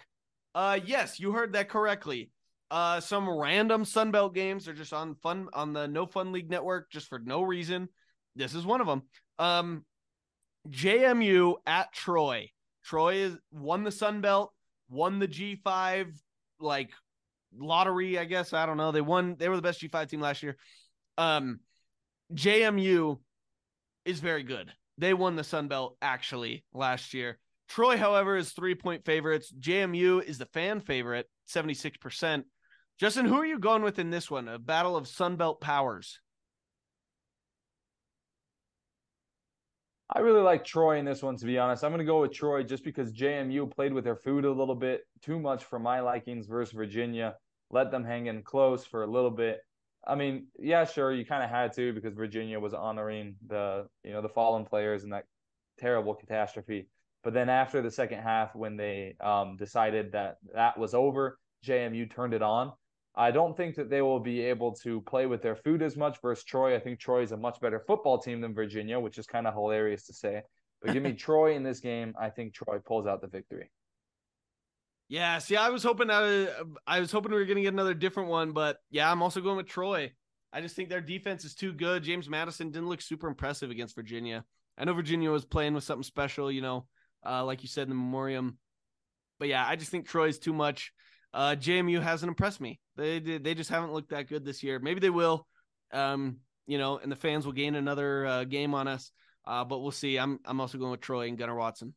Uh, 0.56 0.80
yes, 0.84 1.20
you 1.20 1.32
heard 1.32 1.54
that 1.54 1.70
correctly. 1.70 2.32
Uh, 2.72 3.00
some 3.00 3.30
random 3.30 3.84
Sunbelt 3.84 4.34
games 4.34 4.68
are 4.68 4.74
just 4.74 4.94
on 4.94 5.16
fun 5.16 5.48
on 5.54 5.74
the 5.74 5.88
No 5.88 6.06
Fun 6.06 6.32
League 6.32 6.50
network 6.50 6.90
just 6.92 7.08
for 7.08 7.20
no 7.20 7.42
reason. 7.42 7.88
This 8.36 8.56
is 8.56 8.66
one 8.66 8.82
of 8.82 8.88
them. 8.88 9.04
Um, 9.38 9.86
JMU 10.70 11.56
at 11.66 11.94
Troy. 11.94 12.50
Troy 12.84 13.16
is 13.16 13.38
won 13.52 13.84
the 13.84 13.92
Sun 13.92 14.22
Belt, 14.22 14.54
won 14.90 15.20
the 15.20 15.28
G5 15.28 16.14
like 16.60 16.92
lottery, 17.58 18.18
I 18.18 18.26
guess. 18.26 18.54
I 18.54 18.66
don't 18.66 18.78
know. 18.78 18.92
They 18.92 19.02
won, 19.02 19.36
they 19.38 19.50
were 19.50 19.56
the 19.56 19.62
best 19.62 19.82
G5 19.82 20.10
team 20.10 20.22
last 20.22 20.42
year. 20.42 20.58
Um, 21.18 21.60
JMU 22.34 23.20
is 24.06 24.20
very 24.20 24.44
good. 24.44 24.72
They 24.98 25.14
won 25.14 25.36
the 25.36 25.44
Sun 25.44 25.68
Belt 25.68 25.98
actually 26.02 26.64
last 26.74 27.14
year. 27.14 27.40
Troy, 27.68 27.98
however, 27.98 28.38
is 28.38 28.52
three 28.52 28.76
point 28.76 29.06
favorites. 29.06 29.52
JMU 29.60 30.24
is 30.24 30.38
the 30.38 30.46
fan 30.48 30.80
favorite, 30.80 31.28
76%. 31.50 32.44
Justin, 33.00 33.26
who 33.26 33.40
are 33.40 33.46
you 33.46 33.60
going 33.60 33.82
with 33.82 34.00
in 34.00 34.12
this 34.12 34.30
one? 34.30 34.48
A 34.48 34.60
battle 34.60 34.96
of 34.96 35.08
Sun 35.08 35.38
Belt 35.38 35.60
powers. 35.60 36.20
I 40.16 40.20
really 40.20 40.42
like 40.42 40.64
Troy 40.64 41.00
in 41.00 41.06
this 41.06 41.24
one, 41.24 41.38
to 41.38 41.46
be 41.46 41.58
honest. 41.58 41.84
I'm 41.84 41.90
going 41.90 41.98
to 42.00 42.06
go 42.06 42.22
with 42.22 42.34
Troy 42.34 42.62
just 42.62 42.84
because 42.84 43.12
JMU 43.14 43.74
played 43.74 43.94
with 43.94 44.04
their 44.04 44.16
food 44.16 44.46
a 44.46 44.52
little 44.52 44.76
bit 44.76 45.02
too 45.24 45.40
much 45.40 45.64
for 45.64 45.80
my 45.80 46.02
likings 46.02 46.46
versus 46.46 46.72
Virginia. 46.72 47.36
Let 47.72 47.90
them 47.90 48.04
hang 48.04 48.28
in 48.28 48.44
close 48.44 48.86
for 48.86 49.02
a 49.04 49.08
little 49.08 49.32
bit. 49.32 49.62
I 50.06 50.16
mean, 50.16 50.48
yeah, 50.60 50.86
sure, 50.86 51.14
you 51.14 51.26
kind 51.26 51.44
of 51.44 51.50
had 51.50 51.74
to 51.74 51.94
because 51.94 52.14
Virginia 52.14 52.60
was 52.60 52.74
honoring 52.74 53.36
the 53.48 53.88
you 54.04 54.12
know 54.12 54.22
the 54.22 54.30
fallen 54.30 54.66
players 54.66 55.04
in 55.04 55.10
that 55.12 55.26
terrible 55.80 56.14
catastrophe. 56.14 56.88
But 57.24 57.34
then 57.34 57.50
after 57.50 57.82
the 57.82 57.92
second 57.92 58.20
half, 58.20 58.54
when 58.54 58.76
they 58.76 59.16
um, 59.22 59.56
decided 59.56 60.12
that 60.12 60.38
that 60.54 60.78
was 60.78 60.94
over, 60.94 61.40
JMU 61.66 62.14
turned 62.14 62.34
it 62.34 62.42
on. 62.42 62.74
I 63.16 63.32
don't 63.32 63.56
think 63.56 63.76
that 63.76 63.90
they 63.90 64.02
will 64.02 64.20
be 64.20 64.42
able 64.42 64.74
to 64.78 65.00
play 65.02 65.26
with 65.26 65.42
their 65.42 65.56
food 65.56 65.82
as 65.84 65.96
much 65.96 66.20
versus 66.22 66.44
Troy. 66.44 66.76
I 66.76 66.80
think 66.80 67.00
Troy 67.00 67.22
is 67.22 67.32
a 67.32 67.38
much 67.38 67.62
better 67.62 67.80
football 67.80 68.18
team 68.18 68.42
than 68.42 68.54
Virginia, 68.54 69.00
which 69.00 69.18
is 69.18 69.28
kind 69.28 69.48
of 69.48 69.54
hilarious 69.54 70.06
to 70.08 70.14
say. 70.14 70.42
But 70.82 70.94
give 70.94 71.04
me 71.04 71.14
Troy 71.28 71.56
in 71.56 71.64
this 71.64 71.80
game. 71.80 72.14
I 72.20 72.30
think 72.30 72.54
Troy 72.54 72.80
pulls 72.86 73.08
out 73.08 73.22
the 73.22 73.28
victory. 73.28 73.70
Yeah, 75.14 75.38
see, 75.38 75.56
I 75.56 75.70
was 75.70 75.84
hoping 75.84 76.10
I, 76.10 76.48
I 76.88 77.00
was 77.00 77.12
hoping 77.12 77.32
we 77.32 77.38
were 77.38 77.46
going 77.46 77.58
to 77.58 77.62
get 77.62 77.72
another 77.72 77.94
different 77.94 78.30
one, 78.30 78.52
but 78.52 78.80
yeah, 78.90 79.12
I'm 79.12 79.22
also 79.22 79.42
going 79.42 79.58
with 79.58 79.68
Troy. 79.68 80.12
I 80.52 80.60
just 80.60 80.76
think 80.76 80.90
their 80.90 81.02
defense 81.02 81.46
is 81.46 81.54
too 81.54 81.72
good. 81.72 82.02
James 82.02 82.28
Madison 82.28 82.72
didn't 82.72 82.90
look 82.90 83.00
super 83.00 83.28
impressive 83.28 83.70
against 83.70 83.94
Virginia. 83.94 84.44
I 84.76 84.86
know 84.86 84.94
Virginia 84.96 85.30
was 85.30 85.46
playing 85.46 85.76
with 85.76 85.84
something 85.84 86.02
special, 86.02 86.52
you 86.52 86.62
know, 86.62 86.88
uh, 87.24 87.46
like 87.46 87.62
you 87.62 87.68
said 87.68 87.84
in 87.84 87.90
the 87.90 87.96
memoriam. 87.96 88.58
But 89.38 89.50
yeah, 89.50 89.64
I 89.64 89.76
just 89.76 89.92
think 89.92 90.08
Troy's 90.08 90.40
too 90.40 90.52
much. 90.52 90.92
Uh, 91.32 91.58
JMU 91.60 92.02
hasn't 92.02 92.28
impressed 92.28 92.60
me. 92.60 92.80
They 92.96 93.20
they 93.20 93.54
just 93.54 93.70
haven't 93.70 93.94
looked 93.94 94.10
that 94.10 94.28
good 94.28 94.44
this 94.44 94.64
year. 94.64 94.80
Maybe 94.80 95.00
they 95.00 95.12
will. 95.12 95.46
Um, 95.92 96.38
you 96.66 96.80
know, 96.80 96.98
and 96.98 97.12
the 97.12 97.16
fans 97.16 97.46
will 97.46 97.54
gain 97.54 97.76
another 97.76 98.26
uh, 98.26 98.44
game 98.46 98.74
on 98.74 98.88
us. 98.88 99.12
Uh, 99.46 99.64
but 99.64 99.78
we'll 99.78 99.92
see. 99.92 100.18
I'm 100.18 100.40
I'm 100.44 100.60
also 100.60 100.80
going 100.80 100.90
with 100.90 101.02
Troy 101.02 101.28
and 101.28 101.38
Gunnar 101.38 101.56
Watson. 101.56 101.94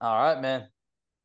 All 0.00 0.16
right, 0.16 0.42
man. 0.42 0.66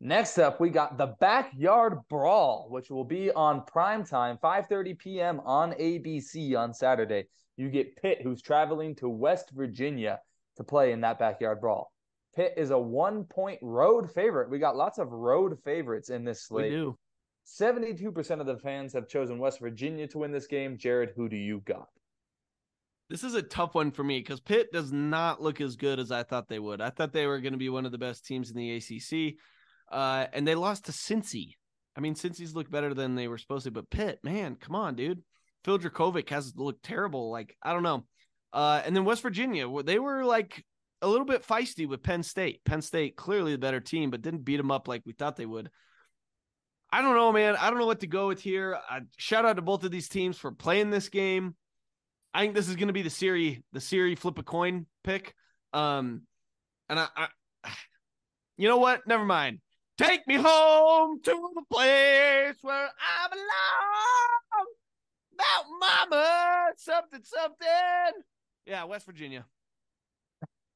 Next 0.04 0.40
up, 0.40 0.60
we 0.60 0.72
got 0.72 0.98
the 0.98 1.14
Backyard 1.20 2.00
Brawl, 2.10 2.66
which 2.72 2.90
will 2.90 3.04
be 3.04 3.32
on 3.32 3.64
prime 3.66 4.04
time, 4.04 4.40
5:30 4.44 4.98
p.m. 4.98 5.40
on 5.46 5.74
ABC 5.74 6.58
on 6.58 6.74
Saturday. 6.74 7.26
You 7.56 7.70
get 7.70 7.96
Pitt, 7.98 8.20
who's 8.24 8.42
traveling 8.42 8.96
to 8.96 9.08
West 9.08 9.52
Virginia 9.52 10.20
to 10.58 10.64
play 10.64 10.92
in 10.92 11.02
that 11.02 11.20
Backyard 11.20 11.62
Brawl. 11.62 11.92
Pitt 12.36 12.56
is 12.58 12.72
a 12.72 12.80
one-point 12.80 13.60
road 13.62 14.10
favorite. 14.10 14.50
We 14.50 14.58
got 14.58 14.76
lots 14.76 14.98
of 14.98 15.12
road 15.12 15.60
favorites 15.64 16.10
in 16.10 16.24
this 16.24 16.48
slate. 16.48 16.72
We 16.72 16.78
do. 16.78 16.98
72% 17.46 18.40
of 18.40 18.48
the 18.48 18.58
fans 18.58 18.94
have 18.94 19.08
chosen 19.08 19.38
West 19.38 19.60
Virginia 19.60 20.08
to 20.08 20.18
win 20.18 20.32
this 20.32 20.48
game. 20.48 20.80
Jared, 20.80 21.12
who 21.16 21.30
do 21.30 21.36
you 21.36 21.60
got? 21.60 21.90
This 23.08 23.24
is 23.24 23.36
a 23.36 23.44
tough 23.44 23.76
one 23.76 23.92
for 23.92 24.04
me 24.04 24.20
because 24.20 24.40
Pitt 24.40 24.72
does 24.72 24.92
not 24.92 25.44
look 25.44 25.62
as 25.62 25.76
good 25.76 26.00
as 26.00 26.12
I 26.12 26.24
thought 26.24 26.48
they 26.48 26.60
would. 26.60 26.82
I 26.82 26.90
thought 26.90 27.14
they 27.14 27.28
were 27.28 27.40
going 27.40 27.54
to 27.54 27.60
be 27.60 27.70
one 27.70 27.86
of 27.86 27.92
the 27.92 27.98
best 28.00 28.26
teams 28.26 28.50
in 28.50 28.58
the 28.58 28.78
ACC, 28.78 29.36
uh, 29.92 30.28
and 30.34 30.48
they 30.48 30.56
lost 30.56 30.86
to 30.86 30.92
Cincy. 30.92 31.56
I 31.96 32.00
mean, 32.00 32.16
Cincy's 32.16 32.56
looked 32.56 32.72
better 32.72 32.94
than 32.94 33.16
they 33.16 33.28
were 33.28 33.38
supposed 33.38 33.66
to, 33.66 33.72
but 33.72 33.90
Pitt, 33.90 34.20
man, 34.24 34.56
come 34.56 34.76
on, 34.76 34.96
dude. 34.96 35.22
Phil 35.64 35.78
Jurkovec 35.78 36.30
has 36.30 36.54
looked 36.56 36.84
terrible. 36.84 37.30
Like 37.30 37.56
I 37.62 37.74
don't 37.74 37.84
know. 37.84 38.06
Uh, 38.54 38.82
and 38.84 38.96
then 38.96 39.06
West 39.06 39.22
Virginia, 39.22 39.68
they 39.84 40.00
were 40.00 40.26
like 40.26 40.66
a 41.02 41.08
little 41.08 41.26
bit 41.26 41.46
feisty 41.46 41.88
with 41.88 42.04
Penn 42.04 42.24
State. 42.24 42.64
Penn 42.66 42.82
State 42.82 43.16
clearly 43.16 43.52
the 43.54 43.58
better 43.58 43.80
team, 43.80 44.10
but 44.10 44.22
didn't 44.22 44.46
beat 44.46 44.58
them 44.58 44.72
up 44.72 44.88
like 44.88 45.04
we 45.06 45.14
thought 45.14 45.36
they 45.36 45.46
would. 45.46 45.70
I 46.92 47.02
don't 47.02 47.16
know, 47.16 47.32
man. 47.32 47.56
I 47.56 47.70
don't 47.70 47.80
know 47.80 47.86
what 47.86 48.02
to 48.02 48.08
go 48.08 48.28
with 48.28 48.42
here. 48.42 48.78
Uh, 48.90 49.02
shout 49.18 49.46
out 49.46 49.56
to 49.56 49.62
both 49.62 49.84
of 49.84 49.92
these 49.92 50.10
teams 50.10 50.38
for 50.38 50.52
playing 50.52 50.90
this 50.90 51.08
game. 51.08 51.56
I 52.34 52.42
think 52.42 52.54
this 52.54 52.68
is 52.68 52.76
going 52.76 52.88
to 52.88 52.94
be 52.94 53.02
the 53.02 53.10
Siri, 53.10 53.64
the 53.72 53.82
Siri 53.82 54.16
flip 54.16 54.38
a 54.38 54.44
coin 54.44 54.86
pick. 55.04 55.34
Um, 55.74 56.24
and 56.90 57.00
I, 57.00 57.08
I, 57.16 57.28
you 58.58 58.68
know 58.68 58.78
what? 58.78 59.08
Never 59.08 59.26
mind. 59.26 59.60
Take 59.98 60.28
me 60.28 60.36
home 60.36 61.22
to 61.24 61.50
the 61.56 61.62
place 61.70 62.56
where 62.62 62.90
I 62.90 63.28
belong. 63.30 64.68
About 65.34 66.10
mama, 66.10 66.72
something, 66.78 67.22
something. 67.24 68.22
Yeah, 68.66 68.84
West 68.84 69.06
Virginia. 69.06 69.46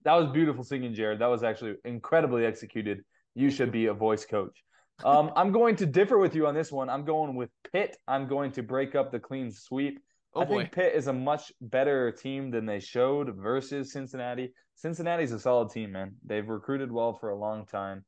That 0.03 0.13
was 0.13 0.27
beautiful 0.31 0.63
singing, 0.63 0.93
Jared. 0.93 1.19
That 1.19 1.27
was 1.27 1.43
actually 1.43 1.75
incredibly 1.83 2.45
executed. 2.45 3.03
You 3.33 3.49
should 3.49 3.71
be 3.71 3.87
a 3.87 3.93
voice 3.93 4.25
coach. 4.25 4.63
Um, 5.03 5.33
I'm 5.35 5.51
going 5.51 5.75
to 5.75 5.85
differ 5.85 6.17
with 6.17 6.35
you 6.35 6.47
on 6.47 6.55
this 6.55 6.71
one. 6.71 6.89
I'm 6.89 7.03
going 7.03 7.35
with 7.35 7.49
Pitt. 7.73 7.97
I'm 8.07 8.29
going 8.29 8.53
to 8.53 8.63
break 8.63 8.95
up 8.95 9.11
the 9.11 9.19
clean 9.19 9.51
sweep. 9.51 9.99
Oh, 10.33 10.39
I 10.39 10.45
think. 10.45 10.71
Pitt 10.71 10.95
is 10.95 11.07
a 11.07 11.13
much 11.13 11.51
better 11.59 12.13
team 12.13 12.49
than 12.49 12.65
they 12.65 12.79
showed 12.79 13.35
versus 13.35 13.91
Cincinnati. 13.91 14.53
Cincinnati's 14.75 15.33
a 15.33 15.39
solid 15.39 15.71
team, 15.71 15.91
man. 15.91 16.15
They've 16.25 16.47
recruited 16.47 16.93
well 16.93 17.13
for 17.13 17.27
a 17.27 17.35
long 17.35 17.65
time. 17.65 18.05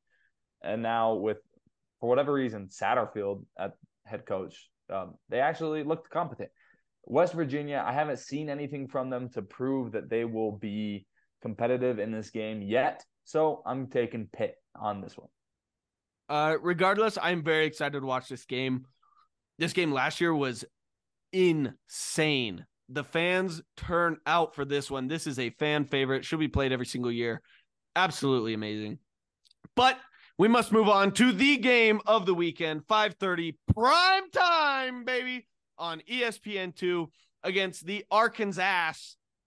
And 0.67 0.83
now 0.83 1.13
with 1.13 1.37
for 1.99 2.09
whatever 2.09 2.33
reason, 2.33 2.67
Satterfield 2.67 3.45
at 3.57 3.73
head 4.05 4.25
coach, 4.25 4.69
um, 4.93 5.15
they 5.29 5.39
actually 5.39 5.83
looked 5.83 6.09
competent. 6.09 6.49
West 7.05 7.33
Virginia, 7.33 7.83
I 7.85 7.93
haven't 7.93 8.19
seen 8.19 8.49
anything 8.49 8.87
from 8.87 9.09
them 9.09 9.29
to 9.29 9.41
prove 9.41 9.93
that 9.93 10.09
they 10.09 10.25
will 10.25 10.51
be 10.51 11.05
competitive 11.41 11.99
in 11.99 12.11
this 12.11 12.29
game 12.29 12.61
yet. 12.61 13.03
So 13.23 13.61
I'm 13.65 13.87
taking 13.87 14.27
Pitt 14.31 14.55
on 14.75 15.01
this 15.01 15.17
one. 15.17 15.29
Uh, 16.29 16.57
regardless, 16.61 17.17
I'm 17.21 17.43
very 17.43 17.65
excited 17.65 17.99
to 17.99 18.05
watch 18.05 18.27
this 18.27 18.45
game. 18.45 18.85
This 19.57 19.73
game 19.73 19.91
last 19.91 20.19
year 20.19 20.35
was 20.35 20.65
insane. 21.31 22.65
The 22.89 23.03
fans 23.03 23.61
turn 23.75 24.17
out 24.25 24.55
for 24.55 24.65
this 24.65 24.91
one. 24.91 25.07
This 25.07 25.27
is 25.27 25.39
a 25.39 25.49
fan 25.51 25.85
favorite. 25.85 26.25
Should 26.25 26.39
be 26.39 26.47
played 26.47 26.71
every 26.71 26.85
single 26.85 27.11
year. 27.11 27.41
Absolutely 27.95 28.53
amazing. 28.53 28.99
But 29.75 29.97
we 30.37 30.47
must 30.47 30.71
move 30.71 30.87
on 30.87 31.11
to 31.13 31.31
the 31.31 31.57
game 31.57 31.99
of 32.05 32.25
the 32.25 32.33
weekend, 32.33 32.85
5:30 32.87 33.55
prime 33.73 34.29
time, 34.31 35.03
baby, 35.03 35.47
on 35.77 36.01
E 36.07 36.21
ESPN2 36.21 37.07
against 37.43 37.85
the 37.85 38.05
Arkansas 38.11 38.93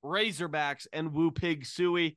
Razorbacks 0.05 0.87
and 0.93 1.13
Woo 1.13 1.31
Pig 1.31 1.65
Sooie. 1.65 2.17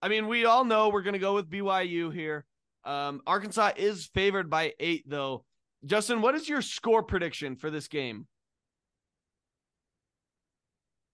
I 0.00 0.08
mean, 0.08 0.28
we 0.28 0.44
all 0.44 0.64
know 0.64 0.88
we're 0.88 1.02
going 1.02 1.14
to 1.14 1.18
go 1.18 1.34
with 1.34 1.50
BYU 1.50 2.12
here. 2.12 2.44
Um, 2.84 3.20
Arkansas 3.26 3.72
is 3.76 4.06
favored 4.14 4.48
by 4.48 4.74
eight, 4.78 5.04
though. 5.08 5.44
Justin, 5.84 6.20
what 6.20 6.34
is 6.34 6.48
your 6.48 6.62
score 6.62 7.02
prediction 7.02 7.56
for 7.56 7.70
this 7.70 7.88
game? 7.88 8.26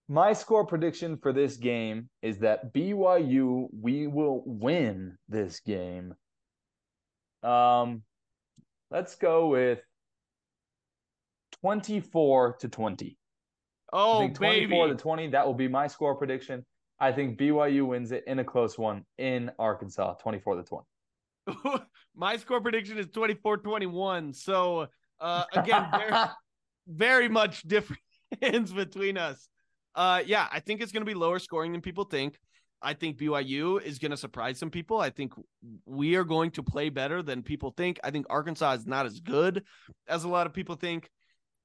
My 0.09 0.35
score 0.35 0.67
prediction 0.67 1.17
for 1.17 1.33
this 1.33 1.57
game 1.57 2.11
is 2.21 2.39
that 2.41 2.75
BYU 2.75 3.69
we 3.81 4.07
will 4.07 4.43
win 4.45 5.17
this 5.29 5.61
game. 5.61 6.15
Um 7.45 8.03
let's 8.91 9.15
go 9.17 9.49
with 9.49 9.81
24 11.61 12.57
to 12.61 12.69
20. 12.69 13.07
I 13.93 13.97
Oh, 13.97 14.19
think 14.19 14.35
24 14.35 14.87
baby. 14.87 14.97
to 14.97 15.03
20 15.03 15.29
that 15.29 15.47
will 15.47 15.55
be 15.55 15.69
my 15.69 15.87
score 15.87 16.15
prediction. 16.17 16.65
I 16.99 17.13
think 17.13 17.39
BYU 17.39 17.87
wins 17.87 18.13
it 18.13 18.25
in 18.27 18.39
a 18.39 18.45
close 18.45 18.79
one 18.79 19.05
in 19.19 19.51
Arkansas 19.59 20.15
24 20.15 20.57
to 20.57 20.63
20. 20.63 21.85
My 22.17 22.37
score 22.37 22.61
prediction 22.61 22.99
is 22.99 23.09
24 23.09 23.59
21. 23.59 24.33
So, 24.33 24.87
uh, 25.21 25.45
again, 25.53 25.87
very, 25.91 26.13
very 26.87 27.29
much 27.29 27.63
difference 27.69 28.73
between 28.73 29.19
us. 29.19 29.49
Uh, 29.95 30.23
yeah, 30.25 30.49
I 30.51 30.61
think 30.61 30.81
it's 30.81 30.93
going 30.93 31.03
to 31.03 31.07
be 31.11 31.15
lower 31.15 31.39
scoring 31.39 31.73
than 31.73 31.81
people 31.81 32.05
think. 32.05 32.39
I 32.83 32.95
think 32.95 33.17
BYU 33.17 33.83
is 33.83 33.99
going 33.99 34.11
to 34.11 34.17
surprise 34.17 34.59
some 34.59 34.71
people. 34.71 35.01
I 35.01 35.11
think 35.11 35.33
we 35.87 36.17
are 36.17 36.25
going 36.25 36.51
to 36.53 36.63
play 36.63 36.91
better 36.91 37.23
than 37.23 37.43
people 37.43 37.73
think. 37.77 37.99
I 38.05 38.11
think 38.11 38.27
Arkansas 38.29 38.73
is 38.75 38.87
not 38.87 39.07
as 39.07 39.21
good 39.21 39.65
as 40.07 40.25
a 40.25 40.29
lot 40.29 40.47
of 40.47 40.53
people 40.53 40.75
think. 40.75 41.09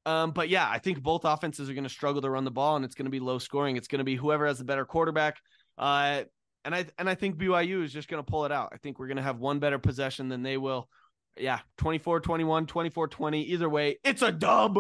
Um, 0.06 0.32
but 0.32 0.50
yeah, 0.50 0.68
I 0.70 0.80
think 0.80 1.02
both 1.02 1.26
offenses 1.26 1.70
are 1.70 1.74
going 1.74 1.84
to 1.84 1.90
struggle 1.90 2.22
to 2.22 2.30
run 2.30 2.46
the 2.46 2.52
ball, 2.52 2.78
and 2.78 2.86
it's 2.86 2.96
going 2.96 3.06
to 3.06 3.12
be 3.12 3.20
low 3.20 3.38
scoring. 3.38 3.76
It's 3.76 3.88
going 3.88 4.00
to 4.00 4.06
be 4.06 4.16
whoever 4.16 4.48
has 4.48 4.58
the 4.58 4.64
better 4.64 4.86
quarterback. 4.86 5.38
Uh, 5.78 6.24
and 6.66 6.74
I 6.74 6.86
and 6.98 7.10
I 7.10 7.16
think 7.16 7.38
BYU 7.38 7.84
is 7.84 7.94
just 7.94 8.08
going 8.08 8.24
to 8.24 8.30
pull 8.30 8.46
it 8.46 8.52
out. 8.52 8.70
I 8.74 8.78
think 8.78 9.00
we're 9.00 9.08
going 9.08 9.18
to 9.18 9.24
have 9.24 9.40
one 9.40 9.60
better 9.60 9.80
possession 9.80 10.30
than 10.30 10.44
they 10.44 10.58
will. 10.58 10.90
Yeah, 11.38 11.60
24-21, 11.80 12.66
24-20. 12.66 13.46
Either 13.46 13.70
way, 13.70 13.98
it's 14.04 14.22
a 14.22 14.32
dub, 14.32 14.80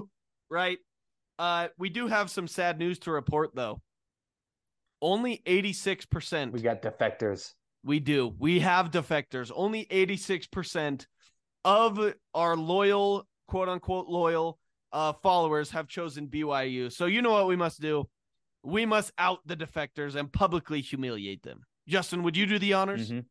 right? 0.49 0.77
Uh, 1.37 1.69
we 1.77 1.89
do 1.89 2.07
have 2.07 2.29
some 2.29 2.47
sad 2.47 2.79
news 2.79 2.99
to 2.99 3.11
report 3.11 3.51
though. 3.55 3.81
Only 5.01 5.41
86%. 5.45 6.51
We 6.51 6.61
got 6.61 6.81
defectors. 6.81 7.53
We 7.83 7.99
do. 7.99 8.33
We 8.37 8.59
have 8.59 8.91
defectors. 8.91 9.51
Only 9.55 9.85
86% 9.85 11.05
of 11.63 12.13
our 12.33 12.55
loyal, 12.55 13.27
quote 13.47 13.69
unquote, 13.69 14.07
loyal 14.07 14.59
uh, 14.91 15.13
followers 15.21 15.71
have 15.71 15.87
chosen 15.87 16.27
BYU. 16.27 16.91
So 16.91 17.05
you 17.05 17.21
know 17.21 17.31
what 17.31 17.47
we 17.47 17.55
must 17.55 17.79
do? 17.79 18.05
We 18.63 18.85
must 18.85 19.13
out 19.17 19.39
the 19.45 19.55
defectors 19.55 20.15
and 20.15 20.31
publicly 20.31 20.81
humiliate 20.81 21.43
them. 21.43 21.61
Justin, 21.87 22.23
would 22.23 22.35
you 22.35 22.45
do 22.45 22.59
the 22.59 22.73
honors? 22.73 23.11
Mhm. 23.11 23.25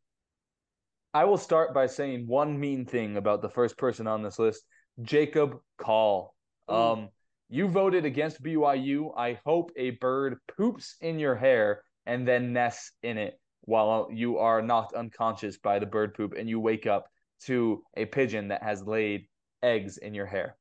I 1.15 1.24
will 1.24 1.39
start 1.39 1.74
by 1.74 1.86
saying 1.86 2.27
one 2.27 2.59
mean 2.59 2.85
thing 2.85 3.16
about 3.16 3.43
the 3.43 3.49
first 3.49 3.77
person 3.77 4.07
on 4.07 4.23
this 4.23 4.39
list, 4.39 4.65
Jacob 5.03 5.59
Call. 5.78 6.35
Um, 6.69 7.09
you 7.48 7.68
voted 7.68 8.04
against 8.04 8.42
BYU. 8.42 9.12
I 9.16 9.38
hope 9.44 9.70
a 9.76 9.90
bird 9.90 10.38
poops 10.56 10.96
in 11.00 11.18
your 11.18 11.34
hair 11.34 11.82
and 12.06 12.26
then 12.26 12.52
nests 12.52 12.92
in 13.02 13.18
it. 13.18 13.38
while 13.62 14.08
you 14.10 14.38
are 14.38 14.62
knocked 14.62 14.94
unconscious 14.94 15.58
by 15.58 15.78
the 15.78 15.84
bird 15.84 16.14
poop 16.14 16.32
and 16.38 16.48
you 16.48 16.58
wake 16.58 16.86
up 16.86 17.06
to 17.44 17.82
a 17.96 18.06
pigeon 18.06 18.48
that 18.48 18.62
has 18.62 18.82
laid 18.82 19.28
eggs 19.62 19.98
in 19.98 20.14
your 20.14 20.24
hair. 20.26 20.56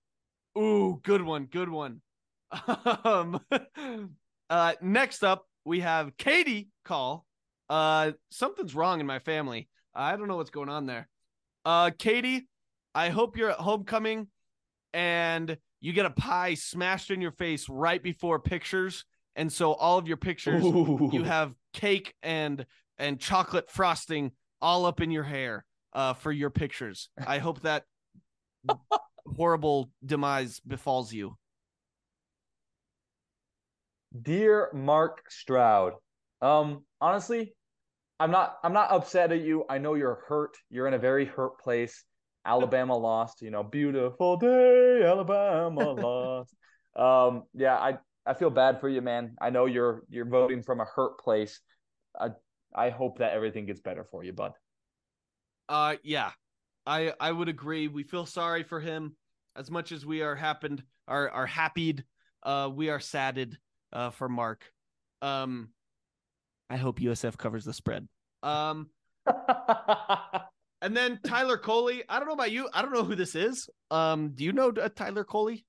Ooh, 0.57 0.99
good 1.03 1.22
one, 1.22 1.45
good 1.45 1.69
one. 1.69 2.01
Um, 3.03 3.39
uh, 4.49 4.73
next 4.81 5.23
up, 5.23 5.45
we 5.65 5.81
have 5.81 6.18
Katie 6.18 6.69
call. 6.84 7.26
Uh, 7.69 8.11
something's 8.31 8.76
wrong 8.76 8.99
in 8.99 9.05
my 9.05 9.19
family. 9.19 9.68
I 9.93 10.15
don't 10.15 10.27
know 10.27 10.38
what's 10.38 10.49
going 10.49 10.69
on 10.69 10.85
there. 10.85 11.07
Uh, 11.65 11.91
Katie, 11.97 12.47
I 12.95 13.09
hope 13.09 13.38
you're 13.38 13.51
at 13.51 13.57
homecoming 13.57 14.27
and 14.93 15.57
you 15.80 15.94
get 15.94 16.06
a 16.06 16.12
pie 16.12 16.56
smashed 16.56 17.12
in 17.12 17.22
your 17.22 17.32
face 17.32 17.70
right 17.70 18.02
before 18.02 18.40
pictures, 18.40 19.06
and 19.36 19.52
so 19.52 19.74
all 19.74 19.98
of 19.98 20.08
your 20.08 20.18
pictures 20.18 20.64
Ooh. 20.64 21.10
you 21.14 21.24
have 21.24 21.54
cake 21.74 22.14
and 22.24 22.66
and 22.98 23.20
chocolate 23.20 23.70
frosting 23.70 24.32
all 24.62 24.86
up 24.86 25.02
in 25.02 25.12
your 25.12 25.24
hair 25.24 25.66
uh, 25.94 26.14
for 26.14 26.32
your 26.32 26.49
pictures. 26.49 27.10
I 27.26 27.38
hope 27.38 27.62
that 27.62 27.84
horrible 29.36 29.91
demise 30.06 30.60
befalls 30.60 31.14
you. 31.14 31.36
Dear 34.20 34.70
Mark 34.74 35.30
Stroud, 35.30 35.94
um, 36.41 36.84
honestly, 36.99 37.54
I'm 38.20 38.32
not 38.32 38.58
I'm 38.64 38.74
not 38.74 38.91
upset 38.91 39.32
at 39.32 39.41
you. 39.41 39.66
I 39.70 39.78
know 39.78 39.94
you're 39.94 40.24
hurt. 40.28 40.58
You're 40.70 40.88
in 40.88 40.94
a 40.94 40.99
very 40.99 41.26
hurt 41.26 41.60
place. 41.60 42.04
Alabama 42.48 42.98
lost, 42.98 43.41
you 43.41 43.52
know, 43.52 43.61
beautiful 43.61 44.38
day, 44.38 45.03
Alabama 45.03 45.91
lost. 45.91 46.56
Um, 46.95 47.44
yeah, 47.53 47.76
I 47.76 47.98
I 48.26 48.34
feel 48.34 48.49
bad 48.49 48.80
for 48.80 48.90
you, 48.90 49.02
man. 49.02 49.36
I 49.41 49.49
know 49.49 49.65
you're 49.65 50.03
you're 50.10 50.26
voting 50.26 50.64
from 50.64 50.80
a 50.80 50.86
hurt 50.86 51.19
place. 51.19 51.60
I 52.19 52.30
I 52.74 52.90
hope 52.90 53.19
that 53.19 53.34
everything 53.34 53.65
gets 53.65 53.82
better 53.82 54.06
for 54.10 54.24
you, 54.24 54.34
bud. 54.34 54.53
Uh 55.69 55.95
yeah. 56.03 56.32
I 56.86 57.14
I 57.19 57.32
would 57.32 57.49
agree. 57.49 57.90
We 57.90 58.03
feel 58.03 58.26
sorry 58.26 58.64
for 58.64 58.80
him 58.80 59.18
as 59.56 59.69
much 59.69 59.91
as 59.91 60.06
we 60.06 60.22
are 60.22 60.36
happened 60.36 60.84
are 61.07 61.30
are 61.30 61.45
happied. 61.45 62.06
Uh 62.44 62.69
we 62.74 62.90
are 62.90 63.02
sadded 63.02 63.57
uh 63.91 64.11
for 64.11 64.30
Mark. 64.30 64.64
Um 65.22 65.69
I 66.69 66.78
hope 66.78 67.02
USF 67.02 67.38
covers 67.38 67.65
the 67.65 67.74
spread. 67.74 68.07
Um 68.41 68.90
and 70.88 70.95
then 70.95 71.19
Tyler 71.23 71.57
Coley. 71.57 72.03
I 72.07 72.18
don't 72.18 72.27
know 72.27 72.34
about 72.34 72.51
you. 72.51 72.69
I 72.73 72.81
don't 72.81 72.93
know 72.93 73.03
who 73.03 73.15
this 73.15 73.35
is. 73.35 73.69
Um 73.91 74.31
do 74.34 74.43
you 74.45 74.53
know 74.53 74.69
uh, 74.69 74.89
Tyler 74.95 75.23
Coley? 75.26 75.65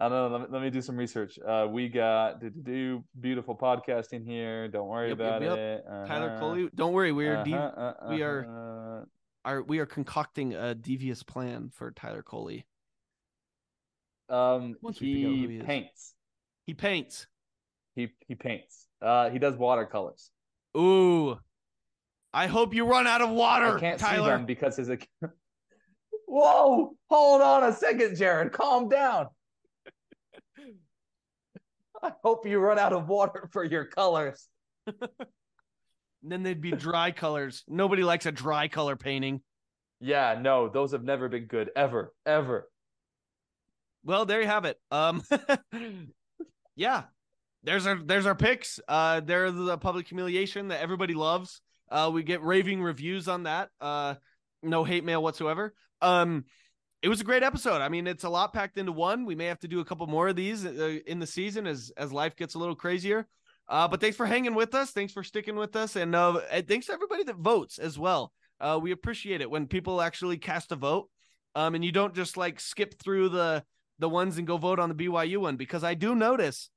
I 0.00 0.08
don't 0.08 0.32
know. 0.32 0.38
Let 0.38 0.40
me, 0.42 0.46
let 0.54 0.62
me 0.62 0.70
do 0.70 0.80
some 0.80 0.96
research. 0.96 1.38
Uh, 1.44 1.66
we 1.68 1.88
got 1.88 2.40
to 2.40 2.50
do, 2.50 2.60
do 2.62 3.04
beautiful 3.20 3.56
podcasting 3.56 4.24
here. 4.24 4.68
Don't 4.68 4.86
worry 4.86 5.08
Yep, 5.08 5.18
about 5.18 5.42
yep. 5.42 5.58
it. 5.58 5.84
Uh-huh. 5.90 6.06
Tyler 6.06 6.38
Coley. 6.38 6.68
Don't 6.72 6.92
worry, 6.92 7.10
we 7.10 7.26
are 7.26 7.42
de- 7.42 7.52
Uh-huh, 7.52 7.82
uh, 8.06 8.06
we 8.10 8.22
are- 8.22 8.44
uh-huh. 8.44 9.04
are 9.44 9.62
we 9.64 9.80
are 9.80 9.86
concocting 9.86 10.54
a 10.54 10.74
devious 10.74 11.24
plan 11.24 11.70
for 11.74 11.90
Tyler 11.90 12.22
Coley. 12.22 12.64
Um, 14.28 14.76
Once 14.82 15.00
we 15.00 15.14
figure 15.14 15.28
out 15.30 15.34
he, 15.34 15.56
he 15.56 15.62
paints. 15.62 16.14
He 16.66 16.74
paints. 16.74 17.26
He 17.96 18.08
he 18.28 18.34
paints. 18.36 18.86
Uh, 19.02 19.30
he 19.30 19.38
does 19.40 19.56
watercolors. 19.56 20.30
Ooh. 20.76 21.38
I 22.38 22.46
hope 22.46 22.72
you 22.72 22.84
run 22.84 23.08
out 23.08 23.20
of 23.20 23.30
water, 23.30 23.76
I 23.78 23.80
can't 23.80 23.98
see 23.98 24.06
Tyler. 24.06 24.30
them 24.30 24.46
because 24.46 24.76
his. 24.76 24.88
ac- 24.90 25.08
Whoa! 26.28 26.94
Hold 27.10 27.42
on 27.42 27.64
a 27.64 27.72
second, 27.72 28.16
Jared. 28.16 28.52
Calm 28.52 28.88
down. 28.88 29.26
I 32.02 32.12
hope 32.22 32.46
you 32.46 32.60
run 32.60 32.78
out 32.78 32.92
of 32.92 33.08
water 33.08 33.48
for 33.52 33.64
your 33.64 33.84
colors. 33.86 34.46
then 36.22 36.44
they'd 36.44 36.60
be 36.60 36.70
dry 36.70 37.10
colors. 37.10 37.64
Nobody 37.66 38.04
likes 38.04 38.24
a 38.26 38.30
dry 38.30 38.68
color 38.68 38.94
painting. 38.94 39.40
Yeah, 40.00 40.38
no, 40.40 40.68
those 40.68 40.92
have 40.92 41.02
never 41.02 41.28
been 41.28 41.46
good 41.46 41.70
ever, 41.74 42.14
ever. 42.24 42.70
Well, 44.04 44.26
there 44.26 44.40
you 44.40 44.46
have 44.46 44.64
it. 44.64 44.78
Um 44.92 45.24
Yeah. 46.76 47.02
There's 47.64 47.84
our 47.84 47.96
there's 47.96 48.26
our 48.26 48.36
picks. 48.36 48.78
Uh 48.86 49.18
they're 49.20 49.50
the 49.50 49.76
public 49.76 50.06
humiliation 50.06 50.68
that 50.68 50.80
everybody 50.80 51.14
loves. 51.14 51.60
Uh 51.90 52.10
we 52.12 52.22
get 52.22 52.42
raving 52.42 52.82
reviews 52.82 53.28
on 53.28 53.44
that. 53.44 53.70
Uh 53.80 54.14
no 54.62 54.84
hate 54.84 55.04
mail 55.04 55.22
whatsoever. 55.22 55.74
Um 56.00 56.44
it 57.00 57.08
was 57.08 57.20
a 57.20 57.24
great 57.24 57.44
episode. 57.44 57.80
I 57.80 57.88
mean, 57.88 58.06
it's 58.06 58.24
a 58.24 58.28
lot 58.28 58.52
packed 58.52 58.76
into 58.76 58.90
one. 58.90 59.24
We 59.24 59.36
may 59.36 59.46
have 59.46 59.60
to 59.60 59.68
do 59.68 59.80
a 59.80 59.84
couple 59.84 60.06
more 60.08 60.28
of 60.28 60.36
these 60.36 60.66
uh, 60.66 60.98
in 61.06 61.20
the 61.20 61.26
season 61.26 61.66
as 61.66 61.92
as 61.96 62.12
life 62.12 62.36
gets 62.36 62.54
a 62.54 62.58
little 62.58 62.74
crazier. 62.74 63.28
Uh, 63.68 63.86
but 63.86 64.00
thanks 64.00 64.16
for 64.16 64.26
hanging 64.26 64.54
with 64.54 64.74
us. 64.74 64.90
Thanks 64.90 65.12
for 65.12 65.22
sticking 65.22 65.54
with 65.56 65.76
us, 65.76 65.94
and 65.94 66.14
uh, 66.14 66.40
thanks 66.66 66.86
to 66.86 66.92
everybody 66.92 67.22
that 67.24 67.36
votes 67.36 67.78
as 67.78 67.98
well. 67.98 68.32
Uh, 68.60 68.78
we 68.82 68.92
appreciate 68.92 69.40
it 69.40 69.50
when 69.50 69.66
people 69.66 70.00
actually 70.00 70.38
cast 70.38 70.72
a 70.72 70.76
vote, 70.76 71.08
um, 71.54 71.74
and 71.74 71.84
you 71.84 71.92
don't 71.92 72.14
just 72.14 72.36
like 72.36 72.60
skip 72.60 72.98
through 72.98 73.28
the 73.28 73.62
the 73.98 74.08
ones 74.08 74.38
and 74.38 74.46
go 74.46 74.56
vote 74.56 74.78
on 74.78 74.88
the 74.88 74.94
BYU 74.94 75.38
one 75.38 75.56
because 75.56 75.84
I 75.84 75.94
do 75.94 76.14
notice 76.14 76.70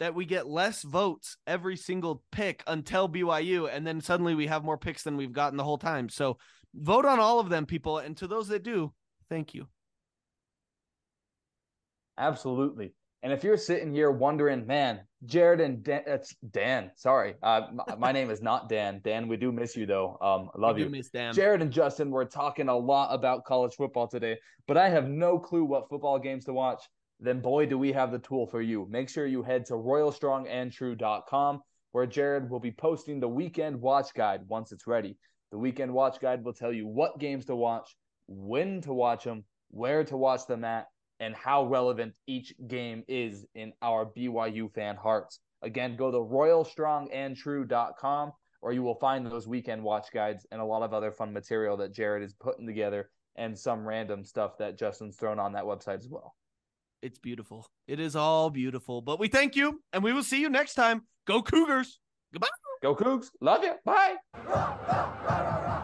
that 0.00 0.14
we 0.14 0.24
get 0.24 0.46
less 0.46 0.82
votes 0.82 1.36
every 1.46 1.76
single 1.76 2.22
pick 2.32 2.62
until 2.66 3.08
BYU, 3.08 3.68
and 3.72 3.86
then 3.86 4.00
suddenly 4.00 4.34
we 4.34 4.46
have 4.46 4.64
more 4.64 4.78
picks 4.78 5.02
than 5.02 5.16
we've 5.16 5.32
gotten 5.32 5.56
the 5.56 5.64
whole 5.64 5.78
time. 5.78 6.08
So 6.08 6.38
vote 6.74 7.04
on 7.06 7.20
all 7.20 7.38
of 7.40 7.48
them, 7.48 7.66
people, 7.66 7.98
and 7.98 8.16
to 8.16 8.26
those 8.26 8.48
that 8.48 8.62
do, 8.64 8.92
thank 9.28 9.54
you. 9.54 9.66
Absolutely. 12.18 12.92
And 13.22 13.32
if 13.32 13.42
you're 13.42 13.56
sitting 13.56 13.92
here 13.92 14.10
wondering, 14.10 14.66
man, 14.66 15.00
Jared 15.24 15.60
and 15.60 15.82
Dan, 15.82 16.02
it's 16.06 16.36
Dan. 16.50 16.90
Sorry, 16.94 17.34
uh, 17.42 17.62
my, 17.72 17.94
my 17.98 18.12
name 18.12 18.30
is 18.30 18.42
not 18.42 18.68
Dan. 18.68 19.00
Dan, 19.02 19.28
we 19.28 19.38
do 19.38 19.50
miss 19.50 19.74
you 19.76 19.86
though. 19.86 20.18
Um, 20.20 20.50
I 20.54 20.60
love 20.60 20.76
We 20.76 20.82
you. 20.82 20.88
do 20.88 20.92
miss 20.92 21.08
Dan. 21.08 21.32
Jared 21.32 21.62
and 21.62 21.70
Justin 21.72 22.10
were 22.10 22.26
talking 22.26 22.68
a 22.68 22.76
lot 22.76 23.14
about 23.14 23.44
college 23.44 23.74
football 23.76 24.06
today, 24.06 24.36
but 24.68 24.76
I 24.76 24.90
have 24.90 25.08
no 25.08 25.38
clue 25.38 25.64
what 25.64 25.88
football 25.88 26.18
games 26.18 26.44
to 26.44 26.52
watch. 26.52 26.82
Then, 27.20 27.40
boy, 27.40 27.66
do 27.66 27.78
we 27.78 27.92
have 27.92 28.10
the 28.12 28.18
tool 28.18 28.46
for 28.46 28.60
you. 28.60 28.86
Make 28.90 29.08
sure 29.08 29.26
you 29.26 29.42
head 29.42 29.64
to 29.66 29.74
royalstrongandtrue.com 29.74 31.62
where 31.92 32.06
Jared 32.06 32.50
will 32.50 32.58
be 32.58 32.72
posting 32.72 33.20
the 33.20 33.28
weekend 33.28 33.80
watch 33.80 34.12
guide 34.14 34.48
once 34.48 34.72
it's 34.72 34.88
ready. 34.88 35.16
The 35.52 35.58
weekend 35.58 35.94
watch 35.94 36.18
guide 36.20 36.44
will 36.44 36.52
tell 36.52 36.72
you 36.72 36.88
what 36.88 37.20
games 37.20 37.44
to 37.44 37.54
watch, 37.54 37.96
when 38.26 38.80
to 38.80 38.92
watch 38.92 39.22
them, 39.22 39.44
where 39.70 40.02
to 40.02 40.16
watch 40.16 40.46
them 40.46 40.64
at, 40.64 40.88
and 41.20 41.36
how 41.36 41.66
relevant 41.66 42.18
each 42.26 42.52
game 42.66 43.04
is 43.06 43.46
in 43.54 43.72
our 43.80 44.06
BYU 44.06 44.74
fan 44.74 44.96
hearts. 44.96 45.38
Again, 45.62 45.94
go 45.96 46.10
to 46.10 46.18
royalstrongandtrue.com 46.18 48.32
or 48.60 48.72
you 48.72 48.82
will 48.82 48.96
find 48.96 49.24
those 49.24 49.46
weekend 49.46 49.84
watch 49.84 50.08
guides 50.12 50.44
and 50.50 50.60
a 50.60 50.64
lot 50.64 50.82
of 50.82 50.92
other 50.92 51.12
fun 51.12 51.32
material 51.32 51.76
that 51.76 51.94
Jared 51.94 52.24
is 52.24 52.34
putting 52.34 52.66
together 52.66 53.08
and 53.36 53.56
some 53.56 53.86
random 53.86 54.24
stuff 54.24 54.58
that 54.58 54.76
Justin's 54.76 55.16
thrown 55.16 55.38
on 55.38 55.52
that 55.52 55.62
website 55.62 55.98
as 55.98 56.08
well. 56.08 56.34
It's 57.04 57.18
beautiful. 57.18 57.66
It 57.86 58.00
is 58.00 58.16
all 58.16 58.48
beautiful. 58.48 59.02
But 59.02 59.20
we 59.20 59.28
thank 59.28 59.56
you, 59.56 59.82
and 59.92 60.02
we 60.02 60.14
will 60.14 60.22
see 60.22 60.40
you 60.40 60.48
next 60.48 60.72
time. 60.72 61.02
Go 61.26 61.42
Cougars. 61.42 62.00
Goodbye. 62.32 62.48
Go 62.82 62.96
Cougs. 62.96 63.28
Love 63.42 63.62
you. 63.62 63.74
Bye. 63.84 64.16